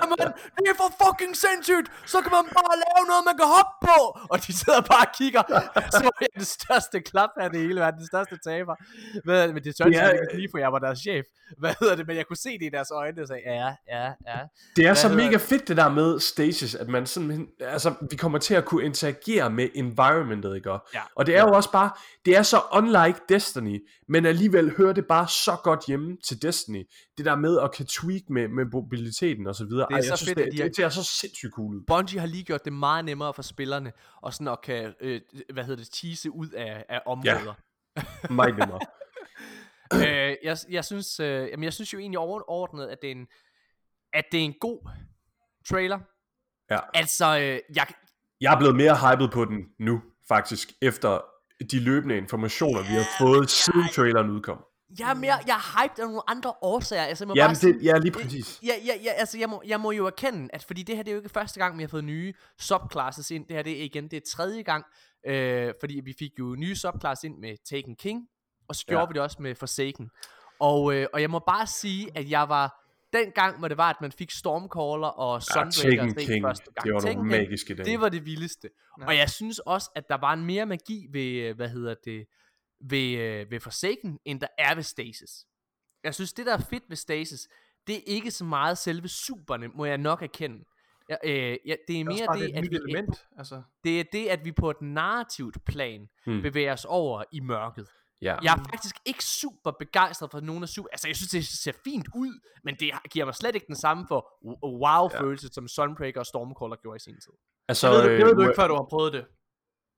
Jamen, 0.02 0.16
det 0.56 0.68
er 0.72 0.76
for 0.82 0.90
fucking 1.04 1.34
sindssygt. 1.44 1.88
Så 2.12 2.16
kan 2.24 2.32
man 2.36 2.44
bare 2.58 2.74
lave 2.84 3.02
noget, 3.10 3.22
man 3.30 3.36
kan 3.40 3.48
hoppe 3.56 3.74
på. 3.88 3.98
Og 4.32 4.36
de 4.46 4.52
sidder 4.60 4.80
bare 4.92 5.04
og 5.08 5.12
kigger. 5.18 5.42
Så 5.96 6.04
er 6.06 6.18
jeg 6.20 6.32
det 6.42 6.46
største 6.58 7.00
klap 7.00 7.30
af 7.36 7.50
det 7.50 7.60
hele 7.60 7.80
verden. 7.80 7.98
Den 7.98 8.06
største 8.06 8.36
taber. 8.48 8.74
Men, 9.28 9.54
men 9.54 9.60
det 9.64 9.76
tør 9.76 9.84
Ja, 9.84 10.04
jeg 10.04 10.18
ikke 10.22 10.36
lige, 10.40 10.48
for 10.52 10.58
jeg 10.58 10.72
var 10.72 10.78
deres 10.78 10.98
chef. 10.98 11.24
Hvad 11.58 11.74
hedder 11.80 11.96
det? 11.96 12.06
Men 12.06 12.16
jeg 12.16 12.26
kunne 12.26 12.36
se 12.36 12.52
det 12.60 12.66
i 12.66 12.72
deres 12.76 12.90
øjne. 12.90 13.22
Og 13.22 13.28
sagde, 13.28 13.42
ja, 13.46 13.70
ja, 13.94 14.04
ja. 14.30 14.38
Det 14.76 14.86
er 14.86 14.94
så 14.94 15.08
hedder 15.08 15.24
mega 15.24 15.36
fedt 15.36 15.68
det 15.68 15.76
der 15.76 15.88
med 15.88 16.20
stasis, 16.20 16.74
at 16.74 16.88
man 16.88 17.06
sådan, 17.06 17.48
altså 17.60 17.94
vi 18.10 18.16
kommer 18.16 18.38
til 18.38 18.54
at 18.54 18.64
kunne 18.64 18.84
interagere 18.84 19.50
med 19.50 19.68
environmentet, 19.74 20.56
ikke? 20.56 20.70
Ja. 20.70 21.00
Og 21.14 21.26
det 21.26 21.36
er 21.36 21.42
jo 21.42 21.52
også 21.52 21.72
bare, 21.72 21.90
det 22.28 22.36
er 22.36 22.42
så 22.42 22.62
unlike 22.72 23.20
Destiny, 23.28 23.88
men 24.08 24.26
alligevel 24.26 24.76
hører 24.76 24.92
det 24.92 25.06
bare 25.06 25.28
så 25.28 25.56
godt 25.64 25.86
hjemme 25.86 26.16
til 26.24 26.42
Destiny. 26.42 26.84
Det 27.18 27.24
der 27.26 27.36
med 27.36 27.58
at 27.60 27.72
kan 27.74 27.86
tweak 27.86 28.22
med, 28.30 28.48
med 28.48 28.64
mobiliteten 28.72 29.46
og 29.46 29.54
så 29.54 29.64
videre. 29.64 29.86
Det 29.88 29.92
er 29.92 29.96
Ej, 29.96 30.02
så 30.02 30.08
jeg 30.12 30.18
synes, 30.18 30.28
fedt, 30.34 30.38
det, 30.44 30.52
de 30.52 30.58
har- 30.58 30.68
det, 30.68 30.76
ser 30.76 30.88
så 30.88 31.04
sindssygt 31.04 31.52
cool. 31.52 31.84
Bungie 31.86 32.20
har 32.20 32.26
lige 32.26 32.44
gjort 32.44 32.64
det 32.64 32.72
meget 32.72 33.04
nemmere 33.04 33.34
for 33.34 33.42
spillerne, 33.42 33.92
og 34.22 34.34
sådan 34.34 34.48
at 34.48 34.60
kan, 34.62 34.94
øh, 35.00 35.20
hvad 35.52 35.64
hedder 35.64 35.82
det, 35.84 35.92
tease 35.92 36.30
ud 36.30 36.48
af, 36.50 36.84
af 36.88 37.00
områder. 37.06 37.54
Meget 38.34 38.58
nemmere. 38.58 38.80
øh, 39.94 40.36
jeg, 40.42 40.56
jeg, 40.70 40.84
synes, 40.84 41.20
øh, 41.20 41.48
jamen 41.50 41.64
jeg 41.64 41.72
synes 41.72 41.92
jo 41.92 41.98
egentlig 41.98 42.18
overordnet, 42.18 42.86
at 42.86 42.98
det 43.02 43.08
er 43.08 43.14
en, 43.14 43.26
at 44.12 44.24
det 44.32 44.40
er 44.40 44.44
en 44.44 44.54
god 44.60 44.88
trailer. 45.68 45.98
Ja. 46.70 46.78
Altså, 46.94 47.38
øh, 47.38 47.58
jeg, 47.76 47.86
Jeg 48.40 48.54
er 48.54 48.58
blevet 48.58 48.76
mere 48.76 48.96
hyped 48.96 49.28
på 49.28 49.44
den 49.44 49.66
nu, 49.78 50.02
faktisk, 50.28 50.72
efter 50.82 51.20
de 51.70 51.80
løbende 51.80 52.16
informationer, 52.16 52.80
vi 52.80 52.94
har 52.94 53.06
fået 53.20 53.50
siden 53.50 53.84
traileren 53.94 54.30
udkom. 54.30 54.58
jeg 54.98 55.10
er 55.10 55.14
mere, 55.14 55.34
jeg 55.46 55.54
er 55.56 55.82
hyped 55.82 55.98
af 55.98 56.06
nogle 56.06 56.30
andre 56.30 56.52
årsager. 56.62 57.02
Altså, 57.02 57.24
jeg 57.24 57.28
må 57.28 57.34
Jamen, 57.36 57.48
bare 57.48 57.54
sige, 57.54 57.72
det, 57.72 57.84
ja, 57.84 57.98
lige 57.98 58.12
præcis. 58.12 58.60
Ja, 58.62 58.72
ja, 58.86 58.92
ja, 59.04 59.10
altså 59.10 59.38
jeg 59.38 59.48
må, 59.48 59.62
jeg 59.66 59.80
må 59.80 59.90
jo 59.90 60.06
erkende, 60.06 60.48
at 60.52 60.64
fordi 60.64 60.82
det 60.82 60.96
her 60.96 61.02
det 61.02 61.10
er 61.10 61.14
jo 61.14 61.18
ikke 61.20 61.28
første 61.28 61.60
gang, 61.60 61.78
vi 61.78 61.82
har 61.82 61.88
fået 61.88 62.04
nye 62.04 62.34
subclasses 62.58 63.30
ind. 63.30 63.46
Det 63.46 63.56
her 63.56 63.62
det 63.62 63.80
er 63.80 63.84
igen, 63.84 64.04
det 64.04 64.16
er 64.16 64.20
tredje 64.36 64.62
gang, 64.62 64.84
øh, 65.26 65.72
fordi 65.80 66.00
vi 66.04 66.14
fik 66.18 66.30
jo 66.38 66.54
nye 66.58 66.76
subclasses 66.76 67.24
ind 67.24 67.38
med 67.38 67.56
Taken 67.70 67.96
King, 67.96 68.22
og 68.68 68.74
så 68.76 68.86
gjorde 68.86 69.00
Ja. 69.02 69.06
vi 69.08 69.12
det 69.12 69.22
også 69.22 69.36
med 69.40 69.54
Forsaken. 69.54 70.10
Og, 70.60 70.94
øh, 70.94 71.06
og 71.12 71.20
jeg 71.20 71.30
må 71.30 71.38
bare 71.38 71.66
sige, 71.66 72.08
at 72.14 72.30
jeg 72.30 72.48
var 72.48 72.84
den 73.12 73.30
gang, 73.32 73.58
hvor 73.58 73.68
det 73.68 73.76
var, 73.76 73.90
at 73.90 74.00
man 74.00 74.12
fik 74.12 74.30
Stormcaller 74.30 75.08
og 75.08 75.42
Ja, 75.54 75.70
Sunbreaker 75.70 76.08
se 76.08 76.26
King, 76.26 76.44
første 76.44 76.70
gang. 76.74 76.84
det 76.84 76.94
var 76.94 77.14
nogle 77.14 77.30
magiske 77.30 77.74
dage. 77.74 77.90
det 77.90 78.00
var 78.00 78.08
det 78.08 78.26
vildeste. 78.26 78.70
Ja. 79.00 79.06
Og 79.06 79.16
jeg 79.16 79.30
synes 79.30 79.58
også, 79.58 79.90
at 79.94 80.08
der 80.08 80.16
var 80.16 80.32
en 80.32 80.44
mere 80.44 80.66
magi 80.66 81.06
ved, 81.10 81.32
øh, 81.32 81.56
hvad 81.56 81.68
hedder 81.68 81.94
det, 82.04 82.26
ved, 82.80 83.12
øh, 83.18 83.50
ved 83.50 83.60
Forsaken, 83.60 84.18
end 84.24 84.40
der 84.40 84.46
er 84.58 84.74
ved 84.74 84.82
Stasis. 84.82 85.30
Jeg 86.04 86.14
synes, 86.14 86.32
det 86.32 86.46
der 86.46 86.54
er 86.54 86.60
fedt 86.70 86.84
ved 86.88 86.96
Stasis, 86.96 87.48
det 87.86 87.96
er 87.96 88.02
ikke 88.06 88.30
så 88.30 88.44
meget 88.44 88.78
selve 88.78 89.08
superne, 89.08 89.68
må 89.68 89.84
jeg 89.84 89.98
nok 89.98 90.22
erkende. 90.22 90.64
Ja, 91.08 91.16
øh, 91.24 91.58
ja, 91.66 91.74
det 91.88 91.96
er 91.96 92.00
er 92.00 92.04
mere 92.04 92.38
det, 92.38 92.54
det, 92.54 92.56
at 92.56 92.70
vi, 92.70 92.76
element. 92.76 93.26
Altså, 93.38 93.62
det 93.84 94.00
er 94.00 94.04
det, 94.12 94.26
at 94.26 94.44
vi 94.44 94.52
på 94.52 94.70
et 94.70 94.82
narrativt 94.82 95.64
plan 95.64 96.08
hmm. 96.26 96.42
bevæger 96.42 96.72
os 96.72 96.84
over 96.84 97.24
i 97.32 97.40
mørket. 97.40 97.88
Ja. 98.22 98.36
Jeg 98.42 98.52
er 98.52 98.64
faktisk 98.70 98.96
ikke 99.06 99.24
super 99.24 99.70
begejstret 99.78 100.30
for 100.30 100.40
nogen 100.40 100.62
af 100.62 100.68
super... 100.68 100.88
Altså, 100.92 101.08
jeg 101.08 101.16
synes, 101.16 101.30
det 101.30 101.44
ser 101.46 101.72
fint 101.84 102.06
ud, 102.14 102.40
men 102.64 102.74
det 102.80 102.90
giver 103.10 103.24
mig 103.24 103.34
slet 103.34 103.54
ikke 103.54 103.66
den 103.66 103.76
samme 103.76 104.06
for 104.08 104.20
wow-følelse, 104.82 105.48
som 105.52 105.68
Sunbreaker 105.68 106.20
og 106.20 106.26
Stormcaller 106.26 106.76
gjorde 106.82 106.96
i 106.96 107.00
sin 107.00 107.14
tid. 107.14 107.32
Altså, 107.68 107.86
det 107.92 107.96
ved, 107.96 108.02
du, 108.04 108.16
det 108.16 108.26
ved 108.26 108.34
du 108.34 108.40
ikke, 108.50 108.60
før 108.60 108.68
du 108.68 108.74
har 108.74 108.86
prøvet 108.90 109.12
det. 109.12 109.24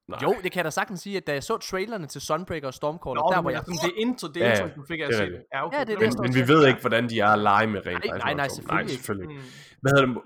nej. 0.08 0.18
Jo, 0.22 0.34
det 0.42 0.52
kan 0.52 0.58
jeg 0.58 0.64
da 0.64 0.70
sagtens 0.70 1.00
sige, 1.00 1.16
at 1.16 1.26
da 1.26 1.32
jeg 1.32 1.42
så 1.44 1.56
trailerne 1.58 2.06
til 2.06 2.20
Sunbreaker 2.20 2.66
og 2.66 2.74
Stormcaller, 2.74 3.22
Nå, 3.22 3.30
der 3.34 3.40
hvor 3.40 3.50
jeg... 3.50 3.58
sådan, 3.60 3.90
det 3.90 3.92
intro, 3.96 4.28
det 4.28 4.40
Ja, 4.40 4.50
intro, 4.52 4.66
ja, 4.66 4.72
du 4.74 4.82
fik 4.88 5.00
af 5.00 5.04
at 5.04 5.10
er 5.10 5.16
se 5.16 5.24
det. 5.24 5.42
Ja, 5.54 5.66
okay. 5.66 5.78
Ja, 5.78 5.84
det 5.84 5.94
er 5.94 5.98
Men- 5.98 6.10
det, 6.10 6.18
Men, 6.18 6.22
men 6.30 6.34
vi 6.34 6.48
ved 6.52 6.66
ikke, 6.68 6.80
hvordan 6.80 7.08
de 7.08 7.20
er 7.20 7.28
at 7.28 7.38
lege 7.38 7.66
med 7.66 7.86
rent. 7.86 8.04
Nej, 8.04 8.18
nej, 8.18 8.34
nej, 8.34 8.48
selvfølgelig 8.48 8.74
Nej, 8.74 8.80
ikke. 8.80 8.92
selvfølgelig. 8.92 9.36
Mm. 9.36 9.42
Hvad 9.82 9.92
hedder 9.92 10.06
det? 10.06 10.16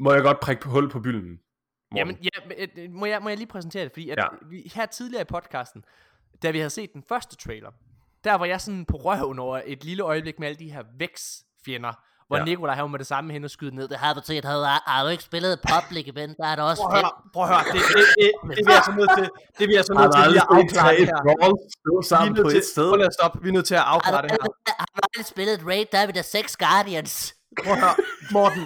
Må- 0.00 0.12
jeg 0.12 0.22
godt 0.22 0.40
prikke 0.40 0.68
hul 0.68 0.90
på 0.90 1.00
bylden? 1.00 1.30
Morten? 1.30 1.96
Jamen, 1.96 2.16
ja, 2.22 2.28
men, 2.48 2.68
øh, 2.84 2.90
må, 2.92 3.06
jeg, 3.06 3.22
må 3.22 3.28
jeg 3.28 3.38
lige 3.38 3.48
præsentere 3.48 3.84
det? 3.84 3.92
Fordi 3.92 4.10
at 4.10 4.18
Ja. 4.18 4.22
ja. 4.22 4.28
vi, 4.50 4.70
her 4.74 4.86
tidligere 4.86 5.22
i 5.22 5.24
podcasten, 5.24 5.84
da 6.42 6.50
vi 6.50 6.58
havde 6.58 6.70
set 6.70 6.92
den 6.92 7.02
første 7.08 7.36
trailer, 7.36 7.70
der 8.24 8.34
var 8.34 8.44
jeg 8.46 8.60
sådan 8.60 8.84
på 8.84 8.96
røven 8.96 9.38
over 9.38 9.60
et 9.66 9.84
lille 9.84 10.02
øjeblik 10.02 10.38
med 10.38 10.48
alle 10.48 10.58
de 10.58 10.70
her 10.72 10.82
vækstfjender, 10.98 11.92
hvor 12.26 12.36
Ja. 12.36 12.44
Nikolaj 12.44 12.74
han 12.74 12.82
var 12.82 12.88
med 12.88 12.98
det 12.98 13.06
samme 13.06 13.32
hen 13.32 13.44
og 13.44 13.50
skyde 13.50 13.74
ned. 13.74 13.88
Det 13.88 13.96
Har 13.98 14.14
du 14.14 14.20
set, 14.24 14.44
har, 14.44 14.82
har 14.90 15.02
du 15.04 15.08
ikke 15.08 15.22
spillet 15.24 15.60
public 15.72 16.08
event, 16.08 16.36
der 16.36 16.46
er 16.46 16.56
det 16.56 16.64
også 16.64 16.82
Prøv 16.82 16.92
at 16.92 16.96
fedt. 16.96 17.04
høre, 17.04 17.30
prøv 17.32 17.42
at 17.42 17.48
høre, 17.48 17.64
det, 17.64 17.82
det, 17.88 18.06
det, 18.18 18.32
det, 18.42 18.56
det, 18.56 18.66
vi 18.68 18.72
er 18.78 18.82
så 18.88 18.92
nødt 19.00 19.10
til, 19.18 19.26
det 19.58 19.68
vi 19.68 19.74
er 19.74 19.82
så 19.82 19.92
nødt 20.00 20.12
til 20.14 20.22
lige 20.32 20.40
at 20.40 20.48
afklare 20.58 20.92
det 21.00 21.06
her. 21.12 21.20
stå 21.78 21.92
er 21.98 22.02
sammen 22.12 22.34
på 22.42 22.48
et 22.58 22.64
sted? 22.64 22.88
prøv 22.92 23.00
at 23.10 23.14
stoppe, 23.18 23.36
vi 23.42 23.48
er 23.48 23.52
nødt 23.58 23.66
til 23.72 23.74
at 23.74 23.86
afklare 23.94 24.22
det 24.22 24.30
her. 24.30 24.38
har 24.78 24.86
du 24.96 25.00
aldrig 25.06 25.26
spillet 25.34 25.54
et 25.60 25.64
raid, 25.70 25.86
der 25.92 25.98
er 25.98 26.06
vi 26.06 26.12
der 26.12 26.22
seks 26.36 26.56
Guardians. 26.56 27.34
Prøv 27.64 27.72
at 27.72 27.80
høre, 27.84 27.94
Morten, 28.36 28.64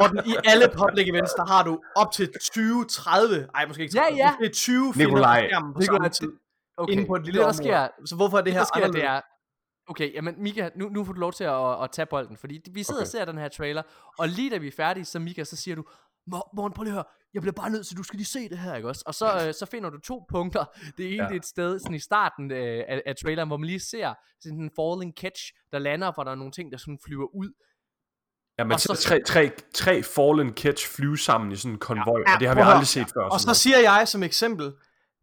Morten, 0.00 0.18
i 0.32 0.34
alle 0.50 0.66
public 0.80 1.04
events, 1.12 1.32
der 1.40 1.46
har 1.54 1.62
du 1.68 1.72
op 1.96 2.10
til 2.12 2.26
20, 2.52 2.84
30, 2.84 3.48
ej 3.54 3.66
måske 3.66 3.82
ikke 3.82 3.94
30, 3.94 4.16
Ja, 4.16 4.16
ja. 4.24 4.30
måske 4.30 4.48
20 4.54 4.94
fjender 4.94 5.06
Nikolaj. 5.06 5.40
Nikolaj, 5.80 6.08
okay. 6.78 6.92
inde 6.92 7.06
på 7.06 7.14
et 7.14 7.24
lille 7.24 7.38
det, 7.38 7.44
der 7.44 7.44
område. 7.52 7.56
sker, 7.64 7.88
Så 8.06 8.16
hvorfor 8.16 8.36
er 8.38 8.40
det 8.42 8.46
det, 8.46 8.52
her 8.52 8.60
der 8.60 8.66
sker, 8.66 8.80
det 8.80 8.84
anderledes? 8.86 9.08
er... 9.08 9.20
Okay, 9.90 10.14
jamen 10.14 10.34
Mika, 10.42 10.70
nu, 10.76 10.88
nu 10.88 11.04
får 11.04 11.12
du 11.12 11.20
lov 11.20 11.32
til 11.32 11.44
at, 11.44 11.82
at 11.82 11.90
tage 11.92 12.06
bolden, 12.06 12.36
fordi 12.36 12.60
vi 12.72 12.82
sidder 12.82 13.00
Okay. 13.00 13.04
og 13.06 13.08
ser 13.10 13.24
den 13.24 13.38
her 13.38 13.48
trailer, 13.48 13.82
og 14.18 14.28
lige 14.28 14.50
da 14.50 14.56
vi 14.56 14.66
er 14.68 14.72
færdige, 14.76 15.04
så 15.04 15.18
Mika, 15.18 15.44
så 15.44 15.56
siger 15.56 15.74
du, 15.74 15.84
"Mor- 16.26 16.50
Morten, 16.56 16.74
prøv 16.74 16.82
lige 16.84 16.90
at 16.92 16.94
høre, 16.94 17.04
jeg 17.34 17.42
bliver 17.42 17.52
bare 17.52 17.70
nødt 17.70 17.86
til, 17.86 17.96
du 17.96 18.02
skal 18.02 18.16
lige 18.16 18.26
se 18.26 18.48
det 18.48 18.58
her, 18.58 18.74
ikke 18.74 18.88
også? 18.88 19.02
Og 19.06 19.14
så, 19.14 19.46
øh, 19.46 19.54
så 19.54 19.66
finder 19.66 19.90
du 19.90 20.00
to 20.00 20.24
punkter. 20.30 20.64
Det 20.98 21.06
ene, 21.06 21.14
Ja. 21.16 21.22
ja. 21.22 21.28
det 21.28 21.34
er 21.34 21.40
et 21.40 21.46
sted 21.46 21.78
sådan 21.78 21.94
i 21.94 21.98
starten 21.98 22.50
øh, 22.50 22.84
af, 22.88 23.02
af 23.06 23.14
traileren, 23.22 23.48
hvor 23.48 23.56
man 23.56 23.66
lige 23.66 23.80
ser 23.80 24.14
sådan 24.40 24.58
en 24.60 24.70
falling 24.80 25.14
catch, 25.20 25.42
der 25.72 25.78
lander, 25.78 26.12
hvor 26.14 26.24
der 26.24 26.30
er 26.30 26.34
nogle 26.34 26.52
ting, 26.52 26.72
der 26.72 26.78
sådan 26.78 26.98
flyver 27.06 27.26
ud. 27.34 27.50
Ja, 28.58 28.72
Og 28.72 28.80
så- 28.80 28.94
tre, 29.08 29.20
tre, 29.26 29.50
tre 29.74 30.02
fallen 30.02 30.52
catch 30.56 30.88
flyve 30.96 31.18
sammen 31.18 31.52
i 31.52 31.56
sådan 31.56 31.72
en 31.72 31.78
konvoj, 31.78 32.20
Ja, 32.26 32.34
og 32.34 32.40
det 32.40 32.48
har 32.48 32.54
vi 32.54 32.60
aldrig 32.60 32.86
set 32.86 33.06
før. 33.14 33.24
Og 33.24 33.40
så 33.40 33.54
siger 33.54 33.78
jeg 33.78 34.08
som 34.08 34.22
eksempel, 34.22 34.72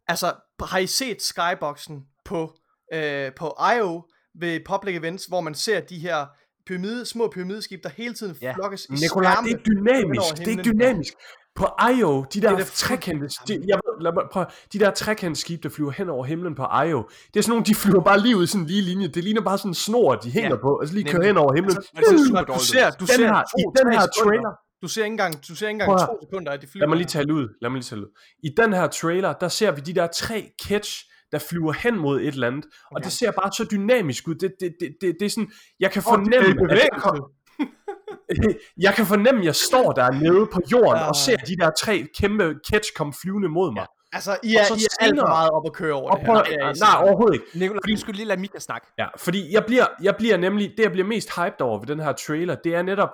altså 0.08 0.32
har 0.62 0.78
I 0.78 0.86
set 0.86 1.22
Skyboxen 1.22 2.00
på, 2.24 2.52
øh, 2.94 3.30
på 3.36 3.56
IO 3.76 4.02
ved 4.40 4.60
public 4.66 4.96
events, 4.96 5.24
hvor 5.24 5.40
man 5.40 5.54
ser 5.54 5.80
de 5.80 5.98
her 5.98 6.26
pyramide, 6.66 7.06
små 7.06 7.28
pyramideskib, 7.34 7.82
der 7.82 7.88
hele 7.88 8.14
tiden 8.14 8.36
Ja. 8.42 8.52
flokkes 8.54 8.86
i 8.90 8.96
skærme 9.08 9.48
det 9.48 9.54
er 9.54 9.62
dynamisk, 9.64 10.36
det 10.46 10.58
er 10.58 10.62
dynamisk. 10.62 11.12
På 11.56 11.66
IO, 11.98 12.24
de 12.34 12.40
der 12.40 12.50
er 12.56 12.64
trekantede, 12.64 13.28
de, 13.48 13.52
jeg 13.72 13.78
ved, 13.84 14.02
lad 14.02 14.12
mig, 14.12 14.22
prøv, 14.32 14.44
de 14.72 14.78
der 14.78 14.90
trekantede 14.90 15.40
skib, 15.40 15.62
der 15.62 15.68
flyver 15.68 15.90
hen 15.90 16.08
over 16.08 16.24
himlen 16.24 16.54
på 16.54 16.62
IO, 16.86 17.00
det 17.34 17.38
er 17.38 17.42
sådan 17.42 17.50
nogle, 17.50 17.64
de 17.64 17.74
flyver 17.74 18.02
bare 18.10 18.20
lige 18.20 18.36
ud 18.36 18.44
i 18.44 18.46
sådan 18.46 18.60
en 18.60 18.66
lige 18.66 18.82
linje. 18.82 19.08
Det 19.08 19.24
ligner 19.24 19.40
bare 19.42 19.58
sådan 19.58 19.70
en 19.70 19.74
snor, 19.74 20.14
de 20.14 20.30
hænger 20.30 20.50
Ja, 20.50 20.56
på, 20.56 20.70
og 20.80 20.88
så 20.88 20.94
lige 20.94 21.10
kører 21.12 21.26
hen 21.26 21.36
over 21.36 21.52
himlen. 21.54 21.76
Super 21.82 22.42
Du 22.54 22.58
ser, 22.72 22.90
du 22.90 22.96
Den 22.98 23.06
ser 23.06 23.26
her- 23.34 23.42
to, 23.52 23.58
i 23.58 23.64
den 23.78 23.92
her 23.92 24.06
trailer- 24.20 24.56
Du 24.86 24.90
ser 24.90 25.04
ikke 25.04 25.12
engang, 25.12 25.48
du 25.48 25.54
ser 25.56 25.68
ikke 25.68 25.84
Prøv 25.84 25.94
engang 25.94 26.10
to 26.10 26.18
sekunder, 26.26 26.52
at 26.52 26.62
de 26.62 26.66
flyver. 26.66 26.82
Lad 26.82 26.88
mig 26.88 26.96
lige 26.96 27.06
tale 27.08 27.34
ud. 27.34 27.48
Lad 27.62 27.70
mig 27.70 27.76
lige 27.78 27.84
tale 27.84 28.02
ud. 28.02 28.10
I 28.42 28.48
den 28.56 28.72
her 28.72 28.86
trailer, 28.86 29.32
der 29.32 29.48
ser 29.48 29.70
vi 29.70 29.80
de 29.80 29.92
der 29.94 30.06
tre 30.06 30.50
catch, 30.68 31.04
der 31.32 31.38
flyver 31.38 31.72
hen 31.72 31.98
mod 31.98 32.20
et 32.20 32.26
eller 32.26 32.46
andet, 32.46 32.64
og 32.90 33.04
det 33.04 33.12
ser 33.12 33.30
bare 33.30 33.52
så 33.52 33.64
dynamisk 33.70 34.28
ud. 34.28 34.34
Det, 34.34 34.52
det, 34.60 34.74
det, 34.80 34.96
det, 35.00 35.16
det 35.20 35.26
er 35.26 35.30
sådan, 35.30 35.50
jeg 35.80 35.90
kan 35.90 36.02
fornemme, 36.02 36.48
det 36.48 36.72
er 36.72 36.76
i 36.76 36.80
at 36.80 36.88
jeg, 36.92 37.02
kom, 37.02 37.30
jeg 38.86 38.94
kan 38.94 39.06
fornemme, 39.06 39.40
at 39.40 39.46
jeg 39.46 39.54
står 39.54 39.92
der 39.92 40.10
nede 40.10 40.46
på 40.52 40.60
jorden 40.72 41.00
Ja. 41.02 41.08
og 41.08 41.16
ser 41.16 41.36
de 41.36 41.56
der 41.56 41.70
tre 41.78 42.06
kæmpe 42.18 42.54
catch 42.70 42.90
komme 42.96 43.12
flyvende 43.22 43.48
mod 43.48 43.72
mig. 43.74 43.86
Altså, 44.12 44.36
I 44.42 44.54
er, 44.54 44.60
Og 44.60 44.66
så 44.66 44.74
I 44.74 44.82
er 44.84 45.04
alt 45.04 45.18
for 45.20 45.26
meget 45.26 45.50
op 45.50 45.62
at 45.66 45.72
køre 45.72 45.92
over 45.94 46.10
Og 46.10 46.18
det 46.18 46.26
prøv, 46.26 46.34
her. 46.36 46.42
nej, 46.42 46.48
Det 46.50 46.54
er 46.54 46.60
I 46.60 46.64
nej, 46.64 46.72
simpelthen. 46.74 47.08
overhovedet 47.08 47.34
ikke. 47.34 47.46
Nikolaj, 47.58 47.80
du 47.90 47.96
skulle 48.00 48.16
lige 48.16 48.26
lade 48.26 48.40
Mika 48.40 48.58
snakke. 48.58 48.86
Ja, 48.98 49.06
fordi 49.16 49.52
jeg 49.54 49.64
bliver, 49.66 49.86
jeg 50.02 50.14
bliver 50.16 50.36
nemlig, 50.36 50.74
det 50.76 50.82
jeg 50.82 50.92
bliver 50.92 51.06
mest 51.06 51.28
hyped 51.36 51.60
over 51.60 51.78
ved 51.78 51.86
den 51.86 52.00
her 52.00 52.12
trailer, 52.12 52.54
det 52.64 52.74
er 52.74 52.82
netop, 52.82 53.10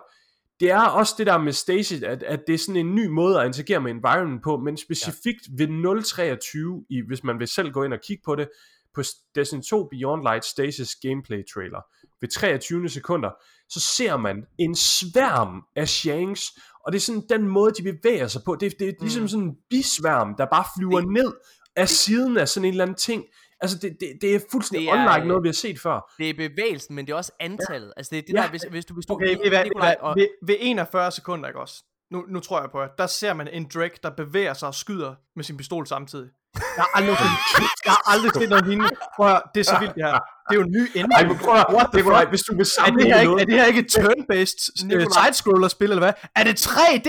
det 0.61 0.71
er 0.71 0.81
også 0.83 1.15
det 1.19 1.27
der 1.27 1.39
med 1.39 1.53
Stasis, 1.53 2.03
at, 2.03 2.23
at 2.23 2.41
det 2.47 2.55
er 2.55 2.59
sådan 2.59 2.87
en 2.87 2.95
ny 2.95 3.07
måde 3.07 3.41
at 3.41 3.47
interagere 3.47 3.81
med 3.81 3.91
environment 3.91 4.43
på, 4.43 4.57
men 4.57 4.77
specifikt 4.77 5.41
ja. 5.59 5.65
ved 5.67 6.03
023, 6.05 6.85
i, 6.91 7.03
hvis 7.09 7.25
man 7.25 7.39
vil 7.39 7.49
selv 7.49 7.71
gå 7.73 7.85
ind 7.85 7.93
og 7.93 8.01
kigge 8.07 8.23
på 8.25 8.35
det, 8.35 8.49
på 8.95 9.03
Destiny 9.35 9.63
2 9.63 9.89
Beyond 9.91 10.23
Light 10.23 10.45
Stasis 10.45 10.95
gameplay 11.03 11.43
trailer, 11.55 11.81
ved 12.21 12.29
23 12.29 12.89
sekunder, 12.89 13.31
så 13.69 13.81
ser 13.81 14.17
man 14.17 14.45
en 14.59 14.75
sværm 14.75 15.63
af 15.77 15.89
Shanks, 15.89 16.43
og 16.87 16.93
det 16.93 16.99
er 16.99 17.01
sådan 17.01 17.23
den 17.29 17.49
måde, 17.49 17.73
de 17.73 17.83
bevæger 17.93 18.27
sig 18.29 18.43
på. 18.45 18.57
Det, 18.61 18.75
det 18.79 18.89
er 18.89 18.93
ligesom 19.01 19.29
sådan 19.29 19.45
en 19.47 19.57
bisværm, 19.71 20.35
der 20.39 20.47
bare 20.53 20.65
flyver 20.79 21.01
Det- 21.01 21.13
ned 21.13 21.33
af 21.77 21.89
siden 21.89 22.37
af 22.37 22.49
sådan 22.49 22.65
en 22.65 22.71
eller 22.71 22.85
anden 22.85 22.97
ting. 22.97 23.25
Altså, 23.63 23.79
det, 23.79 23.97
det, 24.01 24.09
det 24.21 24.35
er 24.35 24.41
fuldstændig 24.53 24.87
Det 24.87 24.95
er, 24.99 25.03
unlike 25.07 25.21
øh, 25.21 25.27
noget, 25.29 25.43
vi 25.43 25.49
har 25.49 25.53
set 25.53 25.81
før. 25.81 26.13
Det 26.19 26.31
er 26.31 26.35
bevægelsen, 26.35 26.95
men 26.95 27.07
det 27.07 27.13
er 27.13 27.17
også 27.17 27.33
antallet. 27.41 27.93
Altså 27.97 28.11
det 28.11 28.19
er 28.19 28.23
det 28.23 28.33
Ja. 28.35 28.43
der, 28.43 28.49
hvis, 28.49 28.63
hvis 28.71 28.85
du... 28.85 28.95
Hvis 28.95 29.07
du 29.07 29.13
Okay, 29.15 29.37
ved, 29.43 29.49
hvad, 29.49 29.65
Nikolaj, 29.65 29.97
ved, 30.03 30.15
ved, 30.15 30.29
ved 30.47 30.57
41 30.61 31.11
sekunder, 31.13 31.49
ikke 31.49 31.61
også? 31.61 31.75
Nu, 32.13 32.25
nu 32.29 32.41
tror 32.41 32.61
jeg 32.61 32.71
på, 32.71 32.81
at 32.81 32.91
der 32.99 33.07
ser 33.07 33.35
man 33.35 33.49
en 33.49 33.67
Drake, 33.75 33.99
der 34.03 34.11
bevæger 34.11 34.55
sig 34.55 34.69
og 34.69 34.75
skyder 34.75 35.15
med 35.37 35.45
sin 35.45 35.57
pistol 35.57 35.87
samtidig. 35.87 36.29
Jeg 36.77 36.85
har 36.85 36.91
aldrig, 36.95 37.17
jeg 37.87 37.93
har 37.93 38.13
aldrig 38.13 38.33
set 38.35 38.49
noget 38.49 38.67
lignende. 38.67 38.91
Prøv 39.17 39.27
at 39.27 39.33
høre, 39.33 39.43
det 39.55 39.61
er 39.61 39.65
så 39.65 39.77
vildt 39.81 39.95
det 39.95 40.05
her. 40.05 40.13
Det 40.13 40.21
er 40.51 40.55
jo 40.55 40.61
en 40.61 40.73
ny 40.79 40.83
ending. 40.95 41.13
Ej, 41.15 41.25
men 41.29 41.39
prøv 41.39 41.55
at, 41.55 41.67
What 41.75 41.87
the 41.93 41.97
Nikolaj, 42.01 42.21
fuck? 42.23 42.29
hvis 42.31 42.41
du 42.43 42.53
vil 42.53 42.61
Er 42.61 42.65
det, 42.65 42.73
sammenligne 42.73 43.15
her 43.15 43.21
ikke, 43.21 43.31
noget... 43.31 43.43
er 43.43 43.47
det 43.47 43.55
her 43.55 43.67
ikke 43.67 43.81
et 43.81 43.91
turn-based 43.99 44.61
uh, 44.97 45.03
side-scroller-spil, 45.17 45.91
eller 45.91 46.05
hvad? 46.07 46.13
Er 46.37 46.45
det 46.45 46.67
3D? 46.67 47.09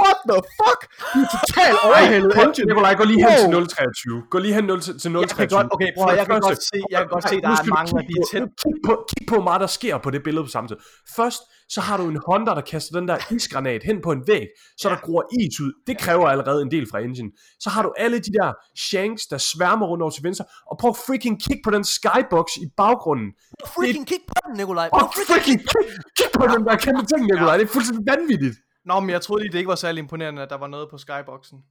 What 0.00 0.16
the 0.30 0.38
fuck? 0.58 0.80
Du 1.14 1.18
er 1.24 1.28
totalt 1.36 1.76
overhældet 1.86 2.32
engine. 2.44 2.66
Nikolaj, 2.70 2.94
gå 3.00 3.04
lige 3.12 3.20
hen 3.24 3.32
til 3.38 3.48
Wow. 3.56 3.64
023. 3.66 4.22
Gå 4.32 4.38
lige 4.44 4.54
hen 4.58 4.64
0 4.64 4.80
til 4.80 4.92
til 5.02 5.10
023. 5.12 5.20
Jeg 5.20 5.48
kan 5.48 5.48
godt, 5.58 5.68
okay, 5.74 5.90
bror, 5.96 6.10
jeg 6.20 6.26
kan 6.26 6.40
godt 6.40 6.62
se, 6.70 6.78
jeg 6.90 6.98
kan 7.02 7.08
godt 7.14 7.24
se, 7.28 7.36
der 7.40 7.48
er 7.48 7.74
mange 7.78 7.92
af 7.98 8.04
kigge 8.06 8.14
de 8.14 8.20
på- 8.20 8.28
tæt. 8.32 8.42
Kig 8.62 8.76
på, 8.86 8.92
kig 9.10 9.24
på 9.32 9.36
meget, 9.48 9.60
der 9.60 9.70
sker 9.78 9.94
på 10.04 10.08
det 10.14 10.20
billede 10.26 10.44
på 10.46 10.50
samtidig. 10.58 10.82
Først, 11.16 11.40
så 11.74 11.80
har 11.86 11.96
du 12.00 12.04
en 12.12 12.18
Honda, 12.26 12.50
der 12.58 12.64
kaster 12.72 12.92
den 12.98 13.08
der 13.08 13.16
isgranat 13.36 13.82
hen 13.88 13.96
på 14.06 14.10
en 14.12 14.22
væg, 14.26 14.46
så 14.80 14.86
der 14.88 14.96
gror 15.06 15.22
is 15.40 15.60
ud. 15.64 15.72
Det 15.86 15.98
kræver 15.98 16.26
allerede 16.28 16.62
en 16.62 16.70
del 16.70 16.84
fra 16.90 16.98
engine. 17.06 17.30
Så 17.60 17.68
har 17.74 17.82
du 17.82 17.90
alle 18.04 18.18
de 18.26 18.32
der 18.38 18.48
shanks, 18.86 19.22
der 19.32 19.38
sværmer 19.38 19.86
rundt 19.86 20.02
over 20.02 20.10
til 20.10 20.24
venstre, 20.24 20.44
og 20.70 20.74
prøv 20.80 20.94
freaking 21.06 21.36
kig 21.44 21.56
på 21.64 21.70
den 21.70 21.84
skybox 21.84 22.46
i 22.64 22.66
baggrunden. 22.76 23.28
freaking 23.74 24.06
kig 24.06 24.20
på 24.28 24.34
den, 24.46 24.56
Nikolaj. 24.56 24.88
Og 24.92 25.00
freaking 25.28 25.60
kig, 25.72 25.86
kig 26.18 26.28
på 26.38 26.44
den 26.54 26.60
der 26.66 26.76
kæmpe 26.76 27.04
ting, 27.12 27.20
Nikolaj. 27.32 27.56
Det 27.58 27.64
er 27.68 27.72
fuldstændig 27.76 28.04
vanvittigt. 28.12 28.56
Nå, 28.84 29.00
men 29.00 29.10
jeg 29.10 29.22
troede 29.22 29.42
lige, 29.42 29.52
det 29.52 29.58
ikke 29.58 29.68
var 29.68 29.74
særlig 29.74 29.98
imponerende, 30.02 30.42
at 30.42 30.50
der 30.50 30.56
var 30.56 30.66
noget 30.66 30.90
på 30.90 30.98
skyboxen. 30.98 31.64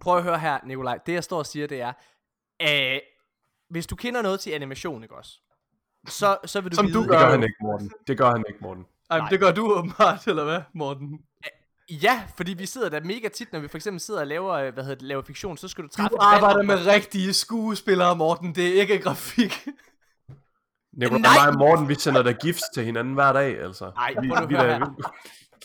Prøv 0.00 0.16
at 0.16 0.22
høre 0.22 0.38
her, 0.38 0.58
Nikolaj. 0.66 0.98
Det 1.06 1.12
jeg 1.12 1.24
står 1.24 1.38
og 1.38 1.46
siger, 1.46 1.66
det 1.66 1.80
er, 1.80 1.92
øh, 2.62 3.00
hvis 3.70 3.86
du 3.86 3.96
kender 3.96 4.22
noget 4.22 4.40
til 4.40 4.50
animation, 4.50 5.02
ikke 5.02 5.14
også? 5.16 5.30
Så, 6.08 6.38
så 6.44 6.60
vil 6.60 6.70
du 6.70 6.76
Som 6.76 6.86
vide, 6.86 6.94
du 6.96 7.00
Det 7.02 7.10
gør. 7.10 7.18
gør 7.18 7.30
han 7.30 7.42
ikke, 7.42 7.54
Morten. 7.60 7.90
Det 8.06 8.18
gør 8.18 8.30
han 8.30 8.44
ikke, 8.48 8.58
Morten. 8.62 8.86
Ej, 9.10 9.16
men 9.16 9.22
Nej. 9.22 9.28
det 9.28 9.40
gør 9.40 9.52
du 9.52 9.72
åbenbart, 9.78 10.26
eller 10.26 10.44
hvad, 10.44 10.60
Morten? 10.74 11.18
Ja, 11.90 12.22
fordi 12.36 12.54
vi 12.54 12.66
sidder 12.66 12.88
der 12.88 13.00
mega 13.00 13.28
tit, 13.28 13.52
når 13.52 13.60
vi 13.60 13.68
for 13.68 13.76
eksempel 13.78 14.00
sidder 14.00 14.20
og 14.20 14.26
laver, 14.26 14.52
øh, 14.52 14.74
hvad 14.74 14.84
hedder 14.84 14.98
det, 14.98 15.06
laver 15.08 15.22
fiktion, 15.22 15.56
så 15.56 15.68
skal 15.68 15.84
du 15.84 15.88
træffe 15.88 16.08
Du 16.08 16.16
arbejder 16.20 16.62
med 16.62 16.86
rigtige 16.86 17.32
skuespillere, 17.32 18.16
Morten. 18.16 18.54
Det 18.54 18.68
er 18.76 18.80
ikke 18.80 18.98
grafik. 18.98 19.66
Nikolaj 20.92 21.20
Nej. 21.20 21.34
mig 21.44 21.48
og 21.48 21.58
Morten, 21.58 21.88
vi 21.88 21.94
sender 21.94 22.22
da 22.22 22.32
gifts 22.32 22.62
til 22.74 22.84
hinanden 22.84 23.14
hver 23.14 23.32
dag, 23.32 23.60
altså. 23.62 23.92
Nej, 23.96 24.14
vi, 24.20 24.26
nu 24.26 24.46
vi, 24.46 24.54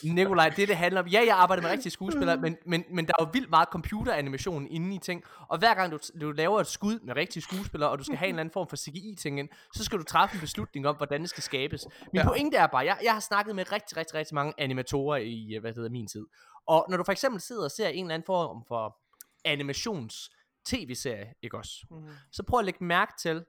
Nikolaj, 0.04 0.48
det 0.48 0.68
det 0.68 0.76
handler 0.76 1.00
om, 1.00 1.06
ja, 1.06 1.22
jeg 1.26 1.36
arbejder 1.36 1.62
med 1.62 1.70
rigtige 1.70 1.92
skuespillere, 1.92 2.36
men, 2.36 2.56
men, 2.66 2.84
men 2.90 3.06
der 3.06 3.12
er 3.18 3.24
jo 3.24 3.30
vildt 3.32 3.50
meget 3.50 3.68
computeranimation 3.68 4.66
inde 4.66 4.94
i 4.94 4.98
ting, 4.98 5.22
og 5.48 5.58
hver 5.58 5.74
gang 5.74 5.92
du, 5.92 5.98
du 6.20 6.30
laver 6.30 6.60
et 6.60 6.66
skud 6.66 6.98
med 7.00 7.16
rigtige 7.16 7.42
skuespillere, 7.42 7.90
og 7.90 7.98
du 7.98 8.04
skal 8.04 8.16
have 8.16 8.28
en 8.28 8.34
eller 8.34 8.40
anden 8.40 8.52
form 8.52 8.68
for 8.68 8.76
CGI-ting 8.76 9.38
ind, 9.38 9.48
så 9.74 9.84
skal 9.84 9.98
du 9.98 10.02
træffe 10.04 10.34
en 10.34 10.40
beslutning 10.40 10.86
om, 10.86 10.96
hvordan 10.96 11.20
det 11.20 11.30
skal 11.30 11.42
skabes. 11.42 11.86
Min 12.12 12.22
Ja. 12.22 12.28
pointe 12.28 12.56
er 12.56 12.66
bare, 12.66 12.84
jeg, 12.84 12.98
jeg 13.02 13.12
har 13.12 13.20
snakket 13.20 13.56
med 13.56 13.72
rigtig, 13.72 13.96
rigtig, 13.96 14.14
rigtig 14.14 14.34
mange 14.34 14.52
animatorer 14.58 15.16
i, 15.16 15.54
øh, 15.54 15.60
hvad 15.60 15.72
hedder, 15.74 15.90
min 15.90 16.06
tid, 16.06 16.26
og 16.66 16.86
når 16.88 16.96
du 16.96 17.04
for 17.04 17.12
eksempel 17.12 17.40
sidder 17.40 17.64
og 17.64 17.70
ser 17.70 17.88
en 17.88 18.04
eller 18.04 18.14
anden 18.14 18.26
form 18.26 18.64
for 18.68 18.96
animations 19.44 20.30
tv-serie, 20.66 21.34
ikke 21.42 21.56
også? 21.58 21.86
Mhm. 21.90 22.08
Så 22.32 22.42
prøv 22.42 22.58
at 22.58 22.64
lægge 22.64 22.84
mærke 22.84 23.12
til, 23.20 23.44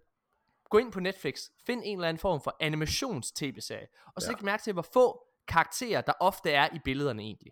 gå 0.69 0.77
ind 0.77 0.91
på 0.91 0.99
Netflix, 0.99 1.39
find 1.65 1.81
en 1.85 1.97
eller 1.97 2.09
anden 2.09 2.19
form 2.21 2.41
for 2.41 2.55
animations-tv-serie, 2.59 3.87
og 4.15 4.21
så 4.21 4.27
ja. 4.27 4.31
læg 4.31 4.43
mærke 4.45 4.63
til, 4.63 4.73
hvor 4.73 4.85
få 4.93 5.23
karakterer, 5.47 6.01
der 6.01 6.13
ofte 6.19 6.51
er 6.51 6.69
i 6.75 6.79
billederne 6.85 7.21
egentlig. 7.23 7.51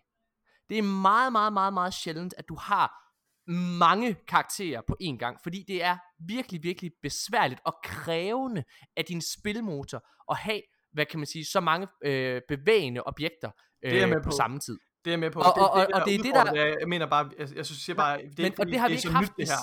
Det 0.68 0.78
er 0.78 0.82
meget, 0.82 1.32
meget, 1.32 1.52
meget, 1.52 1.72
meget 1.74 1.94
sjældent, 1.94 2.34
at 2.38 2.48
du 2.48 2.54
har 2.56 2.98
mange 3.78 4.14
karakterer 4.28 4.80
på 4.88 4.96
én 5.02 5.16
gang, 5.16 5.38
fordi 5.42 5.64
det 5.68 5.82
er 5.82 5.96
virkelig, 6.26 6.62
virkelig 6.62 6.92
besværligt 7.02 7.60
og 7.64 7.74
krævende 7.84 8.64
af 8.96 9.04
din 9.04 9.22
spilmotor 9.38 10.06
at 10.30 10.36
have, 10.38 10.62
hvad 10.92 11.06
kan 11.06 11.18
man 11.20 11.26
sige, 11.26 11.44
så 11.44 11.60
mange 11.60 11.86
øh, 12.04 12.40
bevægende 12.48 13.02
objekter 13.06 13.50
øh, 13.84 13.90
Det 13.90 13.96
er 13.96 14.00
jeg 14.00 14.08
med 14.08 14.20
på 14.20 14.30
på. 14.30 14.36
samme 14.36 14.58
tid. 14.60 14.78
Det 15.04 15.10
er 15.10 15.12
jeg 15.12 15.18
med 15.20 15.30
på. 15.30 15.40
Og- 15.40 15.54
og- 15.56 15.70
og- 15.70 15.86
og 15.94 16.02
det 16.06 16.14
er 16.14 16.18
det, 16.22 16.34
der- 16.34 16.54
Jeg 16.80 16.88
mener 16.88 17.06
bare, 17.06 17.30
jeg, 17.38 17.56
jeg 17.56 17.66
synes 17.66 17.80
siger 17.82 17.96
bare, 17.96 18.18
det 18.18 18.24
er 18.24 18.32
Men, 18.36 18.44
ikke, 18.46 18.60
og 18.62 18.66
det 18.66 18.78
har 18.78 18.88
vi 18.88 18.92
er 18.92 18.96
ikke 18.96 19.02
så 19.08 19.10
haft 19.12 19.30
nyt, 19.30 19.36
det 19.36 19.48
her. 19.48 19.56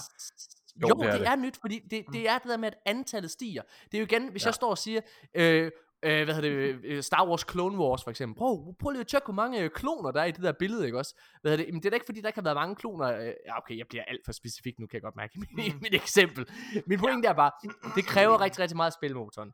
Jo, 0.82 0.88
Jo, 0.88 0.95
jo 0.95 1.01
det 1.01 1.07
er 1.07 1.11
det, 1.11 1.19
det. 1.19 1.27
er 1.27 1.36
nyt, 1.36 1.57
fordi 1.61 1.80
det, 1.91 2.05
det 2.13 2.30
er 2.30 2.38
det 2.38 2.49
der 2.49 2.57
med, 2.57 2.67
at 2.67 2.77
antallet 2.86 3.32
stiger. 3.32 3.61
Det 3.91 3.93
er 3.97 3.99
jo 3.99 4.05
igen, 4.05 4.27
hvis 4.32 4.43
Ja. 4.43 4.47
jeg 4.47 4.53
står 4.53 4.69
og 4.69 4.77
siger, 4.77 5.01
øh, 5.36 5.71
øh, 6.04 6.24
hvad 6.24 6.36
hedder 6.36 6.50
det, 6.50 6.80
øh, 6.84 7.04
Star 7.04 7.28
Wars 7.28 7.45
Clone 7.52 7.78
Wars 7.78 8.04
for 8.04 8.10
eksempel. 8.10 8.38
Prøv, 8.38 8.76
prøv 8.80 8.91
lige 8.91 9.02
at 9.02 9.08
tjekke, 9.08 9.26
hvor 9.26 9.34
mange 9.34 9.64
øh, 9.64 9.70
kloner 9.70 10.12
der 10.12 10.22
er 10.22 10.26
i 10.26 10.32
det 10.32 10.43
der 10.43 10.52
billede, 10.52 10.86
ikke 10.86 10.97
også? 10.97 11.22
Hvad 11.41 11.52
hedder 11.52 11.66
det? 11.66 11.74
Men 11.74 11.82
det 11.82 11.86
er 11.86 11.89
da 11.89 11.95
ikke, 11.95 12.06
fordi 12.06 12.22
der 12.22 12.32
kan 12.32 12.45
været 12.45 12.56
mange 12.56 12.76
kloner. 12.76 13.08
Øh, 13.20 13.34
ja, 13.47 13.58
okay, 13.58 13.78
jeg 13.78 13.86
bliver 13.89 14.04
alt 14.08 14.22
for 14.26 14.32
specifik 14.32 14.80
nu, 14.80 14.88
kan 14.88 14.95
jeg 14.95 15.02
godt 15.02 15.16
mærke 15.16 15.34
i 15.36 15.39
mit, 15.39 15.68
i 15.68 15.74
mit 15.82 15.95
eksempel. 15.95 16.45
Min 16.88 17.00
pointe 17.00 17.28
er 17.28 17.34
bare, 17.34 17.52
det 17.95 18.06
kræver 18.06 18.41
rigtig, 18.41 18.60
rigtig 18.60 18.78
meget 18.78 18.93
spilmotoren. 18.93 19.52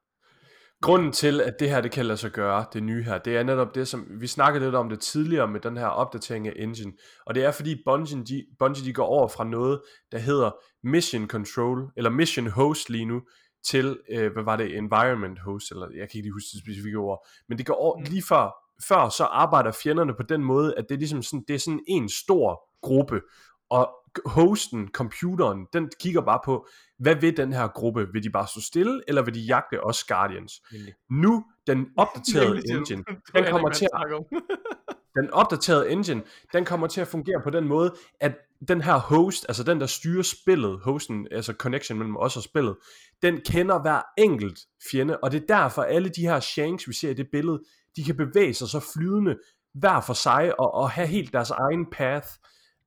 Grunden 0.81 1.11
til, 1.11 1.41
at 1.41 1.59
det 1.59 1.69
her 1.69 1.81
det 1.81 1.91
kan 1.91 2.05
lade 2.05 2.17
sig 2.17 2.31
gøre, 2.31 2.65
det 2.73 2.83
nye 2.83 3.03
her, 3.03 3.17
det 3.17 3.37
er 3.37 3.43
netop 3.43 3.75
det, 3.75 3.87
som 3.87 4.07
vi 4.19 4.27
snakkede 4.27 4.65
lidt 4.65 4.75
om 4.75 4.89
det 4.89 4.99
tidligere 4.99 5.47
med 5.47 5.59
den 5.59 5.77
her 5.77 5.87
opdatering 5.87 6.47
af 6.47 6.53
engine. 6.55 6.93
Og 7.25 7.35
det 7.35 7.45
er 7.45 7.51
fordi 7.51 7.81
Bungie, 7.85 8.23
de, 8.23 8.45
Bungie 8.59 8.85
de 8.85 8.93
går 8.93 9.05
over 9.05 9.27
fra 9.27 9.43
noget, 9.43 9.81
der 10.11 10.17
hedder 10.17 10.51
Mission 10.83 11.27
Control, 11.27 11.91
eller 11.97 12.09
Mission 12.09 12.47
Host 12.47 12.89
lige 12.89 13.05
nu, 13.05 13.21
til, 13.65 13.99
øh, 14.09 14.33
hvad 14.33 14.43
var 14.43 14.55
det, 14.55 14.77
Environment 14.77 15.39
Host, 15.39 15.71
eller 15.71 15.87
jeg 15.87 16.09
kan 16.09 16.17
ikke 16.17 16.25
lige 16.25 16.33
huske 16.33 16.49
det 16.53 16.61
specifikke 16.61 16.97
ord, 16.97 17.27
men 17.49 17.57
det 17.57 17.65
går 17.65 17.73
over, 17.73 18.01
lige 18.01 18.23
før, 18.23 18.55
før 18.87 19.09
så 19.09 19.23
arbejder 19.23 19.71
fjenderne 19.71 20.13
på 20.13 20.23
den 20.23 20.43
måde, 20.43 20.75
at 20.77 20.85
det 20.89 20.95
er 20.95 20.99
ligesom 20.99 21.23
sådan, 21.23 21.43
det 21.47 21.53
er 21.53 21.59
sådan 21.59 21.83
en 21.87 22.09
stor 22.09 22.69
gruppe, 22.81 23.21
og 23.69 23.89
hosten, 24.25 24.89
computeren, 24.93 25.67
den 25.73 25.89
kigger 25.99 26.21
bare 26.21 26.39
på, 26.45 26.67
hvad 26.99 27.15
vil 27.15 27.37
den 27.37 27.53
her 27.53 27.67
gruppe? 27.67 28.07
Vil 28.13 28.23
de 28.23 28.29
bare 28.29 28.47
stå 28.47 28.61
stille, 28.61 29.01
eller 29.07 29.21
vil 29.21 29.35
de 29.35 29.39
jagte 29.39 29.83
os 29.83 30.03
Guardians? 30.03 30.61
Nemlig. 30.71 30.93
Nu, 31.09 31.45
den 31.67 31.87
opdaterede 31.97 32.61
engine, 32.69 33.03
den 33.35 33.45
kommer 33.49 33.69
til 33.69 33.87
at, 33.93 34.01
den 35.17 35.31
opdaterede 35.31 35.89
engine, 35.89 36.23
den 36.53 36.65
kommer 36.65 36.87
til 36.87 37.01
at 37.01 37.07
fungere 37.07 37.41
på 37.43 37.49
den 37.49 37.67
måde, 37.67 37.95
at 38.19 38.35
den 38.67 38.81
her 38.81 38.99
host, 38.99 39.45
altså 39.47 39.63
den 39.63 39.79
der 39.79 39.85
styrer 39.85 40.23
spillet, 40.23 40.79
hosten, 40.79 41.27
altså 41.31 41.53
connection 41.53 41.97
mellem 41.97 42.17
os 42.17 42.37
og 42.37 42.43
spillet, 42.43 42.75
den 43.25 43.41
kender 43.41 43.81
hver 43.81 44.01
enkelt 44.17 44.59
fjende, 44.91 45.17
og 45.17 45.31
det 45.31 45.41
er 45.41 45.47
derfor 45.57 45.81
alle 45.83 46.09
de 46.09 46.21
her 46.21 46.39
shanks, 46.39 46.87
vi 46.87 46.93
ser 46.93 47.09
i 47.09 47.13
det 47.13 47.27
billede, 47.31 47.59
de 47.95 48.03
kan 48.03 48.17
bevæge 48.17 48.53
sig 48.53 48.67
så 48.67 48.79
flydende 48.93 49.35
hver 49.81 49.99
for 50.01 50.13
sig, 50.13 50.59
og, 50.59 50.73
og 50.73 50.89
have 50.89 51.07
helt 51.07 51.33
deres 51.33 51.49
egen 51.49 51.85
path. 51.91 52.27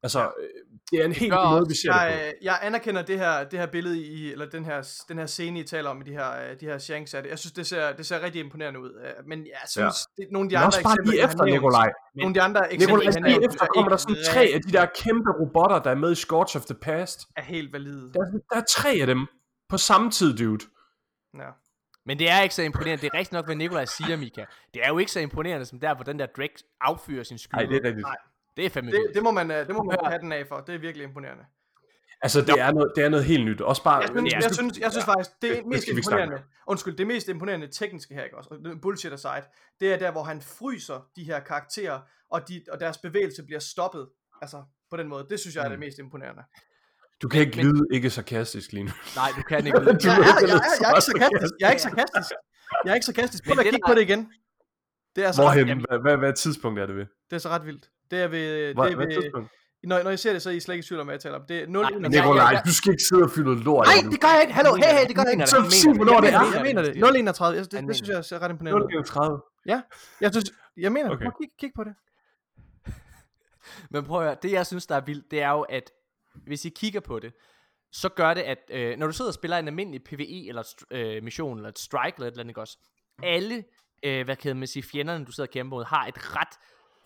Altså, 0.02 0.20
øh, 0.20 0.48
det 0.90 1.00
er 1.00 1.04
en 1.04 1.12
helt 1.12 1.32
måde, 1.50 1.64
vi 1.68 1.74
ser 1.82 1.92
det 1.92 2.00
på. 2.00 2.06
Jeg, 2.06 2.34
jeg 2.42 2.58
anerkender 2.62 3.02
det 3.02 3.18
her, 3.18 3.44
det 3.44 3.58
her 3.58 3.66
billede 3.66 3.98
i, 4.02 4.32
eller 4.32 4.46
den 4.56 4.64
her, 4.64 4.78
den 5.08 5.18
her 5.18 5.26
scene, 5.26 5.60
I 5.60 5.62
taler 5.64 5.90
om 5.90 6.00
i 6.00 6.04
de 6.04 6.12
her, 6.12 6.30
øh, 6.50 6.60
de 6.60 6.66
her 6.66 6.78
shanks. 6.78 7.14
Jeg 7.14 7.38
synes, 7.38 7.52
det 7.52 7.66
ser, 7.66 7.92
det 7.92 8.06
ser 8.06 8.22
rigtig 8.22 8.40
imponerende 8.40 8.80
ud. 8.80 8.90
øh, 9.04 9.12
Men 9.26 9.38
jeg 9.38 9.64
synes, 9.68 9.96
ja. 10.18 10.22
det, 10.22 10.28
nogle 10.32 10.46
af 10.46 10.50
de 10.50 10.54
Men 10.54 10.56
andre 10.56 10.66
også 10.66 10.82
bare 10.82 10.92
eksempler, 10.92 11.12
lige 11.12 11.20
jeg 11.22 11.28
efter, 11.30 11.44
Nikolaj. 11.44 11.88
Nogle 12.14 12.30
af 12.30 12.34
de 12.34 12.42
andre 12.48 12.72
eksempler, 12.72 12.96
Nikolaj, 12.96 13.14
jeg 13.14 13.30
lige 13.32 13.46
efter 13.48 13.64
er 13.64 13.68
kommer 13.74 13.88
der 13.88 13.96
sådan 13.96 14.16
tre 14.32 14.42
af 14.56 14.60
de 14.66 14.72
der 14.76 14.86
kæmpe 15.04 15.30
robotter, 15.40 15.78
der 15.84 15.90
er 15.90 16.00
med 16.04 16.10
i 16.12 16.18
Scorch 16.26 16.56
of 16.58 16.64
the 16.70 16.78
Past. 16.88 17.18
er 17.36 17.42
helt 17.42 17.72
valide. 17.72 18.04
Der, 18.14 18.20
er- 18.20 18.40
der 18.50 18.56
er 18.62 18.66
tre 18.76 18.90
af 19.02 19.06
dem 19.06 19.20
på 19.68 19.76
samme 19.76 20.10
tid, 20.10 20.36
dude. 20.36 20.64
Ja. 21.34 21.50
Men 22.06 22.18
det 22.18 22.30
er 22.30 22.40
ikke 22.42 22.54
så 22.54 22.62
imponerende. 22.62 23.02
Det 23.02 23.10
er 23.14 23.18
rigtigt 23.18 23.32
nok, 23.32 23.44
hvad 23.44 23.56
Nikolaj 23.56 23.84
siger, 23.84 24.16
Mika. 24.16 24.44
Det 24.74 24.84
er 24.84 24.88
jo 24.88 24.98
ikke 24.98 25.12
så 25.12 25.20
imponerende, 25.20 25.66
som 25.66 25.80
der, 25.80 25.94
hvor 25.94 26.04
den 26.04 26.18
der 26.18 26.26
Drake 26.26 26.54
affyrer 26.80 27.22
sin 27.22 27.38
skyde. 27.38 27.56
Nej, 27.56 27.66
det 27.70 27.76
er 27.76 27.84
rigtigt. 27.88 28.02
Nej. 28.06 28.16
det 28.56 28.66
er 28.66 28.70
fandme 28.70 28.90
Det, 28.92 28.98
vildt. 29.00 29.14
det 29.14 29.22
må 29.22 29.30
man, 29.30 29.50
øh, 29.50 29.66
det 29.66 29.74
må 29.74 29.82
man 29.82 29.96
have 30.04 30.18
den 30.18 30.32
af 30.32 30.46
for. 30.48 30.60
Det 30.60 30.74
er 30.74 30.78
virkelig 30.78 31.04
imponerende. 31.04 31.44
Altså, 32.22 32.40
det 32.40 32.48
er, 32.60 32.72
noget, 32.72 32.92
det 32.96 33.04
er 33.04 33.08
noget 33.08 33.24
helt 33.24 33.44
nyt. 33.44 33.60
Også 33.60 33.82
bare... 33.84 34.00
Jeg 34.00 34.08
synes, 34.08 34.32
Ja. 34.32 34.38
jeg 34.42 34.54
synes, 34.54 34.78
jeg 34.78 34.90
synes 34.92 35.04
faktisk, 35.04 35.30
det 35.42 35.56
det 35.56 35.66
mest 35.66 35.88
imponerende, 35.88 36.42
undskyld, 36.66 36.96
det 36.96 37.06
mest 37.06 37.28
imponerende 37.28 37.66
tekniske 37.66 38.14
her, 38.14 38.24
ikke 38.24 38.36
også, 38.36 38.50
og 38.50 38.58
det- 38.64 38.80
bullshit 38.80 39.12
aside, 39.12 39.44
det 39.80 39.92
er 39.92 39.98
der, 39.98 40.10
hvor 40.10 40.22
han 40.22 40.40
fryser 40.42 41.08
de 41.16 41.24
her 41.24 41.40
karakterer, 41.40 42.00
og, 42.30 42.48
de, 42.48 42.64
og 42.72 42.80
deres 42.80 42.98
bevægelse 42.98 43.42
bliver 43.42 43.60
stoppet, 43.60 44.08
altså 44.42 44.62
på 44.90 44.96
den 44.96 45.08
måde. 45.08 45.26
Det 45.30 45.40
synes 45.40 45.56
jeg 45.56 45.64
er 45.64 45.68
det 45.68 45.78
mest 45.78 45.98
imponerende. 45.98 46.42
Du 47.22 47.28
kan 47.28 47.40
ikke 47.40 47.56
Men- 47.56 47.66
lyde 47.76 47.86
ikke 47.92 48.10
sarkastisk 48.10 48.72
lige 48.72 48.84
nu. 48.84 48.90
Nej, 49.16 49.28
du 49.36 49.42
kan 49.42 49.58
ikke. 49.66 49.78
Du 49.78 49.84
Jeg, 49.84 49.88
er 49.88 49.96
jeg, 50.00 50.42
ikke 50.42 50.52
jeg, 50.80 50.90
er 50.90 50.94
ikke 50.94 51.00
så 51.00 51.10
sarkastisk. 51.10 51.54
Jeg 51.60 51.66
er 51.66 51.70
ikke 51.70 51.82
sarkastisk. 51.82 52.30
Jeg 52.84 52.90
er 52.90 52.94
ikke 52.94 53.06
sarkastisk. 53.06 53.44
Prøv 53.46 53.58
at 53.58 53.64
kigge 53.64 53.86
på 53.86 53.94
det 53.94 54.02
igen. 54.02 54.32
Det 55.16 55.24
er 55.26 55.32
så 55.32 55.42
Hvorhen? 55.42 55.66
Hvad, 55.88 55.98
hvad, 56.02 56.16
hvad 56.16 56.32
tidspunkt 56.32 56.80
er 56.80 56.86
det 56.86 56.96
ved? 56.96 57.06
det 57.30 57.36
er 57.36 57.38
så 57.38 57.48
ret 57.48 57.66
vildt. 57.66 57.90
Det 58.10 58.18
er 58.22 58.28
ved, 58.28 58.74
Hvor, 58.74 58.84
det 58.84 58.92
er 58.92 58.96
hvad 58.96 59.06
ved, 59.06 59.22
tidspunkt? 59.22 59.48
når, 59.82 60.02
når 60.02 60.10
jeg 60.10 60.18
ser 60.18 60.32
det, 60.32 60.42
så 60.42 60.50
er 60.50 60.54
I 60.54 60.60
slet 60.60 60.74
ikke 60.74 60.84
i 60.84 60.88
tvivl 60.88 61.00
om, 61.00 61.06
hvad 61.06 61.14
jeg 61.14 61.20
taler 61.20 61.38
om. 61.38 61.44
Det 61.48 61.56
er 61.62 61.66
0 61.66 61.82
Nej, 61.82 61.90
men 62.00 62.10
Nikolaj, 62.10 62.62
du 62.66 62.74
skal 62.74 62.90
ikke 62.92 63.02
sidde 63.08 63.22
og 63.22 63.30
fylde 63.30 63.62
lort 63.64 63.86
Nej, 63.86 63.94
nu. 64.04 64.10
det 64.10 64.20
gør 64.20 64.28
jeg 64.28 64.40
ikke. 64.40 64.52
Hallo, 64.52 64.74
hey, 64.74 64.84
hey, 64.98 65.06
det 65.08 65.16
gør 65.16 65.22
jeg 65.22 65.32
ikke. 65.32 65.46
Så 65.46 65.66
sig, 65.70 65.92
hvornår 65.92 66.20
det 66.20 66.30
jeg 66.30 66.34
er. 66.34 66.44
mener, 66.44 66.54
jeg 66.56 66.62
mener 66.62 66.82
det. 66.82 66.96
031. 66.96 67.56
Jeg, 67.56 67.64
det, 67.72 67.88
det 67.88 67.96
synes 67.96 68.08
jeg 68.30 68.36
er 68.36 68.42
ret 68.42 68.50
imponerende. 68.50 68.86
031. 68.86 69.40
Jeg 70.20 70.30
synes, 70.32 70.52
jeg 70.76 70.92
mener 70.92 71.08
det. 71.08 71.16
Okay. 71.16 71.24
Prøv 71.24 71.32
at 71.34 71.38
kig, 71.40 71.50
kig 71.60 71.70
på 71.76 71.84
det. 71.84 71.94
Men 73.90 74.04
prøv 74.04 74.20
at 74.20 74.26
høre, 74.26 74.36
det 74.42 74.52
jeg 74.52 74.66
synes, 74.66 74.86
der 74.86 74.94
er 74.96 75.00
vildt, 75.00 75.30
det 75.30 75.42
er 75.42 75.50
jo, 75.50 75.60
at 75.62 75.90
hvis 76.46 76.64
I 76.64 76.68
kigger 76.68 77.00
på 77.00 77.18
det, 77.18 77.32
så 77.92 78.08
gør 78.08 78.34
det, 78.34 78.40
at 78.40 78.58
øh, 78.70 78.98
når 78.98 79.06
du 79.06 79.12
sidder 79.12 79.30
og 79.30 79.34
spiller 79.34 79.58
en 79.58 79.68
almindelig 79.68 80.04
PvE, 80.04 80.48
eller 80.48 80.74
øh, 80.90 81.22
mission, 81.22 81.58
eller 81.58 81.68
et 81.68 81.78
strike, 81.78 82.14
eller 82.16 82.26
et 82.26 82.32
eller 82.32 82.42
andet, 82.42 82.58
også? 82.58 82.78
Alle, 83.22 83.64
øh, 84.02 84.24
hvad 84.24 84.36
kan 84.36 84.56
man 84.56 84.68
sige, 84.68 84.82
fjenderne, 84.82 85.24
du 85.24 85.32
sidder 85.32 85.48
og 85.48 85.52
kæmper 85.52 85.76
mod, 85.76 85.84
har 85.84 86.06
et 86.06 86.36
ret 86.36 86.58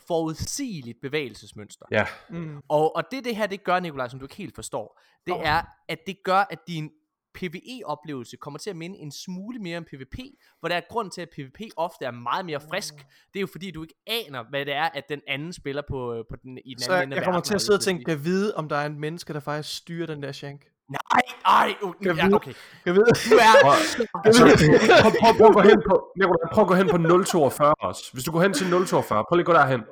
forudsigeligt 0.06 1.00
bevægelsesmønster. 1.02 1.86
Ja, 1.90 2.06
Mm. 2.28 2.62
Og, 2.68 2.96
og 2.96 3.02
det 3.10 3.24
det 3.24 3.36
her, 3.36 3.46
det 3.46 3.64
gør, 3.64 3.80
Nikolaj, 3.80 4.08
som 4.08 4.18
du 4.18 4.24
ikke 4.24 4.36
helt 4.36 4.54
forstår, 4.54 5.00
det 5.26 5.34
Nå. 5.34 5.42
er, 5.44 5.62
at 5.88 5.98
det 6.06 6.16
gør, 6.24 6.46
at 6.50 6.58
din 6.66 6.90
PvE-oplevelse 7.34 8.36
kommer 8.36 8.58
til 8.58 8.70
at 8.70 8.76
minde 8.76 8.98
en 8.98 9.12
smule 9.12 9.58
mere 9.58 9.78
om 9.78 9.84
PvP, 9.84 10.18
hvor 10.60 10.68
der 10.68 10.76
er 10.76 10.80
grund 10.88 11.10
til, 11.10 11.20
at 11.20 11.28
PvP 11.36 11.60
ofte 11.76 12.04
er 12.04 12.10
meget 12.10 12.46
mere 12.46 12.60
frisk. 12.70 12.94
Det 13.32 13.36
er 13.36 13.40
jo 13.40 13.46
fordi, 13.52 13.70
du 13.70 13.82
ikke 13.82 14.02
aner, 14.06 14.44
hvad 14.50 14.64
det 14.64 14.74
er, 14.74 14.88
at 14.94 15.04
den 15.08 15.20
anden 15.28 15.52
spiller 15.52 15.82
på, 15.88 16.14
øh, 16.14 16.24
på 16.30 16.36
den, 16.42 16.58
i 16.64 16.74
den 16.74 16.82
Så 16.82 16.92
anden 16.92 16.96
jeg, 16.96 17.04
ende 17.04 17.16
af 17.16 17.20
jeg 17.20 17.24
kommer 17.24 17.40
til 17.40 17.54
at 17.54 17.60
sidde 17.60 17.76
og 17.76 17.80
jeg 17.80 17.84
tænke, 17.84 18.04
kan 18.04 18.24
vide, 18.24 18.54
om 18.54 18.68
der 18.68 18.76
er 18.76 18.86
en 18.86 19.00
menneske, 19.00 19.32
der 19.32 19.40
faktisk 19.40 19.76
styrer 19.76 20.06
den 20.06 20.22
der 20.22 20.32
shank. 20.32 20.64
Nej, 20.88 21.22
nej, 21.44 21.74
uh, 21.82 21.92
Kan 22.02 22.16
ja, 22.16 22.34
okay. 22.34 22.54
Jeg 22.86 22.94
ved. 22.94 23.04
Du 23.30 23.36
er, 23.36 23.52
altså, 24.26 24.42
prøv, 25.02 25.12
prøv, 25.20 25.32
prøv, 25.36 25.48
at 25.48 25.54
gå 25.54 25.60
hen 25.60 25.82
på, 25.88 25.94
prøv 26.52 26.62
at 26.62 26.68
gå 26.68 26.74
hen 26.74 26.88
på 26.88 27.24
042 27.24 27.74
også. 27.80 28.02
Hvis 28.12 28.24
du 28.24 28.32
går 28.32 28.42
hen 28.42 28.52
til 28.52 28.66
042, 28.86 29.24
prøv 29.28 29.36
lige 29.36 29.42
at 29.42 29.46
gå 29.46 29.52
derhen. 29.52 29.82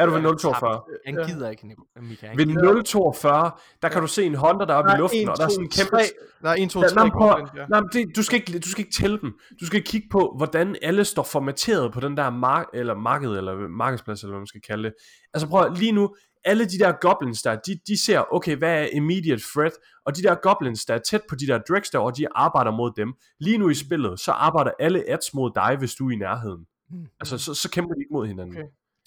Er 0.00 0.06
du 0.06 0.12
ved 0.12 0.38
042? 0.38 0.82
han 1.06 1.14
Ja. 1.18 1.26
gider 1.26 1.50
ikke, 1.50 1.68
Nico, 1.68 1.82
Mika. 2.02 2.26
Han 2.26 2.38
Ved 2.38 2.46
gider. 2.46 2.82
042, 2.82 3.50
der 3.82 3.88
kan 3.88 4.00
du 4.00 4.06
se 4.06 4.24
en 4.24 4.34
Honda, 4.34 4.64
der 4.64 4.74
er 4.74 4.78
oppe 4.78 4.90
i 4.94 4.96
luften, 4.98 5.28
og 5.28 5.36
der 5.36 5.44
er 5.44 5.48
sådan 5.48 5.64
en 5.64 5.70
kæmpe... 5.70 5.96
Der 6.42 6.50
er 6.50 6.54
1, 6.58 6.70
2, 6.70 6.80
Ja, 6.80 6.86
3. 6.88 6.94
nej, 6.94 7.10
prøv, 7.10 7.46
nej, 7.68 7.80
det, 7.92 8.16
du, 8.16 8.22
skal 8.22 8.36
ikke, 8.40 8.58
du 8.58 8.68
skal 8.68 8.80
ikke 8.84 8.92
tælle 8.96 9.20
dem. 9.20 9.38
Du 9.60 9.66
skal 9.66 9.82
kigge 9.82 10.08
på, 10.10 10.34
hvordan 10.36 10.76
alle 10.82 11.04
står 11.04 11.22
formateret 11.22 11.92
på 11.92 12.00
den 12.00 12.16
der 12.16 12.30
mark, 12.30 12.66
eller 12.74 12.94
marked, 12.94 13.30
eller 13.30 13.54
markedsplads, 13.68 14.22
eller 14.22 14.32
hvad 14.32 14.40
man 14.40 14.46
skal 14.46 14.60
kalde 14.60 14.82
det. 14.84 14.92
Altså 15.34 15.48
prøv 15.48 15.72
lige 15.74 15.92
nu, 15.92 16.14
alle 16.44 16.64
de 16.64 16.78
der 16.78 16.92
goblins 17.00 17.42
der, 17.42 17.54
de, 17.56 17.80
de 17.86 18.04
ser, 18.04 18.34
okay, 18.34 18.56
hvad 18.56 18.82
er 18.82 18.86
immediate 18.92 19.42
threat? 19.54 19.72
Og 20.06 20.16
de 20.16 20.22
der 20.22 20.34
goblins, 20.34 20.84
der 20.84 20.94
er 20.94 20.98
tæt 20.98 21.20
på 21.28 21.34
de 21.34 21.46
der 21.46 21.58
dregs 21.68 21.90
der, 21.90 21.98
og 21.98 22.16
de 22.16 22.26
arbejder 22.34 22.70
mod 22.70 22.90
dem. 22.96 23.14
Lige 23.40 23.58
nu 23.58 23.68
i 23.68 23.74
spillet, 23.74 24.20
så 24.20 24.32
arbejder 24.32 24.70
alle 24.78 25.04
ads 25.10 25.34
mod 25.34 25.50
dig, 25.54 25.76
hvis 25.78 25.94
du 25.94 26.08
er 26.08 26.12
i 26.12 26.16
nærheden. 26.16 26.66
Mm. 26.90 27.06
Altså, 27.20 27.38
så, 27.38 27.54
så 27.54 27.70
kæmper 27.70 27.94
de 27.94 28.00
ikke 28.00 28.12
mod 28.12 28.26
hinanden. 28.26 28.56
Okay, 28.56 28.66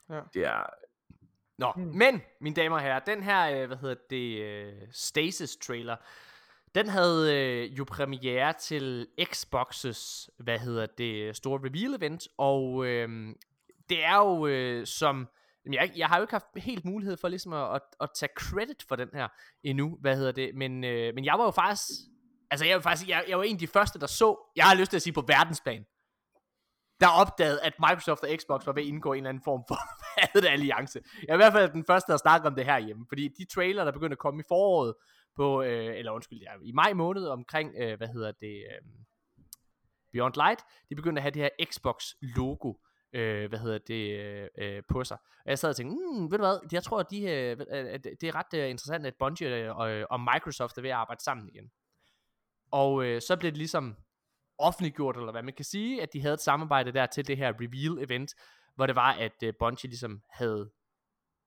ja. 0.10 0.20
Det 0.34 0.46
er... 0.48 0.64
Nå, 1.58 1.72
Hmm. 1.76 1.84
men, 1.84 2.22
mine 2.42 2.56
damer 2.56 2.76
og 2.76 2.82
herrer, 2.82 3.00
den 3.00 3.24
her, 3.24 3.62
øh, 3.62 3.68
hvad 3.68 3.78
hedder 3.78 3.96
det, 4.10 4.42
øh, 4.42 4.74
Stasis-trailer, 4.92 5.96
den 6.76 6.88
havde 6.90 7.36
øh, 7.38 7.78
jo 7.78 7.84
premiere 7.84 8.54
til 8.54 9.08
Xbox's, 9.22 10.28
hvad 10.40 10.60
hedder 10.60 10.86
det, 10.86 11.36
store 11.36 11.60
reveal-event, 11.70 12.28
og 12.38 12.86
øh, 12.86 13.36
det 13.90 14.04
er 14.06 14.16
jo 14.18 14.48
øh, 14.48 14.86
som, 14.88 15.28
jeg, 15.74 15.92
jeg 15.96 16.08
har 16.08 16.18
jo 16.18 16.24
ikke 16.24 16.34
haft 16.34 16.46
helt 16.56 16.86
mulighed 16.86 17.18
for 17.18 17.28
ligesom 17.28 17.54
at, 17.54 17.76
at, 17.76 17.82
at 18.02 18.10
tage 18.16 18.30
credit 18.38 18.84
for 18.88 18.96
den 18.96 19.10
her 19.14 19.28
endnu, 19.64 19.98
hvad 20.02 20.18
hedder 20.18 20.32
det, 20.32 20.56
men, 20.56 20.84
øh, 20.84 21.16
men 21.16 21.26
jeg 21.26 21.34
var 21.38 21.44
jo 21.46 21.52
faktisk, 21.52 21.90
altså 22.52 22.66
jeg 22.66 22.76
var 22.76 22.82
faktisk, 22.82 23.10
jeg, 23.10 23.24
jeg 23.28 23.38
var 23.38 23.44
en 23.44 23.56
af 23.56 23.60
de 23.60 23.68
første, 23.68 24.00
der 24.00 24.08
så, 24.08 24.52
jeg 24.56 24.66
har 24.66 24.76
lyst 24.76 24.90
til 24.90 24.96
at 24.98 25.02
sige 25.02 25.14
på 25.14 25.24
verdensplan, 25.28 25.86
der 27.00 27.08
opdagede, 27.08 27.62
at 27.62 27.74
Microsoft 27.80 28.24
og 28.24 28.30
Xbox 28.40 28.66
var 28.66 28.74
ved 28.74 28.82
at 28.82 28.88
indgå 28.88 29.14
en 29.14 29.18
eller 29.18 29.30
anden 29.30 29.44
form 29.44 29.64
for 29.68 29.78
hvad 30.40 30.50
alliance. 30.50 31.00
Jeg 31.22 31.30
er 31.30 31.34
i 31.34 31.38
hvert 31.38 31.54
fald 31.54 31.72
den 31.72 31.86
første, 31.86 32.12
der 32.12 32.18
snakker 32.18 32.50
om 32.50 32.56
det 32.56 32.66
her 32.66 32.80
hjemme, 32.80 33.06
fordi 33.10 33.28
de 33.28 33.46
trailer, 33.46 33.84
der 33.84 33.92
begyndte 33.92 34.14
at 34.14 34.20
komme 34.20 34.40
i 34.40 34.44
foråret, 34.48 34.94
på, 35.36 35.62
øh, 35.62 35.98
eller 35.98 36.12
undskyld, 36.12 36.40
ja, 36.40 36.52
i 36.64 36.72
maj 36.72 36.94
måned 36.94 37.28
omkring, 37.28 37.74
øh, 37.78 37.98
hvad 37.98 38.08
hedder 38.08 38.32
det, 38.32 38.56
øh, 38.58 38.82
Beyond 40.12 40.34
Light, 40.36 40.60
de 40.90 40.96
begyndte 40.96 41.20
at 41.20 41.24
have 41.24 41.32
det 41.32 41.42
her 41.42 41.66
Xbox 41.66 42.04
logo, 42.22 42.74
øh, 43.14 43.50
hvad 43.50 43.60
hedder 43.60 43.78
det, 43.78 44.20
øh, 44.20 44.48
øh 44.58 44.84
på 44.90 45.04
sig. 45.04 45.18
Og 45.46 45.50
jeg 45.50 45.60
sad 45.60 45.70
og 45.70 45.76
tænkte, 45.76 45.96
mm, 45.96 46.32
ved 46.32 46.38
du 46.38 46.44
hvad, 46.44 46.60
jeg 46.72 46.84
tror, 46.84 47.00
at 47.00 47.12
de, 47.12 47.22
øh, 47.22 47.52
øh, 47.52 47.68
at 47.70 48.04
det 48.04 48.24
er 48.24 48.36
ret 48.36 48.54
øh, 48.54 48.70
interessant, 48.70 49.06
at 49.06 49.16
Bungie 49.20 49.56
øh, 49.56 49.78
og, 49.78 50.06
og 50.10 50.20
Microsoft 50.20 50.78
er 50.78 50.82
ved 50.82 50.90
at 50.90 50.96
arbejde 50.96 51.24
sammen 51.24 51.50
igen. 51.50 51.72
Og 52.72 53.06
øh, 53.06 53.22
så 53.22 53.38
blev 53.38 53.52
det 53.52 53.58
ligesom 53.58 53.96
offentliggjort, 54.64 55.18
eller 55.18 55.32
hvad 55.32 55.44
man 55.44 55.54
kan 55.54 55.66
sige, 55.66 56.02
at 56.02 56.14
de 56.14 56.22
havde 56.22 56.34
et 56.34 56.42
samarbejde 56.42 56.92
der 56.92 57.06
til 57.06 57.28
det 57.28 57.38
her 57.38 57.54
reveal-event, 57.54 58.34
hvor 58.76 58.86
det 58.86 58.96
var, 58.96 59.14
at 59.14 59.44
øh, 59.44 59.54
Bungie 59.60 59.90
ligesom 59.90 60.22
havde 60.30 60.72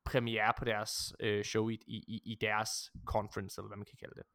premiere 0.05 0.53
på 0.59 0.64
deres 0.64 1.14
øh, 1.21 1.45
show 1.45 1.69
i, 1.69 1.79
i, 1.87 2.21
i 2.25 2.39
deres 2.41 2.71
conference, 3.05 3.61
eller 3.61 3.69
hvad 3.69 3.77
man 3.77 3.87
kan 3.87 3.99
kalde 4.01 4.14
det. 4.14 4.27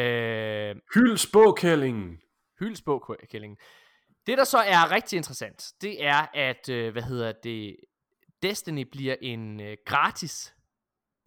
Øh, 0.00 0.76
Hyld 0.94 1.16
spåkællingen. 1.16 2.20
Hyldsbog, 2.60 3.16
Kælling. 3.30 3.58
Det, 4.26 4.38
der 4.38 4.44
så 4.44 4.58
er 4.58 4.90
rigtig 4.90 5.16
interessant, 5.16 5.72
det 5.80 6.04
er, 6.04 6.26
at, 6.34 6.68
øh, 6.68 6.92
hvad 6.92 7.02
hedder 7.02 7.32
det, 7.42 7.76
Destiny 8.42 8.88
bliver 8.92 9.16
en 9.20 9.60
øh, 9.60 9.76
gratis 9.86 10.54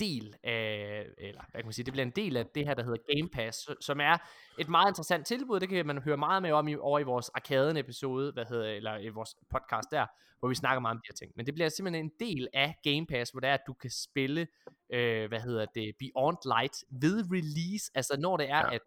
del 0.03 0.25
af, 0.43 1.05
eller 1.17 1.41
hvad 1.51 1.59
kan 1.61 1.65
man 1.65 1.73
sige, 1.73 1.85
det 1.85 1.93
bliver 1.93 2.05
en 2.05 2.17
del 2.21 2.37
af 2.37 2.45
det 2.55 2.65
her, 2.67 2.73
der 2.73 2.83
hedder 2.83 3.15
Game 3.15 3.29
Pass, 3.33 3.57
som 3.81 3.99
er 3.99 4.17
et 4.59 4.69
meget 4.69 4.89
interessant 4.91 5.27
tilbud, 5.27 5.59
det 5.59 5.69
kan 5.69 5.85
man 5.85 5.97
høre 6.07 6.17
meget 6.17 6.41
mere 6.41 6.53
om 6.53 6.67
i, 6.67 6.75
over 6.75 6.99
i 6.99 7.03
vores 7.03 7.29
arkaden 7.29 7.77
episode, 7.77 8.31
hvad 8.33 8.45
hedder, 8.45 8.65
eller 8.79 8.97
i 8.97 9.09
vores 9.09 9.35
podcast 9.53 9.87
der, 9.91 10.05
hvor 10.39 10.49
vi 10.49 10.55
snakker 10.55 10.79
meget 10.79 10.95
om 10.95 11.01
de 11.03 11.07
her 11.09 11.13
ting. 11.21 11.31
Men 11.35 11.45
det 11.45 11.53
bliver 11.53 11.69
simpelthen 11.69 12.05
en 12.05 12.11
del 12.27 12.47
af 12.53 12.75
Game 12.83 13.05
Pass, 13.09 13.31
hvor 13.31 13.39
det 13.39 13.49
er, 13.49 13.53
at 13.53 13.63
du 13.67 13.73
kan 13.73 13.89
spille, 13.89 14.47
øh, 14.93 15.27
hvad 15.27 15.39
hedder 15.39 15.65
det, 15.75 15.91
Beyond 15.99 16.37
Light 16.45 16.75
ved 17.01 17.17
release, 17.31 17.91
altså 17.95 18.15
når 18.19 18.37
det 18.37 18.49
er, 18.49 18.57
Ja. 18.71 18.73
at 18.75 18.81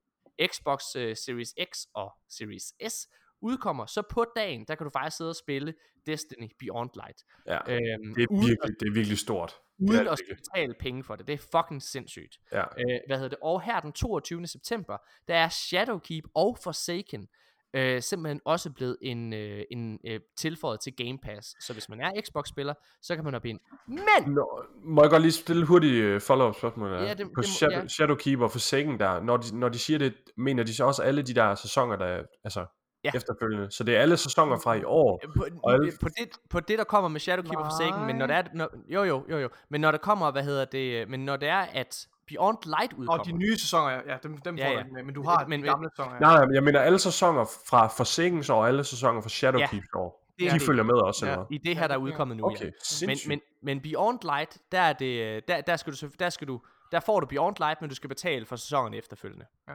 Xbox 0.52 0.80
øh, 0.96 1.16
Series 1.16 1.54
X 1.72 1.72
og 1.94 2.12
Series 2.28 2.92
S 2.92 3.08
udkommer, 3.42 3.86
så 3.86 4.02
på 4.10 4.24
dagen, 4.36 4.64
der 4.68 4.74
kan 4.74 4.84
du 4.84 4.90
faktisk 4.90 5.16
sidde 5.16 5.30
og 5.30 5.36
spille 5.36 5.74
Destiny 6.06 6.48
Beyond 6.58 6.90
Light. 6.94 7.18
Ja, 7.46 7.58
Øhm, 7.72 8.14
det 8.14 8.22
er 8.22 8.40
virkelig, 8.46 8.80
det 8.80 8.88
er 8.88 8.92
virkelig 8.94 9.18
stort. 9.18 9.52
Uden 9.78 10.04
det 10.04 10.10
at 10.12 10.18
skulle 10.18 10.36
betale 10.36 10.74
penge 10.80 11.04
for 11.04 11.16
det. 11.16 11.26
Det 11.26 11.32
er 11.32 11.58
fucking 11.60 11.82
sindssygt. 11.82 12.38
Ja. 12.52 12.60
Øh, 12.60 13.00
hvad 13.06 13.16
hedder 13.16 13.28
det? 13.28 13.38
Og 13.42 13.62
her 13.62 13.80
den 13.80 13.92
22. 13.92 14.46
september, 14.46 14.96
der 15.28 15.34
er 15.34 15.48
Shadowkeep 15.48 16.24
og 16.34 16.58
Forsaken 16.62 17.28
øh, 17.74 18.02
simpelthen 18.02 18.40
også 18.44 18.70
blevet 18.72 18.96
en, 19.02 19.32
øh, 19.32 19.62
en 19.70 19.98
øh, 20.06 20.20
tilføjet 20.36 20.80
til 20.80 20.92
Game 20.96 21.18
Pass. 21.22 21.64
Så 21.66 21.72
hvis 21.72 21.88
man 21.88 22.00
er 22.00 22.10
Xbox-spiller, 22.26 22.74
så 23.02 23.14
kan 23.14 23.24
man 23.24 23.32
hoppe 23.32 23.48
ind. 23.48 23.60
Men! 23.88 24.34
Nå, 24.34 24.64
må 24.84 25.02
jeg 25.02 25.10
godt 25.10 25.22
lige 25.22 25.32
stille 25.32 25.66
hurtigt 25.66 26.14
uh, 26.14 26.20
follow-up 26.20 26.54
spørgsmål? 26.56 26.90
Ja, 26.92 27.14
det- 27.14 27.26
på 27.34 27.40
det 27.40 27.48
Shadow, 27.48 27.78
ja. 27.80 27.88
Shadowkeep 27.88 28.40
og 28.40 28.50
Forsaken 28.50 28.98
der, 29.00 29.20
når 29.22 29.36
de, 29.36 29.58
når 29.58 29.68
de 29.68 29.78
siger 29.78 29.98
det, 29.98 30.14
mener 30.36 30.62
de 30.62 30.74
så 30.74 30.84
også 30.84 31.02
alle 31.02 31.22
de 31.22 31.34
der 31.34 31.54
sæsoner, 31.54 31.96
der 31.96 32.06
er 32.06 32.22
altså, 32.44 32.66
Ja. 33.06 33.10
efterfølgende. 33.14 33.70
Så 33.70 33.84
det 33.84 33.96
er 33.96 34.00
alle 34.00 34.16
sæsoner 34.16 34.58
fra 34.58 34.74
i 34.74 34.84
år. 34.84 35.20
På, 35.36 35.44
Og 35.62 35.72
alle- 35.72 35.92
på, 36.02 36.08
det, 36.08 36.28
på 36.50 36.60
det 36.60 36.78
der 36.78 36.84
kommer 36.84 37.08
med 37.08 37.20
Shadowkeep 37.20 37.56
og 37.58 37.64
Forsaken, 37.64 38.06
men 38.06 38.16
når 38.16 38.26
det 38.26 38.36
er 38.36 38.42
når, 38.54 38.68
jo 38.88 39.02
jo 39.04 39.24
jo 39.30 39.38
jo, 39.38 39.48
men 39.68 39.80
når 39.80 39.90
der 39.90 39.98
kommer, 39.98 40.30
hvad 40.30 40.42
hedder 40.42 40.64
det, 40.64 41.02
øh, 41.02 41.08
men 41.08 41.20
når 41.24 41.36
det 41.36 41.48
er 41.48 41.60
at 41.72 42.06
Beyond 42.28 42.58
Light 42.64 42.92
udkommer. 42.92 43.18
Og 43.20 43.26
de 43.26 43.32
nye 43.32 43.58
sæsoner, 43.58 43.90
ja, 43.90 44.00
ja 44.06 44.16
dem, 44.22 44.38
dem 44.38 44.56
Ja, 44.56 44.68
får 44.68 44.72
ja. 44.72 44.84
med, 44.92 45.02
men 45.02 45.14
du 45.14 45.22
har 45.22 45.38
Men- 45.38 45.50
men, 45.50 45.60
men- 45.60 45.64
de 45.66 45.70
gamle 45.70 45.90
sæsoner, 45.96 46.14
ja. 46.14 46.20
Nej, 46.20 46.34
nej, 46.36 46.44
men 46.46 46.54
jeg 46.54 46.62
mener 46.62 46.80
alle 46.80 46.98
sæsoner 46.98 47.44
fra 47.68 47.86
Forsaken's 47.86 48.52
år 48.52 48.60
og 48.60 48.68
alle 48.68 48.84
sæsoner 48.84 49.20
fra 49.20 49.28
Shadowkeeps 49.28 49.86
år. 49.94 50.22
det 50.38 50.50
De 50.50 50.54
det. 50.58 50.62
følger 50.62 50.82
med 50.82 50.94
også, 50.94 51.26
Ja. 51.26 51.32
eller 51.32 51.44
i 51.50 51.58
det 51.58 51.76
her 51.78 51.86
der 51.88 51.94
er 51.94 51.98
udkommet 51.98 52.36
nu, 52.36 52.44
Okay, 52.46 52.60
ja. 52.60 52.64
Men, 52.64 52.72
sindssygt. 52.82 53.28
men, 53.28 53.40
men 53.62 53.80
Beyond 53.80 54.18
Light, 54.22 54.58
der 54.72 54.80
er 54.80 54.92
det, 54.92 55.20
øh, 55.36 55.42
der, 55.48 55.60
der 55.60 55.76
skal 55.76 55.92
du, 55.92 55.96
så- 55.96 56.10
der 56.18 56.30
skal 56.30 56.48
du, 56.48 56.60
der 56.92 57.00
får 57.00 57.20
du 57.20 57.26
Beyond 57.26 57.56
Light, 57.58 57.80
men 57.80 57.90
du 57.90 57.96
skal 57.96 58.08
betale 58.08 58.46
for 58.46 58.56
sæsonen 58.56 58.94
efterfølgende. 58.94 59.46
Ja, 59.68 59.74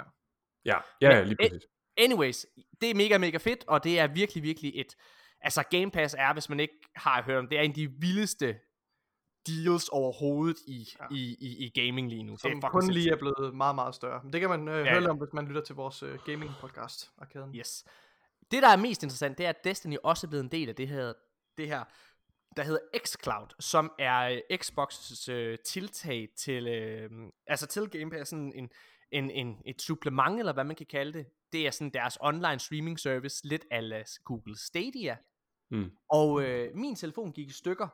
ja, 0.65 0.77
ja 1.01 1.21
lige 1.23 1.35
Men- 1.39 1.49
præcis. 1.49 1.63
Anyways, 1.97 2.45
det 2.81 2.89
er 2.89 2.95
mega, 2.95 3.17
mega 3.17 3.37
fedt, 3.37 3.63
og 3.67 3.83
det 3.83 3.99
er 3.99 4.07
virkelig, 4.07 4.43
virkelig 4.43 4.71
et... 4.75 4.95
Altså, 5.41 5.63
Game 5.71 5.91
Pass 5.91 6.15
er, 6.19 6.33
hvis 6.33 6.49
man 6.49 6.59
ikke 6.59 6.73
har 6.95 7.23
hørt 7.23 7.37
om 7.37 7.47
det, 7.47 7.57
er 7.57 7.61
en 7.61 7.71
af 7.71 7.75
de 7.75 7.91
vildeste 7.99 8.55
deals 9.47 9.89
overhovedet 9.89 10.57
i, 10.67 10.87
Ja. 10.99 11.05
i, 11.11 11.37
i, 11.39 11.65
i 11.65 11.69
gaming 11.85 12.09
lige 12.09 12.23
nu. 12.23 12.37
Som 12.37 12.51
det 12.51 12.63
er 12.63 12.69
kun 12.69 12.91
lige 12.91 13.11
er 13.11 13.17
blevet 13.17 13.55
meget, 13.55 13.75
meget 13.75 13.95
større. 13.95 14.23
Men 14.23 14.33
det 14.33 14.41
kan 14.41 14.49
man 14.49 14.67
øh, 14.67 14.85
Ja, 14.85 14.91
høre 14.91 15.03
ja. 15.03 15.09
om, 15.09 15.17
hvis 15.17 15.33
man 15.33 15.45
lytter 15.45 15.61
til 15.61 15.75
vores 15.75 16.03
øh, 16.03 16.19
gaming-podcast, 16.25 17.11
Arkaden. 17.17 17.55
Yes. 17.55 17.85
Det, 18.51 18.63
der 18.63 18.69
er 18.69 18.75
mest 18.77 19.03
interessant, 19.03 19.37
det 19.37 19.45
er, 19.45 19.49
at 19.49 19.63
Destiny 19.63 19.97
også 20.03 20.27
er 20.27 20.29
blevet 20.29 20.43
en 20.43 20.51
del 20.51 20.69
af 20.69 20.75
det 20.75 20.87
her, 20.87 21.13
det 21.57 21.67
her 21.67 21.83
der 22.57 22.63
hedder 22.63 22.79
xCloud, 23.05 23.47
som 23.59 23.91
er 23.99 24.19
øh, 24.21 24.57
Xbox's 24.63 25.31
øh, 25.31 25.57
tiltag 25.65 26.27
til, 26.37 26.67
øh, 26.67 27.09
altså 27.47 27.67
til 27.67 27.89
Game 27.89 28.11
Pass, 28.11 28.29
sådan 28.29 28.53
en, 28.55 28.69
en, 29.11 29.31
en, 29.31 29.57
et 29.65 29.81
supplement, 29.81 30.39
eller 30.39 30.53
hvad 30.53 30.63
man 30.63 30.75
kan 30.75 30.85
kalde 30.85 31.13
det. 31.13 31.25
Det 31.51 31.67
er 31.67 31.71
sådan 31.71 31.93
deres 31.93 32.17
online 32.21 32.59
streaming 32.59 32.99
service, 32.99 33.47
lidt 33.47 33.65
ala 33.71 34.03
Google 34.23 34.57
Stadia. 34.57 35.17
Mm. 35.71 35.91
Og 36.09 36.43
øh, 36.43 36.75
min 36.75 36.95
telefon 36.95 37.31
gik 37.31 37.49
i 37.49 37.53
stykker 37.53 37.87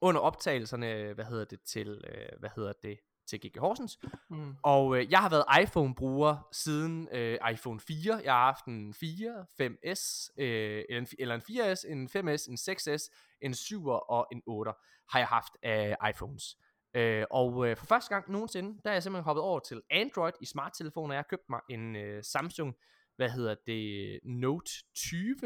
under 0.00 0.20
optagelserne, 0.20 1.12
hvad 1.12 1.24
hedder 1.24 1.44
det, 1.44 1.60
til, 1.62 1.88
øh, 1.88 2.40
hvad 2.40 2.50
hedder 2.56 2.72
det, 2.82 2.98
til 3.26 3.40
GG 3.40 3.58
Horsens. 3.58 3.98
Mm. 4.30 4.54
Og 4.62 4.98
øh, 4.98 5.10
jeg 5.10 5.18
har 5.18 5.28
været 5.28 5.44
iPhone-bruger 5.62 6.48
siden 6.52 7.08
øh, 7.12 7.38
iPhone 7.52 7.80
4. 7.80 8.20
Jeg 8.24 8.32
har 8.32 8.44
haft 8.44 8.64
en 8.64 8.94
4, 8.94 9.46
5S, 9.62 10.30
øh, 10.38 10.84
eller, 10.88 11.00
en, 11.00 11.06
eller 11.18 11.34
en 11.34 11.40
4S, 11.40 11.90
en 11.90 12.08
5S, 12.08 12.50
en 12.50 12.56
6S, 12.56 13.08
en 13.40 13.52
7'er 13.52 14.06
og 14.08 14.26
en 14.32 14.42
8'er 14.50 15.04
har 15.08 15.18
jeg 15.18 15.28
haft 15.28 15.52
af 15.62 15.96
iPhones. 16.10 16.56
Øh, 16.96 17.24
og 17.30 17.68
øh, 17.68 17.76
for 17.76 17.86
første 17.86 18.14
gang 18.14 18.30
nogensinde, 18.30 18.80
der 18.84 18.90
er 18.90 18.94
jeg 18.94 19.02
simpelthen 19.02 19.24
hoppet 19.24 19.42
over 19.42 19.60
til 19.60 19.82
Android 19.90 20.32
i 20.40 20.46
smarttelefoner. 20.46 21.14
Jeg 21.14 21.18
har 21.18 21.26
købt 21.30 21.48
mig 21.50 21.60
en 21.70 21.96
øh, 21.96 22.22
Samsung, 22.24 22.74
hvad 23.16 23.30
hedder 23.30 23.54
det, 23.66 24.20
Note 24.24 24.70
20 24.96 25.36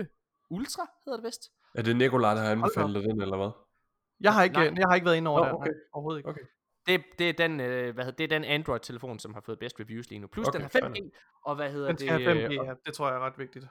Ultra, 0.50 0.86
hedder 1.04 1.16
det 1.16 1.24
vist. 1.24 1.42
Er 1.74 1.82
det 1.82 1.96
Nikolaj, 1.96 2.34
der 2.34 2.40
har 2.40 2.50
anbefalet 2.50 3.04
den, 3.04 3.20
eller 3.22 3.36
hvad? 3.36 3.50
Jeg 4.20 4.34
har 4.34 4.42
ikke, 4.44 4.56
Nej. 4.56 4.64
jeg 4.76 4.84
har 4.88 4.94
ikke 4.94 5.04
været 5.04 5.16
inde 5.16 5.30
over 5.30 5.44
det. 5.44 5.52
okay. 5.54 5.70
nej, 5.70 5.78
Overhovedet 5.92 6.18
ikke. 6.18 6.30
Okay. 6.30 6.40
Det, 6.86 7.02
det 7.18 7.28
er 7.28 7.32
den, 7.32 7.60
øh, 7.60 7.94
hvad 7.94 8.04
hedder, 8.04 8.16
det 8.16 8.24
er 8.24 8.38
den 8.38 8.44
Android-telefon, 8.44 9.18
som 9.18 9.34
har 9.34 9.40
fået 9.40 9.58
bedst 9.58 9.80
reviews 9.80 10.10
lige 10.10 10.18
nu. 10.18 10.26
Plus 10.26 10.48
Okay, 10.48 10.56
den 10.56 10.62
har 10.62 10.68
fair 10.68 10.84
5G, 10.84 11.40
og 11.44 11.56
hvad 11.56 11.70
hedder 11.72 11.88
Den 11.88 11.96
det? 11.96 12.08
have 12.10 12.48
5G, 12.48 12.60
øh, 12.60 12.66
ja. 12.66 12.74
Det 12.86 12.94
tror 12.94 13.06
jeg 13.08 13.16
er 13.16 13.20
ret 13.20 13.38
vigtigt. 13.38 13.66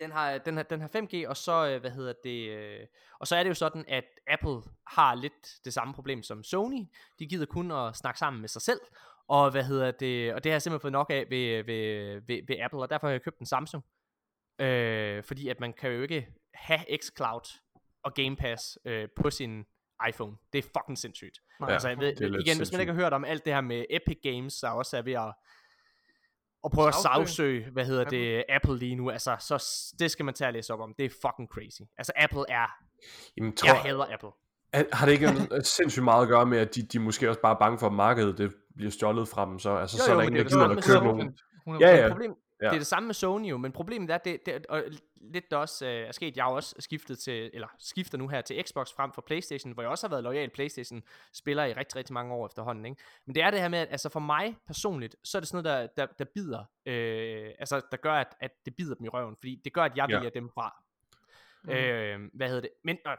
Den 0.00 0.12
har, 0.12 0.38
den 0.38 0.56
har, 0.56 0.62
den 0.62 0.80
har 0.80 0.88
5G, 0.88 1.28
og 1.28 1.36
så, 1.36 1.68
øh, 1.68 1.80
hvad 1.80 1.90
hedder 1.90 2.12
det, 2.24 2.48
øh, 2.50 2.86
og 3.20 3.26
så 3.26 3.36
er 3.36 3.42
det 3.42 3.50
jo 3.50 3.54
sådan, 3.54 3.84
at 3.88 4.04
Apple 4.26 4.62
har 4.86 5.14
lidt 5.14 5.64
det 5.64 5.74
samme 5.74 5.94
problem 5.94 6.22
som 6.22 6.44
Sony. 6.44 6.84
De 7.18 7.26
gider 7.26 7.46
kun 7.46 7.70
at 7.70 7.96
snakke 7.96 8.18
sammen 8.18 8.40
med 8.40 8.48
sig 8.48 8.62
selv, 8.62 8.80
og 9.28 9.50
hvad 9.50 9.64
hedder 9.64 9.90
det, 9.90 10.34
og 10.34 10.44
det 10.44 10.50
har 10.50 10.54
jeg 10.54 10.62
simpelthen 10.62 10.80
fået 10.80 10.92
nok 10.92 11.10
af 11.10 11.26
ved, 11.30 11.64
ved, 11.64 12.20
ved, 12.26 12.40
ved 12.48 12.56
Apple, 12.60 12.80
og 12.80 12.90
derfor 12.90 13.06
har 13.06 13.12
jeg 13.12 13.22
købt 13.22 13.38
en 13.38 13.46
Samsung. 13.46 13.84
Øh, 14.58 15.24
fordi 15.24 15.48
at 15.48 15.60
man 15.60 15.72
kan 15.72 15.90
jo 15.90 16.02
ikke 16.02 16.28
have 16.54 16.80
xCloud 17.02 17.58
og 18.02 18.14
Game 18.14 18.36
Pass 18.36 18.78
øh, 18.84 19.08
på 19.16 19.30
sin 19.30 19.64
iPhone. 20.08 20.36
Det 20.52 20.58
er 20.58 20.62
fucking 20.62 20.98
sindssygt. 20.98 21.40
Nej, 21.60 21.68
Ja, 21.68 21.74
altså, 21.74 21.88
jeg 21.88 21.98
ved, 21.98 22.12
igen, 22.20 22.56
hvis 22.56 22.72
man 22.72 22.80
ikke 22.80 22.92
har 22.92 23.00
hørt 23.00 23.12
om 23.12 23.24
alt 23.24 23.44
det 23.44 23.54
her 23.54 23.60
med 23.60 23.84
Epic 23.90 24.18
Games, 24.22 24.60
der 24.60 24.70
også 24.70 24.96
er 24.96 25.02
ved 25.02 25.12
at, 25.12 25.34
at 26.66 26.72
prøve 26.72 26.88
at 26.88 26.94
Sagsøge. 26.94 27.66
hvad 27.72 27.84
hedder 27.84 28.04
det, 28.04 28.44
Apple 28.48 28.78
lige 28.78 28.94
nu, 28.94 29.10
altså, 29.10 29.36
så 29.38 29.64
det 29.98 30.10
skal 30.10 30.24
man 30.24 30.34
tage 30.34 30.48
og 30.48 30.52
læse 30.52 30.72
op 30.72 30.80
om. 30.80 30.94
Det 30.98 31.04
er 31.04 31.10
fucking 31.10 31.48
crazy. 31.54 31.80
Altså, 31.98 32.12
Apple 32.16 32.44
er, 32.48 32.66
Jamen, 33.36 33.52
jeg 33.64 33.74
tror, 33.74 33.78
hader 33.78 34.06
Apple. 34.14 34.30
har 34.92 35.06
det 35.06 35.12
ikke 35.12 35.26
en, 35.26 35.64
sindssygt 35.64 36.04
meget 36.04 36.22
at 36.22 36.28
gøre 36.28 36.46
med, 36.46 36.58
at 36.58 36.74
de, 36.74 36.82
de 36.82 36.98
måske 36.98 37.28
også 37.28 37.40
bare 37.40 37.54
er 37.54 37.58
bange 37.58 37.78
for, 37.78 37.86
at 37.86 37.92
markedet 37.92 38.38
det 38.38 38.52
bliver 38.76 38.90
stjålet 38.90 39.28
fra 39.28 39.46
dem, 39.46 39.58
så, 39.58 39.76
altså, 39.76 39.96
Jo, 39.96 40.04
så 40.04 40.10
er 40.10 40.14
jo, 40.14 40.20
der 40.20 40.26
ingen, 40.26 40.38
der 40.38 40.44
er 40.44 40.48
gider 40.48 40.76
at 40.76 40.84
købe 40.84 41.04
nogen. 41.04 41.36
100%. 41.68 41.78
Ja, 41.80 41.96
ja. 41.96 42.08
Problem, 42.08 42.34
Ja. 42.60 42.66
Det 42.66 42.74
er 42.74 42.78
det 42.78 42.86
samme 42.86 43.06
med 43.06 43.14
Sony 43.14 43.50
jo, 43.50 43.56
men 43.56 43.72
problemet 43.72 44.10
er, 44.10 44.18
det, 44.18 44.46
det 44.46 44.66
og 44.66 44.82
lidt 45.16 45.50
der 45.50 45.56
også 45.56 45.86
øh, 45.86 45.92
er 46.08 46.12
sket, 46.12 46.36
jeg 46.36 46.44
har 46.44 46.50
også 46.52 46.74
skiftet 46.78 47.18
til, 47.18 47.50
eller 47.54 47.68
skifter 47.78 48.18
nu 48.18 48.28
her 48.28 48.40
til 48.40 48.64
Xbox 48.68 48.92
frem 48.92 49.12
for 49.12 49.22
Playstation, 49.22 49.72
hvor 49.72 49.82
jeg 49.82 49.90
også 49.90 50.06
har 50.06 50.10
været 50.10 50.22
lojal 50.24 50.50
Playstation-spiller 50.50 51.64
i 51.64 51.72
rigtig, 51.72 51.96
rigtig 51.96 52.12
mange 52.14 52.34
år 52.34 52.46
efterhånden, 52.46 52.84
ikke? 52.86 53.02
Men 53.26 53.34
det 53.34 53.42
er 53.42 53.50
det 53.50 53.60
her 53.60 53.68
med, 53.68 53.78
at 53.78 53.88
altså 53.90 54.08
for 54.08 54.20
mig 54.20 54.56
personligt, 54.66 55.16
så 55.24 55.38
er 55.38 55.40
det 55.40 55.48
sådan 55.48 55.64
noget, 55.64 55.90
der, 55.96 56.06
der, 56.06 56.12
der 56.18 56.24
bider, 56.34 56.64
øh, 56.86 57.50
altså 57.58 57.80
der 57.90 57.96
gør, 57.96 58.12
at, 58.14 58.36
at 58.40 58.50
det 58.64 58.76
bider 58.76 58.94
dem 58.94 59.04
i 59.04 59.08
røven, 59.08 59.36
fordi 59.36 59.60
det 59.64 59.72
gør, 59.72 59.82
at 59.82 59.92
jeg 59.96 60.06
Ja. 60.10 60.16
vælger 60.16 60.30
dem 60.30 60.50
fra. 60.50 60.82
Mm. 61.64 61.70
Øh, 61.70 62.20
hvad 62.34 62.48
hedder 62.48 62.60
det? 62.62 62.70
Men 62.84 62.98
øh, 63.06 63.12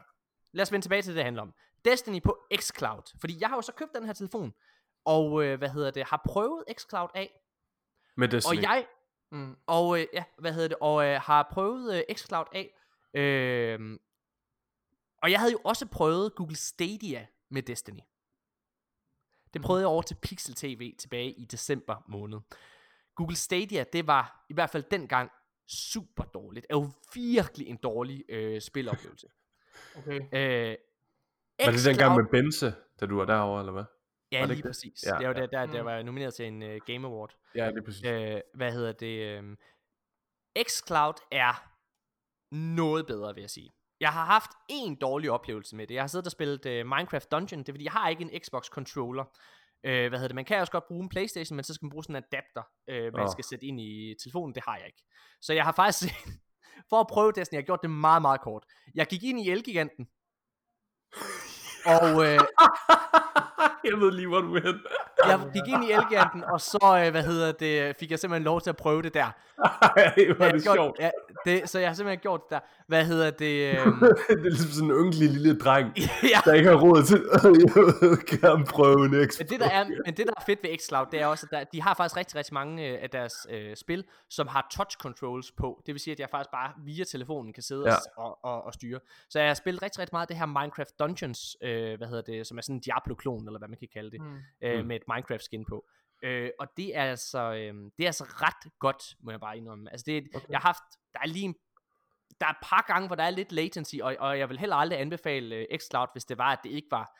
lad 0.52 0.62
os 0.62 0.72
vende 0.72 0.84
tilbage 0.84 1.02
til 1.02 1.08
det, 1.10 1.16
det 1.16 1.24
handler 1.24 1.42
om. 1.42 1.54
Destiny 1.84 2.22
på 2.22 2.38
xCloud, 2.60 3.02
fordi 3.20 3.36
jeg 3.40 3.48
har 3.48 3.56
jo 3.56 3.62
så 3.62 3.72
købt 3.72 3.90
den 3.94 4.04
her 4.06 4.12
telefon, 4.12 4.54
og 5.04 5.44
øh, 5.44 5.58
hvad 5.58 5.68
hedder 5.68 5.90
det, 5.90 6.04
har 6.04 6.22
prøvet 6.26 6.64
xCloud 6.78 7.08
af, 7.14 7.40
Med 8.16 8.28
Destiny. 8.28 8.56
og 8.56 8.62
jeg, 8.62 8.86
Mm. 9.32 9.56
og 9.66 10.00
øh, 10.00 10.06
ja, 10.12 10.24
hvad 10.38 10.52
hedder 10.52 10.68
det, 10.68 10.76
og 10.80 11.06
øh, 11.06 11.20
har 11.20 11.48
prøvet 11.52 11.96
øh, 11.96 12.16
xCloud 12.16 12.46
af. 12.52 12.74
Øh, 13.14 13.98
og 15.22 15.30
jeg 15.30 15.38
havde 15.40 15.52
jo 15.52 15.60
også 15.64 15.86
prøvet 15.86 16.34
Google 16.34 16.56
Stadia 16.56 17.26
med 17.50 17.62
Destiny. 17.62 18.00
Det 19.54 19.62
prøvede 19.62 19.80
jeg 19.82 19.88
over 19.88 20.02
til 20.02 20.14
Pixel 20.22 20.54
TV 20.54 20.94
tilbage 20.98 21.32
i 21.32 21.44
december 21.44 21.96
måned. 22.08 22.38
Google 23.14 23.36
Stadia, 23.36 23.84
det 23.92 24.06
var 24.06 24.44
i 24.50 24.54
hvert 24.54 24.70
fald 24.70 24.84
dengang 24.90 25.30
super 25.68 26.24
dårligt. 26.24 26.66
Det 26.68 26.74
er 26.76 26.80
jo 26.80 26.90
virkelig 27.14 27.66
en 27.66 27.76
dårlig 27.76 28.24
øh, 28.28 28.60
spiloplevelse. 28.60 29.26
Okay. 29.96 30.20
Øh, 30.20 30.76
Var 31.64 31.72
det 31.72 31.84
dengang 31.84 32.12
xCloud- 32.12 32.16
med 32.22 32.30
Benze, 32.30 32.74
da 33.00 33.06
du 33.06 33.16
var 33.16 33.24
derovre, 33.24 33.60
eller 33.60 33.72
hvad? 33.72 33.84
Ja, 34.32 34.44
lige 34.44 34.56
det? 34.56 34.64
præcis. 34.64 35.04
Ja, 35.06 35.18
det 35.18 35.28
var 35.28 35.34
ja. 35.34 35.40
der, 35.40 35.46
der, 35.46 35.66
der 35.66 35.80
Mm. 35.80 35.86
var 35.86 35.92
jeg 35.92 36.04
nomineret 36.04 36.34
til 36.34 36.46
en 36.46 36.62
uh, 36.62 36.76
Game 36.86 37.06
Award. 37.08 37.36
Ja, 37.54 37.66
det 37.70 37.78
er 37.78 37.82
præcis. 37.82 38.04
Øh, 38.04 38.40
hvad 38.54 38.72
hedder 38.72 38.92
det? 38.92 39.38
Øh, 39.38 39.56
xCloud 40.68 41.14
er 41.32 41.68
noget 42.54 43.06
bedre, 43.06 43.34
vil 43.34 43.40
jeg 43.40 43.50
sige. 43.50 43.70
Jeg 44.00 44.12
har 44.12 44.24
haft 44.24 44.50
en 44.68 44.94
dårlig 44.96 45.30
oplevelse 45.30 45.76
med 45.76 45.86
det. 45.86 45.94
Jeg 45.94 46.02
har 46.02 46.08
siddet 46.08 46.26
og 46.26 46.32
spillet 46.32 46.66
uh, 46.66 46.72
Minecraft 46.72 47.30
Dungeon. 47.30 47.58
Det 47.60 47.68
er 47.68 47.72
fordi, 47.72 47.84
jeg 47.84 47.92
har 47.92 48.08
ikke 48.08 48.22
en 48.22 48.40
Xbox 48.44 48.64
controller. 48.66 49.24
Øh, 49.84 50.08
hvad 50.08 50.18
hedder 50.18 50.28
det? 50.28 50.34
Man 50.34 50.44
kan 50.44 50.60
også 50.60 50.72
godt 50.72 50.86
bruge 50.88 51.02
en 51.02 51.08
Playstation, 51.08 51.56
men 51.56 51.64
så 51.64 51.74
skal 51.74 51.84
man 51.84 51.90
bruge 51.90 52.04
sådan 52.04 52.16
en 52.16 52.22
adapter, 52.32 52.62
øh, 52.88 53.12
man 53.12 53.22
Åh. 53.22 53.28
skal 53.32 53.44
sætte 53.44 53.66
ind 53.66 53.80
i 53.80 54.14
telefonen. 54.22 54.54
Det 54.54 54.62
har 54.64 54.76
jeg 54.76 54.86
ikke. 54.86 55.02
Så 55.40 55.52
jeg 55.52 55.64
har 55.64 55.72
faktisk, 55.72 56.14
for 56.90 57.00
at 57.00 57.06
prøve 57.06 57.32
Destiny, 57.32 57.56
jeg 57.56 57.62
har 57.62 57.66
gjort 57.66 57.82
det 57.82 57.90
meget, 57.90 58.22
meget 58.22 58.40
kort. 58.40 58.64
Jeg 58.94 59.06
gik 59.06 59.22
ind 59.24 59.40
i 59.40 59.50
Elgiganten, 59.50 60.08
og 61.86 62.26
øh, 62.26 62.40
jeg 63.90 64.00
ved 64.00 64.12
lige, 64.12 64.28
hvor 64.28 64.40
du 64.40 64.54
er 64.54 64.72
jeg 65.26 65.40
gik 65.54 65.74
ind 65.74 65.84
i 65.84 65.92
Elgiganten, 65.92 66.44
og 66.44 66.60
så, 66.60 67.02
øh, 67.04 67.10
hvad 67.10 67.22
hedder 67.22 67.52
det, 67.52 67.96
fik 67.96 68.10
jeg 68.10 68.18
simpelthen 68.18 68.44
lov 68.44 68.60
til 68.60 68.70
at 68.70 68.76
prøve 68.76 69.02
det 69.02 69.14
der. 69.14 69.26
Ej, 69.64 70.14
hvor 70.36 70.44
er 70.44 70.48
Ja, 70.48 70.52
det 70.52 70.62
gjort- 70.62 70.76
sjovt. 70.76 70.96
Ja, 71.00 71.10
det, 71.44 71.68
så 71.68 71.78
jeg 71.78 71.88
har 71.88 71.94
simpelthen 71.94 72.20
gjort 72.20 72.40
det 72.44 72.50
der. 72.50 72.60
Hvad 72.86 73.04
hedder 73.04 73.30
det? 73.30 73.48
Øhm, 73.78 73.98
det 74.00 74.10
er 74.28 74.42
ligesom 74.42 74.70
sådan 74.70 74.90
en 74.90 74.96
ynkelig 75.04 75.30
lille 75.30 75.58
dreng, 75.58 75.92
ja, 76.32 76.38
der 76.44 76.52
ikke 76.54 76.68
har 76.68 76.76
råd 76.76 77.02
til, 77.02 77.20
gerne 78.40 78.64
prøve 78.64 79.04
en 79.04 79.28
Xbox. 79.28 79.38
men 79.38 79.48
det, 79.48 79.60
der 79.60 79.70
er, 79.70 79.84
men 79.84 80.14
det, 80.16 80.26
der 80.26 80.32
er 80.36 80.42
fedt 80.46 80.58
ved 80.62 80.78
xCloud, 80.78 81.06
det 81.12 81.20
er 81.22 81.26
også, 81.26 81.46
at 81.52 81.58
der, 81.58 81.64
de 81.72 81.82
har 81.82 81.94
faktisk 81.94 82.16
rigtig, 82.16 82.36
rigtig 82.36 82.54
mange 82.54 82.88
øh, 82.88 82.98
af 83.02 83.10
deres 83.10 83.34
øh, 83.50 83.76
spil, 83.76 84.04
som 84.30 84.46
har 84.46 84.66
touch 84.70 84.96
controls 84.96 85.52
på. 85.52 85.82
Det 85.86 85.94
vil 85.94 86.00
sige, 86.00 86.12
at 86.12 86.20
jeg 86.20 86.28
faktisk 86.30 86.50
bare 86.52 86.72
via 86.84 87.04
telefonen 87.04 87.52
kan 87.52 87.62
sidde 87.62 87.84
Ja. 87.88 87.94
og, 88.16 88.38
og, 88.44 88.64
og 88.64 88.74
styre. 88.74 88.98
Så 89.30 89.38
jeg 89.38 89.48
har 89.48 89.54
spillet 89.54 89.82
rigtig, 89.82 89.98
rigtig 90.00 90.14
meget 90.14 90.22
af 90.22 90.28
det 90.28 90.36
her 90.36 90.46
Minecraft 90.46 90.98
Dungeons, 90.98 91.56
øh, 91.62 91.98
hvad 91.98 92.08
hedder 92.08 92.22
det, 92.22 92.46
som 92.46 92.58
er 92.58 92.62
sådan 92.62 92.76
en 92.76 92.80
Diablo-klon, 92.80 93.46
eller 93.46 93.58
hvad 93.58 93.68
man 93.68 93.78
kan 93.78 93.88
kalde 93.92 94.10
det, 94.10 94.20
Mm. 94.20 94.36
øh, 94.62 94.80
Mm. 94.80 94.86
med 94.86 94.96
et 94.96 95.07
Minecraft-skin 95.08 95.64
på. 95.64 95.84
Øh, 96.22 96.50
og 96.58 96.66
det 96.76 96.96
er 96.96 97.04
altså 97.04 97.38
øh, 97.38 97.74
det 97.96 98.02
er 98.02 98.06
altså 98.06 98.24
ret 98.24 98.72
godt, 98.78 99.02
må 99.20 99.30
jeg 99.30 99.40
bare 99.40 99.56
indrømme. 99.56 99.90
Altså 99.90 100.04
det, 100.06 100.26
okay. 100.34 100.48
jeg 100.48 100.58
har 100.58 100.68
haft, 100.68 100.82
der 101.12 101.18
er 101.22 101.26
lige 101.26 101.44
en, 101.44 101.54
der 102.40 102.46
er 102.46 102.50
et 102.50 102.62
par 102.62 102.84
gange, 102.86 103.06
hvor 103.06 103.16
der 103.16 103.22
er 103.22 103.30
lidt 103.30 103.52
latency, 103.52 103.96
og, 104.02 104.16
og 104.18 104.38
jeg 104.38 104.48
vil 104.48 104.58
heller 104.58 104.76
aldrig 104.76 105.00
anbefale 105.00 105.56
øh, 105.56 105.78
xCloud, 105.78 106.08
hvis 106.14 106.24
det 106.24 106.38
var, 106.38 106.52
at 106.52 106.58
det 106.64 106.70
ikke 106.70 106.88
var, 106.90 107.18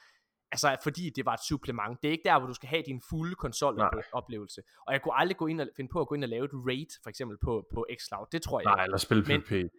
altså 0.53 0.77
fordi 0.83 1.11
det 1.17 1.27
var 1.27 1.35
et 1.35 1.45
supplement. 1.49 2.03
Det 2.03 2.09
er 2.09 2.13
ikke 2.13 2.29
der, 2.29 2.39
hvor 2.39 2.49
du 2.49 2.55
skal 2.55 2.69
have 2.69 2.83
din 2.87 3.03
fulde 3.11 3.35
konsoloplevelse. 3.35 4.63
Og 4.87 4.93
jeg 4.93 5.03
kunne 5.03 5.19
aldrig 5.19 5.37
gå 5.37 5.47
ind 5.47 5.61
og 5.61 5.69
finde 5.77 5.91
på 5.93 6.01
at 6.01 6.09
gå 6.09 6.15
ind 6.15 6.25
og 6.25 6.29
lave 6.29 6.45
et 6.45 6.51
raid, 6.55 7.01
for 7.03 7.11
eksempel 7.11 7.39
på, 7.45 7.67
på 7.75 7.87
xCloud. 7.99 8.27
Det 8.33 8.43
tror 8.43 8.61
jeg 8.61 8.65
Nej, 8.65 8.85
eller 8.85 8.97
spille 8.97 9.25
PvP. 9.25 9.51
Men 9.51 9.71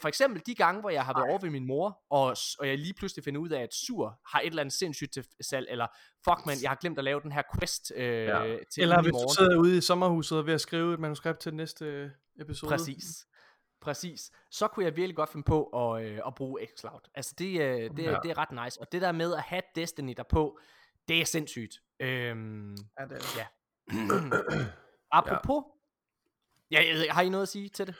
for 0.00 0.08
eksempel 0.08 0.42
de 0.46 0.54
gange, 0.54 0.80
hvor 0.80 0.90
jeg 0.90 1.04
har 1.04 1.14
været 1.18 1.30
over 1.30 1.38
ved 1.38 1.50
min 1.50 1.66
mor, 1.66 2.02
og, 2.10 2.36
og 2.58 2.68
jeg 2.68 2.78
lige 2.78 2.94
pludselig 2.94 3.24
finder 3.24 3.40
ud 3.40 3.48
af, 3.50 3.62
at 3.62 3.74
Sur 3.74 4.20
har 4.28 4.40
et 4.40 4.46
eller 4.46 4.60
andet 4.60 4.72
sindssygt 4.72 5.12
til 5.12 5.24
salg, 5.40 5.66
eller 5.70 5.86
fuck 6.24 6.46
man, 6.46 6.56
jeg 6.62 6.70
har 6.70 6.76
glemt 6.76 6.98
at 6.98 7.04
lave 7.04 7.20
den 7.20 7.32
her 7.32 7.42
quest 7.58 7.92
øh, 7.96 8.04
Ja. 8.04 8.42
ja. 8.42 8.56
til 8.74 8.82
Eller 8.82 9.02
hvis 9.02 9.12
morgen. 9.12 9.28
du 9.28 9.34
sidder 9.34 9.56
ude 9.56 9.76
i 9.76 9.80
sommerhuset 9.80 10.38
og 10.38 10.46
ved 10.46 10.54
at 10.54 10.60
skrive 10.60 10.94
et 10.94 11.00
manuskript 11.00 11.38
til 11.40 11.54
næste 11.54 11.84
øh, 11.84 12.10
episode. 12.40 12.70
Præcis. 12.70 13.26
Præcis. 13.80 14.30
Så 14.50 14.68
kunne 14.68 14.84
jeg 14.84 14.96
virkelig 14.96 15.16
godt 15.16 15.30
finde 15.32 15.44
på 15.44 15.64
at, 15.64 16.04
øh, 16.04 16.20
at 16.26 16.34
bruge 16.34 16.66
xCloud. 16.76 17.00
Altså 17.14 17.34
det, 17.38 17.60
øh, 17.60 17.90
det, 17.96 17.98
Ja. 18.02 18.10
ja. 18.10 18.18
det 18.22 18.30
er 18.30 18.38
ret 18.38 18.64
nice. 18.64 18.80
Og 18.80 18.92
det 18.92 19.02
der 19.02 19.12
med 19.12 19.34
at 19.34 19.42
have 19.42 19.62
Destiny 19.74 20.14
derpå, 20.16 20.58
det 21.08 21.20
er 21.20 21.24
sindssygt. 21.24 21.80
Øhm, 22.00 22.70
Ja, 23.00 23.04
det 23.04 23.12
er 23.12 23.18
det. 23.18 23.36
ja. 23.36 23.46
Apropos, 25.18 25.64
ja. 26.70 26.78
ikke, 26.80 27.12
har 27.12 27.22
I 27.22 27.28
noget 27.28 27.42
at 27.42 27.48
sige 27.48 27.68
til 27.68 27.86
det? 27.86 27.94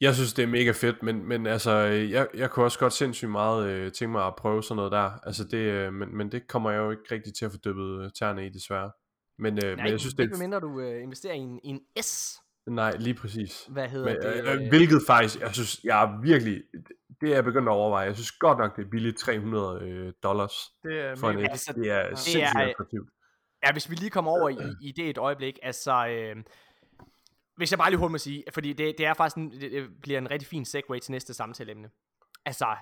Jeg 0.00 0.14
synes, 0.14 0.32
det 0.32 0.42
er 0.42 0.46
mega 0.46 0.70
fedt, 0.70 1.02
men, 1.02 1.28
men 1.28 1.46
altså, 1.46 1.70
øh, 1.70 2.10
jeg, 2.10 2.28
jeg 2.34 2.50
kunne 2.50 2.64
også 2.66 2.78
godt 2.78 2.92
sindssygt 2.92 3.30
meget 3.30 3.68
øh, 3.68 3.92
tænke 3.92 4.12
mig 4.12 4.26
at 4.26 4.36
prøve 4.36 4.62
sådan 4.62 4.76
noget 4.76 4.92
der. 4.92 5.10
Altså 5.22 5.44
det, 5.44 5.58
øh, 5.58 5.92
men, 5.92 6.16
men 6.16 6.32
det 6.32 6.48
kommer 6.48 6.70
jeg 6.70 6.78
jo 6.78 6.90
ikke 6.90 7.02
rigtig 7.10 7.34
til 7.34 7.44
at 7.44 7.50
få 7.52 7.58
dyppet 7.64 8.04
øh, 8.04 8.10
tæerne 8.18 8.46
i, 8.46 8.48
desværre. 8.48 8.90
Men, 9.38 9.64
øh, 9.64 9.76
men 9.76 9.86
jeg 9.86 10.00
synes, 10.00 10.14
det 10.14 10.32
er... 10.32 10.38
mindre 10.38 10.60
du 10.60 10.80
øh, 10.80 11.02
investerer 11.02 11.34
i 11.34 11.38
en, 11.38 11.60
en 11.64 11.80
S. 12.02 12.36
Nej, 12.66 12.96
lige 12.98 13.14
præcis. 13.14 13.66
Hvad 13.68 13.88
hedder 13.88 14.06
Men, 14.06 14.22
det? 14.22 14.48
øh, 14.48 14.62
øh, 14.62 14.68
hvilket 14.68 15.00
faktisk, 15.06 15.40
jeg 15.40 15.54
synes, 15.54 15.80
jeg 15.84 16.02
er 16.02 16.20
virkelig... 16.20 16.62
Det 17.20 17.30
er 17.30 17.34
jeg 17.34 17.44
begyndt 17.44 17.68
at 17.68 17.72
overveje. 17.72 18.06
Jeg 18.06 18.14
synes 18.14 18.32
godt 18.32 18.58
nok, 18.58 18.76
det 18.76 18.84
er 18.84 18.90
billigt 18.90 19.18
300 19.18 19.80
øh, 19.82 20.12
dollars 20.22 20.52
Det 20.82 21.00
er 21.00 21.16
for 21.16 21.30
en. 21.30 21.38
Altså, 21.38 21.72
Det 21.72 21.90
er 21.90 22.14
sindssygt 22.14 22.56
er- 22.56 22.68
attraktivt. 22.68 23.08
Ja, 23.66 23.72
hvis 23.72 23.90
vi 23.90 23.94
lige 23.94 24.10
kommer 24.10 24.30
over 24.30 24.48
i, 24.48 24.56
i 24.80 24.92
det 24.96 25.10
et 25.10 25.18
øjeblik, 25.18 25.58
altså... 25.62 26.06
Øh, 26.08 26.36
hvis 27.56 27.70
jeg 27.70 27.78
bare 27.78 27.90
lige 27.90 27.98
hurtigt 27.98 28.12
må 28.12 28.18
sige, 28.18 28.44
fordi 28.54 28.72
det, 28.72 28.94
det 28.98 29.06
er 29.06 29.14
faktisk 29.14 29.36
en, 29.36 29.50
det, 29.50 29.72
det 29.72 30.00
bliver 30.02 30.18
en 30.18 30.30
rigtig 30.30 30.48
fin 30.48 30.64
segue 30.64 30.98
til 30.98 31.12
næste 31.12 31.34
samtaleemne. 31.34 31.90
Altså, 32.44 32.76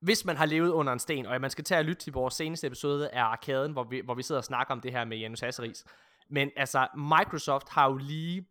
hvis 0.00 0.24
man 0.24 0.36
har 0.36 0.46
levet 0.46 0.70
under 0.70 0.92
en 0.92 0.98
sten, 0.98 1.26
og 1.26 1.40
man 1.40 1.50
skal 1.50 1.64
tage 1.64 1.78
og 1.78 1.84
lytte 1.84 2.02
til 2.02 2.12
vores 2.12 2.34
seneste 2.34 2.66
episode 2.66 3.10
af 3.10 3.22
Arkaden, 3.22 3.72
hvor 3.72 3.84
vi, 3.84 4.00
hvor 4.04 4.14
vi 4.14 4.22
sidder 4.22 4.38
og 4.38 4.44
snakker 4.44 4.74
om 4.74 4.80
det 4.80 4.92
her 4.92 5.04
med 5.04 5.18
Janus 5.18 5.40
Hasseris. 5.40 5.84
Men 6.30 6.50
altså, 6.56 6.88
Microsoft 6.96 7.68
har 7.68 7.90
jo 7.90 7.96
lige 7.96 8.46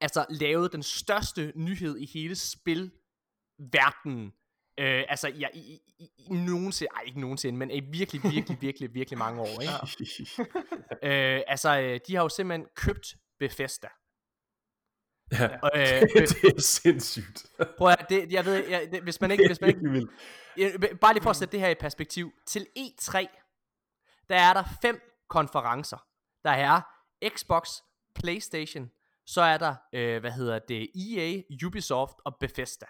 altså, 0.00 0.26
lavet 0.30 0.72
den 0.72 0.82
største 0.82 1.52
nyhed 1.54 1.98
i 1.98 2.06
hele 2.06 2.34
spilverdenen 2.34 4.32
Øh, 4.80 5.04
altså, 5.08 5.28
ja, 5.28 5.48
i, 5.54 5.80
i, 5.98 6.10
i, 6.18 6.28
nogensinde, 6.28 6.90
ej 6.96 7.02
ikke 7.06 7.20
nogensinde, 7.20 7.58
men 7.58 7.70
i 7.70 7.80
virkelig, 7.80 8.22
virkelig, 8.22 8.58
virkelig, 8.60 8.94
virkelig 8.94 9.18
mange 9.18 9.40
år, 9.40 9.60
ikke? 9.60 9.72
øh, 11.36 11.42
altså, 11.46 11.80
øh, 11.80 12.00
de 12.06 12.14
har 12.14 12.22
jo 12.22 12.28
simpelthen 12.28 12.66
købt 12.74 13.16
Bethesda. 13.38 13.88
Ja. 15.32 15.58
Og, 15.66 15.70
øh, 15.74 15.82
det 16.14 16.56
er 16.56 16.60
sindssygt. 16.60 17.46
prøv 17.78 17.88
at, 17.88 18.06
det, 18.08 18.32
jeg 18.32 18.44
ved, 18.44 18.68
jeg, 18.68 18.88
det, 18.92 19.02
hvis 19.02 19.20
man 19.20 19.30
ikke, 19.30 19.46
hvis 19.46 19.60
man 19.60 19.70
ikke, 19.70 19.90
vildt. 19.90 20.10
Ja, 20.56 20.70
bare 21.00 21.14
lige 21.14 21.22
for 21.22 21.30
at 21.30 21.36
sætte 21.36 21.52
det 21.52 21.60
her 21.60 21.68
i 21.68 21.74
perspektiv. 21.74 22.32
Til 22.46 22.66
E3, 22.78 23.26
der 24.28 24.36
er 24.36 24.52
der 24.52 24.64
fem 24.82 25.00
konferencer. 25.28 26.06
Der 26.44 26.50
er 26.50 26.80
Xbox, 27.28 27.68
Playstation, 28.14 28.90
så 29.26 29.42
er 29.42 29.58
der, 29.58 29.74
øh, 29.92 30.20
hvad 30.20 30.30
hedder 30.30 30.58
det, 30.58 30.90
EA, 30.94 31.42
Ubisoft 31.66 32.16
og 32.24 32.36
Bethesda. 32.40 32.86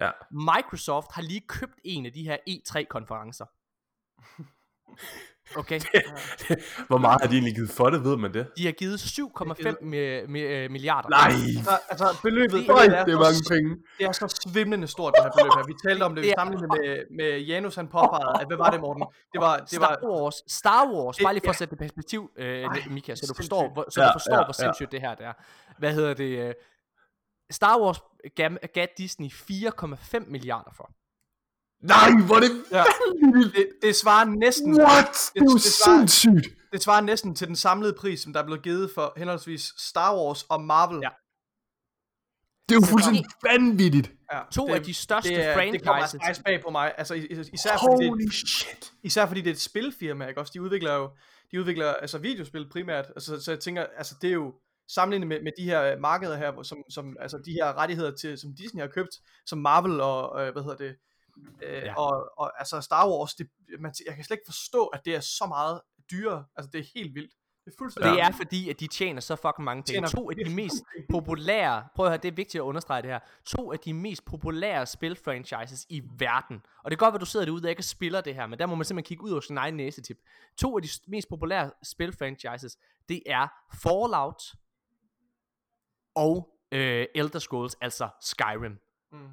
Ja. 0.00 0.10
Microsoft 0.30 1.12
har 1.12 1.22
lige 1.22 1.46
købt 1.48 1.80
en 1.84 2.06
af 2.06 2.12
de 2.12 2.22
her 2.22 2.36
E3-konferencer. 2.48 3.46
Okay, 5.56 5.80
Hvor 6.90 6.98
meget 6.98 7.20
har 7.20 7.28
de 7.28 7.34
egentlig 7.34 7.54
givet 7.54 7.70
for 7.70 7.90
det, 7.90 8.04
ved 8.04 8.16
man 8.16 8.34
det? 8.34 8.46
de 8.56 8.64
har 8.64 8.72
givet 8.72 8.98
7,5 9.00 9.76
mi- 9.82 10.30
mi- 10.32 10.38
øh, 10.38 10.70
milliarder. 10.70 11.08
Nej, 11.08 11.30
Altså, 11.56 11.78
altså 11.90 12.20
beløbet, 12.22 12.52
Det- 12.52 12.60
det, 12.68 12.68
det 12.68 13.12
er, 13.12 13.16
er 13.16 13.20
mange 13.26 13.42
penge. 13.50 13.70
det 13.98 14.06
er 14.06 14.12
så 14.12 14.40
svimlende 14.48 14.86
stort, 14.86 15.12
det 15.16 15.22
her 15.24 15.30
beløb 15.36 15.52
her. 15.56 15.66
Vi 15.66 15.74
talte 15.88 16.02
om 16.02 16.14
det, 16.14 16.22
vi 16.22 16.26
Det 16.28 16.32
er- 16.32 16.40
sammenlignede 16.40 16.68
med, 16.80 17.16
med 17.18 17.40
Janus, 17.40 17.74
han 17.74 17.88
påpegede, 17.88 18.40
at 18.40 18.46
hvad 18.46 18.56
var 18.56 18.70
det, 18.70 18.80
Morten? 18.80 19.04
Det 19.32 19.40
var, 19.40 19.56
det 19.58 19.68
Star 19.68 19.78
var, 20.02 20.10
Wars, 20.10 20.34
Star 20.48 20.82
Wars, 20.94 21.16
bare 21.24 21.34
lige 21.34 21.40
for 21.40 21.46
Ja. 21.46 21.50
at 21.50 21.56
sætte 21.56 21.70
det 21.76 21.80
i 21.80 21.84
perspektiv, 21.84 22.30
øh, 22.36 22.64
Mika, 22.90 23.14
så 23.14 23.26
du 23.28 23.34
forstår, 23.34 23.72
hvor, 23.72 23.84
så 23.90 24.00
Ja, 24.02 24.06
du 24.08 24.12
forstår, 24.14 24.34
ja, 24.34 24.44
hvor 24.44 24.54
ja. 24.58 24.62
sindssygt 24.64 24.92
det 24.92 25.00
her 25.00 25.14
det 25.14 25.26
er. 25.26 25.32
Hvad 25.78 25.92
hedder 25.94 26.14
det? 26.14 26.38
øh, 26.48 26.54
Star 27.50 27.80
Wars 27.80 27.98
gav, 28.36 28.50
gav 28.74 28.86
Disney 28.98 29.30
4,5 29.30 30.24
milliarder 30.30 30.70
for. 30.76 30.90
Nej, 31.82 32.10
hvor 32.26 32.36
er 32.36 32.40
det 32.40 32.64
Ja. 32.72 32.84
vanvittigt. 33.22 33.56
det, 33.56 33.68
det 33.82 33.96
svarer 33.96 34.24
næsten, 34.24 34.80
What? 34.82 35.30
Det 35.34 35.40
er 35.40 35.44
jo 35.44 35.54
det 35.54 35.62
svarer- 35.62 36.06
sindssygt. 36.06 36.48
det 36.72 36.82
svarer 36.82 37.00
næsten 37.00 37.34
til 37.34 37.46
den 37.46 37.56
samlede 37.56 37.94
pris, 37.98 38.20
som 38.20 38.32
der 38.32 38.40
er 38.40 38.44
blevet 38.44 38.62
givet 38.62 38.90
for 38.94 39.12
henholdsvis 39.16 39.72
Star 39.78 40.16
Wars 40.16 40.42
og 40.42 40.60
Marvel. 40.64 40.98
Ja. 41.02 41.08
Det 42.68 42.74
er 42.76 42.80
jo 42.80 42.86
fuldstændig 42.86 43.24
vanvittigt. 43.42 44.10
Ja, 44.32 44.40
To 44.52 44.66
det, 44.66 44.74
af 44.74 44.82
de 44.82 44.94
største 44.94 45.28
det, 45.28 45.44
er- 45.46 45.70
det 45.72 45.84
kommer 45.84 46.00
franchises. 46.02 46.20
faktisk 46.26 46.44
bag 46.44 46.62
på 46.64 46.70
mig. 46.70 46.92
Altså, 46.98 47.14
is- 47.14 47.38
is- 47.38 47.50
især 47.52 47.70
fordi, 47.84 48.02
det, 48.04 48.08
Holy 48.10 48.28
shit. 48.30 48.92
især 49.02 49.26
fordi 49.26 49.40
det 49.40 49.50
er 49.50 49.54
et 49.54 49.60
spilfirma, 49.60 50.26
ikke 50.26 50.40
også? 50.40 50.50
De 50.54 50.62
udvikler 50.62 50.94
jo 50.94 51.10
de 51.52 51.60
udvikler 51.60 51.94
altså 51.94 52.18
videospil 52.18 52.68
primært. 52.70 53.06
Altså, 53.16 53.40
så 53.40 53.50
jeg 53.50 53.60
tænker, 53.60 53.86
altså 53.98 54.14
det 54.22 54.28
er 54.28 54.34
jo 54.34 54.54
sammenlignet 54.88 55.28
med, 55.28 55.42
med 55.42 55.52
de 55.58 55.64
her 55.64 55.98
markeder 55.98 56.36
her, 56.36 56.62
som, 56.62 56.78
som 56.90 57.16
altså 57.20 57.38
de 57.46 57.52
her 57.52 57.78
rettigheder 57.78 58.10
til, 58.16 58.38
som 58.38 58.50
Disney 58.58 58.80
har 58.80 58.88
købt, 58.88 59.10
som 59.46 59.58
Marvel 59.58 60.00
og, 60.00 60.46
øh, 60.46 60.52
hvad 60.52 60.62
hedder 60.62 60.76
det, 60.76 60.94
øh, 61.62 61.72
Ja. 61.72 61.94
og, 61.94 62.30
og 62.38 62.52
altså 62.58 62.80
Star 62.80 63.08
Wars, 63.08 63.34
det, 63.34 63.48
man, 63.78 63.94
jeg 64.06 64.14
kan 64.14 64.24
slet 64.24 64.34
ikke 64.34 64.46
forstå, 64.46 64.86
at 64.86 65.04
det 65.04 65.14
er 65.14 65.20
så 65.20 65.46
meget 65.48 65.80
dyrere. 66.10 66.44
Altså 66.56 66.70
det 66.72 66.78
er 66.80 66.84
helt 66.94 67.14
vildt. 67.14 67.32
Det 67.64 67.72
er 67.72 67.76
fuldstændig 67.78 68.12
Det 68.12 68.20
er 68.20 68.30
fordi, 68.32 68.70
at 68.70 68.80
de 68.80 68.86
tjener 68.86 69.20
så 69.20 69.36
fucking 69.36 69.64
mange 69.64 69.82
penge. 69.82 70.08
To 70.08 70.30
af 70.30 70.36
de 70.36 70.54
mest 70.54 70.74
populære, 71.10 71.88
prøv 71.94 72.06
at 72.06 72.10
høre, 72.12 72.16
det 72.22 72.28
er 72.28 72.32
vigtigt 72.32 72.60
at 72.60 72.64
understrege 72.64 73.02
det 73.02 73.10
her. 73.10 73.18
To 73.46 73.72
af 73.72 73.78
de 73.78 73.94
mest 73.94 74.24
populære 74.24 74.86
spilfranchises 74.86 75.86
i 75.88 76.02
verden. 76.18 76.62
Og 76.84 76.90
det 76.90 76.96
er 76.96 76.98
godt, 76.98 77.14
at 77.14 77.20
du 77.20 77.26
sidder 77.26 77.46
derude 77.46 77.66
og 77.66 77.70
ikke 77.70 77.82
spiller 77.82 78.20
det 78.20 78.34
her, 78.34 78.46
men 78.46 78.58
der 78.58 78.66
må 78.66 78.74
man 78.74 78.84
simpelthen 78.84 79.08
kigge 79.08 79.24
ud 79.24 79.30
over 79.30 79.40
sin 79.40 79.58
egen 79.58 79.74
næsetip. 79.74 80.18
To 80.56 80.76
af 80.76 80.82
de 80.82 80.88
mest 81.06 81.28
populære 81.28 81.70
spilfranchises, 81.82 82.76
det 83.08 83.22
er 83.26 83.48
Fallout 83.82 84.42
og 86.14 86.48
øh, 86.72 87.06
Elder 87.14 87.38
Scrolls, 87.38 87.74
altså 87.80 88.08
Skyrim. 88.20 88.78
Mm. 89.12 89.28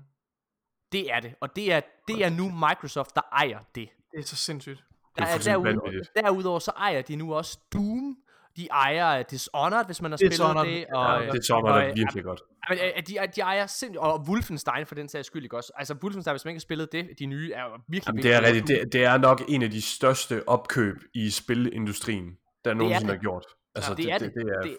Det 0.91 1.13
er 1.13 1.19
det, 1.19 1.35
og 1.39 1.55
det 1.55 1.73
er, 1.73 1.81
det 2.07 2.25
er 2.25 2.29
nu 2.29 2.49
Microsoft, 2.49 3.15
der 3.15 3.21
ejer 3.31 3.59
det. 3.75 3.89
Det 4.11 4.19
er 4.19 4.23
så 4.23 4.35
sindssygt. 4.35 4.83
Der 5.17 5.25
er 5.25 5.33
er 5.33 5.37
derudover, 5.37 6.03
derudover 6.15 6.59
så 6.59 6.71
ejer 6.71 7.01
de 7.01 7.15
nu 7.15 7.33
også 7.33 7.59
Doom. 7.73 8.17
De 8.57 8.67
ejer 8.71 9.23
Dishonored, 9.23 9.85
hvis 9.85 10.01
man 10.01 10.11
har 10.11 10.17
spillet 10.17 10.31
Dishonored, 10.31 10.67
det. 10.67 10.85
Og, 10.85 11.21
Ja, 11.21 11.27
er 11.27 11.27
og, 11.27 11.81
det 11.81 11.89
er 11.89 11.93
virkelig 11.95 12.23
godt. 12.23 12.41
Men 12.69 12.77
øh, 12.77 13.03
de, 13.07 13.17
de 13.35 13.41
ejer 13.41 13.67
sindssygt, 13.67 13.97
og 13.97 14.25
Wolfenstein 14.29 14.85
for 14.85 14.95
den 14.95 15.09
sags 15.09 15.27
skyld 15.27 15.43
ikke 15.43 15.57
også. 15.57 15.71
Altså 15.75 15.95
Wolfenstein, 16.03 16.33
hvis 16.33 16.45
man 16.45 16.51
ikke 16.51 16.57
har 16.57 16.61
spillet 16.61 16.91
det, 16.91 17.09
de 17.19 17.25
nye 17.25 17.51
er 17.51 17.63
virkelig 17.87 18.07
Jamen, 18.07 18.23
det 18.23 18.33
er 18.33 18.41
rigtigt. 18.41 18.67
Det, 18.67 18.93
det 18.93 19.03
er 19.03 19.17
nok 19.17 19.41
en 19.47 19.61
af 19.61 19.71
de 19.71 19.81
største 19.81 20.47
opkøb 20.47 20.95
i 21.13 21.29
spilindustrien, 21.29 22.37
der 22.65 22.73
nogensinde 22.73 23.13
har 23.13 23.19
gjort. 23.19 23.45
Altså, 23.75 23.93
det, 23.93 24.11
er 24.11 24.17
det. 24.17 24.33
det, 24.35 24.45
det 24.45 24.51
er, 24.51 24.61
det, 24.61 24.77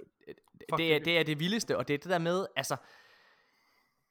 det, 0.59 0.79
det, 0.79 0.95
er, 0.95 0.99
det 0.99 1.19
er 1.19 1.23
det 1.23 1.41
vildeste, 1.41 1.79
og 1.79 1.89
det 1.89 1.95
er 1.95 1.99
det 1.99 2.11
der 2.11 2.19
med, 2.19 2.47
altså... 2.57 2.77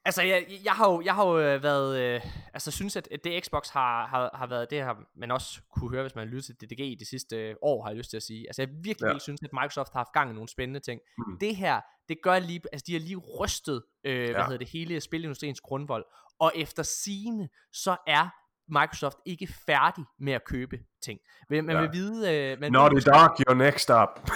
Altså, 0.04 0.22
jeg, 0.22 0.46
jeg 0.64 0.72
har 0.72 0.90
jo, 0.90 1.02
jeg 1.04 1.14
har 1.14 1.26
jo 1.26 1.38
øh, 1.38 1.62
været, 1.62 1.98
øh, 2.00 2.20
altså 2.54 2.70
synes, 2.70 2.96
at 2.96 3.08
det 3.24 3.44
Xbox 3.44 3.68
har, 3.68 4.06
har, 4.06 4.30
har 4.34 4.46
været, 4.46 4.70
det 4.70 4.82
har 4.82 5.02
man 5.16 5.30
også 5.30 5.60
kunne 5.74 5.90
høre, 5.90 6.02
hvis 6.02 6.14
man 6.14 6.28
lytter 6.28 6.42
til 6.42 6.54
DDG 6.54 6.80
i 6.80 6.96
de 7.00 7.04
sidste 7.04 7.36
øh, 7.36 7.54
år, 7.62 7.82
har 7.82 7.90
jeg 7.90 7.96
lyst 7.98 8.10
til 8.10 8.16
at 8.16 8.22
sige. 8.22 8.46
Altså, 8.48 8.62
jeg 8.62 8.68
virkelig, 8.68 8.96
Ja. 9.00 9.06
virkelig 9.06 9.22
synes, 9.22 9.40
at 9.42 9.52
Microsoft 9.52 9.92
har 9.92 9.98
haft 10.00 10.12
gang 10.12 10.30
i 10.30 10.34
nogle 10.34 10.48
spændende 10.48 10.80
ting. 10.80 11.00
Mm. 11.18 11.38
Det 11.38 11.56
her, 11.56 11.80
det 12.08 12.18
gør 12.22 12.38
lige, 12.38 12.60
altså 12.72 12.84
de 12.86 12.92
har 12.92 13.00
lige 13.00 13.16
rystet, 13.16 13.82
øh, 14.04 14.18
ja. 14.20 14.32
hvad 14.32 14.42
hedder 14.42 14.58
det, 14.58 14.68
hele 14.68 15.00
spilindustriens 15.00 15.60
grundvold. 15.60 16.04
Og 16.40 16.52
efter 16.56 16.82
sigende, 16.82 17.48
så 17.72 17.96
er 18.06 18.28
Microsoft 18.68 19.16
ikke 19.26 19.46
færdig 19.66 20.04
med 20.18 20.32
at 20.32 20.44
købe 20.44 20.78
ting. 21.02 21.20
Men 21.50 21.66
man 21.66 21.76
Ja. 21.76 21.80
vil 21.82 21.92
vide... 21.92 22.34
Øh, 22.52 22.60
man 22.60 22.72
Naughty 22.72 22.94
ved, 22.94 23.02
Dog, 23.02 23.36
you're 23.40 23.54
next 23.54 23.90
up. 23.90 24.30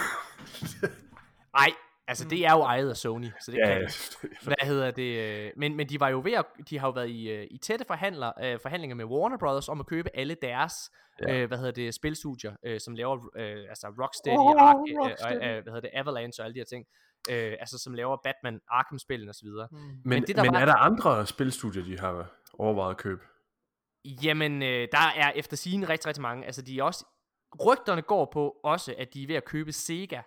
ej, 1.65 1.69
altså 2.09 2.29
det 2.29 2.47
er 2.47 2.53
jo 2.53 2.61
ejet 2.63 2.91
af 2.91 2.97
Sony, 2.97 3.27
så 3.41 3.51
det 3.51 3.59
ja, 3.59 3.79
kan 3.79 3.91
hvad 4.47 4.55
hedder 4.67 4.91
det? 4.91 5.19
øh, 5.47 5.51
Men, 5.57 5.77
men 5.77 5.89
de 5.89 6.01
var 6.01 6.09
jo 6.09 6.21
ved 6.25 6.33
at, 6.33 6.45
de 6.71 6.79
har 6.79 6.87
jo 6.89 6.93
været 6.93 7.09
i, 7.09 7.31
øh, 7.31 7.47
i 7.51 7.59
tætte 7.59 7.85
forhandler, 7.85 8.33
øh, 8.43 8.61
forhandlinger 8.61 8.95
med 8.97 9.05
Warner 9.05 9.39
Brothers 9.39 9.69
om 9.69 9.81
at 9.81 9.87
købe 9.87 10.09
alle 10.15 10.37
deres, 10.43 10.73
Ja. 11.29 11.35
øh, 11.35 11.49
hvad 11.49 11.59
hedder 11.59 11.73
det, 11.73 11.95
spilstudier, 11.95 12.53
øh, 12.67 12.81
som 12.81 12.95
laver, 12.95 13.17
øh, 13.37 13.57
altså 13.69 13.87
Rocksteady, 14.03 14.37
oh, 14.39 14.63
Ark, 14.63 14.77
øh, 14.77 14.99
Rocksteady. 15.01 15.35
øh, 15.35 15.63
hvad 15.63 15.73
hedder 15.73 15.81
det, 15.81 15.91
Avalanche 15.93 16.43
og 16.43 16.45
alle 16.45 16.55
de 16.55 16.61
her 16.61 16.65
ting, 16.65 16.85
øh, 17.31 17.53
altså 17.61 17.79
som 17.79 17.95
laver 17.95 18.17
Batman, 18.25 18.61
Arkham-spillene 18.69 19.31
og 19.31 19.35
så 19.35 19.45
videre. 19.45 19.69
Mm. 19.71 19.77
Men, 19.79 19.93
Men 20.05 20.11
men, 20.11 20.23
det, 20.23 20.37
der 20.37 20.43
men 20.43 20.53
var- 20.53 20.61
er 20.61 20.65
der 20.65 20.75
andre 20.77 21.27
spilstudier, 21.27 21.85
de 21.85 21.99
har 21.99 22.31
overvejet 22.59 22.91
at 22.91 22.97
købe? 22.97 23.21
Jamen, 24.23 24.63
øh, 24.63 24.89
der 24.93 25.13
er 25.17 25.31
efter 25.35 25.57
sigende 25.57 25.89
rigtig, 25.89 26.07
rigtig 26.09 26.23
mange, 26.23 26.45
altså 26.47 26.63
de 26.63 26.79
er 26.79 26.83
også, 26.83 27.05
rygterne 27.67 28.03
går 28.03 28.31
på 28.33 28.57
også, 28.65 28.95
at 28.99 29.15
de 29.15 29.23
er 29.23 29.27
ved 29.27 29.37
at 29.37 29.45
købe 29.45 29.73
Sega, 29.73 30.21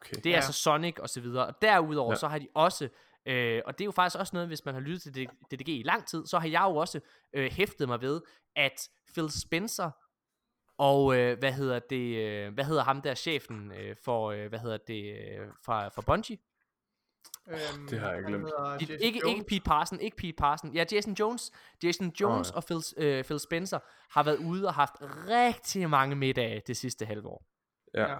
Okay. 0.00 0.16
Det 0.16 0.26
er 0.26 0.30
ja. 0.30 0.30
Ja. 0.30 0.36
altså 0.36 0.52
Sonic 0.52 0.98
og 0.98 1.08
så 1.08 1.20
videre. 1.20 1.46
Og 1.46 1.54
derudover 1.62 2.10
Ja. 2.10 2.14
ja. 2.14 2.18
så 2.18 2.28
har 2.28 2.38
de 2.38 2.48
også, 2.54 2.88
øh, 3.26 3.62
og 3.66 3.78
det 3.78 3.80
er 3.80 3.86
jo 3.86 3.90
faktisk 3.90 4.18
også 4.18 4.30
noget, 4.36 4.48
hvis 4.48 4.64
man 4.64 4.74
har 4.74 4.80
lyttet 4.80 5.02
til 5.02 5.28
DDG 5.50 5.68
i 5.68 5.82
lang 5.82 6.06
tid, 6.06 6.26
så 6.26 6.38
har 6.38 6.48
jeg 6.48 6.62
jo 6.70 6.76
også 6.76 7.00
øh, 7.32 7.50
hæftet 7.52 7.88
mig 7.88 8.00
ved, 8.00 8.20
at 8.56 8.88
Phil 9.14 9.30
Spencer 9.30 9.90
og 10.78 11.16
øh, 11.16 11.38
hvad 11.38 11.52
hedder 11.52 11.78
det, 11.78 12.16
øh, 12.16 12.54
hvad 12.54 12.64
hedder 12.64 12.82
ham 12.84 13.02
der 13.02 13.14
chefen 13.14 13.72
øh, 13.72 13.96
for, 14.04 14.30
øh, 14.30 14.48
hvad 14.48 14.58
hedder 14.58 14.78
det, 14.86 15.04
øh, 15.04 15.48
fra, 15.64 15.88
fra 15.88 16.02
Bungie? 16.06 16.38
Øhm, 17.48 17.88
det 17.88 18.00
har 18.00 18.12
jeg 18.12 18.22
glemt. 18.24 18.52
De, 18.80 18.96
ikke, 19.00 19.20
ikke. 19.28 19.44
Pete 19.48 19.60
Parson, 19.64 20.00
ikke 20.00 20.16
Pete 20.16 20.32
Parson. 20.32 20.74
Ja, 20.74 20.84
Jason 20.92 21.12
Jones. 21.14 21.52
Jason 21.82 22.12
Jones 22.20 22.50
ja. 22.50 22.56
og 22.56 22.64
Phil, 22.64 22.82
øh, 22.96 23.24
Phil 23.24 23.38
Spencer 23.38 23.78
har 24.10 24.22
været 24.22 24.36
ude 24.36 24.66
og 24.66 24.74
haft 24.74 24.94
rigtig 25.28 25.90
mange 25.90 26.16
middage 26.16 26.62
det 26.66 26.76
sidste 26.76 27.04
halve 27.06 27.28
år. 27.28 27.46
Ja. 27.94 28.16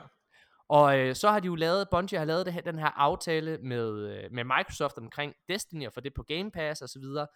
Og 0.69 0.99
øh, 0.99 1.15
så 1.15 1.31
har 1.31 1.40
de 1.40 1.47
jo 1.47 1.55
lavet, 1.55 1.89
Bungie 1.90 2.19
har 2.19 2.24
lavet 2.27 2.47
det 2.47 2.55
her, 2.55 2.61
den 2.61 2.78
her 2.78 2.86
aftale 2.99 3.59
med, 3.59 4.09
øh, 4.11 4.32
med 4.32 4.45
Microsoft 4.45 4.99
omkring 4.99 5.35
Destiny 5.49 5.86
og 5.86 5.93
for 5.93 6.01
det 6.01 6.15
på 6.15 6.23
Game 6.23 6.51
Pass 6.51 6.82
og 6.82 6.89
så 6.89 6.99
videre. 6.99 7.27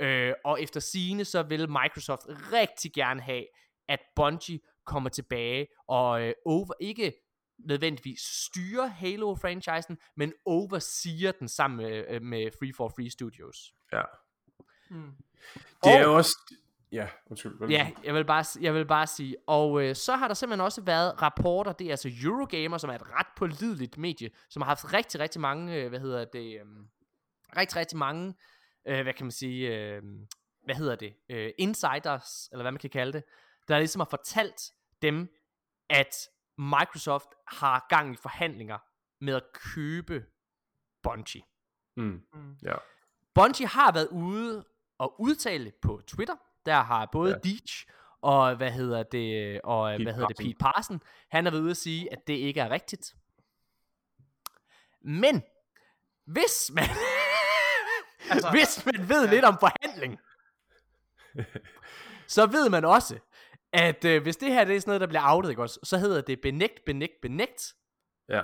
Øh, 0.00 0.32
og 0.44 0.62
efter 0.62 0.80
sigende, 0.80 1.24
så 1.24 1.42
vil 1.42 1.68
Microsoft 1.68 2.22
rigtig 2.28 2.92
gerne 2.92 3.20
have, 3.20 3.46
at 3.88 3.98
Bungie 4.16 4.60
kommer 4.86 5.10
tilbage 5.10 5.66
og 5.88 6.22
øh, 6.22 6.34
over, 6.46 6.72
ikke 6.80 7.12
nødvendigvis 7.58 8.20
styrer 8.20 8.86
Halo-franchisen, 8.86 9.96
men 10.16 10.32
overseer 10.46 11.32
den 11.32 11.48
sammen 11.48 11.76
med, 11.86 12.04
øh, 12.08 12.22
med 12.22 12.50
Free 12.58 12.72
for 12.76 12.88
Free 12.88 13.10
Studios. 13.10 13.72
ja. 13.92 14.02
Mm. 14.90 15.12
Det 15.84 15.92
er 15.92 15.98
Og- 15.98 16.02
jo 16.04 16.16
også... 16.16 16.54
Ja, 16.94 17.08
undskyld. 17.26 17.58
hvad 17.58 17.68
Ja, 17.68 17.90
jeg 18.04 18.14
vil 18.14 18.24
bare, 18.24 18.44
jeg 18.60 18.74
vil 18.74 18.86
bare 18.86 19.06
sige. 19.06 19.36
Og 19.46 19.82
øh, 19.82 19.94
så 19.94 20.16
har 20.16 20.28
der 20.28 20.34
simpelthen 20.34 20.64
også 20.64 20.82
været 20.82 21.22
rapporter, 21.22 21.72
det 21.72 21.86
er 21.86 21.90
altså 21.90 22.10
Eurogamer, 22.22 22.78
som 22.78 22.90
er 22.90 22.94
et 22.94 23.10
ret 23.10 23.26
pålideligt 23.36 23.98
medie, 23.98 24.30
som 24.50 24.62
har 24.62 24.66
haft 24.66 24.92
rigtig, 24.92 25.20
rigtig 25.20 25.40
mange, 25.40 25.74
øh, 25.74 25.88
hvad 25.88 26.00
hedder 26.00 26.24
det, 26.24 26.60
øh, 26.60 26.66
rigtig, 27.56 27.76
rigtig 27.76 27.98
mange, 27.98 28.34
øh, 28.86 29.02
hvad 29.02 29.12
kan 29.12 29.26
man 29.26 29.32
sige, 29.32 29.76
øh, 29.76 30.02
hvad 30.64 30.74
hedder 30.74 30.94
det, 30.96 31.14
øh, 31.28 31.50
insiders, 31.58 32.48
eller 32.52 32.62
hvad 32.62 32.72
man 32.72 32.78
kan 32.78 32.90
kalde 32.90 33.12
det, 33.12 33.24
der 33.68 33.78
ligesom 33.78 34.00
har 34.00 34.08
fortalt 34.10 34.72
dem, 35.02 35.28
at 35.90 36.14
Microsoft 36.58 37.28
har 37.46 37.86
gang 37.88 38.14
i 38.14 38.16
forhandlinger 38.16 38.78
med 39.20 39.34
at 39.34 39.42
købe 39.52 40.24
Bungie. 41.02 41.42
Mm. 41.96 42.22
Mm. 42.34 42.56
Ja. 42.62 42.74
Bungie 43.34 43.66
har 43.66 43.92
været 43.92 44.08
ude 44.08 44.64
og 44.98 45.20
udtale 45.20 45.72
på 45.82 46.00
Twitter. 46.06 46.34
Der 46.66 46.80
har 46.82 47.08
både 47.12 47.30
Ja. 47.30 47.36
ja. 47.44 47.50
Deitch 47.50 47.86
og 48.22 48.56
hvad 48.56 48.70
hedder 48.70 49.02
det 49.02 49.60
og 49.64 49.92
Pete 49.92 50.04
hvad 50.04 50.12
hedder 50.14 50.28
det 50.28 50.36
Parson. 50.36 50.46
Pete 50.52 50.58
Parson, 50.60 51.02
han 51.30 51.44
har 51.44 51.50
været 51.50 51.62
ude 51.62 51.70
at 51.70 51.76
sige 51.76 52.12
at 52.12 52.26
det 52.26 52.34
ikke 52.34 52.60
er 52.60 52.70
rigtigt. 52.70 53.14
Men 55.00 55.42
hvis 56.26 56.70
man 56.74 56.84
Altså- 58.30 58.50
hvis 58.50 58.86
man 58.86 59.08
ved 59.08 59.28
lidt 59.28 59.44
om 59.44 59.56
forhandling, 59.60 60.18
så 62.26 62.46
ved 62.46 62.68
man 62.70 62.84
også, 62.84 63.18
at 63.72 64.04
øh, 64.04 64.22
hvis 64.22 64.36
det 64.36 64.52
her 64.52 64.64
det 64.64 64.76
er 64.76 64.80
sådan 64.80 64.90
noget, 64.90 65.00
der 65.00 65.06
bliver 65.06 65.22
outet, 65.34 65.50
ikke 65.50 65.62
også, 65.62 65.80
så 65.82 65.98
hedder 65.98 66.20
det 66.20 66.40
benægt, 66.40 66.84
benægt, 66.86 67.20
benægt. 67.22 67.74
Ja. 68.28 68.42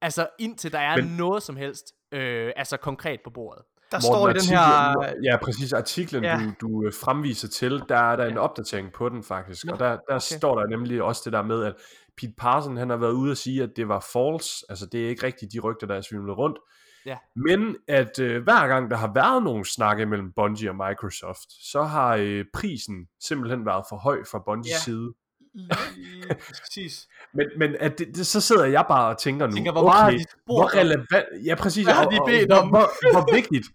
Altså 0.00 0.28
indtil 0.38 0.72
der 0.72 0.78
er 0.78 0.96
Men... 0.96 1.16
noget 1.16 1.42
som 1.42 1.56
helst, 1.56 1.92
øh, 2.12 2.52
altså 2.56 2.76
konkret 2.76 3.20
på 3.24 3.30
bordet. 3.30 3.64
Der 3.92 3.98
Morten, 3.98 4.02
står 4.02 4.28
i 4.28 4.32
den 4.32 4.58
her... 4.58 5.30
Ja, 5.32 5.36
præcis. 5.36 5.72
Artiklen, 5.72 6.24
Ja. 6.24 6.38
ja. 6.38 6.50
du, 6.60 6.66
du 6.80 6.86
øh, 6.86 6.92
fremviser 6.92 7.48
til, 7.48 7.82
der 7.88 7.96
er 7.96 8.16
der 8.16 8.26
en 8.26 8.38
opdatering 8.38 8.92
på 8.92 9.08
den 9.08 9.22
faktisk. 9.22 9.64
Nå, 9.64 9.72
og 9.72 9.78
der, 9.78 9.88
der 9.90 9.96
okay. 10.08 10.18
står 10.20 10.58
der 10.60 10.66
nemlig 10.66 11.02
også 11.02 11.22
det 11.24 11.32
der 11.32 11.42
med, 11.42 11.64
at 11.64 11.74
Pete 12.16 12.32
Parson 12.38 12.76
han 12.76 12.90
har 12.90 12.96
været 12.96 13.12
ude 13.12 13.30
og 13.30 13.36
sige, 13.36 13.62
at 13.62 13.70
det 13.76 13.88
var 13.88 14.06
false. 14.12 14.64
Altså 14.68 14.86
det 14.86 15.04
er 15.04 15.08
ikke 15.08 15.26
rigtigt 15.26 15.52
de 15.52 15.58
rygter, 15.60 15.86
der 15.86 15.94
er 15.94 16.00
svimlet 16.00 16.38
rundt. 16.38 16.58
Ja. 17.06 17.16
Men 17.36 17.76
at 17.88 18.18
øh, 18.18 18.42
hver 18.42 18.68
gang 18.68 18.90
der 18.90 18.96
har 18.96 19.12
været 19.14 19.42
nogle 19.42 19.64
snakke 19.64 20.06
mellem 20.06 20.32
Bungie 20.36 20.70
og 20.70 20.76
Microsoft, 20.76 21.52
så 21.72 21.82
har 21.82 22.16
øh, 22.20 22.44
prisen 22.54 23.06
simpelthen 23.20 23.66
været 23.66 23.84
for 23.88 23.96
høj 23.96 24.18
fra 24.30 24.42
Bungies 24.46 24.72
Ja. 24.72 24.78
side. 24.78 25.12
Lige 25.54 26.22
præcis. 26.60 27.08
Men, 27.34 27.46
men 27.58 27.76
at 27.80 27.98
det, 27.98 28.08
det, 28.16 28.26
så 28.26 28.40
sidder 28.40 28.64
jeg 28.64 28.84
bare 28.88 29.08
og 29.14 29.18
tænker 29.18 29.46
nu, 29.46 29.52
Tænker, 29.52 29.72
hvor 29.72 29.82
okay, 29.82 30.18
hvor 30.44 30.76
relevant, 30.76 31.46
ja 31.46 31.54
præcis, 31.54 31.84
Hvad 31.84 31.94
har 31.94 32.04
de 32.08 32.18
bedt 32.26 32.52
om? 32.52 32.68
Hvor, 32.68 33.12
hvor 33.12 33.34
vigtigt, 33.34 33.66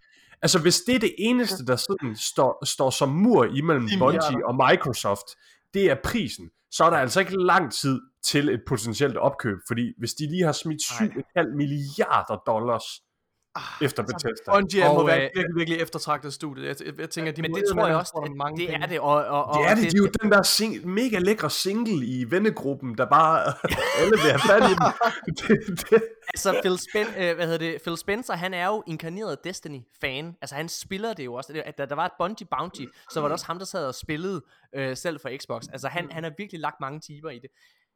altså 0.42 0.58
hvis 0.58 0.80
det 0.80 0.94
er 0.94 0.98
det 0.98 1.14
eneste, 1.18 1.66
der 1.66 1.76
sådan 1.76 2.16
står, 2.16 2.64
står 2.64 2.90
som 2.90 3.08
mur 3.08 3.44
imellem 3.44 3.88
Bungie 3.98 4.46
og 4.46 4.54
Microsoft, 4.68 5.26
det 5.74 5.90
er 5.90 5.96
prisen, 6.04 6.50
så 6.70 6.84
er 6.84 6.90
der 6.90 6.96
altså 6.96 7.20
ikke 7.20 7.44
lang 7.44 7.72
tid 7.72 8.00
til 8.24 8.48
et 8.48 8.60
potentielt 8.66 9.16
opkøb, 9.16 9.58
fordi 9.68 9.92
hvis 9.98 10.12
de 10.14 10.30
lige 10.30 10.44
har 10.44 10.52
smidt 10.52 10.80
Nej. 11.00 11.08
7,5 11.08 11.56
milliarder 11.56 12.36
dollars 12.46 12.84
efter 13.82 14.02
Bethesda, 14.02 14.52
Bungie 14.52 14.88
Og, 14.88 14.94
må 14.94 15.06
være 15.06 15.16
øh, 15.16 15.22
virkelig, 15.22 15.56
virkelig 15.56 15.78
eftertragtet 15.80 16.32
studie. 16.32 16.66
Jeg, 16.66 16.76
jeg, 16.86 17.00
jeg 17.00 17.10
tænker, 17.10 17.32
de 17.32 17.42
Men 17.42 17.50
må 17.50 17.56
det 17.58 17.64
tror 17.72 17.86
jeg 17.86 17.96
også, 17.96 18.12
få 18.16 18.22
at 18.22 18.30
mange 18.36 18.66
det 18.66 18.74
er 18.74 18.86
det, 18.86 19.00
og, 19.00 19.10
og, 19.14 19.44
og 19.44 19.58
det 19.58 19.70
er 19.70 19.74
det, 19.74 19.84
det 19.84 19.94
er 19.94 19.98
jo 19.98 20.10
den 20.22 20.32
der 20.32 20.42
sing- 20.42 20.86
mega 20.86 21.18
lækre 21.18 21.50
single 21.50 22.06
i 22.06 22.24
vennegruppen, 22.30 22.98
der 22.98 23.06
bare 23.06 23.54
alle 24.00 24.10
vil 24.10 24.18
have 24.20 24.40
fat 24.40 24.70
i 24.70 24.74
den. 24.74 24.92
det, 25.38 25.80
det, 25.90 26.02
Altså, 26.34 26.60
Phil, 26.62 26.78
Spen- 26.78 27.22
øh, 27.22 27.34
hvad 27.36 27.46
hedder 27.46 27.58
det? 27.58 27.82
Phil 27.82 27.96
Spencer, 27.96 28.34
han 28.34 28.54
er 28.54 28.66
jo 28.66 28.82
inkarneret 28.86 29.44
Destiny-fan. 29.44 30.36
Altså, 30.42 30.54
han 30.56 30.68
spiller 30.68 31.12
det 31.14 31.24
jo 31.24 31.34
også. 31.34 31.52
Det- 31.52 31.62
At 31.66 31.78
da 31.78 31.86
der 31.86 31.94
var 31.94 32.04
et 32.06 32.12
Bungie 32.18 32.46
Bounty, 32.58 32.82
så 33.12 33.20
var 33.20 33.28
det 33.28 33.32
også 33.32 33.46
ham, 33.46 33.58
der 33.58 33.64
sad 33.64 33.86
og 33.86 33.94
spillede 33.94 34.42
øh, 34.74 34.96
selv 34.96 35.20
for 35.20 35.30
Xbox. 35.42 35.62
Altså, 35.72 35.88
han, 35.88 36.10
han 36.10 36.24
har 36.24 36.32
virkelig 36.38 36.60
lagt 36.60 36.76
mange 36.80 37.00
timer 37.00 37.30
i 37.30 37.38
det. 37.38 37.50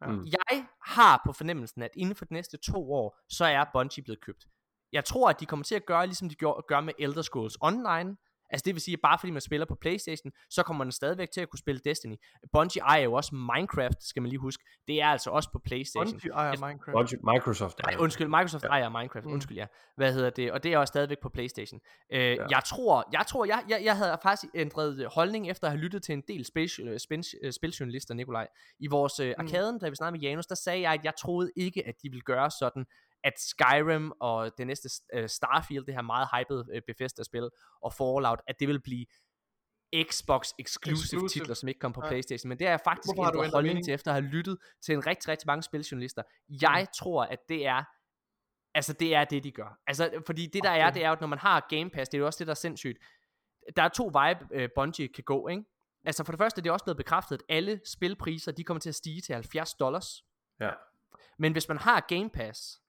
Mm. 0.09 0.25
Jeg 0.27 0.65
har 0.87 1.23
på 1.27 1.33
fornemmelsen, 1.33 1.83
at 1.83 1.91
inden 1.97 2.15
for 2.15 2.25
de 2.25 2.33
næste 2.35 2.57
to 2.57 2.93
år, 2.93 3.19
så 3.29 3.45
er 3.45 3.65
Bungie 3.73 4.05
blevet 4.05 4.21
købt. 4.27 4.45
Jeg 4.93 5.05
tror, 5.05 5.31
at 5.31 5.41
de 5.41 5.47
kommer 5.47 5.65
til 5.65 5.75
at 5.75 5.87
gøre, 5.87 6.07
ligesom 6.07 6.29
de 6.29 6.35
gjorde, 6.35 6.63
gør 6.69 6.81
med 6.81 6.93
Elder 6.99 7.23
Scrolls 7.23 7.57
Online. 7.61 8.17
Altså 8.55 8.65
det 8.65 8.75
vil 8.75 8.83
sige, 8.83 8.93
at 8.93 9.01
bare 9.03 9.19
fordi 9.19 9.31
man 9.31 9.41
spiller 9.41 9.67
på 9.67 9.75
Playstation, 9.75 10.33
så 10.51 10.63
kommer 10.63 10.85
man 10.85 10.93
stadigvæk 10.93 11.31
til 11.31 11.41
at 11.41 11.49
kunne 11.51 11.59
spille 11.59 11.81
Destiny. 11.85 12.17
Bungie 12.53 12.83
ejer 12.83 13.03
jo 13.03 13.13
også 13.13 13.35
Minecraft, 13.35 14.03
skal 14.05 14.23
man 14.23 14.29
lige 14.29 14.39
huske. 14.39 14.65
Det 14.89 15.03
er 15.03 15.07
altså 15.07 15.31
også 15.31 15.49
på 15.53 15.59
Playstation. 15.65 16.07
Bungie 16.13 16.33
ejer 16.33 16.67
Minecraft. 16.67 16.93
Bungie, 16.95 17.19
Microsoft. 17.35 17.79
Nej, 17.83 17.97
undskyld, 17.99 18.29
Microsoft 18.29 18.65
Ja. 18.65 18.69
ejer 18.69 18.89
Minecraft, 18.89 19.27
Mm. 19.27 19.33
undskyld 19.33 19.57
ja. 19.57 19.67
Hvad 19.97 20.13
hedder 20.13 20.31
det? 20.31 20.53
Og 20.53 20.63
det 20.63 20.73
er 20.73 20.79
også 20.79 20.91
stadigvæk 20.91 21.19
på 21.23 21.29
Playstation. 21.29 21.81
Øh, 22.13 22.21
Ja. 22.21 22.47
Jeg 22.51 22.63
tror, 22.67 23.09
jeg 23.13 23.25
tror, 23.29 23.45
jeg, 23.45 23.65
jeg, 23.69 23.81
jeg 23.85 23.97
havde 23.97 24.19
faktisk 24.23 24.53
ændret 24.55 25.07
holdning 25.15 25.51
efter 25.51 25.67
at 25.67 25.71
have 25.73 25.81
lyttet 25.81 26.03
til 26.03 26.13
en 26.13 26.23
del 26.29 26.45
spil, 26.45 26.71
øh, 26.83 26.99
spil, 27.01 27.25
øh, 27.43 27.53
spiljournalister, 27.53 28.15
Nikolaj. 28.15 28.49
I 28.79 28.87
vores 28.87 29.21
øh, 29.21 29.29
Mm. 29.29 29.45
arkaden, 29.47 29.79
da 29.79 29.89
vi 29.89 29.95
snakkede 29.97 30.21
med 30.21 30.29
Janus, 30.29 30.47
der 30.47 30.55
sagde 30.55 30.81
jeg, 30.81 30.93
at 30.93 31.05
jeg 31.05 31.13
troede 31.19 31.51
ikke, 31.57 31.87
at 31.89 31.95
de 32.03 32.09
ville 32.11 32.23
gøre 32.23 32.51
sådan, 32.51 32.87
at 33.25 33.33
Skyrim 33.41 34.13
og 34.21 34.59
det 34.59 34.67
næste 34.67 34.89
øh, 35.15 35.29
Starfield, 35.29 35.87
det 35.87 35.95
her 35.95 36.03
meget 36.03 36.29
hypede 36.33 36.67
øh, 36.75 36.83
Bethesda-spil, 36.87 37.51
og 37.83 37.93
Fallout, 37.93 38.41
at 38.47 38.61
det 38.61 38.69
vil 38.69 38.81
blive 38.81 39.07
Xbox 40.11 40.51
exclusive, 40.59 41.03
Exclusive. 41.05 41.29
titler, 41.29 41.55
som 41.55 41.69
ikke 41.69 41.79
kom 41.79 41.93
på 41.93 42.01
Nej. 42.01 42.09
Playstation. 42.11 42.49
Men 42.49 42.59
det 42.59 42.67
er 42.67 42.71
jeg 42.71 42.81
faktisk 42.85 43.15
Hvorfor 43.15 43.31
ændret 43.33 43.51
holdning 43.53 43.71
mening? 43.75 43.85
til, 43.85 43.95
efter 43.95 44.11
at 44.11 44.23
have 44.23 44.31
lyttet 44.31 44.59
til 44.83 44.95
en 44.95 45.07
rigtig, 45.07 45.29
rigtig 45.29 45.47
mange 45.47 45.63
spiljournalister. 45.63 46.23
Jeg 46.49 46.87
tror, 46.99 47.25
at 47.25 47.39
det 47.49 47.67
er 47.67 47.85
Altså, 48.75 48.93
det 48.93 49.15
er 49.15 49.25
det, 49.25 49.45
de 49.45 49.53
gør. 49.53 49.79
Altså, 49.87 50.23
fordi 50.27 50.47
det 50.47 50.63
der 50.63 50.71
er, 50.71 50.87
Okay. 50.87 50.95
det 50.95 51.05
er 51.05 51.09
jo, 51.09 51.13
at 51.13 51.21
når 51.21 51.29
man 51.29 51.39
har 51.39 51.67
Game 51.69 51.91
Pass, 51.91 52.09
det 52.09 52.19
er 52.19 52.21
jo 52.21 52.27
også 52.27 52.39
det, 52.39 52.47
der 52.47 52.51
er 52.51 52.55
sindssygt. 52.55 52.99
Der 53.77 53.83
er 53.83 53.89
to 53.89 54.09
veje, 54.13 54.39
øh, 54.53 54.69
Bungie 54.75 55.09
kan 55.09 55.25
gå, 55.25 55.49
ikke? 55.49 55.65
Altså, 56.05 56.25
for 56.25 56.33
det 56.33 56.39
første, 56.39 56.63
det 56.63 56.69
er 56.69 56.73
også 56.73 56.85
blevet 56.85 56.97
bekræftet, 56.97 57.37
at 57.37 57.43
alle 57.57 57.81
spilpriser, 57.87 58.53
de 58.53 58.65
kommer 58.65 58.81
til 58.81 58.89
at 58.89 58.95
stige 58.95 59.21
til 59.21 59.35
70 59.35 59.75
dollars. 59.75 60.25
Ja. 60.61 60.71
Men 61.39 61.53
hvis 61.53 61.69
man 61.69 61.79
har 61.79 62.01
Game 62.09 62.31
Pass, 62.31 62.82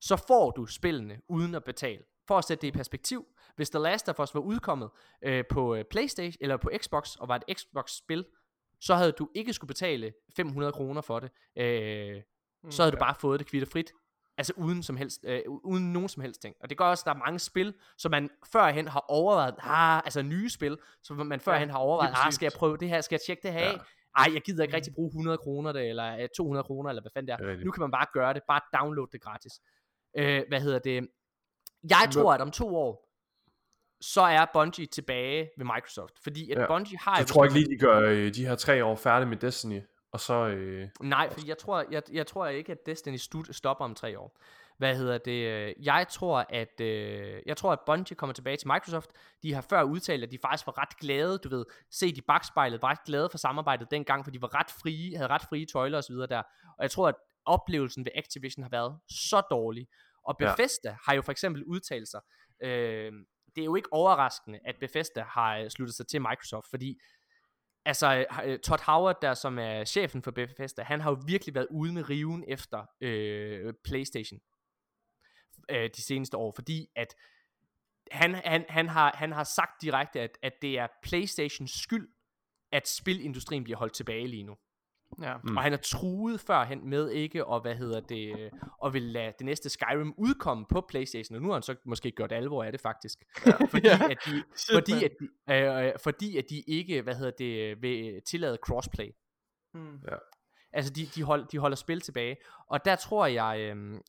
så 0.00 0.16
får 0.28 0.50
du 0.50 0.66
spillene 0.66 1.20
uden 1.28 1.54
at 1.54 1.64
betale. 1.64 2.02
For 2.28 2.38
at 2.38 2.44
sætte 2.44 2.62
det 2.62 2.68
i 2.68 2.70
perspektiv, 2.70 3.26
hvis 3.56 3.70
The 3.70 3.78
Last 3.78 4.08
of 4.08 4.20
Us 4.20 4.34
var 4.34 4.40
udkommet 4.40 4.90
øh, 5.22 5.44
på 5.50 5.74
øh, 5.74 5.84
Playstation 5.90 6.38
eller 6.40 6.56
på 6.56 6.70
Xbox, 6.76 7.16
og 7.16 7.28
var 7.28 7.36
et 7.48 7.58
Xbox-spil, 7.58 8.24
så 8.80 8.94
havde 8.94 9.12
du 9.12 9.28
ikke 9.34 9.52
skulle 9.52 9.68
betale 9.68 10.12
500 10.36 10.72
kroner 10.72 11.00
for 11.00 11.20
det. 11.20 11.30
Øh, 11.56 12.22
så 12.70 12.82
havde 12.82 12.92
du 12.92 12.98
bare 12.98 13.14
fået 13.14 13.40
det 13.40 13.46
kvitterfrit. 13.48 13.92
Altså 14.38 14.52
uden, 14.56 14.82
som 14.82 14.96
helst, 14.96 15.24
øh, 15.24 15.40
uden 15.48 15.92
nogen 15.92 16.08
som 16.08 16.22
helst 16.22 16.42
ting. 16.42 16.54
Og 16.60 16.70
det 16.70 16.78
gør 16.78 16.84
også, 16.84 17.02
at 17.02 17.04
der 17.06 17.10
er 17.14 17.24
mange 17.26 17.38
spil, 17.38 17.74
som 17.98 18.10
man 18.10 18.30
førhen 18.52 18.88
har 18.88 19.04
overvejet, 19.08 19.54
ah, 19.58 19.98
altså 19.98 20.22
nye 20.22 20.50
spil, 20.50 20.78
som 21.02 21.26
man 21.26 21.40
førhen 21.40 21.70
har 21.70 21.78
overvejet, 21.78 22.14
ah, 22.26 22.32
skal 22.32 22.44
jeg 22.46 22.52
prøve 22.56 22.76
det 22.76 22.88
her, 22.88 23.00
skal 23.00 23.14
jeg 23.14 23.20
tjekke 23.26 23.42
det 23.42 23.52
her 23.52 23.60
af? 23.60 23.72
Ja. 23.72 23.78
Ej, 24.16 24.26
jeg 24.34 24.42
gider 24.42 24.62
ikke 24.62 24.76
rigtig 24.76 24.94
bruge 24.94 25.08
100 25.08 25.38
kroner 25.38 25.72
det, 25.72 25.88
eller 25.88 26.16
øh, 26.22 26.28
200 26.36 26.64
kroner, 26.64 26.90
eller 26.90 27.02
hvad 27.02 27.10
fanden 27.14 27.28
det 27.28 27.38
Det 27.38 27.44
er 27.44 27.48
er. 27.48 27.50
rigtigt. 27.50 27.64
Nu 27.66 27.70
kan 27.72 27.80
man 27.80 27.90
bare 27.90 28.06
gøre 28.12 28.34
det, 28.34 28.42
bare 28.48 28.60
download 28.80 29.08
det 29.12 29.20
gratis. 29.22 29.52
Øh, 30.16 30.42
hvad 30.48 30.60
hedder 30.60 30.78
det? 30.78 31.08
Jeg 31.90 32.08
tror, 32.12 32.34
at 32.34 32.40
om 32.40 32.50
to 32.50 32.76
år, 32.76 33.08
så 34.00 34.20
er 34.20 34.46
Bungie 34.52 34.86
tilbage 34.86 35.50
ved 35.56 35.64
Microsoft. 35.64 36.14
Fordi 36.22 36.50
at 36.50 36.58
Ja. 36.58 36.66
Bungie 36.66 36.98
har 36.98 37.16
Jeg 37.18 37.26
tror 37.26 37.44
ikke 37.44 37.54
lige, 37.58 37.70
de 37.74 37.78
gør 37.78 38.00
øh, 38.00 38.34
de 38.34 38.46
her 38.46 38.54
tre 38.54 38.84
år 38.84 38.94
færdige 38.96 39.28
med 39.28 39.36
Destiny, 39.36 39.80
og 40.12 40.20
så... 40.20 40.34
Øh, 40.34 40.88
Nej, 41.00 41.30
for 41.32 41.40
jeg 41.46 41.58
tror, 41.58 41.84
jeg, 41.90 42.02
jeg 42.12 42.26
tror 42.26 42.46
ikke, 42.46 42.72
at 42.72 42.78
Destiny 42.86 43.16
stud, 43.16 43.44
stopper 43.52 43.84
om 43.84 43.94
tre 43.94 44.18
år. 44.18 44.38
Hvad 44.78 44.96
hedder 44.96 45.18
det? 45.18 45.48
øh, 45.48 45.74
Jeg 45.86 46.06
tror, 46.10 46.46
at 46.48 46.80
øh, 46.80 47.42
jeg 47.46 47.56
tror, 47.56 47.72
at 47.72 47.78
Bungie 47.86 48.16
kommer 48.16 48.34
tilbage 48.34 48.56
til 48.56 48.68
Microsoft. 48.68 49.10
De 49.42 49.54
har 49.54 49.60
før 49.70 49.82
udtalt, 49.82 50.22
at 50.24 50.30
de 50.30 50.38
faktisk 50.42 50.66
var 50.66 50.78
ret 50.78 50.96
glade, 51.00 51.38
du 51.38 51.48
ved, 51.48 51.64
set 51.90 52.18
i 52.18 52.20
bagspejlet, 52.20 52.82
var 52.82 52.88
ret 52.90 53.04
glade 53.06 53.28
for 53.30 53.38
samarbejdet 53.38 53.90
dengang, 53.90 54.24
for 54.24 54.30
de 54.30 54.42
var 54.42 54.54
ret 54.54 54.70
frie, 54.70 55.16
havde 55.16 55.28
ret 55.28 55.42
frie 55.42 55.66
tøjler 55.66 55.98
osv. 55.98 56.14
der. 56.14 56.42
Og 56.78 56.82
jeg 56.82 56.90
tror, 56.90 57.08
at 57.08 57.14
oplevelsen 57.48 58.04
ved 58.04 58.12
Activision 58.14 58.62
har 58.62 58.70
været 58.70 59.00
så 59.08 59.42
dårlig. 59.50 59.88
Og 60.24 60.36
Ja. 60.40 60.50
Bethesda 60.50 60.96
har 61.04 61.14
jo 61.14 61.22
for 61.22 61.32
eksempel 61.32 61.64
udtalt 61.64 62.08
sig. 62.08 62.20
Øh, 62.62 63.12
det 63.56 63.62
er 63.62 63.64
jo 63.64 63.76
ikke 63.76 63.92
overraskende, 63.92 64.60
at 64.64 64.76
Bethesda 64.80 65.22
har 65.22 65.58
øh, 65.58 65.70
sluttet 65.70 65.96
sig 65.96 66.06
til 66.06 66.20
Microsoft, 66.20 66.70
fordi 66.70 67.00
altså 67.84 68.26
øh, 68.44 68.58
Todd 68.58 68.80
Howard, 68.86 69.18
der 69.22 69.34
som 69.34 69.58
er 69.58 69.84
chefen 69.84 70.22
for 70.22 70.30
Bethesda, 70.30 70.82
han 70.82 71.00
har 71.00 71.10
jo 71.10 71.22
virkelig 71.26 71.54
været 71.54 71.66
ude 71.70 71.92
med 71.92 72.10
riven 72.10 72.44
efter 72.48 72.86
øh, 73.00 73.74
PlayStation 73.84 74.40
øh, 75.70 75.90
de 75.96 76.02
seneste 76.02 76.36
år, 76.36 76.52
fordi 76.52 76.88
at 76.96 77.14
han, 78.10 78.34
han, 78.34 78.64
han, 78.68 78.88
har, 78.88 79.12
han 79.16 79.32
har 79.32 79.44
sagt 79.44 79.82
direkte, 79.82 80.20
at, 80.20 80.38
at 80.42 80.52
det 80.62 80.78
er 80.78 80.86
PlayStations 81.02 81.82
skyld, 81.82 82.08
at 82.72 82.88
spilindustrien 82.88 83.64
bliver 83.64 83.78
holdt 83.78 83.94
tilbage 83.94 84.26
lige 84.26 84.42
nu. 84.42 84.56
Ja. 85.22 85.34
Mm. 85.44 85.56
Og 85.56 85.62
han 85.62 85.72
er 85.72 85.76
truet 85.76 86.40
førhen 86.40 86.90
med 86.90 87.10
ikke 87.10 87.44
at, 87.52 87.62
hvad 87.62 87.74
hedder 87.74 88.00
det, 88.00 88.38
øh, 88.40 88.50
og 88.82 88.94
vil 88.94 89.02
lade 89.02 89.32
det 89.38 89.46
næste 89.46 89.68
Skyrim 89.68 90.14
udkomme 90.16 90.66
på 90.70 90.80
Playstation, 90.88 91.36
og 91.36 91.42
nu 91.42 91.48
har 91.48 91.54
han 91.54 91.62
så 91.62 91.74
måske 91.86 92.10
gjort 92.10 92.32
alvor 92.32 92.64
af 92.64 92.72
det 92.72 92.80
faktisk. 92.80 93.18
Ja. 93.46 93.52
Fordi, 93.70 93.86
Ja. 93.88 93.98
at 94.10 94.18
de, 94.26 94.42
Shit, 94.56 94.74
fordi, 94.74 94.92
mand. 94.92 95.04
at 95.04 95.10
de, 95.48 95.54
øh, 95.54 95.86
øh, 95.86 95.92
fordi 96.02 96.36
at 96.36 96.44
de 96.50 96.60
ikke, 96.66 97.02
hvad 97.02 97.14
hedder 97.14 97.32
det, 97.38 97.82
vil 97.82 98.20
tillade 98.26 98.58
crossplay. 98.66 99.08
Mm. 99.74 99.98
Altså 100.72 100.92
de, 100.92 101.06
de, 101.06 101.22
hold, 101.22 101.46
de 101.52 101.58
holder 101.58 101.76
spil 101.76 102.00
tilbage. 102.00 102.36
Og 102.70 102.84
der 102.84 102.96
tror 102.96 103.26
jeg, 103.26 103.60
øh, 103.60 104.00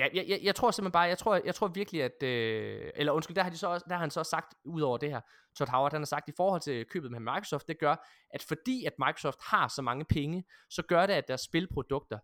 ja, 0.00 0.08
jeg, 0.14 0.24
jeg, 0.28 0.40
jeg 0.42 0.54
tror 0.54 0.70
simpelthen 0.70 0.92
bare, 0.92 1.02
jeg 1.02 1.18
tror, 1.18 1.40
jeg 1.44 1.54
tror 1.54 1.68
virkelig 1.68 2.02
at, 2.02 2.22
øh, 2.22 2.90
eller 2.94 3.12
undskyld, 3.12 3.34
der 3.36 3.42
har, 3.42 3.50
de 3.50 3.56
så 3.56 3.68
også, 3.68 3.86
der 3.88 3.94
har 3.94 4.00
han 4.00 4.10
så 4.10 4.24
sagt, 4.24 4.54
ud 4.64 4.80
over 4.82 4.98
det 4.98 5.10
her, 5.10 5.20
Todd 5.56 5.70
Howard, 5.70 5.92
han 5.92 6.00
har 6.00 6.06
sagt, 6.06 6.28
i 6.28 6.32
forhold 6.36 6.60
til 6.60 6.84
købet 6.86 7.10
med 7.10 7.20
Microsoft, 7.20 7.68
det 7.68 7.78
gør, 7.78 7.96
at 8.34 8.42
fordi 8.42 8.84
at 8.84 8.92
Microsoft 8.98 9.38
har 9.42 9.68
så 9.68 9.82
mange 9.82 10.04
penge, 10.04 10.44
så 10.70 10.82
gør 10.82 11.06
det, 11.06 11.14
at 11.14 11.28
deres 11.28 11.40
spilprodukter 11.40 12.18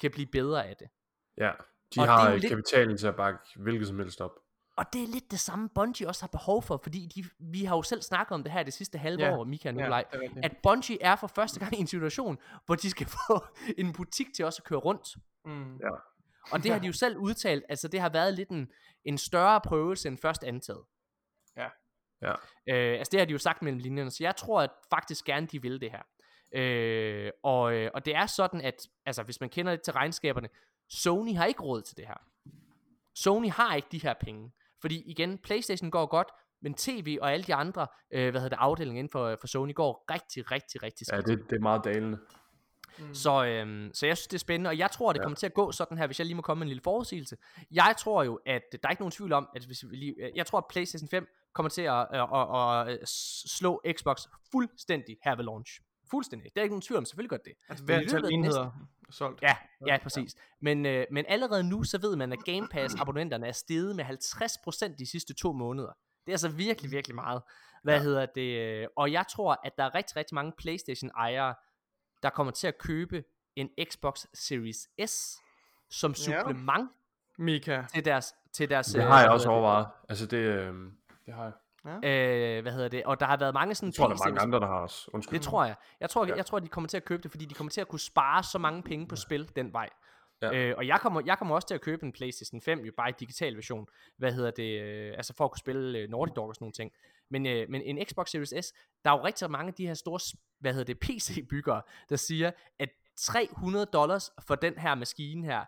kan 0.00 0.10
blive 0.10 0.26
bedre 0.32 0.66
af 0.66 0.76
det. 0.76 0.88
ja, 1.38 1.50
de 1.94 2.00
Og 2.00 2.06
har 2.06 2.34
lidt- 2.34 2.48
kapitalen 2.50 2.96
til 2.96 3.06
at 3.06 3.16
bakke 3.16 3.38
hvilket 3.56 3.88
som 3.88 3.98
helst 3.98 4.20
op. 4.20 4.30
Og 4.76 4.84
det 4.92 5.02
er 5.02 5.06
lidt 5.06 5.30
det 5.30 5.40
samme, 5.40 5.68
Bungie 5.74 6.08
også 6.08 6.22
har 6.22 6.28
behov 6.28 6.62
for, 6.62 6.80
fordi 6.82 7.06
de, 7.14 7.24
vi 7.38 7.64
har 7.64 7.76
jo 7.76 7.82
selv 7.82 8.02
snakket 8.02 8.34
om 8.34 8.42
det 8.42 8.52
her 8.52 8.62
det 8.62 8.72
sidste 8.72 8.98
halve 8.98 9.22
Ja. 9.24 9.36
år, 9.36 9.44
Mika 9.44 9.68
og 9.68 9.74
Nikolaj, 9.74 10.04
rigtigt. 10.12 10.44
at 10.44 10.56
Bungie 10.62 11.02
er 11.02 11.16
for 11.16 11.26
første 11.26 11.60
gang 11.60 11.74
i 11.78 11.80
en 11.80 11.86
situation, 11.86 12.38
hvor 12.66 12.74
de 12.74 12.90
skal 12.90 13.06
få 13.28 13.44
en 13.78 13.92
butik 13.92 14.26
til 14.36 14.44
også 14.44 14.60
at 14.62 14.68
køre 14.68 14.78
rundt. 14.78 15.08
Mm. 15.44 15.76
Ja. 15.76 15.88
Og 16.50 16.62
det 16.62 16.72
har 16.72 16.78
de 16.78 16.86
jo 16.86 16.92
selv 16.92 17.16
udtalt, 17.16 17.64
altså 17.68 17.88
det 17.88 18.00
har 18.00 18.08
været 18.08 18.34
lidt 18.34 18.48
en, 18.48 18.68
en 19.04 19.18
større 19.18 19.60
prøvelse 19.60 20.08
end 20.08 20.18
først 20.18 20.44
antaget. 20.44 20.84
Ja. 21.56 21.68
Ja. 22.22 22.32
Øh, 22.66 22.98
altså 22.98 23.10
det 23.12 23.20
har 23.20 23.24
de 23.24 23.32
jo 23.32 23.38
sagt 23.38 23.62
mellem 23.62 23.78
linjerne, 23.80 24.10
så 24.10 24.24
jeg 24.24 24.36
tror 24.36 24.62
at 24.62 24.70
faktisk 24.90 25.24
gerne 25.24 25.46
de 25.46 25.62
vil 25.62 25.80
det 25.80 25.90
her. 25.90 26.02
Øh, 26.54 27.30
og, 27.42 27.74
øh, 27.74 27.90
og 27.94 28.04
det 28.04 28.14
er 28.14 28.26
sådan, 28.26 28.60
at 28.60 28.88
altså, 29.06 29.22
hvis 29.22 29.40
man 29.40 29.50
kender 29.50 29.72
lidt 29.72 29.82
til 29.82 29.92
regnskaberne, 29.92 30.48
Sony 30.88 31.36
har 31.36 31.44
ikke 31.46 31.62
råd 31.62 31.82
til 31.82 31.96
det 31.96 32.06
her. 32.06 32.16
Sony 33.14 33.50
har 33.50 33.74
ikke 33.74 33.88
de 33.92 33.98
her 34.02 34.14
penge. 34.20 34.52
Fordi 34.80 35.02
igen, 35.10 35.38
Playstation 35.38 35.90
går 35.90 36.06
godt, 36.06 36.28
men 36.62 36.74
tv 36.74 37.18
og 37.20 37.32
alle 37.32 37.44
de 37.44 37.54
andre, 37.54 37.86
øh, 38.10 38.30
hvad 38.30 38.40
hedder 38.40 38.56
det, 38.56 38.62
afdelinger 38.62 38.98
inden 38.98 39.10
for, 39.10 39.36
for 39.40 39.46
Sony 39.46 39.74
går 39.74 40.04
rigtig, 40.10 40.50
rigtig, 40.50 40.82
rigtig 40.82 41.06
Ja, 41.12 41.20
skidt. 41.20 41.38
det, 41.38 41.50
det 41.50 41.56
er 41.56 41.60
meget 41.60 41.84
dalende. 41.84 42.18
Så, 43.12 43.44
øhm, 43.44 43.90
så 43.94 44.06
jeg 44.06 44.16
synes, 44.16 44.26
det 44.26 44.34
er 44.34 44.38
spændende, 44.38 44.68
og 44.70 44.78
jeg 44.78 44.90
tror, 44.90 45.12
det 45.12 45.18
Ja. 45.18 45.22
kommer 45.24 45.36
til 45.36 45.46
at 45.46 45.54
gå 45.54 45.72
sådan 45.72 45.98
her, 45.98 46.06
hvis 46.06 46.18
jeg 46.18 46.26
lige 46.26 46.36
må 46.36 46.42
komme 46.42 46.58
med 46.58 46.64
en 46.66 46.68
lille 46.68 46.82
forudsigelse. 46.82 47.36
Jeg 47.70 47.94
tror 47.98 48.22
jo, 48.22 48.40
at 48.46 48.62
der 48.72 48.78
er 48.82 48.90
ikke 48.90 49.02
nogen 49.02 49.10
tvivl 49.12 49.32
om, 49.32 49.48
at 49.56 49.64
hvis 49.64 49.84
vi 49.90 49.96
lige, 49.96 50.14
jeg 50.34 50.46
tror, 50.46 50.58
at 50.58 50.64
PlayStation 50.70 51.08
5 51.08 51.26
kommer 51.54 51.70
til 51.70 51.82
at, 51.82 52.06
at, 52.12 52.28
at, 52.32 52.88
at, 52.88 53.08
slå 53.46 53.82
Xbox 53.98 54.26
fuldstændig 54.52 55.16
her 55.24 55.36
ved 55.36 55.44
launch. 55.44 55.80
Fuldstændig. 56.10 56.50
Det 56.54 56.60
er 56.60 56.62
ikke 56.62 56.72
nogen 56.72 56.82
tvivl 56.82 56.98
om, 56.98 57.04
selvfølgelig 57.04 57.30
godt 57.30 57.44
det. 57.44 57.52
Altså, 57.68 57.84
antal 57.88 58.04
de 58.08 58.12
næste- 58.12 58.32
enheder 58.34 58.70
solgt. 59.10 59.42
Ja, 59.42 59.56
ja, 59.86 59.98
præcis. 60.02 60.36
Men, 60.60 60.86
øh, 60.86 61.06
men 61.10 61.24
allerede 61.28 61.64
nu, 61.64 61.84
så 61.84 61.98
ved 62.00 62.16
man, 62.16 62.32
at 62.32 62.44
Game 62.44 62.68
Pass 62.68 62.94
abonnenterne 63.00 63.46
er 63.46 63.52
steget 63.52 63.96
med 63.96 64.04
50% 64.04 64.96
de 64.98 65.06
sidste 65.06 65.34
to 65.34 65.52
måneder. 65.52 65.92
Det 66.26 66.28
er 66.28 66.32
altså 66.32 66.48
virkelig, 66.48 66.90
virkelig 66.90 67.14
meget. 67.14 67.42
Hvad 67.82 67.96
ja. 67.96 68.02
hedder 68.02 68.26
det? 68.26 68.58
øh, 68.58 68.86
Og 68.96 69.12
jeg 69.12 69.24
tror, 69.30 69.60
at 69.64 69.72
der 69.78 69.84
er 69.84 69.94
rigtig, 69.94 70.16
rigtig 70.16 70.34
mange 70.34 70.52
PlayStation-ejere, 70.58 71.54
der 72.22 72.30
kommer 72.30 72.50
til 72.52 72.66
at 72.66 72.78
købe 72.78 73.24
en 73.56 73.68
Xbox 73.90 74.24
Series 74.34 74.88
S 75.06 75.36
som 75.90 76.10
Ja. 76.10 76.14
supplement 76.40 76.90
Mika. 77.38 77.82
til 77.94 78.04
deres... 78.04 78.34
Til 78.52 78.70
deres 78.70 78.86
Det 78.86 78.98
øh, 78.98 79.04
har 79.06 79.18
jeg 79.18 79.26
hvad 79.28 79.34
også 79.34 79.48
overvejet. 79.48 79.86
Altså 80.08 80.26
det, 80.26 80.36
øh, 80.36 80.74
det 81.26 81.34
har 81.34 81.42
jeg. 81.44 81.52
det? 82.02 82.08
Øh, 82.56 82.62
hvad 82.62 82.72
hedder 82.72 82.88
det? 82.88 83.04
Og 83.04 83.20
der 83.20 83.26
har 83.26 83.36
været 83.36 83.54
mange 83.54 83.74
sådan 83.74 83.88
Jeg 83.88 83.94
tror, 83.94 84.06
der 84.08 84.14
er 84.14 84.18
mange 84.24 84.40
andre, 84.40 84.60
der 84.60 84.66
har 84.66 84.74
også. 84.74 85.10
Undskyld. 85.12 85.38
Det 85.38 85.42
tror 85.46 85.64
jeg. 85.64 85.74
Jeg 86.00 86.10
tror, 86.10 86.24
Ja. 86.24 86.28
jeg, 86.28 86.36
jeg 86.36 86.46
tror, 86.46 86.56
at 86.56 86.62
de 86.62 86.68
kommer 86.68 86.88
til 86.88 86.96
at 86.96 87.04
købe 87.04 87.22
det, 87.22 87.30
fordi 87.30 87.44
de 87.44 87.54
kommer 87.54 87.70
til 87.70 87.80
at 87.80 87.88
kunne 87.88 88.00
spare 88.00 88.42
så 88.42 88.58
mange 88.58 88.82
penge 88.82 89.08
på 89.08 89.16
spil 89.16 89.50
den 89.56 89.72
vej. 89.72 89.88
Ja. 90.42 90.54
Øh, 90.54 90.74
og 90.76 90.86
jeg 90.86 91.00
kommer, 91.00 91.22
jeg 91.26 91.38
kommer 91.38 91.54
også 91.54 91.68
til 91.68 91.74
at 91.74 91.80
købe 91.80 92.06
en 92.06 92.12
PlayStation 92.12 92.60
5, 92.60 92.80
jo 92.80 92.92
bare 92.96 93.08
i 93.08 93.12
digital 93.20 93.56
version. 93.56 93.86
Hvad 94.16 94.32
hedder 94.32 94.50
det? 94.50 94.80
Øh, 94.82 95.14
altså 95.16 95.34
for 95.36 95.44
at 95.44 95.50
kunne 95.50 95.58
spille 95.58 95.98
øh, 95.98 96.08
Naughty 96.10 96.32
Dog 96.36 96.48
og 96.48 96.54
sådan 96.54 96.64
nogle 96.64 96.72
ting. 96.72 96.92
Men, 97.30 97.46
øh, 97.46 97.66
men 97.70 97.82
en 97.82 98.06
Xbox 98.06 98.28
Series 98.30 98.66
S, 98.66 98.72
der 99.04 99.10
er 99.10 99.18
jo 99.18 99.24
rigtig 99.24 99.50
mange 99.50 99.68
af 99.68 99.74
de 99.74 99.86
her 99.86 99.94
store, 99.94 100.36
hvad 100.60 100.72
hedder 100.72 100.94
det, 100.94 101.00
PC-byggere, 101.06 101.82
der 102.08 102.16
siger, 102.16 102.50
at 102.78 102.88
300 103.16 103.86
dollars 103.86 104.30
for 104.46 104.54
den 104.54 104.78
her 104.78 104.94
maskine 104.94 105.46
her, 105.46 105.64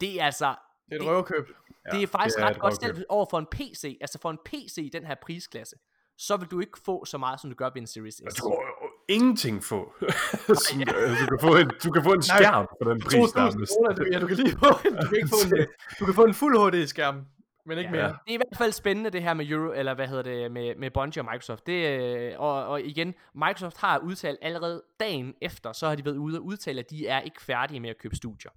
det 0.00 0.20
er 0.20 0.24
altså, 0.24 0.46
Det 0.86 0.92
er 0.92 0.96
et 0.96 1.00
Det- 1.00 1.08
røverkøb. 1.08 1.48
det 1.92 2.02
er 2.02 2.06
faktisk 2.06 2.36
det 2.36 2.42
er 2.42 2.46
ret 2.48 2.54
et 2.54 2.60
godt 2.60 2.82
selv 2.82 3.04
over 3.08 3.26
for 3.30 3.38
en 3.38 3.46
PC. 3.46 3.98
Altså 4.00 4.18
for 4.22 4.30
en 4.30 4.38
PC 4.44 4.78
i 4.78 4.88
den 4.88 5.06
her 5.06 5.14
prisklasse, 5.22 5.76
så 6.18 6.36
vil 6.36 6.48
du 6.48 6.60
ikke 6.60 6.78
få 6.84 7.04
så 7.04 7.18
meget, 7.18 7.40
som 7.40 7.50
du 7.50 7.56
gør 7.56 7.70
ved 7.74 7.80
en 7.80 7.86
Series 7.86 8.14
S. 8.14 8.20
Jeg 8.24 8.34
tror 8.34 8.64
ingenting 9.08 9.64
få. 9.64 9.92
Sådan, 10.64 10.88
øh, 10.96 11.20
du, 11.20 11.26
kan 11.26 11.38
få 11.40 11.56
en, 11.56 11.70
du 11.84 11.90
kan 11.90 12.02
få 12.04 12.12
en 12.12 12.22
skærm 12.22 12.66
for 12.82 12.90
den 12.90 13.00
pris, 13.00 13.32
der 13.32 13.42
er 13.42 13.50
2.000 13.50 13.58
med. 13.58 13.66
kroner, 13.66 13.94
du- 13.96 14.04
ja, 14.12 14.18
du 14.20 14.26
kan 14.26 14.36
lige 14.36 14.50
få 14.58 14.88
en, 14.88 14.94
du 14.96 15.06
kan 15.08 15.16
ikke 15.16 15.28
få 15.28 15.46
en, 15.46 15.56
øh, 15.60 15.66
du 16.00 16.04
kan 16.04 16.14
få 16.14 16.24
en 16.24 16.34
fuld 16.34 16.70
HD-skærm, 16.70 17.24
men 17.66 17.78
ikke 17.78 17.90
Ja. 17.90 17.96
mere. 17.96 18.08
Det 18.08 18.30
er 18.30 18.32
i 18.32 18.36
hvert 18.36 18.58
fald 18.58 18.72
spændende 18.72 19.10
det 19.10 19.22
her 19.22 19.34
med 19.34 19.46
Euro, 19.50 19.72
eller 19.72 19.94
hvad 19.94 20.08
hedder 20.08 20.22
det, 20.22 20.52
med, 20.52 20.74
med 20.76 20.90
Bungie 20.90 21.22
og 21.22 21.24
Microsoft. 21.32 21.66
Det, 21.66 22.00
øh, 22.00 22.32
og, 22.40 22.66
og 22.66 22.82
igen, 22.82 23.14
Microsoft 23.34 23.76
har 23.76 23.98
udtalt 23.98 24.38
allerede 24.42 24.82
dagen 25.00 25.34
efter, 25.42 25.72
så 25.72 25.88
har 25.88 25.94
de 25.94 26.04
været 26.04 26.16
ude 26.16 26.38
og 26.38 26.44
udtale, 26.44 26.80
at 26.80 26.90
de 26.90 27.06
er 27.06 27.20
ikke 27.20 27.42
færdige 27.42 27.80
med 27.80 27.90
at 27.90 27.98
købe 27.98 28.16
studier. 28.16 28.50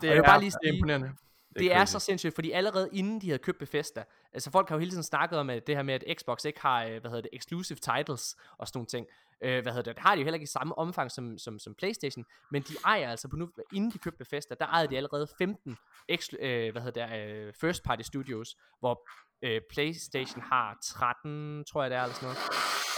Det 0.00 0.06
jeg 0.08 0.10
vil 0.12 0.18
er, 0.18 0.22
bare 0.24 0.40
lige 0.40 0.50
det 0.50 0.56
er 0.56 0.58
sige- 0.70 0.76
imponerende. 0.76 1.12
Det 1.58 1.72
er 1.72 1.84
så 1.84 1.98
sindssygt, 1.98 2.34
fordi 2.34 2.50
allerede 2.50 2.88
inden 2.92 3.20
de 3.20 3.26
havde 3.26 3.38
købt 3.38 3.58
Bethesda, 3.58 4.04
altså 4.32 4.50
folk 4.50 4.68
har 4.68 4.76
jo 4.76 4.78
hele 4.78 4.90
tiden 4.90 5.02
snakket 5.02 5.38
om 5.38 5.50
at 5.50 5.66
det 5.66 5.76
her 5.76 5.82
med, 5.82 5.94
at 5.94 6.04
Xbox 6.18 6.44
ikke 6.44 6.60
har, 6.60 6.84
øh, 6.84 7.00
hvad 7.00 7.10
hedder 7.10 7.20
det, 7.20 7.30
exclusive 7.32 7.76
titles 7.76 8.36
og 8.58 8.68
sådan 8.68 8.78
nogle 8.78 8.86
ting. 8.86 9.06
Øh, 9.42 9.62
hvad 9.62 9.72
hedder 9.72 9.82
det, 9.82 9.96
det 9.96 10.02
har 10.02 10.14
de 10.14 10.20
jo 10.20 10.24
heller 10.24 10.36
ikke 10.36 10.44
i 10.44 10.46
samme 10.46 10.78
omfang 10.78 11.10
som, 11.10 11.38
som, 11.38 11.58
som 11.58 11.74
Playstation, 11.74 12.24
men 12.50 12.62
de 12.62 12.74
ejer 12.84 13.10
altså 13.10 13.28
på 13.28 13.36
nu, 13.36 13.50
inden 13.72 13.90
de 13.90 13.98
købte 13.98 14.18
Bethesda, 14.18 14.54
der 14.60 14.66
ejede 14.66 14.88
de 14.88 14.96
allerede 14.96 15.28
15 15.38 15.76
ex, 16.08 16.28
øh, 16.40 16.72
hvad 16.72 16.82
hedder 16.82 17.06
det, 17.06 17.46
øh, 17.46 17.52
first 17.60 17.82
party 17.82 18.02
studios, 18.02 18.56
hvor 18.80 19.08
øh, 19.42 19.60
Playstation 19.70 20.42
har 20.42 20.78
13, 20.82 21.64
tror 21.64 21.82
jeg 21.82 21.90
det 21.90 21.98
er, 21.98 22.02
eller 22.02 22.14
sådan 22.14 22.26
noget. 22.26 22.38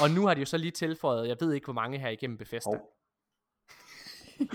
Og 0.00 0.10
nu 0.10 0.26
har 0.26 0.34
de 0.34 0.40
jo 0.40 0.46
så 0.46 0.56
lige 0.56 0.70
tilføjet, 0.70 1.28
jeg 1.28 1.36
ved 1.40 1.52
ikke 1.52 1.66
hvor 1.66 1.74
mange 1.74 1.98
her 1.98 2.08
igennem 2.08 2.38
Bethesda. 2.38 2.78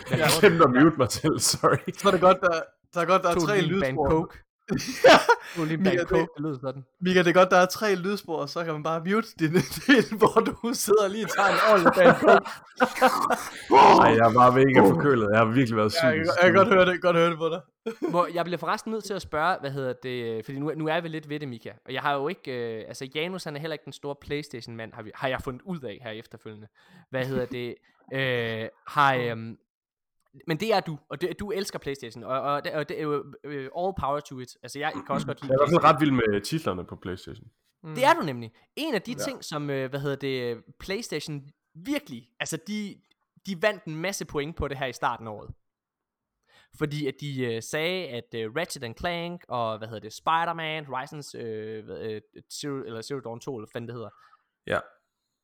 Hvad 0.08 0.18
Jeg 0.18 0.30
glemte 0.40 0.64
at 0.64 0.70
mute 0.70 0.98
mig 0.98 1.10
til, 1.10 1.40
sorry. 1.40 1.92
Så 1.98 2.08
er 2.08 2.12
det 2.12 2.22
godt, 2.22 2.38
der, 2.42 2.62
så 2.94 3.00
er 3.00 3.06
godt, 3.06 3.22
der 3.24 3.30
er 3.30 3.34
Tog 3.34 3.44
tre 3.48 3.62
lydspor. 3.62 4.10
coke. 4.10 4.38
Tog 5.56 5.66
lige 5.66 5.78
en 5.78 5.84
Mika, 5.84 6.04
coke, 6.04 6.22
det 6.38 6.44
lyder 6.44 6.58
sådan. 6.62 6.84
Mika, 7.02 7.20
det 7.20 7.28
er 7.28 7.34
godt, 7.34 7.52
der 7.52 7.58
er 7.58 7.66
tre 7.66 7.96
lydspor, 7.96 8.38
og 8.38 8.50
så 8.50 8.64
kan 8.64 8.74
man 8.74 8.84
bare 8.84 9.00
mute 9.00 9.28
din 9.40 9.52
del, 9.88 10.18
hvor 10.18 10.42
du 10.46 10.74
sidder 10.74 11.04
og 11.04 11.10
lige 11.10 11.26
tager 11.26 11.50
en 11.50 11.56
ordentlig 11.72 11.92
band 11.98 12.16
coke. 12.16 12.50
Nej, 14.02 14.12
jeg 14.22 14.30
var 14.36 14.52
mega 14.52 14.80
forkølet. 14.90 15.30
Jeg 15.32 15.40
har 15.40 15.46
virkelig 15.46 15.78
været 15.78 15.92
syg. 15.92 16.00
Ja, 16.04 16.08
jeg, 16.08 16.16
kan- 16.18 16.26
jeg 16.44 16.52
kan 16.52 16.54
godt 16.54 16.68
høre 16.74 16.86
det, 16.86 17.02
godt 17.02 17.16
høre 17.18 17.30
det 17.30 17.38
på 17.38 17.50
dig. 17.50 17.62
Hvor, 18.10 18.28
jeg 18.34 18.44
bliver 18.46 18.58
forresten 18.58 18.92
nødt 18.92 19.04
til 19.04 19.14
at 19.14 19.22
spørge, 19.22 19.58
hvad 19.62 19.72
hedder 19.72 19.94
det, 20.04 20.46
fordi 20.46 20.60
nu, 20.60 20.72
nu 20.76 20.88
er 20.88 21.02
vi 21.02 21.08
lidt 21.08 21.30
ved 21.30 21.40
det, 21.40 21.48
Mika. 21.48 21.70
Og 21.86 21.94
jeg 21.94 22.02
har 22.02 22.14
jo 22.14 22.28
ikke, 22.28 22.52
øh, 22.80 22.84
altså 22.88 23.10
Janus 23.16 23.44
han 23.44 23.56
er 23.56 23.60
heller 23.60 23.74
ikke 23.74 23.86
den 23.86 23.94
store 23.94 24.16
Playstation-mand, 24.22 24.94
har, 24.94 25.02
vi, 25.04 25.12
har 25.16 25.28
jeg 25.28 25.42
fundet 25.42 25.62
ud 25.66 25.80
af 25.82 26.00
her 26.04 26.12
efterfølgende. 26.12 26.68
Hvad 27.10 27.26
hedder 27.26 27.46
det, 27.46 27.76
øh, 28.14 28.68
har, 28.88 29.16
øh, 29.16 29.38
men 30.48 30.58
det 30.58 30.74
er 30.74 30.80
du, 30.80 30.98
og 31.10 31.22
det, 31.22 31.40
du 31.40 31.52
elsker 31.52 31.80
Playstation, 31.80 32.24
og, 32.24 32.42
og, 32.42 32.64
det, 32.64 32.74
og 32.74 32.90
det 32.90 32.98
er 33.00 33.04
jo 33.04 33.26
øh, 33.44 33.70
all 33.78 33.94
power 34.00 34.20
to 34.20 34.40
it. 34.40 34.58
Altså 34.64 34.80
jeg 34.80 34.92
kan 34.94 35.04
også 35.10 35.28
godt 35.28 35.42
lide 35.42 35.54
Jeg 35.54 35.58
er 35.58 35.68
i 35.68 35.70
hvert 35.70 35.82
fald 35.82 35.82
PlayStation. 35.82 35.96
ret 35.96 36.22
vild 36.24 36.34
med 36.34 36.42
titlerne 36.42 36.86
på 36.86 36.96
Playstation. 36.96 37.48
Det 37.84 38.06
er 38.06 38.14
du 38.14 38.22
nemlig. 38.22 38.52
En 38.76 38.96
af 38.96 39.02
de 39.02 39.12
ja. 39.12 39.18
ting, 39.18 39.44
som, 39.44 39.70
øh, 39.70 39.90
hvad 39.90 40.00
hedder 40.00 40.16
det, 40.16 40.64
Playstation 40.80 41.44
virkelig, 41.74 42.30
altså 42.40 42.58
de, 42.68 43.02
de 43.46 43.62
vandt 43.62 43.84
en 43.84 43.96
masse 43.96 44.26
point 44.26 44.56
på 44.56 44.68
det 44.68 44.78
her 44.78 44.86
i 44.86 44.94
starten 44.94 45.28
af 45.28 45.32
året. 45.32 45.54
Fordi 46.78 47.08
at 47.08 47.14
de 47.22 47.44
øh, 47.44 47.64
sagde, 47.64 48.08
at 48.08 48.34
øh, 48.36 48.56
Ratchet 48.56 48.84
and 48.84 48.96
Clank 49.00 49.46
og, 49.48 49.78
hvad 49.78 49.88
hedder 49.88 50.02
det, 50.02 50.14
Spider-Man, 50.14 50.86
Horizons 50.86 51.36
øh, 51.36 51.84
øh, 51.90 52.22
Zero, 52.54 52.76
eller 52.76 53.02
Zero 53.02 53.20
Dawn 53.20 53.40
2, 53.40 53.56
eller 53.56 53.66
hvad 53.66 53.72
fanden 53.74 53.88
det 53.88 53.96
hedder. 53.96 54.10
Ja. 54.68 54.80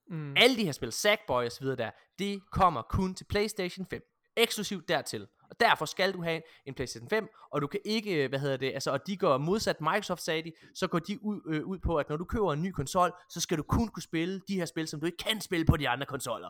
Mm. 0.08 0.34
Alle 0.38 0.56
de 0.56 0.66
her 0.66 0.72
spil, 0.72 0.92
Sackboy 0.92 1.46
og 1.46 1.52
så 1.52 1.60
videre 1.62 1.76
der, 1.76 1.92
det 2.20 2.42
kommer 2.52 2.82
kun 2.82 3.16
til 3.16 3.26
PlayStation 3.26 3.86
5. 3.86 4.02
Eksklusivt 4.40 4.88
dertil. 4.88 5.28
Og 5.50 5.60
derfor 5.60 5.86
skal 5.86 6.14
du 6.14 6.24
have 6.24 6.42
en 6.66 6.74
PlayStation 6.74 7.10
5, 7.10 7.28
og 7.52 7.62
du 7.62 7.68
kan 7.68 7.80
ikke, 7.86 8.24
øh, 8.24 8.30
hvad 8.30 8.40
hedder 8.40 8.58
det, 8.58 8.74
altså, 8.74 8.92
og 8.92 9.08
de 9.08 9.18
går 9.18 9.38
modsat 9.38 9.82
Microsoft, 9.82 10.22
sagde 10.22 10.44
de, 10.44 10.52
så 10.76 10.88
går 10.88 11.00
de 11.00 11.24
ud, 11.24 11.42
øh, 11.48 11.66
ud 11.66 11.80
på, 11.80 11.96
at 11.96 12.10
når 12.10 12.18
du 12.18 12.26
køber 12.26 12.54
en 12.54 12.62
ny 12.62 12.72
konsol, 12.72 13.12
så 13.30 13.42
skal 13.42 13.58
du 13.58 13.64
kun 13.64 13.88
kunne 13.88 14.04
spille 14.04 14.42
de 14.48 14.56
her 14.56 14.66
spil, 14.66 14.88
som 14.88 15.00
du 15.00 15.06
ikke 15.06 15.18
kan 15.18 15.42
spille 15.42 15.66
på 15.66 15.78
de 15.78 15.90
andre 15.90 16.06
konsoller. 16.06 16.50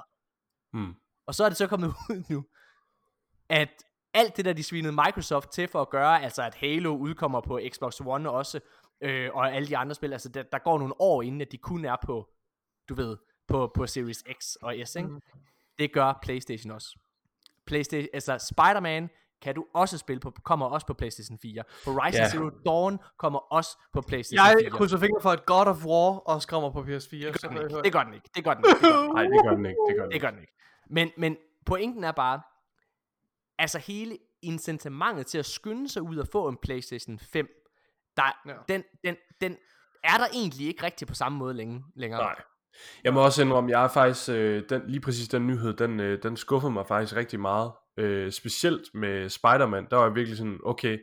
Hmm. 0.74 0.94
Og 1.28 1.36
så 1.36 1.44
er 1.44 1.50
det 1.50 1.58
så 1.58 1.68
kommet 1.68 1.88
ud 2.10 2.24
nu, 2.30 2.46
at 3.50 3.70
alt 4.14 4.38
det 4.38 4.46
der, 4.46 4.54
de 4.54 4.64
svinede 4.64 4.94
Microsoft 4.94 5.50
til 5.52 5.68
for 5.68 5.82
at 5.82 5.90
gøre, 5.90 6.24
altså 6.24 6.44
at 6.44 6.56
Halo 6.56 6.96
udkommer 6.96 7.42
på 7.42 7.60
Xbox 7.70 8.02
One 8.02 8.30
også, 8.32 8.60
øh, 9.02 9.30
og 9.34 9.54
alle 9.54 9.68
de 9.68 9.78
andre 9.78 9.96
spil, 9.96 10.14
altså 10.14 10.30
der, 10.30 10.44
der 10.44 10.60
går 10.60 10.78
nogle 10.78 11.02
år 11.02 11.22
inden, 11.22 11.42
at 11.42 11.52
de 11.52 11.58
kun 11.58 11.86
er 11.86 11.96
på, 12.06 12.30
du 12.90 12.94
ved, 12.94 13.18
på, 13.48 13.72
på 13.76 13.88
Series 13.88 14.24
X 14.40 14.56
og 14.62 14.76
S, 14.86 14.96
ikke? 14.96 15.10
Mm. 15.10 15.22
Det 15.80 15.94
gør 15.94 16.20
PlayStation 16.24 16.72
også. 16.72 16.98
PlayStation, 17.70 18.10
altså 18.14 18.38
Spider-Man 18.38 19.10
kan 19.42 19.56
du 19.56 19.66
også 19.74 19.98
spille 19.98 20.20
på, 20.20 20.34
kommer 20.44 20.66
også 20.66 20.88
på 20.88 20.94
PlayStation 20.94 21.40
4. 21.42 21.64
Horizon 21.86 22.22
Ja. 22.22 22.30
Zero 22.30 22.50
Dawn 22.66 23.00
kommer 23.18 23.40
også 23.54 23.78
på 23.94 24.02
PlayStation 24.02 24.46
Jeg 24.48 24.58
4. 24.62 24.70
krydser 24.70 24.98
fingre 24.98 25.22
for, 25.22 25.30
at 25.30 25.46
God 25.46 25.66
of 25.66 25.86
War 25.86 26.12
også 26.34 26.48
kommer 26.48 26.70
på 26.72 26.80
PS4. 26.82 26.88
Det 26.88 27.42
så 27.42 27.48
gør 27.48 27.54
den 27.54 27.58
jeg 27.58 27.64
ikke. 27.66 27.82
Det 27.84 27.94
gør 27.94 28.04
den 28.04 28.14
ikke. 28.14 28.30
Det 28.36 28.44
gør 28.44 28.54
den 28.54 28.64
ikke. 28.66 28.76
Det 28.76 28.82
gør 28.82 28.96
den 29.00 29.06
ikke. 29.06 29.14
Nej, 29.14 29.24
det 29.24 29.42
gør 29.46 29.56
den 29.56 29.66
ikke. 29.66 29.80
Det 29.90 29.96
gør 29.96 30.02
den 30.04 30.10
Det 30.10 30.16
ikke. 30.16 30.26
gør 30.26 30.32
den 30.32 30.40
ikke. 30.42 30.54
Men, 30.90 31.12
men 31.18 31.38
pointen 31.66 32.04
er 32.04 32.12
bare, 32.12 32.42
altså 33.60 33.80
hele 33.80 34.18
incitamentet 34.42 35.26
til 35.28 35.38
at 35.38 35.46
skynde 35.46 35.90
sig 35.90 36.02
ud 36.02 36.18
og 36.18 36.28
få 36.28 36.48
en 36.48 36.58
PlayStation 36.58 37.20
5, 37.20 37.48
der, 38.18 38.24
ja. 38.48 38.54
den, 38.70 38.84
den, 39.04 39.16
den 39.42 39.58
er 40.04 40.18
der 40.18 40.28
egentlig 40.34 40.68
ikke 40.68 40.84
rigtig 40.84 41.08
på 41.08 41.14
samme 41.16 41.38
måde 41.38 41.54
længe, 41.54 41.84
længere. 41.96 42.22
Nej. 42.22 42.36
Jeg 43.04 43.14
må 43.14 43.22
også 43.26 43.42
indrømme, 43.42 43.70
jeg 43.72 43.84
er 43.84 43.88
faktisk, 43.88 44.30
øh, 44.30 44.64
den, 44.70 44.82
lige 44.88 45.02
præcis 45.02 45.28
den 45.28 45.48
nyhed, 45.48 45.74
den, 45.74 46.00
øh, 46.00 46.24
den 46.24 46.38
skuffede 46.38 46.72
mig 46.74 46.88
faktisk 46.88 47.16
rigtig 47.16 47.40
meget. 47.40 47.72
Øh, 47.98 48.32
specielt 48.32 48.82
med 48.94 49.30
Spider-Man, 49.30 49.88
der 49.90 49.96
var 49.98 50.04
jeg 50.06 50.16
virkelig 50.16 50.38
sådan, 50.38 50.60
okay, 50.66 50.98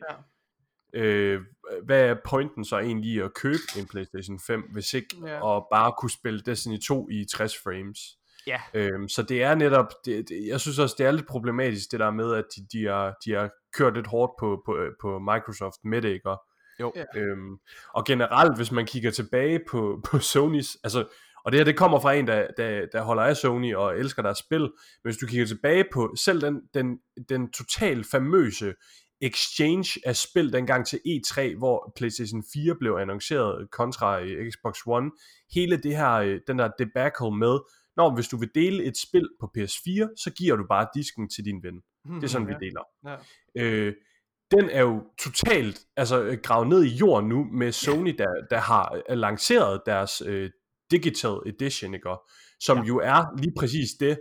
Ja. 0.93 0.99
øh, 1.01 1.41
hvad 1.85 2.01
er 2.01 2.15
pointen 2.25 2.65
så 2.65 2.77
egentlig 2.79 3.23
at 3.23 3.33
købe 3.33 3.57
en 3.79 3.87
PlayStation 3.87 4.39
5, 4.47 4.63
hvis 4.73 4.93
ikke 4.93 5.15
Ja. 5.25 5.57
at 5.57 5.63
bare 5.73 5.93
kunne 5.99 6.11
spille 6.11 6.39
Destiny 6.45 6.79
2 6.87 7.09
i 7.09 7.25
60 7.33 7.53
frames? 7.63 7.99
Ja. 8.47 8.61
Øhm, 8.73 9.09
så 9.09 9.23
det 9.23 9.43
er 9.43 9.55
netop, 9.55 9.85
det, 10.05 10.29
det, 10.29 10.47
jeg 10.47 10.59
synes 10.59 10.79
også, 10.79 10.95
det 10.97 11.05
er 11.05 11.11
lidt 11.11 11.27
problematisk, 11.27 11.91
det 11.91 11.99
der 11.99 12.11
med, 12.11 12.33
at 12.33 12.45
de, 12.55 12.67
de, 12.77 12.85
har, 12.85 13.15
de 13.25 13.31
har 13.33 13.49
kørt 13.73 13.93
lidt 13.95 14.07
hårdt 14.07 14.31
på, 14.39 14.61
på, 14.65 14.77
på 15.01 15.19
Microsoft 15.19 15.75
med 15.83 16.01
det, 16.01 16.09
ikke? 16.09 16.29
Og, 16.29 16.43
Jo. 16.79 16.91
Ja. 16.95 17.03
Øhm, 17.15 17.57
og 17.93 18.05
generelt, 18.05 18.55
hvis 18.55 18.71
man 18.71 18.85
kigger 18.85 19.11
tilbage 19.11 19.59
på, 19.69 20.01
på 20.11 20.19
Sonys, 20.19 20.77
altså, 20.83 21.05
og 21.47 21.51
det 21.51 21.59
her, 21.59 21.65
det 21.65 21.77
kommer 21.77 21.99
fra 21.99 22.13
en, 22.13 22.27
der, 22.27 22.47
der, 22.57 22.85
der 22.91 23.01
holder 23.01 23.23
af 23.23 23.37
Sony 23.37 23.75
og 23.75 23.97
elsker 23.97 24.21
deres 24.21 24.37
spil, 24.37 24.61
men 24.61 24.69
hvis 25.03 25.17
du 25.17 25.27
kigger 25.27 25.45
tilbage 25.45 25.85
på 25.93 26.15
selv 26.17 26.41
den, 26.41 26.61
den, 26.73 26.99
den 27.29 27.51
totalt 27.51 28.07
famøse 28.11 28.73
exchange 29.21 29.99
af 30.05 30.15
spil 30.15 30.53
dengang 30.53 30.85
til 30.85 30.99
E3, 31.07 31.57
hvor 31.57 31.93
PlayStation 31.95 32.43
4 32.53 32.75
blev 32.79 32.93
annonceret 32.93 33.71
kontra 33.71 34.19
Xbox 34.51 34.77
One, 34.85 35.11
hele 35.53 35.77
det 35.77 35.97
her, 35.97 36.11
øh, 36.13 36.39
den 36.47 36.59
der 36.59 36.69
debacle 36.79 37.37
med, 37.37 37.59
når 37.97 38.15
hvis 38.15 38.27
du 38.27 38.37
vil 38.37 38.49
dele 38.55 38.83
et 38.83 38.97
spil 38.97 39.29
på 39.39 39.51
PS4, 39.57 40.23
så 40.23 40.31
giver 40.37 40.55
du 40.55 40.65
bare 40.69 40.87
disken 40.95 41.29
til 41.29 41.45
din 41.45 41.63
ven. 41.63 41.81
Det 42.15 42.23
er 42.23 42.27
sådan, 42.27 42.47
vi 42.47 42.53
deler. 42.59 42.83
Ja. 43.05 43.15
Øh, 43.63 43.93
den 44.51 44.69
er 44.69 44.81
jo 44.81 45.03
totalt 45.19 45.79
altså, 45.97 46.23
øh, 46.23 46.37
gravet 46.43 46.67
ned 46.67 46.83
i 46.83 46.95
jorden 46.95 47.29
nu 47.29 47.43
med 47.43 47.71
Sony, 47.71 48.15
der, 48.17 48.33
der 48.49 48.57
har 48.57 49.01
øh, 49.09 49.17
lanceret 49.17 49.81
deres 49.85 50.21
øh, 50.25 50.49
Digital 50.91 51.37
Edition, 51.45 51.93
ikke? 51.93 52.09
som 52.59 52.77
ja. 52.77 52.83
jo 52.83 52.99
er 52.99 53.37
lige 53.37 53.53
præcis 53.57 53.89
det, 53.99 54.19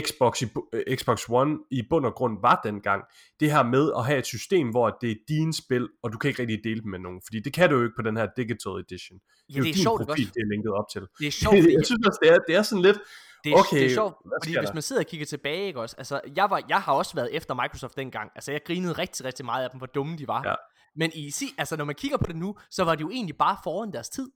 Xbox, 0.00 0.42
i, 0.42 0.46
øh, 0.72 0.96
Xbox 0.96 1.28
One 1.28 1.58
i 1.70 1.82
bund 1.90 2.06
og 2.06 2.14
grund 2.14 2.38
var 2.40 2.60
dengang. 2.64 3.04
Det 3.40 3.52
her 3.52 3.62
med 3.62 3.92
at 3.96 4.06
have 4.06 4.18
et 4.18 4.26
system, 4.26 4.68
hvor 4.70 4.98
det 5.00 5.10
er 5.10 5.14
dine 5.28 5.54
spil, 5.54 5.88
og 6.02 6.12
du 6.12 6.18
kan 6.18 6.28
ikke 6.28 6.42
rigtig 6.42 6.60
dele 6.64 6.80
dem 6.80 6.90
med 6.90 6.98
nogen, 6.98 7.20
fordi 7.26 7.40
det 7.40 7.52
kan 7.52 7.70
du 7.70 7.76
jo 7.76 7.82
ikke 7.82 7.94
på 7.98 8.02
den 8.02 8.16
her 8.16 8.26
Digital 8.36 8.72
Edition. 8.72 9.18
Ja, 9.48 9.58
jo 9.58 9.62
det 9.62 9.70
er 9.70 9.74
din 9.74 9.82
sjovt, 9.82 9.98
profil, 9.98 10.24
også? 10.24 10.32
det 10.34 10.40
er 10.42 10.50
linket 10.52 10.72
op 10.72 10.88
til. 10.92 11.02
Det 11.18 11.26
er 11.26 11.30
sjovt, 11.30 11.56
jeg 11.78 11.86
synes 11.86 12.06
også, 12.06 12.18
det 12.22 12.30
er, 12.32 12.38
det 12.48 12.54
er 12.54 12.62
sådan 12.62 12.82
lidt, 12.82 12.98
Det 13.44 13.52
er, 13.52 13.56
Okay, 13.58 13.76
det 13.76 13.86
er 13.86 13.94
sjovt, 13.94 14.14
fordi 14.42 14.58
hvis 14.58 14.74
man 14.74 14.82
sidder 14.82 15.02
og 15.02 15.06
kigger 15.06 15.26
tilbage, 15.26 15.66
ikke 15.66 15.80
også? 15.80 15.96
Altså, 15.98 16.20
jeg, 16.36 16.50
var, 16.50 16.62
jeg 16.68 16.80
har 16.82 16.92
også 16.92 17.14
været 17.14 17.34
efter 17.36 17.54
Microsoft 17.54 17.96
dengang. 17.96 18.30
Altså, 18.34 18.52
jeg 18.52 18.60
grinede 18.64 18.92
rigtig, 18.92 19.24
rigtig 19.24 19.44
meget 19.44 19.64
af 19.64 19.70
dem, 19.70 19.78
hvor 19.78 19.86
dumme 19.86 20.16
de 20.18 20.28
var. 20.28 20.48
Ja. 20.48 20.54
Men 20.96 21.10
i, 21.14 21.32
altså, 21.58 21.76
når 21.76 21.84
man 21.84 21.94
kigger 21.94 22.16
på 22.18 22.26
det 22.26 22.36
nu, 22.36 22.56
så 22.70 22.84
var 22.84 22.94
de 22.94 23.00
jo 23.00 23.10
egentlig 23.10 23.36
bare 23.36 23.56
foran 23.64 23.92
deres 23.92 24.08
tid. 24.08 24.30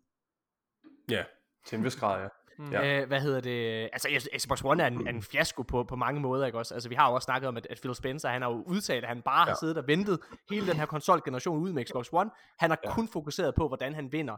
ja, 1.11 1.23
til 1.65 1.79
en 1.79 1.85
vis 1.85 1.97
grad, 1.97 2.21
ja. 2.23 2.29
Ja. 2.71 2.83
Ja. 2.83 3.01
Øh, 3.03 3.07
hvad 3.09 3.21
hedder 3.21 3.41
det? 3.41 3.89
Altså, 3.93 4.29
Xbox 4.39 4.65
One 4.65 4.83
er 4.83 4.87
en, 4.87 5.07
er 5.07 5.11
en 5.11 5.23
fiasko 5.23 5.63
på, 5.63 5.85
på 5.85 5.97
mange 5.97 6.21
måder, 6.21 6.47
ikke 6.47 6.59
også? 6.59 6.75
Altså, 6.75 6.89
vi 6.89 6.95
har 6.95 7.09
jo 7.09 7.15
også 7.15 7.25
snakket 7.25 7.49
om, 7.49 7.57
at, 7.57 7.67
at 7.71 7.81
Phil 7.81 7.95
Spencer, 7.95 8.29
han 8.29 8.43
har 8.43 8.51
jo 8.51 8.63
udtalt, 8.67 9.05
at 9.05 9.09
han 9.09 9.23
bare 9.23 9.41
ja. 9.41 9.45
har 9.45 9.57
siddet 9.61 9.79
og 9.79 9.87
ventet 9.87 10.21
hele 10.51 10.67
den 10.67 10.77
her 10.77 10.87
konsolgeneration 10.87 11.59
ud 11.59 11.73
med 11.73 11.85
Xbox 11.85 12.09
One. 12.13 12.31
Han 12.59 12.71
har 12.71 12.79
ja. 12.85 12.95
Kun 12.95 13.09
fokuseret 13.09 13.55
på, 13.55 13.69
hvordan 13.69 13.95
han 13.95 14.13
vinder 14.13 14.37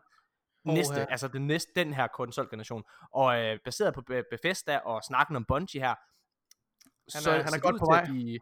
næste, 0.64 0.92
Oha. 0.92 1.06
altså 1.10 1.28
den, 1.28 1.46
næste, 1.46 1.72
den 1.76 1.92
her 1.92 2.06
konsolgeneration. 2.06 2.84
Og 3.12 3.38
øh, 3.44 3.58
baseret 3.64 3.94
på 3.94 4.02
Be- 4.02 4.24
Bethesda 4.30 4.78
og 4.78 5.02
snakken 5.02 5.36
om 5.36 5.44
Bungie 5.44 5.80
her, 5.80 5.94
Han 7.18 7.38
er- 7.38 7.42
han 7.44 7.54
er 7.54 7.58
godt 7.58 7.78
på 7.78 7.86
vej. 7.90 8.00
at 8.00 8.08
De, 8.08 8.38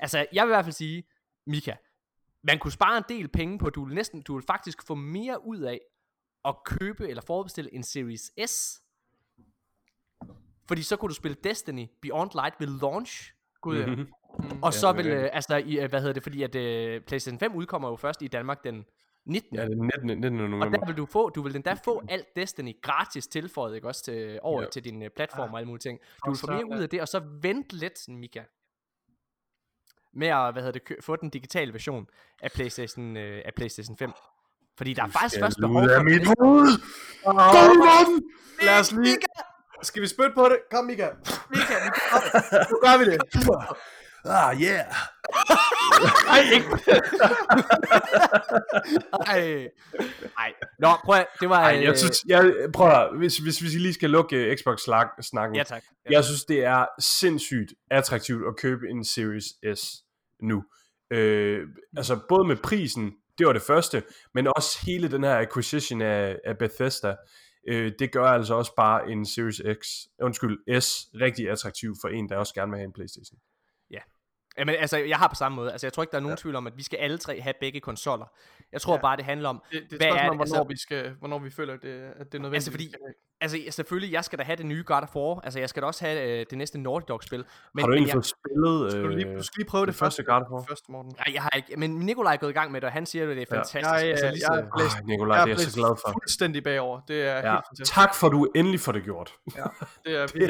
altså, 0.00 0.26
jeg 0.32 0.44
vil 0.46 0.50
i 0.50 0.54
hvert 0.54 0.64
fald 0.64 0.72
sige, 0.74 1.04
Mika, 1.46 1.74
man 2.42 2.58
kunne 2.58 2.72
spare 2.72 2.96
en 2.98 3.04
del 3.08 3.28
penge 3.28 3.58
på, 3.58 3.66
at 3.66 3.74
du 3.74 3.84
vil 3.84 3.94
næsten, 3.94 4.22
du 4.22 4.34
vil 4.34 4.44
faktisk 4.46 4.86
få 4.86 4.94
mere 4.94 5.44
ud 5.46 5.58
af 5.60 5.80
at 6.48 6.54
købe 6.64 7.08
eller 7.08 7.22
forbestille 7.26 7.74
en 7.74 7.82
Series 7.82 8.32
S. 8.46 8.82
Fordi 10.68 10.82
så 10.82 10.96
kunne 10.96 11.08
du 11.08 11.14
spille 11.14 11.36
Destiny 11.44 11.86
Beyond 12.02 12.30
Light 12.34 12.54
ved 12.60 12.66
launch. 12.80 13.32
Gud, 13.60 13.78
ja. 13.78 13.86
Mhm. 13.86 13.98
Mm. 14.38 14.62
Og 14.62 14.74
så 14.74 14.92
det 14.92 14.98
er 14.98 15.02
vil, 15.02 15.12
øh, 15.12 15.30
altså, 15.32 15.56
i, 15.56 15.86
hvad 15.86 16.00
hedder 16.00 16.12
det, 16.12 16.22
fordi 16.22 16.42
at 16.42 16.54
øh, 16.54 17.00
PlayStation 17.00 17.38
5 17.38 17.54
udkommer 17.54 17.88
jo 17.88 17.96
først 17.96 18.22
i 18.22 18.26
Danmark 18.26 18.64
den 18.64 18.84
19. 19.24 19.56
Ja, 19.56 19.62
er 19.62 19.68
19. 19.68 20.06
19. 20.06 20.24
Og 20.40 20.50
november. 20.50 20.78
der 20.78 20.86
vil 20.86 20.96
du 20.96 21.06
få, 21.06 21.28
du 21.30 21.42
vil 21.42 21.56
endda 21.56 21.74
få 21.84 22.02
alt 22.08 22.36
Destiny 22.36 22.80
gratis 22.82 23.26
tilføjet, 23.26 23.74
ikke 23.74 23.88
også, 23.88 24.02
til, 24.04 24.38
over 24.42 24.62
Ja. 24.62 24.68
til 24.68 24.84
din 24.84 25.02
uh, 25.02 25.08
platform 25.16 25.52
og 25.52 25.58
alle 25.58 25.66
mulige 25.66 25.80
ting. 25.80 25.98
Du 26.00 26.04
Og 26.22 26.30
vil 26.30 26.38
få 26.38 26.46
så, 26.46 26.52
mere 26.52 26.66
ud 26.66 26.76
ja. 26.76 26.82
af 26.82 26.88
det, 26.88 27.00
og 27.00 27.08
så 27.08 27.18
vent 27.42 27.72
lidt, 27.72 28.08
Mika. 28.08 28.42
Med 30.12 30.28
at, 30.28 30.52
hvad 30.52 30.62
hedder 30.62 30.72
det, 30.72 30.84
kø- 30.84 31.00
få 31.00 31.16
den 31.16 31.30
digitale 31.30 31.72
version 31.72 32.06
af 32.42 32.52
PlayStation, 32.52 33.16
øh, 33.16 33.42
af 33.44 33.54
PlayStation 33.54 33.96
5. 33.96 34.12
Fordi 34.78 34.92
der 34.92 35.02
er 35.02 35.08
faktisk 35.08 35.40
først 35.40 35.56
behov 35.60 35.88
for... 35.96 36.02
mit 36.02 36.26
hoved! 36.26 36.70
Lad 38.62 38.80
os 38.80 38.92
lige... 38.92 39.18
Skal 39.82 40.02
vi 40.02 40.06
spytte 40.06 40.32
på 40.34 40.44
det? 40.44 40.58
Kom, 40.70 40.84
Mika. 40.84 41.08
Mika, 41.50 41.74
Nu 42.70 42.78
gør 42.84 42.98
vi 42.98 43.04
det. 43.10 43.18
Ah, 44.24 44.62
yeah! 44.62 44.84
Ej, 46.28 46.40
ikke. 46.52 46.66
Ej. 49.26 49.68
Ej. 50.38 50.52
Nå, 50.78 50.88
prøv 51.04 51.14
at, 51.14 51.26
det 51.40 51.48
var... 51.48 51.60
Ej, 51.60 51.80
jeg 51.82 51.88
øh, 51.88 51.96
synes, 51.96 52.24
jeg, 52.28 52.52
prøv 52.74 52.90
at, 52.90 53.18
hvis, 53.18 53.38
hvis, 53.38 53.58
hvis 53.58 53.74
vi 53.74 53.78
lige 53.78 53.94
skal 53.94 54.10
lukke 54.10 54.50
uh, 54.50 54.56
Xbox-snakken. 54.56 55.56
Ja, 55.56 55.62
tak. 55.62 55.82
Ja. 56.04 56.10
Jeg 56.12 56.24
synes, 56.24 56.44
det 56.44 56.64
er 56.64 56.86
sindssygt 57.00 57.72
attraktivt 57.90 58.46
at 58.48 58.56
købe 58.56 58.88
en 58.88 59.04
Series 59.04 59.78
S 59.78 59.94
nu. 60.42 60.64
Øh, 61.10 61.66
altså, 61.96 62.20
både 62.28 62.48
med 62.48 62.56
prisen, 62.56 63.12
det 63.38 63.46
var 63.46 63.52
det 63.52 63.62
første, 63.62 64.02
men 64.34 64.46
også 64.56 64.78
hele 64.86 65.10
den 65.10 65.24
her 65.24 65.38
acquisition 65.38 66.02
af, 66.02 66.38
af 66.44 66.58
Bethesda, 66.58 67.16
øh, 67.68 67.92
det 67.98 68.12
gør 68.12 68.24
altså 68.24 68.54
også 68.54 68.74
bare 68.76 69.10
en 69.10 69.26
Series 69.26 69.62
X, 69.82 69.88
undskyld, 70.22 70.80
S, 70.80 71.08
rigtig 71.20 71.50
attraktiv 71.50 71.94
for 72.00 72.08
en, 72.08 72.28
der 72.28 72.36
også 72.36 72.54
gerne 72.54 72.70
vil 72.70 72.78
have 72.78 72.86
en 72.86 72.92
Playstation. 72.92 73.38
Jamen, 74.58 74.74
altså, 74.74 74.96
jeg 74.96 75.16
har 75.16 75.28
på 75.28 75.34
samme 75.34 75.56
måde. 75.56 75.72
Altså, 75.72 75.86
jeg 75.86 75.92
tror 75.92 76.02
ikke, 76.02 76.10
der 76.10 76.16
er 76.16 76.22
nogen 76.22 76.36
ja. 76.38 76.42
tvivl 76.42 76.56
om, 76.56 76.66
at 76.66 76.72
vi 76.76 76.82
skal 76.82 76.96
alle 76.96 77.18
tre 77.18 77.40
have 77.40 77.54
begge 77.60 77.80
konsoller. 77.80 78.26
Jeg 78.72 78.80
tror 78.80 78.92
ja. 78.92 78.96
Ja. 78.96 79.00
bare, 79.02 79.16
det 79.16 79.24
handler 79.24 79.48
om... 79.48 79.62
Det, 79.72 79.82
det 79.90 79.92
er 79.92 79.96
Hvad 79.96 80.06
er 80.06 80.12
det? 80.12 80.22
hvornår, 80.24 80.40
Altså- 80.40 80.64
vi 80.68 80.76
skal, 80.78 81.14
hvornår 81.18 81.38
vi 81.38 81.50
føler, 81.50 81.74
at 81.74 81.82
det, 81.82 81.88
at 82.16 82.32
det 82.32 82.38
er 82.38 82.42
nødvendigt. 82.42 82.54
Altså, 82.54 82.70
fordi- 82.70 82.92
Altså, 83.40 83.58
jeg- 83.64 83.74
selvfølgelig, 83.74 84.12
jeg 84.12 84.24
skal 84.24 84.38
da 84.38 84.44
have 84.44 84.56
det 84.56 84.66
nye 84.66 84.82
God 84.86 85.02
of 85.02 85.16
War. 85.16 85.40
Altså, 85.44 85.58
jeg 85.60 85.68
skal 85.68 85.82
da 85.82 85.86
også 85.86 86.04
have 86.06 86.40
øh, 86.40 86.46
det 86.50 86.58
næste 86.58 86.78
Naughty 86.78 87.04
Dog-spil. 87.08 87.44
Men, 87.74 87.82
har 87.82 87.86
du 87.86 87.92
egentlig 87.92 88.06
jeg, 88.08 88.14
fået 88.14 88.26
spillet... 88.26 88.92
Skal 88.92 89.02
du, 89.04 89.08
lige, 89.08 89.36
du 89.36 89.42
skal 89.42 89.60
lige 89.60 89.68
prøve 89.68 89.86
det, 89.86 89.92
det 89.92 89.98
første 89.98 90.22
God 90.22 90.34
of 90.34 90.46
War? 90.50 90.64
første 90.68 90.92
Morten. 90.92 91.12
Nej, 91.26 91.34
jeg 91.34 91.42
har 91.42 91.50
ikke. 91.56 91.76
Men 91.76 91.90
Nikolaj 91.90 92.32
er 92.32 92.36
gået 92.36 92.50
i 92.50 92.52
gang 92.52 92.72
med 92.72 92.80
det, 92.80 92.86
og 92.86 92.92
han 92.92 93.06
siger 93.06 93.22
at 93.30 93.36
det 93.36 93.42
er 93.42 93.46
Ja. 93.52 93.56
fantastisk. 93.56 93.84
Jeg, 93.84 94.10
altså, 94.10 94.26
øh, 94.26 94.32
lige 94.32 94.52
jeg 94.52 94.64
så- 94.64 94.66
er 94.76 94.78
blæst, 94.78 94.94
Ej, 94.96 95.00
Nikolaj, 95.04 95.36
jeg 95.38 95.46
det 95.46 95.52
er 95.52 95.56
jeg 95.56 95.70
så 95.70 95.78
glad 95.80 95.88
for. 96.06 96.12
fuldstændig 96.12 96.64
bagover. 96.64 97.00
Det 97.08 97.22
er 97.22 97.26
Ja. 97.26 97.34
helt 97.34 97.44
fantastisk. 97.44 97.92
Tak 97.94 98.14
for, 98.14 98.26
at 98.26 98.32
du 98.32 98.48
endelig 98.54 98.80
får 98.80 98.92
det 98.92 99.02
gjort. 99.04 99.32
Det 100.04 100.16
er 100.16 100.20
virkelig 100.20 100.48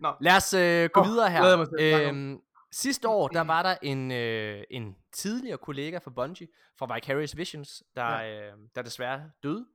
Nå. 0.00 0.08
Lad 0.20 0.36
os 0.36 0.54
øh, 0.54 0.90
gå 0.92 1.02
videre 1.04 1.24
jeg 1.30 1.32
her. 1.32 1.66
Øhm, 2.08 2.38
sidste 2.72 3.08
år, 3.08 3.28
der 3.28 3.40
var 3.40 3.62
der 3.62 3.76
en, 3.82 4.12
øh, 4.12 4.64
en 4.70 4.96
tidligere 5.12 5.58
kollega 5.58 5.98
fra 5.98 6.10
Bungie, 6.10 6.48
fra 6.78 6.94
Vicarious 6.94 7.36
Visions, 7.36 7.82
der, 7.96 8.14
øh, 8.16 8.58
der 8.74 8.82
desværre 8.82 9.30
døde. 9.42 9.66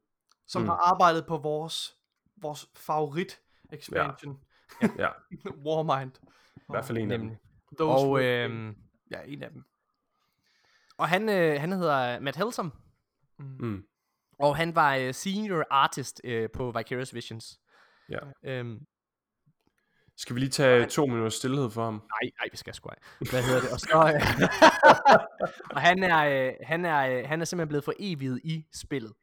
Som 0.47 0.61
Mm. 0.61 0.67
har 0.67 0.75
arbejdet 0.75 1.25
på 1.27 1.37
vores, 1.37 1.95
vores 2.41 2.67
favorit 2.75 3.41
expansion. 3.73 4.39
Ja, 4.97 5.09
Warmind. 5.65 6.11
i 6.55 6.61
hvert 6.69 6.85
fald 6.85 6.97
en 6.97 7.11
af 7.11 7.17
dem. 7.19 7.35
Og, 7.79 8.23
øh, 8.23 8.73
ja, 9.11 9.21
en 9.25 9.43
af 9.43 9.49
dem. 9.51 9.63
og 10.97 11.09
han, 11.09 11.29
øh, 11.29 11.59
han 11.61 11.71
hedder 11.71 12.19
Matt 12.19 12.37
Helsom, 12.37 12.73
Mm. 13.39 13.83
og 14.39 14.57
han 14.57 14.75
var 14.75 14.95
øh, 14.95 15.13
senior 15.13 15.63
artist 15.69 16.21
øh, 16.23 16.49
på 16.53 16.71
Vicarious 16.71 17.13
Visions. 17.13 17.59
Ja. 18.09 18.19
Øhm, 18.43 18.85
Skal 20.17 20.35
vi 20.35 20.39
lige 20.39 20.49
tage 20.49 20.85
to 20.85 21.05
minutter 21.05 21.29
stillhed 21.29 21.69
for 21.71 21.83
ham? 21.83 21.93
Nej, 21.93 22.31
nej, 22.39 22.47
vi 22.51 22.57
skal 22.57 22.73
sgu 22.73 22.89
ej. 22.89 22.95
Hvad 23.31 23.41
hedder 23.43 23.61
det? 23.61 23.71
Og, 23.71 23.79
så, 23.79 24.11
øh, 24.15 24.47
og 25.75 25.81
han 25.81 26.03
er, 26.03 26.47
øh, 26.47 26.53
han 26.63 26.85
er, 26.85 27.17
øh, 27.19 27.23
han 27.27 27.41
er 27.41 27.45
simpelthen 27.45 27.67
blevet 27.67 27.83
for 27.83 27.93
evigt 27.99 28.39
i 28.43 28.65
spillet. 28.75 29.13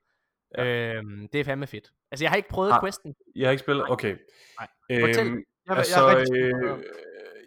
Ja. 0.58 0.64
Øhm, 0.94 1.28
det 1.32 1.40
er 1.40 1.44
fandme 1.44 1.66
fedt. 1.66 1.92
Altså, 2.10 2.24
jeg 2.24 2.30
har 2.30 2.36
ikke 2.36 2.48
prøvet 2.48 2.72
Har- 2.72 2.80
questen. 2.80 3.14
Jeg 3.36 3.46
har 3.46 3.50
ikke 3.50 3.60
spillet? 3.62 3.90
Okay. 3.90 4.16
Nej. 4.60 5.00
Fortæl. 5.00 5.26
Øhm, 5.26 5.36
Jeg, 5.36 5.44
jeg 5.68 5.76
altså, 5.76 6.00
på 6.00 6.06
at 6.06 6.28
øh, 6.36 6.84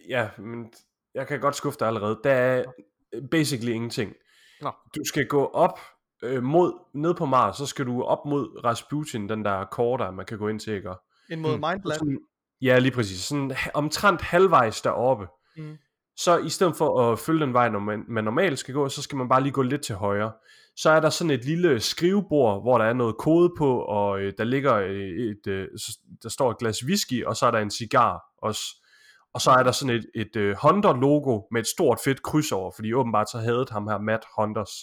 ja, 0.10 0.30
men 0.38 0.74
jeg 1.14 1.28
kan 1.28 1.40
godt 1.40 1.56
skuffe 1.56 1.80
dig 1.80 1.88
allerede. 1.88 2.20
Der 2.24 2.32
er 2.32 2.64
basically 3.32 3.72
ingenting. 3.74 4.14
Nå. 4.62 4.72
Du 4.96 5.02
skal 5.06 5.28
gå 5.28 5.46
op 5.46 5.80
øh, 6.24 6.44
mod, 6.44 6.74
ned 6.94 7.14
på 7.14 7.26
Mars, 7.26 7.58
så 7.58 7.66
skal 7.66 7.86
du 7.86 8.04
op 8.04 8.26
mod 8.26 8.62
Rasputin, 8.64 9.30
den 9.30 9.46
der 9.46 9.66
kår 9.66 9.98
der, 9.98 10.12
man 10.12 10.26
kan 10.26 10.38
gå 10.38 10.48
ind 10.48 10.60
til, 10.60 10.74
ikke? 10.74 10.92
Ind 11.32 11.42
mod 11.42 11.56
Mm. 11.58 11.64
Mindland. 11.72 12.18
Ja, 12.62 12.80
lige 12.80 12.92
præcis. 12.92 13.20
Sådan 13.20 13.56
omtrent 13.74 14.22
halvvejs 14.22 14.82
deroppe. 14.82 15.28
Mm. 15.58 15.78
Så 16.18 16.38
i 16.38 16.50
stedet 16.50 16.76
for 16.76 17.12
at 17.12 17.20
følge 17.20 17.46
den 17.46 17.54
vej, 17.54 17.70
når 17.70 17.80
man, 17.80 18.04
man 18.08 18.24
normalt 18.24 18.60
skal 18.60 18.74
gå, 18.74 18.90
så 18.90 19.02
skal 19.02 19.18
man 19.18 19.30
bare 19.30 19.44
lige 19.44 19.54
gå 19.54 19.62
lidt 19.62 19.82
til 19.82 19.96
højre. 19.96 20.32
Så 20.76 20.90
er 20.90 21.00
der 21.00 21.10
sådan 21.10 21.32
et 21.32 21.46
lille 21.46 21.80
skrivebord, 21.80 22.62
hvor 22.62 22.78
der 22.78 22.86
er 22.86 22.94
noget 22.94 23.18
kode 23.18 23.54
på, 23.58 23.80
og 23.80 24.20
øh, 24.20 24.34
der 24.38 24.44
ligger 24.44 24.76
øh, 24.76 25.10
et, 25.30 25.48
øh, 25.48 25.68
der 26.24 26.30
står 26.30 26.52
et 26.52 26.58
glas 26.58 26.86
whisky, 26.86 27.26
og 27.26 27.36
så 27.36 27.46
er 27.46 27.52
der 27.52 27.60
en 27.60 27.72
cigar 27.72 28.22
også. 28.42 28.62
Og 29.34 29.42
så 29.42 29.52
er 29.52 29.64
der 29.64 29.72
sådan 29.72 29.96
et, 29.96 30.06
et 30.16 30.36
øh, 30.36 30.56
Hunter-logo 30.64 31.42
med 31.52 31.62
et 31.62 31.68
stort 31.68 32.00
fedt 32.04 32.24
kryds 32.24 32.52
over, 32.52 32.72
fordi 32.76 32.94
åbenbart 32.94 33.30
så 33.30 33.38
havde 33.38 33.66
ham 33.72 33.88
her 33.88 33.98
Matt 33.98 34.26
Hunters. 34.38 34.74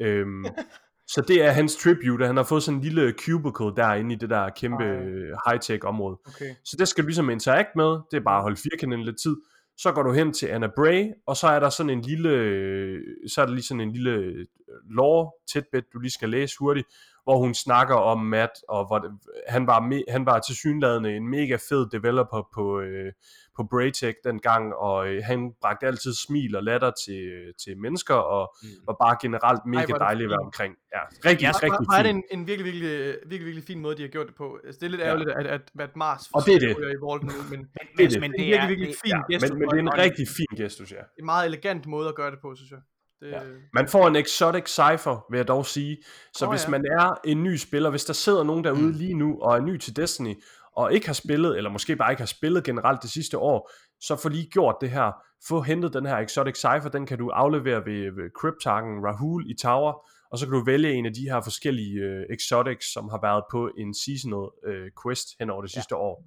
Øhm, 0.00 0.44
så 1.08 1.20
det 1.28 1.44
er 1.44 1.50
hans 1.50 1.76
tribute, 1.76 2.26
han 2.26 2.36
har 2.36 2.44
fået 2.44 2.62
sådan 2.62 2.78
en 2.78 2.84
lille 2.84 3.12
cubicle 3.12 3.72
derinde 3.76 4.14
i 4.14 4.18
det 4.18 4.30
der 4.30 4.48
kæmpe 4.48 4.84
Ej. 4.84 4.90
øh, 4.90 5.36
high-tech 5.46 5.84
område. 5.84 6.18
Okay. 6.26 6.54
Så 6.64 6.76
det 6.78 6.88
skal 6.88 7.04
du 7.04 7.06
ligesom 7.06 7.30
interact 7.30 7.68
med. 7.76 7.90
Det 8.10 8.16
er 8.16 8.20
bare 8.20 8.36
at 8.36 8.42
holde 8.42 8.56
firkanten 8.56 9.02
lidt 9.02 9.20
tid. 9.22 9.36
Så 9.76 9.92
går 9.92 10.02
du 10.02 10.12
hen 10.12 10.32
til 10.32 10.46
Anna 10.46 10.68
Bray, 10.76 11.04
og 11.26 11.36
så 11.36 11.46
er 11.46 11.60
der 11.60 11.70
sådan 11.70 11.90
en 11.90 12.00
lille, 12.00 12.28
øh, 12.28 13.00
så 13.28 13.42
er 13.42 13.46
der 13.46 13.52
lige 13.52 13.64
sådan 13.64 13.80
en 13.80 13.92
lille 13.92 14.10
øh, 14.10 14.46
lore 14.90 15.30
tidbit, 15.52 15.84
du 15.92 15.98
lige 15.98 16.10
skal 16.10 16.28
læse 16.28 16.54
hurtigt, 16.58 16.88
hvor 17.28 17.38
hun 17.44 17.54
snakker 17.54 17.94
om 17.94 18.18
Matt, 18.34 18.52
og 18.68 18.86
hvor 18.86 18.98
det, 18.98 19.10
han 19.48 19.66
var, 19.66 19.80
me, 19.80 19.98
han 20.08 20.26
var 20.26 20.38
tilsyneladende 20.38 21.16
en 21.16 21.28
mega 21.28 21.56
fed 21.68 21.82
developer 21.96 22.40
på, 22.54 22.80
øh, 22.80 23.12
på 23.56 23.62
Braytech 23.70 24.16
dengang, 24.24 24.74
og 24.74 25.08
øh, 25.08 25.22
han 25.24 25.52
bragte 25.60 25.86
altid 25.86 26.12
smil 26.26 26.56
og 26.56 26.62
latter 26.64 26.90
til, 27.04 27.22
til 27.64 27.78
mennesker, 27.78 28.14
og 28.36 28.44
Mm. 28.62 28.68
var 28.88 28.96
bare 29.04 29.16
generelt 29.24 29.62
mega 29.66 29.92
er 29.92 29.98
dejlig 30.06 30.24
at 30.24 30.30
være 30.30 30.38
fint. 30.38 30.46
omkring. 30.50 30.72
Ja, 30.96 31.02
rigtig, 31.28 31.44
Ja, 31.44 31.48
ja, 31.48 31.52
rigtig 31.66 31.86
er 31.98 32.02
det 32.02 32.12
fint. 32.14 32.24
en, 32.32 32.38
en 32.40 32.46
virkelig, 32.50 32.72
virkelig, 32.72 32.90
virkelig, 33.30 33.46
virkelig 33.46 33.64
fin 33.64 33.80
måde, 33.84 33.96
de 33.96 34.02
har 34.02 34.08
gjort 34.16 34.26
det 34.30 34.34
på. 34.42 34.48
Altså, 34.66 34.78
det 34.80 34.86
er 34.86 34.90
lidt 34.90 35.00
Ja. 35.02 35.06
ærgerligt, 35.06 35.30
at, 35.40 35.46
at, 35.46 35.64
at 35.86 35.96
Mars 35.96 36.22
Og 36.34 36.40
det 36.46 36.54
er 36.54 36.58
det. 36.58 36.70
i 36.96 37.00
Volden 37.08 37.28
nu, 37.34 37.38
men 37.52 37.60
Det 37.60 37.68
er 37.80 37.86
men, 37.96 38.10
det. 38.10 38.20
men 38.20 38.30
det 38.32 38.40
er 38.40 38.44
er, 38.44 38.66
virkelig, 38.66 38.78
virkelig 38.78 38.96
fin 39.04 39.10
Ja, 39.16 39.20
gestus 39.32 39.50
men, 39.50 39.58
men 39.58 39.68
det 39.70 39.76
er 39.78 39.82
en 39.90 39.98
rigtig 40.06 40.26
fin 40.38 40.52
gestus, 40.62 40.90
ja. 40.98 41.02
en 41.20 41.24
meget 41.32 41.44
elegant 41.50 41.86
måde 41.94 42.06
at 42.12 42.14
gøre 42.20 42.30
det 42.34 42.40
på, 42.44 42.48
synes 42.56 42.70
jeg. 42.76 42.82
Det, 43.20 43.30
Ja. 43.30 43.40
Man 43.72 43.88
får 43.88 44.08
en 44.08 44.16
exotic 44.16 44.68
cipher, 44.68 45.26
vil 45.30 45.38
jeg 45.38 45.48
dog 45.48 45.66
sige. 45.66 45.96
Så 46.34 46.44
oh, 46.44 46.50
hvis 46.50 46.64
ja. 46.64 46.70
man 46.70 46.84
er 46.98 47.20
en 47.24 47.42
ny 47.42 47.56
spiller, 47.56 47.90
hvis 47.90 48.04
der 48.04 48.12
sidder 48.12 48.42
nogen 48.42 48.64
derude 48.64 48.92
mm. 48.92 48.98
lige 48.98 49.14
nu 49.14 49.38
og 49.40 49.56
er 49.56 49.60
ny 49.60 49.78
til 49.78 49.96
Destiny, 49.96 50.34
og 50.72 50.92
ikke 50.92 51.06
har 51.06 51.14
spillet, 51.14 51.56
eller 51.56 51.70
måske 51.70 51.96
bare 51.96 52.12
ikke 52.12 52.20
har 52.20 52.26
spillet 52.26 52.64
generelt 52.64 53.02
det 53.02 53.10
sidste 53.10 53.38
år, 53.38 53.70
så 54.00 54.16
få 54.16 54.28
lige 54.28 54.50
gjort 54.50 54.76
det 54.80 54.90
her. 54.90 55.12
Få 55.48 55.60
hentet 55.60 55.92
den 55.92 56.06
her 56.06 56.16
Exotic 56.16 56.56
Cypher, 56.56 56.88
den 56.88 57.06
kan 57.06 57.18
du 57.18 57.30
aflevere 57.30 57.86
ved, 57.86 58.12
ved 58.16 58.30
Cryptarken 58.36 59.06
Rahul 59.06 59.50
i 59.50 59.54
Tower, 59.54 60.08
og 60.30 60.38
så 60.38 60.46
kan 60.46 60.52
du 60.52 60.64
vælge 60.64 60.92
en 60.92 61.06
af 61.06 61.14
de 61.14 61.30
her 61.30 61.40
forskellige 61.40 62.00
øh, 62.00 62.24
exotics, 62.30 62.92
som 62.92 63.08
har 63.08 63.20
været 63.22 63.44
på 63.50 63.70
en 63.78 63.94
seasonal 63.94 64.48
øh, 64.66 64.90
quest 65.02 65.28
hen 65.38 65.50
over 65.50 65.62
det 65.62 65.70
sidste 65.70 65.94
ja. 65.94 66.00
år. 66.00 66.24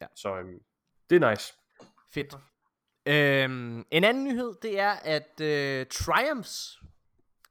Ja. 0.00 0.06
Så 0.16 0.36
øhm, 0.36 0.58
det 1.10 1.22
er 1.22 1.30
nice. 1.30 1.52
Fedt. 2.14 2.36
Øhm, 3.06 3.84
en 3.90 4.04
anden 4.04 4.24
nyhed, 4.24 4.52
det 4.62 4.80
er, 4.80 4.90
at 4.90 5.40
øh, 5.40 5.86
Triumphs 5.92 6.78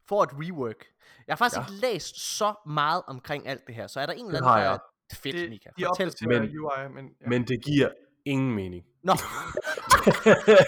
får 0.09 0.23
et 0.23 0.30
rework. 0.34 0.85
Jeg 1.27 1.34
har 1.34 1.38
faktisk 1.38 1.57
Ja. 1.57 1.61
ikke 1.61 1.81
læst 1.81 2.38
så 2.38 2.53
meget 2.67 3.01
omkring 3.07 3.47
alt 3.47 3.67
det 3.67 3.75
her, 3.75 3.88
så 3.88 3.99
er 3.99 4.05
der 4.05 4.13
en 4.13 4.25
eller 4.25 4.39
anden, 4.39 4.63
der 4.63 4.71
er 4.73 4.77
fedt, 5.13 5.35
Det, 5.35 5.49
Mika. 5.49 5.69
de 5.77 5.85
Fortæl. 5.85 6.13
Men- 6.27 6.41
UI, 6.43 6.93
men... 6.95 7.05
Ja. 7.21 7.27
Men 7.30 7.47
det 7.47 7.63
giver 7.65 7.89
ingen 8.25 8.55
mening. 8.55 8.84
Nå, 9.03 9.11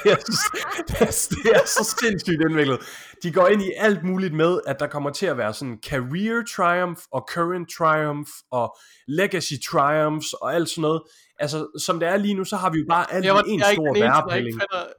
jeg 0.06 0.18
synes, 0.26 0.40
det, 0.88 1.02
er, 1.02 1.40
det 1.44 1.56
er 1.62 1.66
så 1.66 1.96
sindssygt 2.02 2.42
indviklet. 2.50 2.80
De 3.24 3.32
går 3.32 3.48
ind 3.48 3.62
i 3.62 3.72
alt 3.78 4.04
muligt 4.04 4.34
med, 4.34 4.60
at 4.68 4.80
der 4.80 4.88
kommer 4.88 5.10
til 5.10 5.26
at 5.26 5.38
være 5.38 5.54
sådan 5.54 5.80
career 5.86 6.44
triumph, 6.56 7.02
og 7.12 7.28
current 7.32 7.70
triumph, 7.78 8.32
og 8.52 8.78
legacy 9.08 9.54
triumphs, 9.70 10.34
og 10.34 10.54
alt 10.56 10.70
sådan 10.70 10.82
noget. 10.82 11.02
Altså, 11.40 11.80
som 11.80 12.00
det 12.00 12.08
er 12.08 12.18
lige 12.18 12.34
nu, 12.34 12.44
så 12.44 12.56
har 12.56 12.70
vi 12.70 12.80
jo 12.80 12.86
bare 12.90 13.14
alt 13.14 13.26
i 13.26 13.30
en 13.52 13.64
stor 13.74 13.96
eneste, 13.96 14.22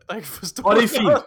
der 0.08 0.14
ikke, 0.16 0.28
forstår 0.28 0.68
Og 0.68 0.76
det 0.76 0.84
er 0.84 0.88
fint. 0.88 1.10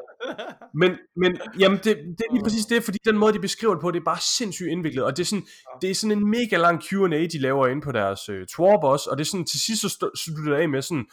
Men, 0.73 0.91
men 1.15 1.37
jamen 1.59 1.77
det, 1.77 1.85
det 1.85 2.25
er 2.29 2.33
lige 2.33 2.43
præcis 2.43 2.65
det, 2.65 2.83
fordi 2.83 2.97
den 3.05 3.17
måde, 3.17 3.33
de 3.33 3.39
beskriver 3.39 3.73
det 3.73 3.81
på, 3.81 3.91
det 3.91 3.99
er 3.99 4.03
bare 4.03 4.19
sindssygt 4.37 4.69
indviklet, 4.69 5.05
og 5.05 5.17
det 5.17 5.23
er 5.23 5.25
sådan, 5.25 5.45
det 5.81 5.89
er 5.89 5.95
sådan 5.95 6.17
en 6.17 6.29
mega 6.29 6.57
lang 6.57 6.83
Q&A, 6.83 7.27
de 7.31 7.39
laver 7.39 7.67
inde 7.67 7.81
på 7.81 7.91
deres 7.91 8.29
øh, 8.29 8.47
Tworb 8.47 8.83
også, 8.83 9.09
og 9.09 9.17
det 9.17 9.23
er 9.23 9.25
sådan, 9.25 9.45
til 9.45 9.61
sidst 9.61 9.81
så 9.81 10.09
slutter 10.25 10.53
det 10.53 10.61
af 10.61 10.69
med 10.69 10.81
sådan, 10.81 11.05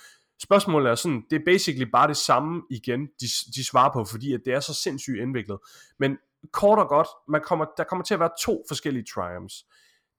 spørgsmålet 0.43 0.91
er 0.91 0.95
sådan, 0.95 1.23
det 1.31 1.37
er 1.37 1.45
basically 1.47 1.91
bare 1.93 2.09
det 2.09 2.17
samme 2.17 2.63
igen, 2.71 3.01
de, 3.21 3.27
de 3.57 3.65
svarer 3.65 3.93
på, 3.93 4.05
fordi 4.05 4.33
at 4.33 4.41
det 4.45 4.55
er 4.55 4.61
så 4.61 4.75
sindssygt 4.75 5.21
indviklet. 5.21 5.59
Men 5.99 6.17
kort 6.53 6.79
og 6.79 6.89
godt, 6.89 7.09
man 7.29 7.41
kommer, 7.45 7.67
der 7.77 7.85
kommer 7.85 8.05
til 8.05 8.15
at 8.15 8.21
være 8.21 8.31
to 8.41 8.65
forskellige 8.69 9.05
triumphs. 9.15 9.65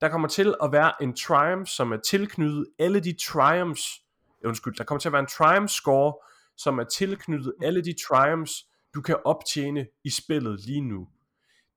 Der 0.02 0.10
kommer 0.10 0.28
til 0.28 0.56
at 0.64 0.72
være 0.72 1.04
en 1.04 1.16
triumph, 1.16 1.68
som 1.70 1.92
er 1.92 1.98
tilknyttet 1.98 2.68
alle 2.80 3.00
de 3.00 3.14
triumphs, 3.14 4.02
øh, 4.44 4.48
undskyld, 4.48 4.76
der 4.76 4.84
kommer 4.84 5.00
til 5.00 5.10
at 5.10 5.14
være 5.14 5.20
en 5.20 5.28
triumph 5.28 5.70
score, 5.70 6.14
som 6.58 6.80
er 6.80 6.84
tilknyttet 6.84 7.54
alle 7.62 7.82
de 7.82 7.96
triumphs, 8.08 8.66
du 8.94 9.02
kan 9.02 9.16
optjene 9.26 9.88
i 10.04 10.10
spillet 10.10 10.60
lige 10.66 10.82
nu. 10.82 11.08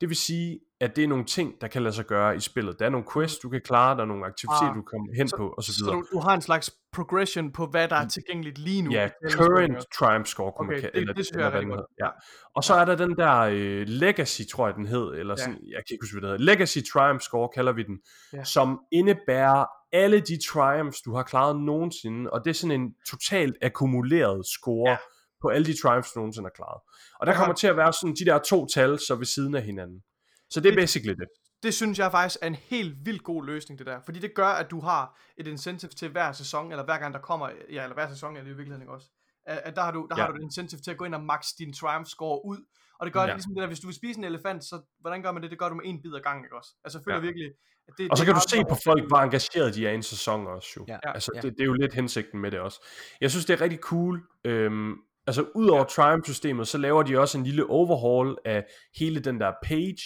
Det 0.01 0.09
vil 0.09 0.17
sige, 0.17 0.61
at 0.81 0.97
det 0.97 1.05
er 1.05 1.09
nogle 1.09 1.25
ting, 1.25 1.55
der 1.61 1.67
kan 1.69 1.83
lade 1.83 1.95
sig 1.95 2.05
gøre 2.07 2.37
i 2.37 2.41
spillet. 2.41 2.79
Der 2.79 2.85
er 2.87 2.91
nogle 2.91 3.07
quests, 3.13 3.39
du 3.39 3.49
kan 3.49 3.61
klare, 3.65 3.97
der 3.97 4.03
er 4.03 4.07
nogle 4.07 4.27
aktiviteter, 4.27 4.63
Ah, 4.63 4.69
du 4.69 4.75
kan 4.75 4.85
komme 4.85 5.07
hen 5.17 5.29
så- 5.29 5.37
på, 5.37 5.49
og 5.57 5.63
så 5.65 5.73
du, 5.93 6.05
du 6.13 6.19
har 6.21 6.35
en 6.35 6.41
slags 6.43 6.71
progression 6.93 7.53
på, 7.53 7.67
hvad 7.67 7.89
der 7.89 7.97
er 7.97 8.09
tilgængeligt 8.09 8.59
lige 8.59 8.83
nu. 8.83 8.91
Ja, 8.91 9.07
Telling's 9.07 9.31
current 9.37 9.85
triumph 9.99 10.27
score, 10.27 10.53
kunne 10.53 10.67
Okay, 10.67 10.75
man 10.83 10.83
det- 10.83 10.91
eller, 11.01 11.15
det 11.15 11.31
jeg 11.31 11.47
eller 11.47 11.61
er 11.61 11.77
godt. 11.77 11.87
Ja. 12.01 12.09
Og 12.55 12.65
så 12.65 12.75
er 12.75 12.85
der 12.85 12.97
den 12.97 13.17
der 13.17 13.37
øh, 13.41 13.85
legacy, 13.89 14.41
tror 14.53 14.67
jeg 14.67 14.77
den 14.77 14.87
hed, 14.87 15.15
eller 15.15 15.35
Ja. 15.39 15.43
sådan, 15.45 15.59
jeg 15.69 15.77
kan 15.87 15.95
ikke 15.95 16.03
huske, 16.03 16.15
hvad 16.21 16.23
det 16.31 16.39
hedder. 16.39 16.53
Legacy 16.53 16.79
triumph 16.93 17.21
score 17.21 17.49
kalder 17.55 17.73
vi 17.73 17.83
den, 17.83 17.99
Ja. 18.33 18.45
som 18.45 18.81
indebærer 18.93 19.65
alle 19.93 20.21
de 20.21 20.39
triumphs, 20.51 21.01
du 21.03 21.15
har 21.15 21.23
klaret 21.23 21.61
nogensinde, 21.61 22.31
og 22.31 22.45
det 22.45 22.51
er 22.51 22.55
sådan 22.55 22.81
en 22.81 22.95
totalt 23.11 23.57
akkumuleret 23.63 24.47
score 24.47 24.91
Ja. 24.91 24.97
På 25.43 25.49
alle 25.49 25.67
de 25.67 25.81
triumphs, 25.83 26.13
du 26.13 26.19
nogensinde 26.21 26.47
har 26.47 26.53
klaret. 26.57 26.81
Og 27.21 27.27
der 27.27 27.35
kommer 27.35 27.55
til 27.55 27.67
at 27.67 27.77
være 27.77 27.93
sådan 27.93 28.15
de 28.15 28.25
der 28.25 28.39
to 28.39 28.67
tal, 28.67 28.99
så 28.99 29.15
ved 29.15 29.27
siden 29.27 29.55
af 29.55 29.63
hinanden. 29.63 30.03
Så 30.51 30.61
det 30.61 30.67
er 30.67 30.71
Det- 30.73 30.79
basically 30.83 31.15
det. 31.15 31.29
Det 31.63 31.75
synes 31.75 31.99
jeg 31.99 32.11
faktisk 32.11 32.39
er 32.43 32.47
en 32.47 32.55
helt 32.55 32.97
vildt 33.07 33.23
god 33.25 33.45
løsning, 33.45 33.79
det 33.79 33.87
der. 33.87 34.01
Fordi 34.05 34.19
det 34.19 34.35
gør, 34.35 34.47
at 34.47 34.71
du 34.71 34.81
har 34.81 35.21
et 35.37 35.47
incentive 35.47 35.91
til 35.91 36.09
hver 36.09 36.33
sæson, 36.33 36.71
eller 36.73 36.85
hver 36.85 36.99
gang 36.99 37.15
der 37.15 37.21
kommer, 37.21 37.49
ja, 37.73 37.83
eller 37.83 37.95
hver 37.95 38.09
sæson 38.09 38.37
er 38.37 38.41
det 38.41 38.47
i 38.47 38.55
virkeligheden 38.55 38.83
ikke 38.83 38.93
også. 38.93 39.09
At, 39.47 39.77
der 39.77 39.83
har 39.83 39.91
du, 39.93 40.07
der 40.11 40.17
Ja. 40.19 40.23
har 40.25 40.31
du 40.31 40.37
et 40.37 40.43
incentive 40.43 40.81
til 40.81 40.91
at 40.91 40.97
gå 40.97 41.05
ind 41.05 41.15
og 41.15 41.23
max 41.23 41.45
din 41.59 41.73
triumph 41.73 42.07
score 42.07 42.41
ud. 42.47 42.59
Og 42.99 43.07
det 43.07 43.13
gør 43.13 43.21
Ja. 43.21 43.27
det 43.27 43.35
ligesom 43.35 43.55
det 43.55 43.61
der, 43.61 43.67
hvis 43.67 43.81
du 43.81 43.87
vil 43.87 43.97
spise 43.97 44.19
en 44.19 44.25
elefant, 44.25 44.65
så 44.65 44.83
hvordan 45.01 45.23
gør 45.23 45.33
man 45.33 45.43
det? 45.43 45.51
Det 45.51 45.59
gør 45.59 45.69
du 45.69 45.75
med 45.75 45.85
en 45.85 46.03
bid 46.03 46.15
ad 46.15 46.21
gangen, 46.21 46.45
ikke 46.45 46.57
også? 46.57 46.71
Altså 46.85 46.99
jeg 46.99 47.05
føler 47.05 47.17
Ja. 47.19 47.23
virkelig, 47.23 47.47
at 47.89 47.95
det, 47.99 48.11
Og 48.11 48.17
så 48.17 48.21
det 48.25 48.27
kan 48.27 48.35
du 48.35 48.41
se 48.49 48.57
på 48.71 48.77
folk, 48.85 49.03
hvor 49.09 49.17
engageret 49.19 49.75
de 49.75 49.87
er 49.87 49.91
i 49.91 49.95
en 49.95 50.03
sæson 50.03 50.47
også 50.47 50.69
jo. 50.77 50.85
Ja. 50.89 50.99
Altså, 51.05 51.31
Ja. 51.35 51.41
det, 51.41 51.53
det 51.53 51.61
er 51.61 51.67
jo 51.67 51.73
lidt 51.73 51.95
hensigten 51.95 52.41
med 52.41 52.51
det 52.51 52.61
også. 52.61 52.87
Jeg 53.21 53.31
synes, 53.31 53.45
det 53.47 53.55
er 53.55 53.61
rigtig 53.61 53.79
cool. 53.79 54.23
Øhm, 54.45 54.93
altså, 55.27 55.45
udover 55.55 55.85
Triumph-systemet, 55.85 56.69
så 56.69 56.79
laver 56.79 57.03
de 57.03 57.19
også 57.19 57.39
en 57.39 57.45
lille 57.45 57.71
overhaul 57.71 58.37
af 58.45 58.65
hele 58.99 59.21
den 59.21 59.41
der 59.41 59.53
page, 59.63 60.03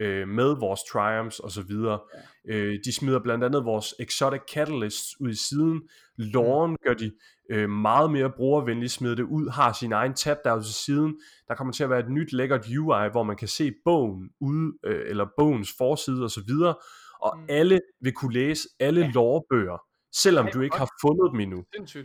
øh, 0.00 0.28
med 0.28 0.56
vores 0.60 0.80
Triumphs 0.92 1.38
og 1.38 1.50
så 1.50 1.62
videre. 1.62 2.00
Ja. 2.48 2.54
Øh, 2.54 2.78
de 2.84 2.92
smider 2.92 3.18
blandt 3.20 3.44
andet 3.44 3.64
vores 3.64 3.94
Exotic 4.00 4.40
Catalysts 4.52 5.20
ud 5.20 5.30
i 5.30 5.34
siden. 5.48 5.82
Loren 6.16 6.76
gør 6.86 6.94
de 6.94 7.12
øh, 7.50 7.70
meget 7.70 8.10
mere 8.10 8.30
brugervenligt, 8.36 8.92
smider 8.92 9.14
det 9.14 9.22
ud, 9.22 9.50
har 9.50 9.72
sin 9.72 9.92
egen 9.92 10.14
tab 10.14 10.36
der 10.44 10.62
til 10.62 10.74
siden. 10.74 11.14
Der 11.48 11.54
kommer 11.54 11.72
til 11.72 11.84
at 11.84 11.90
være 11.90 12.00
et 12.00 12.10
nyt 12.10 12.32
lækkert 12.32 12.66
UI, 12.66 13.08
hvor 13.10 13.22
man 13.22 13.36
kan 13.36 13.48
se 13.48 13.72
bogen 13.84 14.30
ude, 14.40 14.72
øh, 14.86 15.10
eller 15.10 15.26
bogens 15.38 15.74
forside 15.78 16.22
og 16.24 16.30
så 16.30 16.40
videre. 16.46 16.74
Og 17.20 17.38
Mm. 17.38 17.46
alle 17.48 17.80
vil 18.00 18.12
kunne 18.12 18.34
læse 18.34 18.68
alle 18.80 19.00
ja. 19.00 19.10
lorebøger, 19.14 19.78
selvom 20.16 20.48
du 20.54 20.60
ikke 20.60 20.76
har 20.76 20.88
fundet 21.00 21.30
dem 21.32 21.40
endnu. 21.40 21.64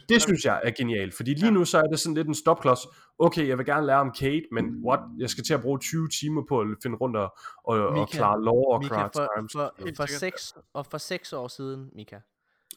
Det 0.09 0.21
synes 0.21 0.45
jeg 0.45 0.61
er 0.63 0.71
genialt, 0.71 1.13
fordi 1.15 1.33
lige 1.33 1.51
nu 1.51 1.65
så 1.65 1.77
er 1.77 1.83
det 1.87 1.99
sådan 1.99 2.15
lidt 2.15 2.27
en 2.27 2.35
stopklods. 2.35 2.79
Okay, 3.19 3.47
jeg 3.47 3.57
vil 3.57 3.65
gerne 3.65 3.85
lære 3.85 3.99
om 3.99 4.11
Kate, 4.11 4.43
men 4.51 4.65
what? 4.87 4.99
Jeg 5.19 5.29
skal 5.29 5.43
til 5.43 5.53
at 5.53 5.61
bruge 5.61 5.79
20 5.79 6.07
timer 6.19 6.41
på 6.49 6.59
at 6.59 6.67
finde 6.83 6.97
rundt 6.97 7.17
og, 7.17 7.37
og, 7.63 7.87
og 7.87 7.93
Mika, 7.93 8.17
klare 8.17 8.43
lore 8.43 8.75
og 8.75 8.83
Mika, 8.83 9.03
for, 9.03 9.09
times. 9.35 9.51
for, 9.55 9.73
for, 9.97 10.05
seks, 10.05 10.53
og 10.73 10.85
for 10.85 10.97
seks 10.97 11.33
år 11.33 11.47
siden, 11.47 11.89
Mika, 11.95 12.17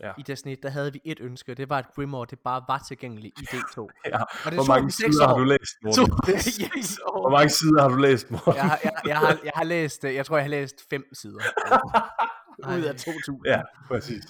Ja. 0.00 0.12
i 0.18 0.22
Destiny, 0.22 0.56
der 0.62 0.68
havde 0.68 0.92
vi 0.92 1.00
et 1.04 1.20
ønske, 1.20 1.52
og 1.52 1.56
det 1.56 1.68
var, 1.68 1.78
at 1.78 1.86
Grimoire 1.94 2.26
det 2.30 2.38
bare 2.38 2.62
var 2.68 2.84
tilgængeligt 2.88 3.40
i 3.40 3.44
D2. 3.44 3.86
Ja. 4.06 4.20
Og 4.22 4.26
det 4.44 4.54
Hvor 4.54 4.66
mange 4.74 4.90
sider 4.90 5.26
har 5.26 5.34
år. 5.34 5.38
du 5.38 5.44
læst, 5.44 5.74
Morten? 5.82 6.12
yes. 6.34 6.96
Hvor 7.22 7.30
mange 7.30 7.48
sider 7.48 7.82
har 7.82 7.88
du 7.88 7.96
læst, 7.96 8.30
Morten? 8.30 8.54
jeg, 8.54 8.62
har, 8.62 8.80
jeg, 8.84 8.92
jeg, 9.06 9.18
har, 9.18 9.38
jeg 9.44 9.52
har 9.54 9.64
læst, 9.64 10.04
øh, 10.04 10.14
jeg 10.14 10.26
tror, 10.26 10.36
jeg 10.36 10.44
har 10.44 10.50
læst 10.50 10.74
fem 10.90 11.04
sider. 11.12 11.38
ud 12.76 12.82
af 12.82 12.94
2000. 12.94 13.36
Ja, 13.46 13.60
præcis. 13.88 14.22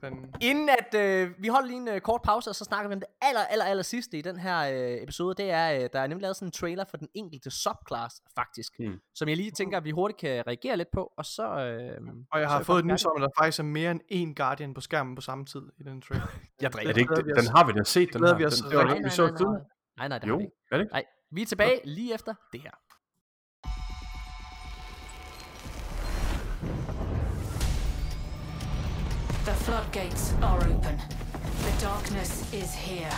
Fanden. 0.00 0.34
Inden 0.40 0.68
at 0.68 0.94
øh, 1.00 1.30
vi 1.38 1.48
holder 1.48 1.66
lige 1.68 1.76
en 1.76 1.88
øh, 1.88 2.00
kort 2.00 2.20
pause, 2.24 2.50
og 2.50 2.54
så 2.54 2.64
snakker 2.64 2.88
vi 2.88 2.94
om 2.94 3.00
det 3.00 3.08
aller, 3.22 3.40
aller, 3.40 3.64
aller 3.64 3.82
sidste 3.82 4.18
i 4.18 4.22
den 4.22 4.36
her 4.38 4.58
øh, 4.60 5.02
episode, 5.02 5.34
det 5.42 5.50
er, 5.50 5.72
øh, 5.82 5.88
der 5.92 6.00
er 6.00 6.06
nemlig 6.06 6.22
lavet 6.22 6.36
sådan 6.36 6.48
en 6.48 6.52
trailer 6.52 6.84
for 6.90 6.96
den 6.96 7.08
enkelte 7.14 7.50
subclass, 7.50 8.14
faktisk, 8.34 8.72
Hmm. 8.78 8.98
som 9.14 9.28
jeg 9.28 9.36
lige 9.36 9.50
tænker, 9.50 9.76
at 9.76 9.84
vi 9.84 9.90
hurtigt 9.90 10.20
kan 10.20 10.46
reagere 10.46 10.76
lidt 10.76 10.88
på, 10.92 11.12
og 11.16 11.24
så... 11.24 11.42
Øh, 11.42 12.00
Og 12.32 12.40
jeg 12.40 12.48
så 12.48 12.52
har 12.52 12.58
er 12.60 12.62
fået 12.64 12.78
et 12.78 12.86
nys 12.86 13.04
om, 13.04 13.12
at 13.16 13.22
der 13.22 13.28
faktisk 13.38 13.58
er 13.58 13.62
mere 13.64 13.90
end 13.90 14.00
én 14.12 14.34
Guardian 14.42 14.74
på 14.74 14.80
skærmen 14.80 15.14
på 15.14 15.20
samme 15.20 15.44
tid 15.44 15.62
i 15.80 15.82
den 15.82 16.00
trailer. 16.02 16.26
Jeg 16.60 16.66
Er 16.66 16.70
drikker. 16.70 16.92
det 16.92 17.00
ikke, 17.00 17.14
den 17.14 17.46
har 17.56 17.66
vi 17.66 17.72
da 17.72 17.84
set, 17.84 18.12
den 18.12 18.24
her. 18.26 18.36
vi 18.36 18.44
os 18.44 18.54
Den, 18.60 18.70
det 18.70 18.76
var 18.78 18.82
rigtig- 18.84 18.94
den, 18.96 19.02
nej, 19.02 19.08
vi 19.10 19.14
så 19.14 19.22
nej, 19.22 19.30
nej, 19.30 19.38
siden. 19.38 19.52
nej, 19.52 19.60
nej, 19.96 20.08
nej, 20.08 20.18
det 20.18 20.24
har 20.28 20.32
Jo, 20.34 20.36
vi 20.36 20.42
ikke. 20.44 20.56
er 20.72 20.76
det 20.76 20.84
ikke? 20.84 20.92
Nej, 20.92 21.04
vi 21.32 21.42
er 21.42 21.46
tilbage 21.46 21.80
lige 21.84 22.14
efter 22.14 22.34
det 22.52 22.60
her. 22.60 22.70
The 29.44 29.54
floodgates 29.54 30.34
are 30.42 30.58
open. 30.58 30.98
The 31.62 31.80
darkness 31.80 32.52
is 32.52 32.74
here. 32.74 33.10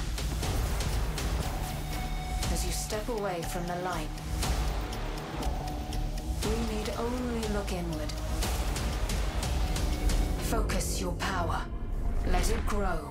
As 2.53 2.65
you 2.65 2.71
step 2.71 3.09
away 3.09 3.43
from 3.43 3.67
the 3.67 3.75
light, 3.83 4.09
we 6.45 6.77
need 6.77 6.91
only 6.97 7.49
look 7.49 7.73
inward. 7.73 8.13
Focus 10.49 11.01
your 11.01 11.13
power. 11.15 11.61
Let 12.29 12.49
it 12.51 12.65
grow. 12.67 13.11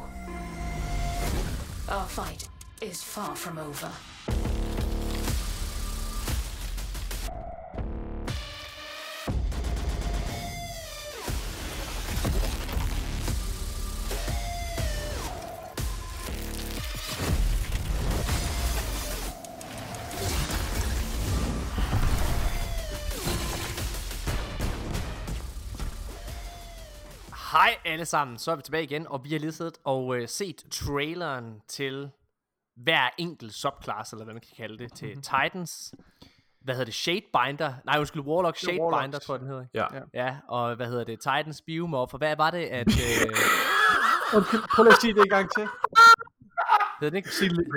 Our 1.90 2.06
fight 2.06 2.48
is 2.80 3.04
far 3.04 3.36
from 3.36 3.58
over. 3.58 3.92
Hej 27.62 27.78
alle 27.86 28.06
sammen, 28.06 28.38
så 28.38 28.52
er 28.52 28.56
vi 28.56 28.62
tilbage 28.62 28.84
igen, 28.84 29.08
og 29.08 29.24
vi 29.24 29.32
har 29.32 29.40
lige 29.40 29.52
siddet 29.52 29.78
og 29.84 30.18
øh, 30.18 30.28
set 30.28 30.66
traileren 30.72 31.62
til 31.68 32.12
hver 32.76 33.10
enkelt 33.18 33.54
subclass, 33.54 34.12
eller 34.12 34.24
hvad 34.24 34.34
man 34.34 34.42
kan 34.42 34.52
kalde 34.58 34.78
det, 34.78 34.94
til 34.94 35.16
Titans. 35.16 35.94
Hvad 36.62 36.76
hedder 36.76 36.86
det? 36.86 36.94
Shadebinder? 36.94 37.74
Nej, 37.86 38.00
undskyld, 38.00 38.22
Warlock 38.22 38.56
er 38.56 38.60
Shadebinder, 38.60 38.98
Warlocks. 38.98 39.26
tror 39.26 39.36
jeg, 39.36 39.40
den 39.40 39.48
hedder. 39.48 39.66
Ja. 39.74 39.86
Ja. 40.14 40.38
Og 40.48 40.76
hvad 40.76 40.88
hedder 40.88 41.04
det? 41.04 41.20
Titans 41.20 41.62
Biomorph, 41.62 42.14
og 42.14 42.18
hvad 42.18 42.36
var 42.36 42.52
det, 42.52 42.66
at... 42.66 42.88
Øh, 42.88 43.36
Undskyld, 44.36 44.62
prøv 44.76 44.84
lige 44.84 44.94
at 44.94 45.02
sige 45.02 45.14
det 45.14 45.22
en 45.22 45.30
gang 45.30 45.50
til. 45.58 45.64
hedder 47.00 47.10
det 47.10 47.18
ikke? 47.18 47.30
Hed 47.30 47.50
det, 47.50 47.68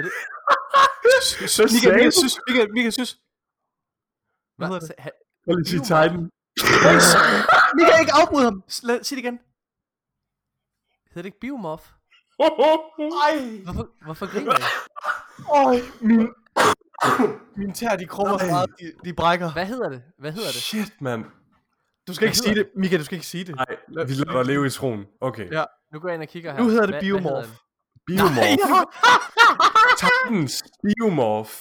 Mika, 1.75 1.97
Mika, 1.97 2.11
synes, 2.11 2.41
Mika, 2.49 2.67
Mika, 2.73 2.91
synes. 2.91 3.19
Hvad 4.57 4.69
hedder 4.69 4.81
det? 4.81 4.95
Prøv 5.45 5.55
lige 5.55 5.61
at 5.61 5.67
sige 5.67 5.81
Titan. 5.81 6.31
Mika, 7.77 7.93
ikke 8.01 8.13
afbryd 8.21 8.45
ham. 8.45 8.65
Sig 8.69 8.89
det 8.89 9.13
igen. 9.13 9.39
Hedder 11.15 11.23
det 11.23 11.27
ikke 11.27 11.41
Biomorph? 11.41 11.85
Ej, 12.41 13.61
Hvorfor, 13.65 13.89
hvorfor 14.05 14.27
griner 14.33 14.53
I? 14.53 14.63
øj, 15.67 15.77
min, 16.01 16.29
mine 17.59 17.73
tær, 17.73 17.97
de 17.97 18.07
krummer 18.07 18.39
så 18.39 18.47
meget, 18.47 18.71
de, 18.81 18.93
de 19.05 19.13
brækker. 19.13 19.53
Hvad 19.53 19.67
hedder 19.67 19.89
det? 19.89 20.03
Hvad 20.19 20.33
hedder 20.33 20.49
det? 20.49 20.55
Shit, 20.63 21.01
mand. 21.01 21.25
Du 22.09 22.15
skal 22.15 22.27
ikke 22.27 22.39
sige 22.39 22.55
det, 22.55 22.69
Mika, 22.77 22.97
du 22.99 23.05
skal 23.05 23.15
ikke 23.15 23.27
sige 23.27 23.45
det. 23.45 23.55
Nej, 23.57 23.67
vi 24.07 24.13
lader 24.13 24.33
dig 24.33 24.45
leve 24.47 24.67
i 24.67 24.71
troen. 24.71 25.07
Okay. 25.21 25.51
Ja. 25.53 25.65
Nu 25.93 25.99
går 26.01 26.09
jeg 26.09 26.15
ind 26.15 26.23
og 26.23 26.29
kigger 26.29 26.53
her. 26.53 26.59
Nu 26.61 26.69
hedder 26.69 26.87
det 26.87 26.95
Hvad- 26.95 27.01
Biomorph. 27.01 27.49
hvad 28.07 28.19
hedder 28.19 28.47
den? 28.47 28.59
Biomorph. 28.59 28.93
Titans 29.99 30.63
Biomorph. 30.83 31.55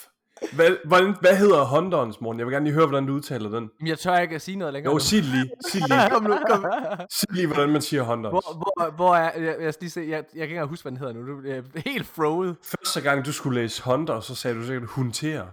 Hvad, 0.53 0.78
hvordan, 0.86 1.15
hvad 1.22 1.36
hedder 1.36 1.65
Hunterens, 1.65 2.22
morgen? 2.22 2.40
Jeg 2.40 2.48
vil 2.48 2.53
gerne 2.53 2.65
lige 2.65 2.74
høre, 2.74 2.86
hvordan 2.86 3.06
du 3.06 3.14
udtaler 3.14 3.49
den. 3.49 3.70
Jeg 3.86 3.99
tør 3.99 4.18
ikke 4.18 4.36
at 4.36 4.41
sige 4.41 4.57
noget 4.57 4.74
længere 4.74 4.94
Jo, 4.94 4.99
sig 4.99 5.18
det 5.18 5.26
lige. 5.26 5.52
Sig 5.72 5.82
det 5.82 5.90
lige. 5.90 6.10
Kom 6.14 6.24
nu, 6.24 6.38
kom. 6.49 6.65
Sig 7.10 7.32
lige, 7.32 7.48
hvordan 7.48 7.70
man 7.70 7.82
siger 7.82 8.03
Hunters. 8.03 8.32
Hvor, 8.32 8.53
hvor, 8.53 8.91
hvor 8.91 9.15
er... 9.15 9.41
Jeg, 9.41 9.56
jeg, 9.61 9.74
skal 9.74 9.84
lige 9.84 9.91
se, 9.91 9.99
jeg, 9.99 10.10
jeg 10.10 10.24
kan 10.34 10.41
ikke 10.41 10.53
engang 10.53 10.70
huske, 10.70 10.84
hvad 10.84 10.91
den 10.91 10.99
hedder 10.99 11.14
nu. 11.14 11.28
Du 11.28 11.49
er 11.49 11.82
helt 11.90 12.07
froet. 12.07 12.56
Første 12.64 13.02
gang, 13.02 13.26
du 13.26 13.32
skulle 13.32 13.61
læse 13.61 13.84
Hunter, 13.84 14.20
så 14.20 14.36
sagde 14.36 14.57
du 14.57 14.65
sikkert 14.65 14.90
Hunter. 14.90 15.45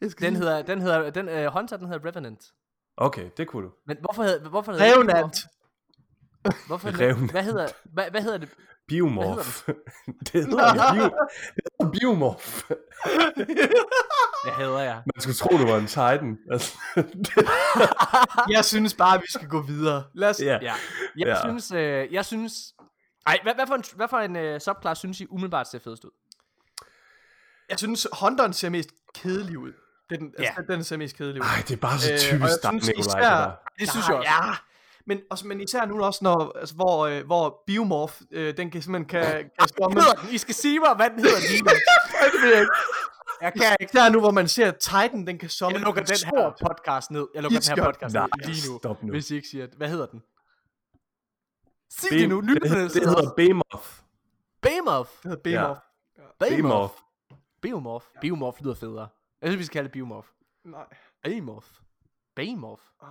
Den 0.20 0.36
hedder... 0.36 0.62
Den 0.62 0.80
hedder 0.80 1.10
den, 1.10 1.28
uh, 1.28 1.52
Hunter, 1.52 1.76
den 1.76 1.86
hedder 1.86 2.08
Revenant. 2.08 2.40
Okay, 2.96 3.30
det 3.36 3.48
kunne 3.48 3.66
du. 3.66 3.72
Men 3.86 3.96
hvorfor 4.00 4.22
hedder... 4.22 4.48
Hvorfor 4.48 4.72
hedder 4.72 4.96
Revenant. 4.96 5.36
Hvorfor 6.66 6.90
hedder 6.90 7.04
Revenant. 7.04 7.22
det, 7.22 7.30
hvad 7.30 7.42
hedder... 7.44 7.68
Hvad, 7.84 8.10
hvad 8.10 8.22
hedder 8.22 8.38
det? 8.38 8.48
Biomorph. 8.88 9.62
det 10.06 10.32
hedder 10.46 10.92
bio, 10.94 11.04
det 11.54 11.64
hedder 11.80 11.92
Biomorph. 12.00 12.62
Jeg 14.46 14.54
hader 14.54 14.80
jer. 14.80 14.94
Man 15.14 15.20
skulle 15.20 15.34
tro, 15.34 15.56
du 15.56 15.66
var 15.66 15.76
en 15.78 15.86
Titan. 15.86 16.38
Altså, 16.52 16.78
Jeg 18.50 18.64
synes 18.64 18.94
bare, 18.94 19.20
vi 19.20 19.26
skal 19.28 19.48
gå 19.48 19.62
videre. 19.62 20.04
Lad 20.14 20.30
os... 20.30 20.40
ja. 20.40 20.58
Ja. 20.62 20.74
Jeg 21.16 21.26
ja. 21.26 21.36
synes... 21.44 21.72
Øh, 21.72 22.12
jeg 22.12 22.24
synes... 22.24 22.74
Ej, 23.26 23.38
hvad, 23.42 23.54
hvad 23.54 23.66
for 23.66 23.74
en, 23.74 23.84
hvad 23.96 24.08
for 24.08 24.18
en 24.18 24.54
uh, 24.54 24.60
subclass 24.60 24.98
synes 24.98 25.20
I 25.20 25.26
umiddelbart 25.30 25.68
ser 25.70 25.78
fedest 25.78 26.04
ud? 26.04 26.10
Jeg 27.68 27.78
synes, 27.78 28.06
Hunteren 28.20 28.52
ser 28.52 28.68
mest 28.68 28.90
kedelig 29.14 29.58
ud. 29.58 29.72
Den, 30.10 30.32
Ja. 30.38 30.44
altså, 30.44 30.62
den 30.68 30.84
ser 30.84 30.96
mest 30.96 31.16
kedelig 31.16 31.42
ud. 31.42 31.46
Ej, 31.46 31.62
det 31.68 31.72
er 31.72 31.76
bare 31.80 31.98
så 31.98 32.12
Øh, 32.12 32.18
typisk 32.18 32.32
jeg 32.42 32.58
dig, 32.62 32.72
Nikolaj, 32.72 33.20
det 33.20 33.30
der. 33.30 33.50
Det 33.78 33.90
synes 33.90 34.08
jeg 34.08 34.16
også. 34.16 34.30
Ja, 34.30 34.54
men, 35.06 35.20
også, 35.30 35.46
men 35.46 35.60
især 35.60 35.84
nu 35.84 36.04
også, 36.04 36.18
når, 36.22 36.58
altså, 36.58 36.74
hvor, 36.74 37.06
øh, 37.06 37.26
hvor 37.26 37.62
Biomorph, 37.66 38.20
øh, 38.30 38.56
den 38.56 38.70
kan 38.70 38.82
simpelthen 38.82 39.08
kan, 39.08 39.50
kan 39.58 39.68
stomme. 39.68 40.00
I 40.32 40.38
skal 40.38 40.54
sige 40.54 40.78
mig, 40.80 40.94
hvad 40.96 41.10
den 41.10 41.18
hedder 41.18 41.38
lige 41.50 41.62
det 42.32 42.42
ved 42.42 42.50
jeg 42.52 42.60
ikke. 42.60 42.72
Jeg 43.40 43.52
kan 43.52 43.76
ikke. 43.80 43.92
Især 43.94 44.08
nu, 44.08 44.20
hvor 44.20 44.30
man 44.30 44.48
ser, 44.48 44.68
at 44.68 44.76
Titan, 44.78 45.26
den 45.26 45.38
kan 45.38 45.48
somme. 45.48 45.78
Jeg 45.78 45.84
lukker 45.84 46.02
den 46.02 46.16
her 46.34 46.52
podcast 46.66 47.10
ned. 47.10 47.26
Jeg 47.34 47.42
lukker 47.42 47.58
den 47.60 47.76
her 47.78 47.84
podcast 47.92 48.14
Nej, 48.14 48.26
ned 48.38 48.46
lige 48.46 48.72
nu. 48.72 48.78
stop 48.78 49.02
nu. 49.02 49.10
Hvis 49.10 49.30
I 49.30 49.34
ikke 49.36 49.48
siger 49.48 49.66
det. 49.66 49.74
Hvad 49.74 49.88
hedder 49.88 50.06
den? 50.06 50.22
Sig 51.90 52.10
det 52.10 52.28
nu. 52.28 52.40
det, 52.40 52.44
Lytterne 52.50 52.68
hedder- 52.68 52.82
det 52.82 52.92
sidder 52.92 53.08
hedder. 53.08 53.34
Behemoth. 53.36 53.88
Behemoth. 54.62 55.10
Det 55.22 55.30
hedder 55.30 55.36
Biomorph. 55.42 55.80
Behemoth. 56.38 56.94
Behemoth. 57.62 58.06
Behemoth 58.20 58.62
lyder 58.62 58.74
federe. 58.74 59.08
Jeg 59.42 59.48
synes, 59.50 59.58
vi 59.58 59.64
skal 59.64 59.72
kalde 59.72 59.84
det 59.88 59.92
Behemoth. 59.92 60.28
Nej. 60.64 60.86
Behemoth. 61.22 61.66
Behemoth. 62.36 62.82
Oh, 63.00 63.08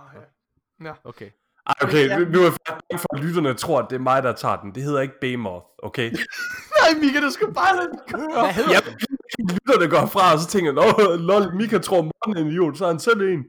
ja. 0.84 0.92
Okay. 1.04 1.30
Ej, 1.66 1.74
okay, 1.82 2.08
nu 2.32 2.38
er 2.38 2.42
jeg 2.42 2.52
faktisk 2.52 2.66
bange 2.90 2.98
for, 2.98 3.16
at 3.16 3.24
lytterne 3.24 3.54
tror, 3.54 3.78
at 3.82 3.86
det 3.90 3.96
er 3.96 4.00
mig, 4.00 4.22
der 4.22 4.32
tager 4.32 4.56
den. 4.60 4.74
Det 4.74 4.82
hedder 4.82 5.00
ikke 5.00 5.14
Behemoth, 5.20 5.64
okay? 5.82 6.10
Nej, 6.76 7.00
Mika, 7.00 7.20
du 7.20 7.30
skal 7.30 7.52
bare 7.54 7.76
lade 7.76 7.88
den 7.88 7.98
køre. 8.08 8.42
Hvad 8.42 8.52
hedder 8.52 8.70
Ja, 8.72 8.78
den? 8.80 9.48
lytterne 9.52 9.90
går 9.90 10.06
fra, 10.06 10.32
og 10.32 10.38
så 10.38 10.46
tænker 10.48 10.72
jeg, 10.72 11.18
lol, 11.20 11.54
Mika 11.56 11.78
tror, 11.78 12.02
morgen 12.02 12.36
er 12.36 12.40
en 12.40 12.46
idiot, 12.48 12.78
så 12.78 12.84
er 12.84 12.88
han 12.88 12.98
selv 13.00 13.20
en. 13.20 13.44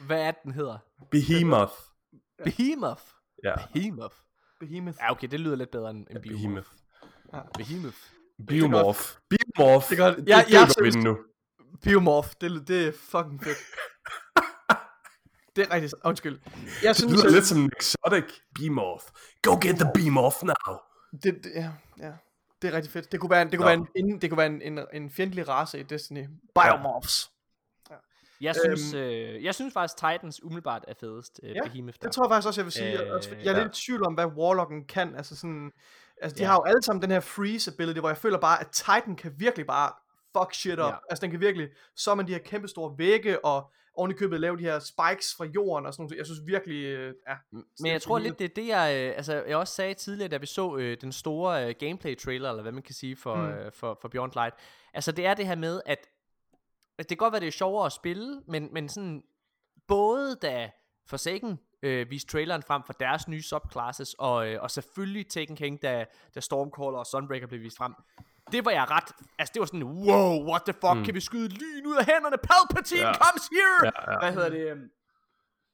Hvad 0.00 0.20
er 0.20 0.30
det, 0.30 0.40
den 0.44 0.52
hedder? 0.52 0.78
Behemoth. 1.10 1.72
Behemoth. 2.44 3.02
Ja, 3.44 3.54
Behemoth. 3.72 4.14
Behemoth. 4.60 4.98
Ja, 5.00 5.10
okay, 5.10 5.28
det 5.28 5.40
lyder 5.40 5.56
lidt 5.56 5.70
bedre 5.70 5.90
end, 5.90 6.06
end 6.10 6.22
Behemoth. 6.22 6.68
Behemoth. 7.28 7.48
Behemoth. 7.58 7.96
Biomorph. 8.48 9.00
Biomorph. 9.30 9.88
Det 9.90 9.98
er 9.98 10.04
godt. 10.04 10.16
Det, 10.16 10.28
Jeg- 10.28 10.44
det 10.46 10.52
jeg 10.54 10.66
vi 10.66 10.72
synes- 10.80 10.94
den 10.94 11.04
nu. 11.04 11.16
Biomorph, 11.82 12.28
det, 12.40 12.68
det 12.68 12.88
er 12.88 12.92
fucking 13.10 13.44
fedt. 13.44 13.56
Det 15.56 15.66
er 15.66 15.74
rigtigt. 15.74 15.94
Undskyld. 16.04 16.38
Jeg 16.82 16.88
Det 16.88 16.96
synes, 16.96 17.12
lyder 17.12 17.26
at- 17.26 17.32
lidt 17.32 17.46
som 17.46 17.58
en 17.58 17.70
exotic 17.80 18.24
Beamorph. 18.54 19.04
Go 19.42 19.52
get 19.62 19.76
the 19.76 19.90
Beamorph 19.94 20.36
now. 20.42 20.76
Det, 21.22 21.44
det, 21.44 21.52
ja, 21.54 21.70
ja. 21.98 22.12
Det 22.62 22.68
er 22.70 22.72
rigtig 22.76 22.92
fedt. 22.92 23.12
Det 23.12 23.20
kunne 23.20 23.30
være 23.30 23.42
en, 23.42 23.50
det 23.50 23.58
kunne 23.58 23.76
Nå. 23.76 23.84
være 23.84 23.86
en, 23.96 24.20
det 24.20 24.30
kunne 24.30 24.38
være 24.38 24.46
en, 24.46 24.62
en, 24.62 24.78
en 24.92 25.10
fjendtlig 25.10 25.48
race 25.48 25.80
i 25.80 25.82
Destiny. 25.82 26.26
Biomorphs. 26.54 27.30
Jeg 28.40 28.54
synes, 28.64 28.94
øh, 28.94 29.44
jeg 29.44 29.54
synes 29.54 29.72
faktisk, 29.72 29.96
Titans 29.96 30.42
umiddelbart 30.44 30.84
er 30.88 30.94
fedest. 31.00 31.40
Øh, 31.42 31.50
Ja, 31.56 31.62
Behemoth 31.64 31.96
der. 32.00 32.06
Det 32.08 32.14
tror 32.14 32.24
jeg 32.24 32.30
faktisk 32.30 32.46
også, 32.48 32.60
jeg 32.60 32.64
vil 32.64 32.72
sige. 32.72 33.00
Øh, 33.02 33.08
Øh, 33.08 33.14
også, 33.14 33.30
jeg 33.30 33.52
er 33.52 33.56
ja. 33.58 33.62
lidt 33.62 33.78
i 33.78 33.84
tvivl 33.86 34.06
om, 34.06 34.14
hvad 34.14 34.26
Warlocken 34.26 34.84
kan. 34.86 35.14
Altså 35.14 35.36
sådan, 35.36 35.70
altså 36.22 36.36
de 36.36 36.42
Ja. 36.42 36.48
har 36.48 36.54
jo 36.56 36.62
alle 36.62 36.82
sammen 36.82 37.02
den 37.02 37.10
her 37.10 37.20
freeze 37.20 37.70
ability, 37.74 37.98
hvor 38.00 38.08
jeg 38.08 38.18
føler 38.18 38.38
bare, 38.38 38.60
at 38.60 38.66
Titan 38.70 39.16
kan 39.16 39.32
virkelig 39.38 39.66
bare 39.66 39.92
fuck 40.38 40.54
shit 40.54 40.72
up. 40.78 40.78
Ja. 40.78 40.94
Altså 41.10 41.22
den 41.22 41.30
kan 41.30 41.40
virkelig, 41.40 41.68
så 41.96 42.14
man 42.14 42.26
de 42.26 42.32
her 42.32 42.38
kæmpe 42.38 42.68
store 42.68 42.94
vægge, 42.98 43.44
og 43.44 43.70
oven 43.96 44.10
i 44.10 44.14
købet 44.14 44.40
lave 44.40 44.56
de 44.56 44.62
her 44.62 44.78
spikes 44.78 45.34
fra 45.36 45.44
jorden 45.44 45.86
og 45.86 45.94
sådan 45.94 46.04
noget. 46.04 46.18
Jeg 46.18 46.26
synes 46.26 46.40
virkelig, 46.46 46.84
øh, 46.84 47.14
ja. 47.28 47.34
Men 47.52 47.92
jeg 47.92 48.02
tror 48.02 48.18
lidt, 48.18 48.38
det 48.38 48.44
er 48.44 48.54
det, 48.54 48.66
jeg, 48.66 48.96
øh, 48.96 49.16
altså, 49.16 49.42
jeg 49.48 49.56
også 49.56 49.74
sagde 49.74 49.94
tidligere, 49.94 50.28
da 50.28 50.36
vi 50.36 50.46
så 50.46 50.76
øh, 50.76 50.96
den 51.00 51.12
store 51.12 51.68
øh, 51.68 51.74
gameplay-trailer, 51.78 52.48
eller 52.50 52.62
hvad 52.62 52.72
man 52.72 52.82
kan 52.82 52.94
sige, 52.94 53.16
for, 53.16 53.36
Mm. 53.36 53.42
mm. 53.42 53.48
øh, 53.48 53.72
for, 53.72 53.98
for 54.00 54.08
Beyond 54.08 54.32
Light. 54.34 54.54
Altså, 54.94 55.12
det 55.12 55.26
er 55.26 55.34
det 55.34 55.46
her 55.46 55.54
med, 55.56 55.80
at, 55.86 55.98
at 56.98 57.08
det 57.08 57.08
kan 57.08 57.24
godt 57.24 57.32
være, 57.32 57.40
det 57.40 57.46
er 57.48 57.52
sjovere 57.52 57.86
at 57.86 57.92
spille, 57.92 58.42
men, 58.48 58.68
men 58.72 58.88
sådan, 58.88 59.22
både 59.88 60.36
da 60.42 60.70
Forsaken 61.06 61.58
øh, 61.82 62.10
viste 62.10 62.30
traileren 62.32 62.62
frem 62.62 62.82
for 62.86 62.92
deres 62.92 63.28
nye 63.28 63.42
subclasses, 63.42 64.14
og, 64.18 64.48
øh, 64.48 64.62
og 64.62 64.70
selvfølgelig 64.70 65.28
Taken 65.28 65.56
King, 65.56 65.82
da, 65.82 66.04
da 66.34 66.40
Stormcaller 66.40 66.98
og 66.98 67.06
Sunbreaker 67.06 67.46
blev 67.46 67.60
vist 67.60 67.76
frem, 67.76 67.94
det 68.52 68.64
var 68.64 68.70
jeg 68.70 68.90
ret, 68.90 69.04
altså 69.38 69.52
det 69.54 69.60
var 69.60 69.66
sådan, 69.66 69.82
wow, 69.84 70.48
what 70.50 70.62
the 70.62 70.72
fuck, 70.72 70.96
mm. 70.96 71.04
kan 71.04 71.14
vi 71.14 71.20
skyde 71.20 71.48
lyn 71.48 71.86
ud 71.86 71.96
af 71.96 72.04
hænderne, 72.06 72.36
Palpatine 72.48 73.00
Ja. 73.00 73.06
ja. 73.08 73.14
comes 73.14 73.48
here! 73.52 73.92
Ja, 74.06 74.12
ja. 74.12 74.18
Hvad 74.18 74.32
hedder 74.32 74.48
det? 74.48 74.70
øhm, 74.70 74.88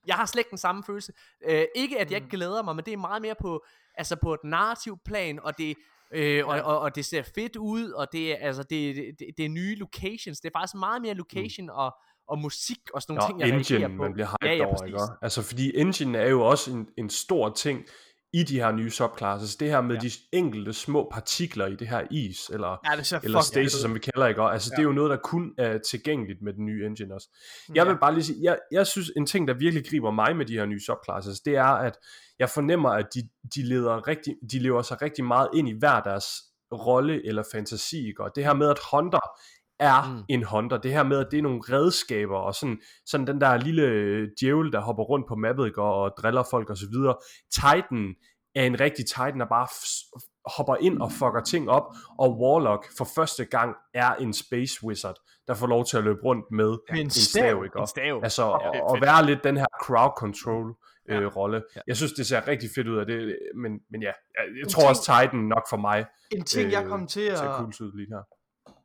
Jeg 0.06 0.14
har 0.16 0.26
slet 0.26 0.40
ikke 0.40 0.50
den 0.50 0.58
samme 0.58 0.84
følelse. 0.86 1.12
Øh, 1.48 1.64
ikke 1.76 1.98
at 2.00 2.10
jeg 2.10 2.20
Mm. 2.20 2.24
ikke 2.24 2.36
glæder 2.36 2.62
mig, 2.62 2.76
men 2.76 2.84
det 2.84 2.92
er 2.92 2.96
meget 2.96 3.22
mere 3.22 3.34
på, 3.40 3.64
altså 3.94 4.16
på 4.16 4.34
et 4.34 4.40
narrativ 4.44 4.98
plan, 5.04 5.40
og 5.42 5.58
det, 5.58 5.76
øh, 6.14 6.46
og, 6.46 6.60
og, 6.60 6.78
og 6.80 6.94
det 6.94 7.04
ser 7.04 7.22
fedt 7.34 7.56
ud, 7.56 7.90
og 7.90 8.12
det 8.12 8.32
er, 8.32 8.36
altså, 8.46 8.62
det, 8.62 8.96
det, 9.18 9.26
det, 9.36 9.44
er 9.44 9.48
nye 9.48 9.74
locations. 9.76 10.40
Det 10.40 10.48
er 10.54 10.58
faktisk 10.58 10.74
meget 10.74 11.02
mere 11.02 11.14
location 11.14 11.70
og, 11.70 11.94
og 12.28 12.38
musik 12.38 12.78
og 12.94 13.02
sådan 13.02 13.14
nogle 13.14 13.22
Nå, 13.22 13.28
ting, 13.28 13.40
jeg 13.40 13.48
engine, 13.58 13.78
reagerer 13.78 13.96
på. 13.96 14.02
man 14.02 14.12
bliver 14.12 14.26
hyped 14.28 14.48
ja, 14.50 14.54
ja, 14.56 14.66
over, 14.66 14.84
ikke? 14.84 14.98
Altså, 15.22 15.42
fordi 15.42 15.76
engine 15.76 16.18
er 16.18 16.28
jo 16.28 16.42
også 16.42 16.70
en, 16.72 16.88
en 16.98 17.10
stor 17.10 17.50
ting 17.50 17.84
i 18.34 18.42
de 18.42 18.60
her 18.60 18.72
nye 18.72 18.90
subclasses. 18.90 19.56
Det 19.56 19.70
her 19.70 19.80
med 19.80 19.94
ja. 19.96 20.00
de 20.00 20.10
enkelte 20.32 20.72
små 20.72 21.08
partikler 21.12 21.66
i 21.66 21.74
det 21.76 21.88
her 21.88 22.02
is, 22.10 22.48
eller, 22.52 22.68
Ja, 22.90 22.96
det 22.96 23.24
eller 23.24 23.40
stasis, 23.40 23.80
som 23.80 23.94
vi 23.94 23.98
kalder, 23.98 24.26
ikke? 24.26 24.42
også? 24.42 24.52
Altså, 24.52 24.70
ja. 24.72 24.76
det 24.76 24.82
er 24.82 24.86
jo 24.86 24.92
noget, 24.92 25.10
der 25.10 25.16
kun 25.16 25.54
er 25.58 25.78
tilgængeligt 25.78 26.42
med 26.42 26.52
den 26.52 26.66
nye 26.66 26.86
engine 26.86 27.14
også. 27.14 27.28
Jeg 27.74 27.86
vil 27.86 27.92
Ja. 27.92 27.98
bare 27.98 28.14
lige 28.14 28.24
sige, 28.24 28.38
jeg, 28.42 28.58
jeg 28.72 28.86
synes, 28.86 29.10
en 29.16 29.26
ting, 29.26 29.48
der 29.48 29.54
virkelig 29.54 29.86
griber 29.90 30.10
mig 30.10 30.36
med 30.36 30.46
de 30.46 30.52
her 30.52 30.66
nye 30.66 30.80
subclasses, 30.80 31.40
det 31.40 31.56
er, 31.56 31.64
at 31.64 31.96
jeg 32.38 32.50
fornemmer, 32.50 32.90
at 32.90 33.06
de, 33.14 33.28
de, 33.54 33.62
leder 33.62 34.08
rigtig, 34.08 34.34
de 34.52 34.58
lever 34.58 34.82
sig 34.82 35.02
rigtig 35.02 35.24
meget 35.24 35.48
ind 35.54 35.68
i 35.68 35.72
hver 35.78 36.00
deres 36.00 36.26
rolle 36.72 37.26
eller 37.26 37.42
fantasi, 37.52 38.06
ikke? 38.08 38.24
og 38.24 38.30
det 38.34 38.44
her 38.44 38.54
med, 38.54 38.68
at 38.68 38.78
Hunter 38.92 39.38
er 39.82 40.08
mm. 40.16 40.22
En 40.28 40.44
Hunter, 40.44 40.78
det 40.78 40.92
her 40.92 41.02
med, 41.02 41.18
at 41.18 41.26
det 41.30 41.38
er 41.38 41.42
nogle 41.42 41.60
redskaber, 41.70 42.38
og 42.38 42.54
sådan, 42.54 42.80
sådan 43.06 43.26
den 43.26 43.40
der 43.40 43.56
lille 43.56 43.82
øh, 43.82 44.28
djævel, 44.40 44.72
der 44.72 44.80
hopper 44.80 45.02
rundt 45.02 45.26
på 45.28 45.34
mappet, 45.34 45.66
ikke? 45.66 45.82
og 45.82 46.12
driller 46.18 46.42
folk 46.50 46.70
og 46.70 46.76
så 46.76 46.86
videre. 46.92 47.16
Titan 47.54 48.14
er 48.54 48.64
en 48.64 48.80
rigtig 48.80 49.06
Titan, 49.06 49.40
der 49.40 49.46
bare 49.46 49.66
f- 49.66 50.28
hopper 50.56 50.76
ind 50.80 50.98
og 51.02 51.12
fucker 51.12 51.42
ting 51.46 51.70
op, 51.70 51.86
og 52.18 52.28
Warlock 52.40 52.86
for 52.98 53.06
første 53.14 53.44
gang 53.44 53.74
er 53.94 54.14
en 54.14 54.32
Space 54.32 54.74
Wizard, 54.84 55.16
der 55.48 55.54
får 55.54 55.66
lov 55.66 55.84
til 55.84 55.96
at 55.96 56.04
løbe 56.04 56.20
rundt 56.24 56.44
med 56.50 56.70
en 56.90 56.98
en 56.98 57.10
stav. 57.10 57.42
stav, 57.42 57.64
ikke? 57.64 57.78
En 57.80 57.86
stav. 57.86 58.20
Altså, 58.22 58.42
Ja, 58.42 58.80
og, 58.82 58.90
og 58.90 58.98
være 59.00 59.26
lidt 59.26 59.44
den 59.44 59.56
her 59.56 59.66
crowd 59.84 60.12
control 60.18 60.68
øh, 61.10 61.22
Ja. 61.22 61.28
rolle. 61.28 61.62
Ja. 61.76 61.80
Jeg 61.86 61.96
synes, 61.96 62.12
det 62.12 62.26
ser 62.26 62.48
rigtig 62.48 62.70
fedt 62.76 62.88
ud 62.88 62.98
af 62.98 63.06
det, 63.06 63.38
men, 63.62 63.72
men 63.90 64.02
ja, 64.02 64.12
jeg, 64.36 64.44
jeg 64.56 64.62
En 64.64 64.68
tror 64.68 64.80
ting- 64.80 64.88
også 64.90 65.02
Titan 65.02 65.40
nok 65.54 65.64
for 65.70 65.76
mig 65.76 66.06
En 66.32 66.44
ting, 66.44 66.72
jeg 66.72 66.82
øh, 66.82 66.88
kom 66.88 67.06
til 67.06 67.20
at... 67.20 67.38
cool 67.38 67.72
ud 67.80 67.96
lige 67.96 68.08
her. 68.14 68.22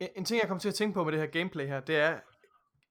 En, 0.00 0.08
en 0.16 0.24
ting, 0.24 0.40
jeg 0.40 0.48
kommer 0.48 0.60
til 0.60 0.68
at 0.68 0.74
tænke 0.74 0.94
på 0.94 1.04
med 1.04 1.12
det 1.12 1.20
her 1.20 1.26
gameplay 1.26 1.66
her, 1.66 1.80
det 1.80 1.96
er, 1.96 2.18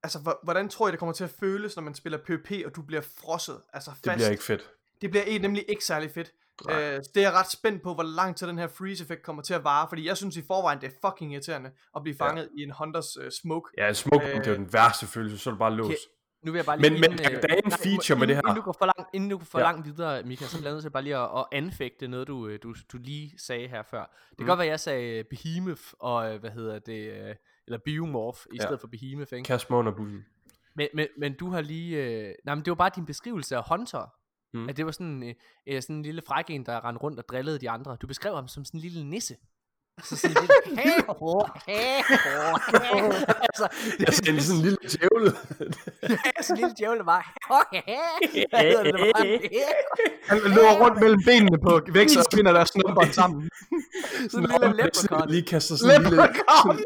altså, 0.04 0.20
hvor- 0.20 0.40
hvordan 0.44 0.70
tror 0.70 0.88
jeg, 0.88 0.92
det 0.92 1.00
kommer 1.00 1.14
til 1.14 1.24
at 1.24 1.30
føles, 1.40 1.76
når 1.76 1.84
man 1.84 1.96
spiller 1.96 2.18
PvP, 2.18 2.52
og 2.66 2.76
du 2.76 2.82
bliver 2.82 3.02
frosset, 3.02 3.62
altså 3.74 3.92
fast. 3.92 4.04
Det 4.04 4.14
bliver 4.14 4.30
ikke 4.30 4.44
fedt. 4.44 4.70
det 5.02 5.10
bliver 5.12 5.40
nemlig 5.40 5.66
ikke 5.68 5.86
særlig 5.86 6.12
fedt. 6.12 6.32
Øh, 6.70 6.76
det 6.78 7.18
er 7.18 7.22
jeg 7.22 7.34
ret 7.34 7.52
spændt 7.52 7.84
på, 7.84 7.94
hvor 7.94 8.04
lang 8.04 8.36
tid 8.36 8.48
den 8.48 8.58
her 8.60 8.68
freeze-effekt 8.68 9.24
kommer 9.24 9.42
til 9.42 9.54
at 9.54 9.64
vare, 9.64 9.86
fordi 9.90 10.08
jeg 10.08 10.18
synes 10.18 10.38
i 10.38 10.44
forvejen, 10.48 10.82
det 10.82 10.88
er 10.94 11.10
fucking 11.10 11.34
irriterende 11.34 11.72
at 11.96 12.04
blive 12.04 12.18
fanget 12.18 12.50
ja. 12.58 12.60
i 12.62 12.64
en 12.64 12.72
Hunters 12.72 13.18
uh, 13.18 13.24
smoke. 13.42 13.70
Ja, 13.78 13.94
smoke 13.94 14.26
Øh, 14.26 14.36
det 14.36 14.48
er 14.48 14.52
jo 14.52 14.58
den 14.58 14.74
værste 14.74 15.06
følelse, 15.08 15.38
så 15.38 15.50
er 15.50 15.52
det 15.52 15.60
bare 15.60 15.74
lås. 15.74 15.94
Nu 16.48 16.52
vil 16.52 16.58
jeg 16.60 16.66
bare 16.66 16.80
lige... 16.80 16.92
Men- 16.92 17.02
men 17.02 17.12
inden, 17.12 17.26
der- 17.26 17.36
øh, 17.36 17.42
der 17.42 17.48
er 17.56 17.62
en 17.66 17.72
feature 17.72 18.20
med 18.20 18.28
det 18.28 18.36
her. 18.36 18.42
Inden 18.44 18.56
du 18.56 18.62
går 18.62 18.76
for 18.80 18.86
langt, 18.86 19.10
inden 19.16 19.30
du 19.30 19.38
går 19.38 19.46
for 19.46 19.60
Ja. 19.60 19.66
langt 19.66 19.86
videre, 19.86 20.24
Mika, 20.24 20.46
så 20.46 20.58
bliver 20.58 20.74
jeg 20.74 20.82
til 20.82 20.90
bare 20.90 21.04
lige 21.04 21.18
at, 21.18 21.30
at 21.38 21.46
anfægte 21.52 22.08
noget, 22.08 22.28
du, 22.28 22.48
øh, 22.48 22.60
du, 22.64 22.76
du 22.92 22.98
lige 22.98 23.34
sagde 23.38 23.68
her 23.68 23.84
før. 23.84 24.00
Det 24.30 24.38
kan 24.38 24.44
Mm. 24.44 24.48
godt 24.48 24.60
være, 24.60 24.68
jeg 24.68 24.80
sagde 24.80 25.18
øh, 25.18 25.24
Behemoth 25.26 25.82
og, 26.00 26.34
øh, 26.34 26.40
hvad 26.40 26.50
hedder 26.52 26.80
det, 26.80 27.12
øh, 27.30 27.36
eller 27.68 27.78
Biomorph 27.86 28.40
i 28.54 28.56
Ja. 28.58 28.62
stedet 28.64 28.80
for 28.80 28.88
Behemoth, 28.88 29.34
ikke? 29.34 29.60
Under 29.70 29.92
bussen. 29.92 30.26
Men, 30.76 30.88
men, 30.94 31.08
men 31.18 31.34
du 31.34 31.50
har 31.50 31.62
lige... 31.62 32.04
Øh, 32.06 32.34
nej, 32.46 32.56
men 32.56 32.66
det 32.66 32.72
var 32.72 32.76
bare 32.76 32.92
din 32.96 33.06
beskrivelse 33.06 33.56
af 33.58 33.64
Hunter. 33.70 34.14
Mm. 34.54 34.70
At 34.70 34.78
det 34.78 34.86
var 34.86 34.92
sådan, 34.92 35.24
øh, 35.24 35.34
øh, 35.68 35.82
sådan 35.82 35.96
en 35.96 36.04
lille 36.04 36.22
fræk 36.28 36.46
en, 36.50 36.66
der 36.66 36.86
rendte 36.86 37.04
rundt 37.04 37.20
og 37.20 37.28
drillede 37.30 37.60
de 37.60 37.70
andre. 37.70 37.98
Du 38.02 38.08
beskrev 38.08 38.36
ham 38.36 38.48
som 38.48 38.66
sådan 38.66 38.78
en 38.78 38.82
lille 38.82 39.04
nisse. 39.06 39.36
Så 40.04 40.16
sådan 40.16 40.38
en 40.38 40.76
lille, 40.76 41.04
ho, 41.20 41.46
hey. 41.68 41.98
altså, 43.48 43.68
det 44.00 44.06
Altså, 44.08 44.22
en 44.32 44.42
sådan 44.42 44.58
en 44.58 44.62
lille 44.64 44.78
djævle. 44.92 45.32
er 46.38 46.42
sådan 46.48 46.58
en 46.58 46.62
lille 46.62 46.76
djævel, 46.80 46.98
der 46.98 47.04
bare, 47.04 47.24
Han 50.30 50.38
løber 50.40 50.80
rundt 50.84 51.00
mellem 51.00 51.22
benene 51.26 51.58
på 51.64 51.82
vækster 51.94 52.20
og 52.20 52.26
finder 52.36 52.52
deres 52.52 52.70
snumbånd 52.70 53.12
sammen. 53.12 53.50
sådan 54.30 54.46
en 54.46 54.62
lille 54.62 54.84
leprechaun. 54.84 55.30
Lige 55.30 55.44
kaster 55.44 55.76
sådan 55.76 55.96
en 55.96 56.04
lille... 56.04 56.24
Leprechaun! 56.24 56.78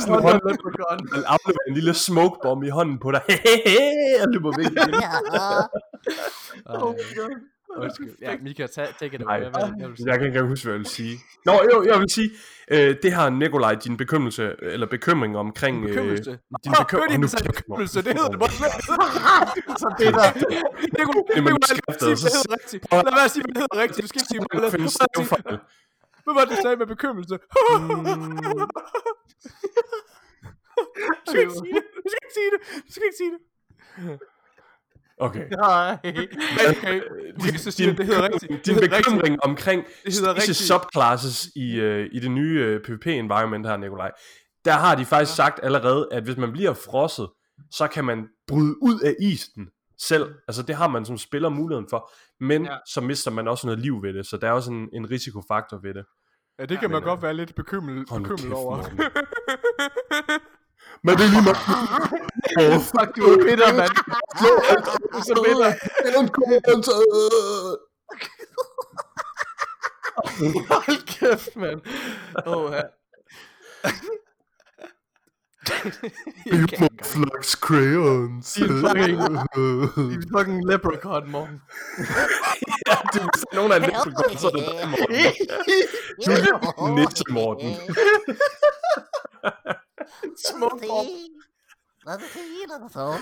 Sådan 0.00 0.14
en 0.14 0.22
hånd, 0.22 1.14
han 1.14 1.24
afleverer 1.34 1.66
en 1.68 1.74
lille 1.74 1.94
smoke 1.94 2.36
bomb 2.42 2.64
i 2.64 2.68
hånden 2.68 2.98
på 2.98 3.10
dig. 3.10 3.22
og 4.22 4.28
løber 4.32 4.52
væk. 4.58 4.66
Oh 6.66 6.94
my 6.94 7.16
god. 7.16 7.55
Undskyld. 7.82 8.10
Ja, 8.20 8.36
Mika, 8.42 8.66
ta- 8.66 8.92
take 9.00 9.14
it 9.16 9.22
away. 9.22 9.24
Nej, 9.24 9.38
Hvad, 9.38 9.50
hvad, 9.50 9.60
hvad 9.68 9.86
vil 9.88 9.90
du 9.90 9.96
sige? 9.96 10.08
jeg 10.10 10.18
kan 10.18 10.26
ikke 10.28 10.42
huske, 10.42 10.64
hvad 10.64 10.74
jeg 10.74 10.78
vil 10.78 10.86
sige. 10.86 11.18
Nå, 11.44 11.52
jo, 11.72 11.76
jeg 11.90 11.98
vil 12.00 12.10
sige, 12.10 12.30
øh, 12.70 12.96
det 13.02 13.12
har 13.12 13.30
Nikolaj 13.30 13.74
din 13.74 13.96
bekymrelse, 13.96 14.54
eller 14.62 14.86
bekymring 14.86 15.36
omkring... 15.36 15.76
Øh, 15.84 15.88
Bekymrelse. 15.88 16.30
din 16.64 16.72
Åh, 16.72 16.84
bekym- 16.84 17.20
kæft, 17.28 17.44
bekymrelse? 17.46 17.98
Det 18.02 18.12
hedder 18.18 18.28
det 18.34 18.38
bare 18.38 18.50
slet. 18.58 18.72
Så 19.82 19.86
det 19.98 20.14
der. 20.18 20.28
Det 20.96 21.02
kunne 21.08 21.24
det 21.34 21.42
hedder 21.42 22.52
rigtigt. 22.56 22.82
Lad 22.92 23.02
være 23.18 23.24
at 23.24 23.30
sige, 23.34 23.42
hvad 23.44 23.54
det 23.54 23.62
hedder 23.64 23.78
rigtigt. 23.84 24.02
Du 24.02 24.08
skal 24.10 24.18
ikke 24.20 24.28
sige, 24.32 24.40
hvad 24.40 24.48
det 24.60 24.62
Der 24.66 24.70
findes 24.76 24.92
stavefejl. 24.98 25.58
Hvad 26.24 26.34
var 26.34 26.40
det, 26.44 26.50
du 26.50 26.58
sagde 26.64 26.76
med 26.82 26.86
bekymrelse? 26.94 27.36
Du 31.26 31.30
skal 31.30 31.40
ikke 31.40 31.52
sige 31.62 31.74
det. 31.78 31.84
Du 32.04 32.08
skal 32.10 32.20
ikke 32.24 32.34
sige 32.38 32.50
det. 32.54 32.60
Du 32.86 32.92
skal 32.92 33.04
ikke 33.08 33.16
sige 33.22 33.32
det. 33.34 33.40
Okay. 35.18 35.48
Nej. 35.58 35.98
Okay. 36.70 37.00
Vi 37.44 37.50
kan 37.50 37.58
så 37.58 37.88
at 37.90 37.98
det 37.98 38.06
hedder 38.06 38.22
rigtigt. 38.22 38.50
Det 38.52 38.66
Din 38.66 38.74
hedder 38.74 38.96
rigtigt. 38.96 39.14
bekymring 39.14 39.44
omkring 39.44 39.84
Det 39.84 40.14
hedder 40.14 40.34
disse 40.34 40.50
rigtigt. 40.50 40.56
subclasses 40.68 41.48
i, 41.56 41.80
øh, 41.80 42.08
i 42.12 42.18
det 42.20 42.30
nye 42.30 42.60
øh, 42.60 42.80
PvP-environment 42.80 43.66
her, 43.66 43.76
Nikolaj, 43.76 44.10
der 44.64 44.72
har 44.72 44.94
de 44.94 45.04
faktisk 45.04 45.36
sagt 45.36 45.60
allerede, 45.62 46.08
at 46.12 46.22
hvis 46.22 46.36
man 46.36 46.52
bliver 46.52 46.72
frosset, 46.72 47.28
så 47.70 47.86
kan 47.88 48.04
man 48.04 48.26
bryde 48.48 48.74
ud 48.82 49.00
af 49.00 49.14
isen 49.20 49.68
selv. 50.00 50.34
Altså 50.48 50.62
det 50.62 50.74
har 50.76 50.88
man 50.88 51.04
som 51.04 51.18
spiller 51.18 51.48
muligheden 51.48 51.86
for, 51.90 52.10
men 52.40 52.64
Ja. 52.64 52.72
ja. 52.72 52.78
så 52.86 53.00
mister 53.00 53.30
man 53.30 53.48
også 53.48 53.66
noget 53.66 53.80
liv 53.80 54.02
ved 54.02 54.12
det, 54.14 54.26
så 54.26 54.36
der 54.36 54.48
er 54.48 54.52
også 54.52 54.70
en, 54.70 54.88
en 54.92 55.10
risikofaktor 55.10 55.78
ved 55.82 55.94
det. 55.94 56.04
Ja, 56.58 56.64
det 56.66 56.78
kan 56.80 56.90
man 56.90 57.00
Men, 57.02 57.08
godt 57.08 57.22
være 57.22 57.34
lidt 57.34 57.54
bekymret, 57.54 58.06
bekymret 58.08 58.52
over. 58.52 58.82
Men 61.02 61.16
det 61.18 61.24
er 61.24 61.30
lige 61.30 61.42
meget. 61.42 61.58
Åh, 62.60 62.80
Fuck, 62.92 63.16
du 63.16 63.22
er 63.22 63.44
bitter, 63.44 63.72
mand. 63.74 63.94
Du 64.40 64.46
er 65.16 65.22
så 65.22 65.34
bitter. 65.44 65.70
Hold 70.74 71.06
kæft, 71.06 71.56
mand. 71.56 71.80
Åh, 72.46 72.72
ja. 72.72 72.82
Flux 77.04 77.52
crayons. 77.56 78.52
Din 78.52 78.66
fucking- 78.66 80.10
Din 80.10 80.22
fucking 80.36 80.64
leprechaun, 80.70 81.30
Morten. 81.30 81.60
ja, 82.88 82.94
du, 83.14 83.18
er 83.18 83.54
nogen, 83.54 83.72
er 83.72 83.78
for 84.02 84.14
godt, 84.22 84.40
så 84.40 84.46
er 84.46 84.50
det 84.50 84.60
dig, 84.66 84.88
Morten. 84.88 85.06
Du 86.26 86.30
er 86.32 86.96
lidt 86.96 87.10
nisse, 87.10 87.24
Morten. 87.30 87.70
Smuk 90.46 90.70
form. 90.70 91.06
Hvad 92.04 92.14
er 92.14 92.18
det, 92.18 92.26
der 92.68 92.88
så? 92.92 93.18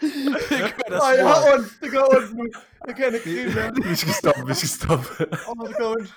Det 0.00 1.00
Åh, 1.02 1.12
jeg 1.16 1.26
har 1.28 1.52
ondt. 1.54 1.68
Det 1.80 1.90
gør 1.90 2.02
ondt 2.16 2.36
nu. 2.36 2.44
Jeg 2.86 2.96
kan 2.96 3.14
ikke 3.14 3.24
grine 3.24 3.54
mere. 3.54 3.88
Vi 3.90 3.96
skal 3.96 4.12
stoppe, 4.12 4.46
vi 4.46 4.54
skal 4.54 4.68
stoppe. 4.68 5.06
Åh, 5.20 5.68
det 5.68 5.76
gør 5.76 5.86
ondt. 5.86 6.14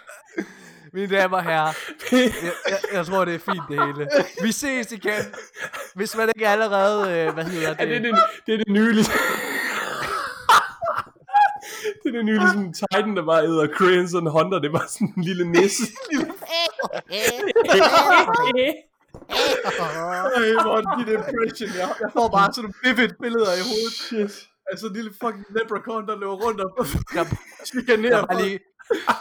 Mine 0.93 1.15
damer 1.17 1.37
og 1.37 1.43
herrer, 1.43 1.73
jeg, 2.11 2.31
jeg, 2.69 2.77
jeg 2.93 3.05
tror, 3.05 3.25
det 3.25 3.35
er 3.35 3.39
fint 3.39 3.63
det 3.69 3.85
hele. 3.85 4.07
Vi 4.41 4.51
ses 4.51 4.91
igen. 4.91 5.23
Hvis 5.95 6.15
man 6.15 6.29
ikke 6.35 6.47
allerede, 6.47 7.19
øh, 7.19 7.33
hvad 7.33 7.43
hedder 7.43 7.67
Ja, 7.79 7.85
det, 7.85 7.95
er 7.95 7.99
det? 7.99 8.03
det, 8.13 8.19
det 8.45 8.53
er 8.53 8.57
det 8.57 8.67
nye, 8.67 8.93
ligesom... 8.93 9.13
det 12.03 12.09
er 12.09 12.15
det 12.17 12.25
nye, 12.25 12.39
ligesom 12.39 12.73
Titan, 12.73 13.15
der 13.17 13.25
bare 13.25 13.43
æder 13.43 14.07
sådan 14.07 14.29
Hunter, 14.35 14.59
det 14.59 14.73
var 14.73 14.85
sådan 14.89 15.13
en 15.17 15.23
lille 15.23 15.45
nisse. 15.51 15.83
Ej, 20.35 20.63
Morten, 20.65 20.91
din 20.99 21.13
impression. 21.13 21.69
Jeg, 21.79 21.87
jeg 22.01 22.09
får 22.13 22.27
bare 22.29 22.53
sådan 22.53 22.63
nogle 22.63 22.75
vivid 22.83 23.09
billeder 23.21 23.51
i 23.59 23.63
hovedet. 23.69 23.93
Shit. 23.93 24.49
Altså 24.71 24.87
en 24.87 24.93
lille 24.93 25.11
fucking 25.21 25.45
leprechaun, 25.49 26.07
der 26.07 26.15
løber 26.19 26.37
rundt 26.45 26.61
og 26.61 26.69
Der, 27.13 27.25
chikanerer 27.65 28.17
der 28.19 28.25
bare 28.25 28.41
lige, 28.43 28.59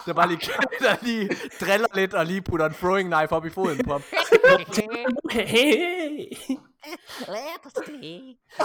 der 0.07 0.13
bare 0.13 0.29
lige, 0.29 0.41
der 0.81 0.97
lige 1.03 1.29
driller 1.61 1.87
lidt 1.95 2.15
og 2.15 2.27
lige 2.27 2.43
putter 2.43 2.67
en 2.67 2.75
throwing 2.75 3.15
knife 3.15 3.33
op 3.33 3.47
i 3.47 3.51
foden 3.51 3.85
på 3.85 3.93
ham. 3.93 4.03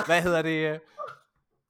Hvad 0.06 0.22
hedder 0.22 0.42
det? 0.42 0.80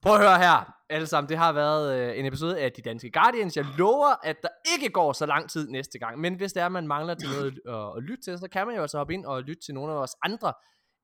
Øh? 0.00 0.08
Prøv 0.08 0.14
at 0.14 0.20
høre 0.20 0.38
her, 0.38 0.72
alle 0.90 1.06
sammen. 1.06 1.28
Det 1.28 1.38
har 1.38 1.52
været 1.52 1.98
øh, 2.10 2.18
en 2.18 2.26
episode 2.26 2.58
af 2.60 2.72
De 2.72 2.82
Danske 2.82 3.10
Guardians. 3.10 3.56
Jeg 3.56 3.66
lover, 3.78 4.14
at 4.26 4.36
der 4.42 4.48
ikke 4.74 4.88
går 4.92 5.12
så 5.12 5.26
lang 5.26 5.50
tid 5.50 5.68
næste 5.68 5.98
gang. 5.98 6.18
Men 6.20 6.34
hvis 6.34 6.52
det 6.52 6.62
er, 6.62 6.68
man 6.68 6.86
mangler 6.86 7.14
til 7.14 7.28
noget 7.28 7.58
at, 7.68 7.96
at 7.96 8.02
lytte 8.02 8.22
til, 8.24 8.38
så 8.38 8.48
kan 8.52 8.66
man 8.66 8.76
jo 8.76 8.82
altså 8.82 8.98
hoppe 8.98 9.14
ind 9.14 9.26
og 9.26 9.42
lytte 9.42 9.62
til 9.66 9.74
nogle 9.74 9.92
af 9.92 9.98
vores 9.98 10.14
andre 10.24 10.52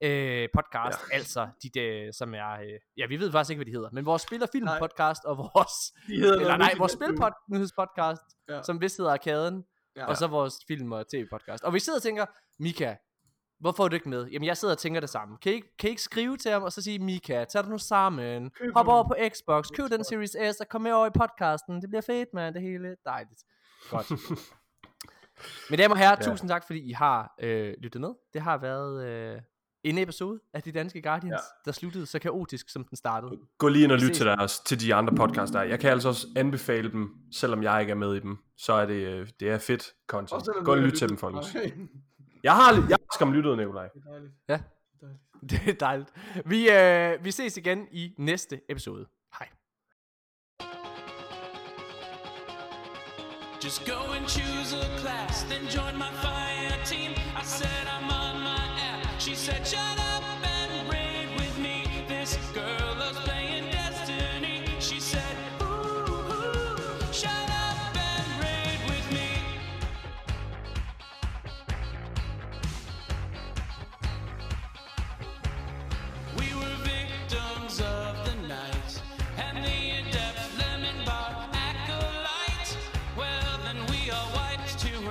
øh, 0.02 0.48
podcast. 0.54 0.98
Ja. 1.10 1.16
Altså, 1.16 1.48
de, 1.62 1.68
de, 1.74 2.12
som 2.12 2.34
er... 2.34 2.52
Øh, 2.52 2.78
ja, 2.96 3.06
vi 3.06 3.16
ved 3.20 3.32
faktisk 3.32 3.50
ikke, 3.50 3.58
hvad 3.58 3.66
de 3.66 3.70
hedder. 3.76 3.88
Men 3.92 4.06
vores 4.06 4.22
spil- 4.22 4.42
og 4.42 4.48
film 4.52 4.64
Nej. 4.64 4.78
podcast 4.78 5.24
og 5.24 5.36
vores... 5.38 5.72
De 6.08 6.16
hedder 6.16 6.40
Eller 6.40 6.56
nej, 6.56 6.74
vores 6.78 6.92
spilnyhedspodcast, 6.92 8.22
Ja. 8.48 8.62
som 8.62 8.80
vist 8.80 8.96
hedder 8.96 9.12
Arkaden. 9.12 9.64
Ja. 9.96 10.06
Og 10.06 10.16
så 10.16 10.26
vores 10.26 10.54
film- 10.68 10.92
og 10.92 11.04
tv-podcast. 11.08 11.64
Og 11.64 11.74
vi 11.74 11.78
sidder 11.78 11.98
og 11.98 12.02
tænker, 12.02 12.26
Mika, 12.58 12.94
hvorfor 13.60 13.84
er 13.84 13.88
du 13.88 13.94
ikke 13.94 14.08
med? 14.08 14.26
Jamen, 14.26 14.46
jeg 14.46 14.56
sidder 14.56 14.74
og 14.74 14.78
tænker 14.78 15.00
det 15.00 15.10
samme. 15.10 15.36
Kan 15.42 15.52
I, 15.52 15.54
ikke- 15.54 15.76
kan 15.76 15.88
I 15.88 15.90
ikke 15.90 16.02
skrive 16.02 16.36
til 16.36 16.50
ham 16.50 16.62
og 16.62 16.72
så 16.72 16.82
sige, 16.82 16.98
Mika, 16.98 17.44
tag 17.44 17.62
dig 17.62 17.70
nu 17.70 17.78
sammen. 17.78 18.50
Køb 18.50 18.72
Hop 18.74 18.88
over 18.88 19.04
på 19.04 19.14
Xbox, 19.34 19.68
køb 19.74 19.90
den 19.90 20.04
Series 20.04 20.30
S 20.56 20.60
og 20.60 20.68
kom 20.68 20.80
med 20.82 20.92
over 20.92 21.06
i 21.06 21.10
podcasten. 21.10 21.80
Det 21.82 21.88
bliver 21.88 22.02
fedt, 22.02 22.28
mand. 22.34 22.54
Det 22.54 22.62
hele 22.62 22.96
dejligt. 23.04 23.40
Godt. 23.90 24.10
Mine 25.70 25.82
damer 25.82 25.94
og 25.94 25.98
herrer, 25.98 26.16
Ja. 26.20 26.30
tusind 26.30 26.48
tak, 26.50 26.66
fordi 26.66 26.80
I 26.80 26.92
har 26.92 27.34
øh, 27.40 27.74
lyttet 27.82 28.00
med. 28.00 28.10
Det 28.32 28.42
har 28.42 28.58
været 28.58 29.06
øh, 29.06 29.40
en 29.84 29.98
episode 29.98 30.40
af 30.54 30.62
De 30.62 30.72
Danske 30.72 31.02
Guardians, 31.02 31.32
Ja. 31.32 31.36
der 31.64 31.72
sluttede 31.72 32.06
så 32.06 32.18
kaotisk, 32.18 32.68
som 32.70 32.84
den 32.84 32.96
startede. 32.96 33.32
Gå 33.58 33.68
lige 33.68 33.84
ind 33.84 33.92
og 33.92 33.98
lyt 33.98 34.10
til, 34.14 34.26
deres, 34.26 34.60
til 34.60 34.80
de 34.80 34.94
andre 34.94 35.14
podcasts 35.14 35.52
der. 35.52 35.62
Jeg 35.62 35.80
kan 35.80 35.90
altså 35.90 36.08
også 36.08 36.26
anbefale 36.36 36.92
dem, 36.92 37.08
selvom 37.32 37.62
jeg 37.62 37.80
ikke 37.80 37.90
er 37.90 37.94
med 37.96 38.14
i 38.14 38.20
dem. 38.20 38.38
Så 38.56 38.72
er 38.72 38.86
det, 38.86 38.94
øh, 39.08 39.28
det 39.40 39.50
er 39.50 39.58
fedt 39.58 39.92
content. 40.06 40.48
Gå 40.64 40.70
og 40.70 40.78
lyt 40.78 40.92
til 40.92 41.08
dem, 41.08 41.16
folkens. 41.16 41.54
Okay. 41.54 41.70
Jeg 42.46 42.54
har, 42.54 42.72
jeg 42.72 42.96
har 43.04 43.14
skam 43.14 43.32
lyttet, 43.32 43.56
Nikolaj. 43.58 43.88
Det 43.88 44.02
er 44.06 44.10
dejligt. 44.10 44.32
Ja, 44.48 44.58
Det 45.00 45.02
er 45.02 45.06
dejligt. 45.06 45.30
det 45.50 45.68
er 45.68 45.78
dejligt. 45.86 46.10
Vi, 46.52 46.60
øh, 46.70 47.24
vi 47.24 47.30
ses 47.30 47.56
igen 47.56 47.88
i 47.90 48.14
næste 48.18 48.60
episode. 48.68 49.06
Hej. 49.38 49.48
Just 53.64 53.80
go 53.92 53.98
and 54.18 54.26
choose 54.36 54.70
a 54.86 54.98
class, 55.02 55.34
then 55.50 55.62
join 55.76 55.94
my 56.04 56.12
fire 56.26 56.76
team. 56.92 57.10
I 57.42 57.44
said 57.58 57.84
I'm 57.96 58.06
on 58.22 58.36
my 58.50 58.64
app. 58.90 59.20
She 59.24 59.34
said, 59.34 59.60
shut 59.72 59.98
up 60.10 60.15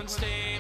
Stay. 0.08 0.55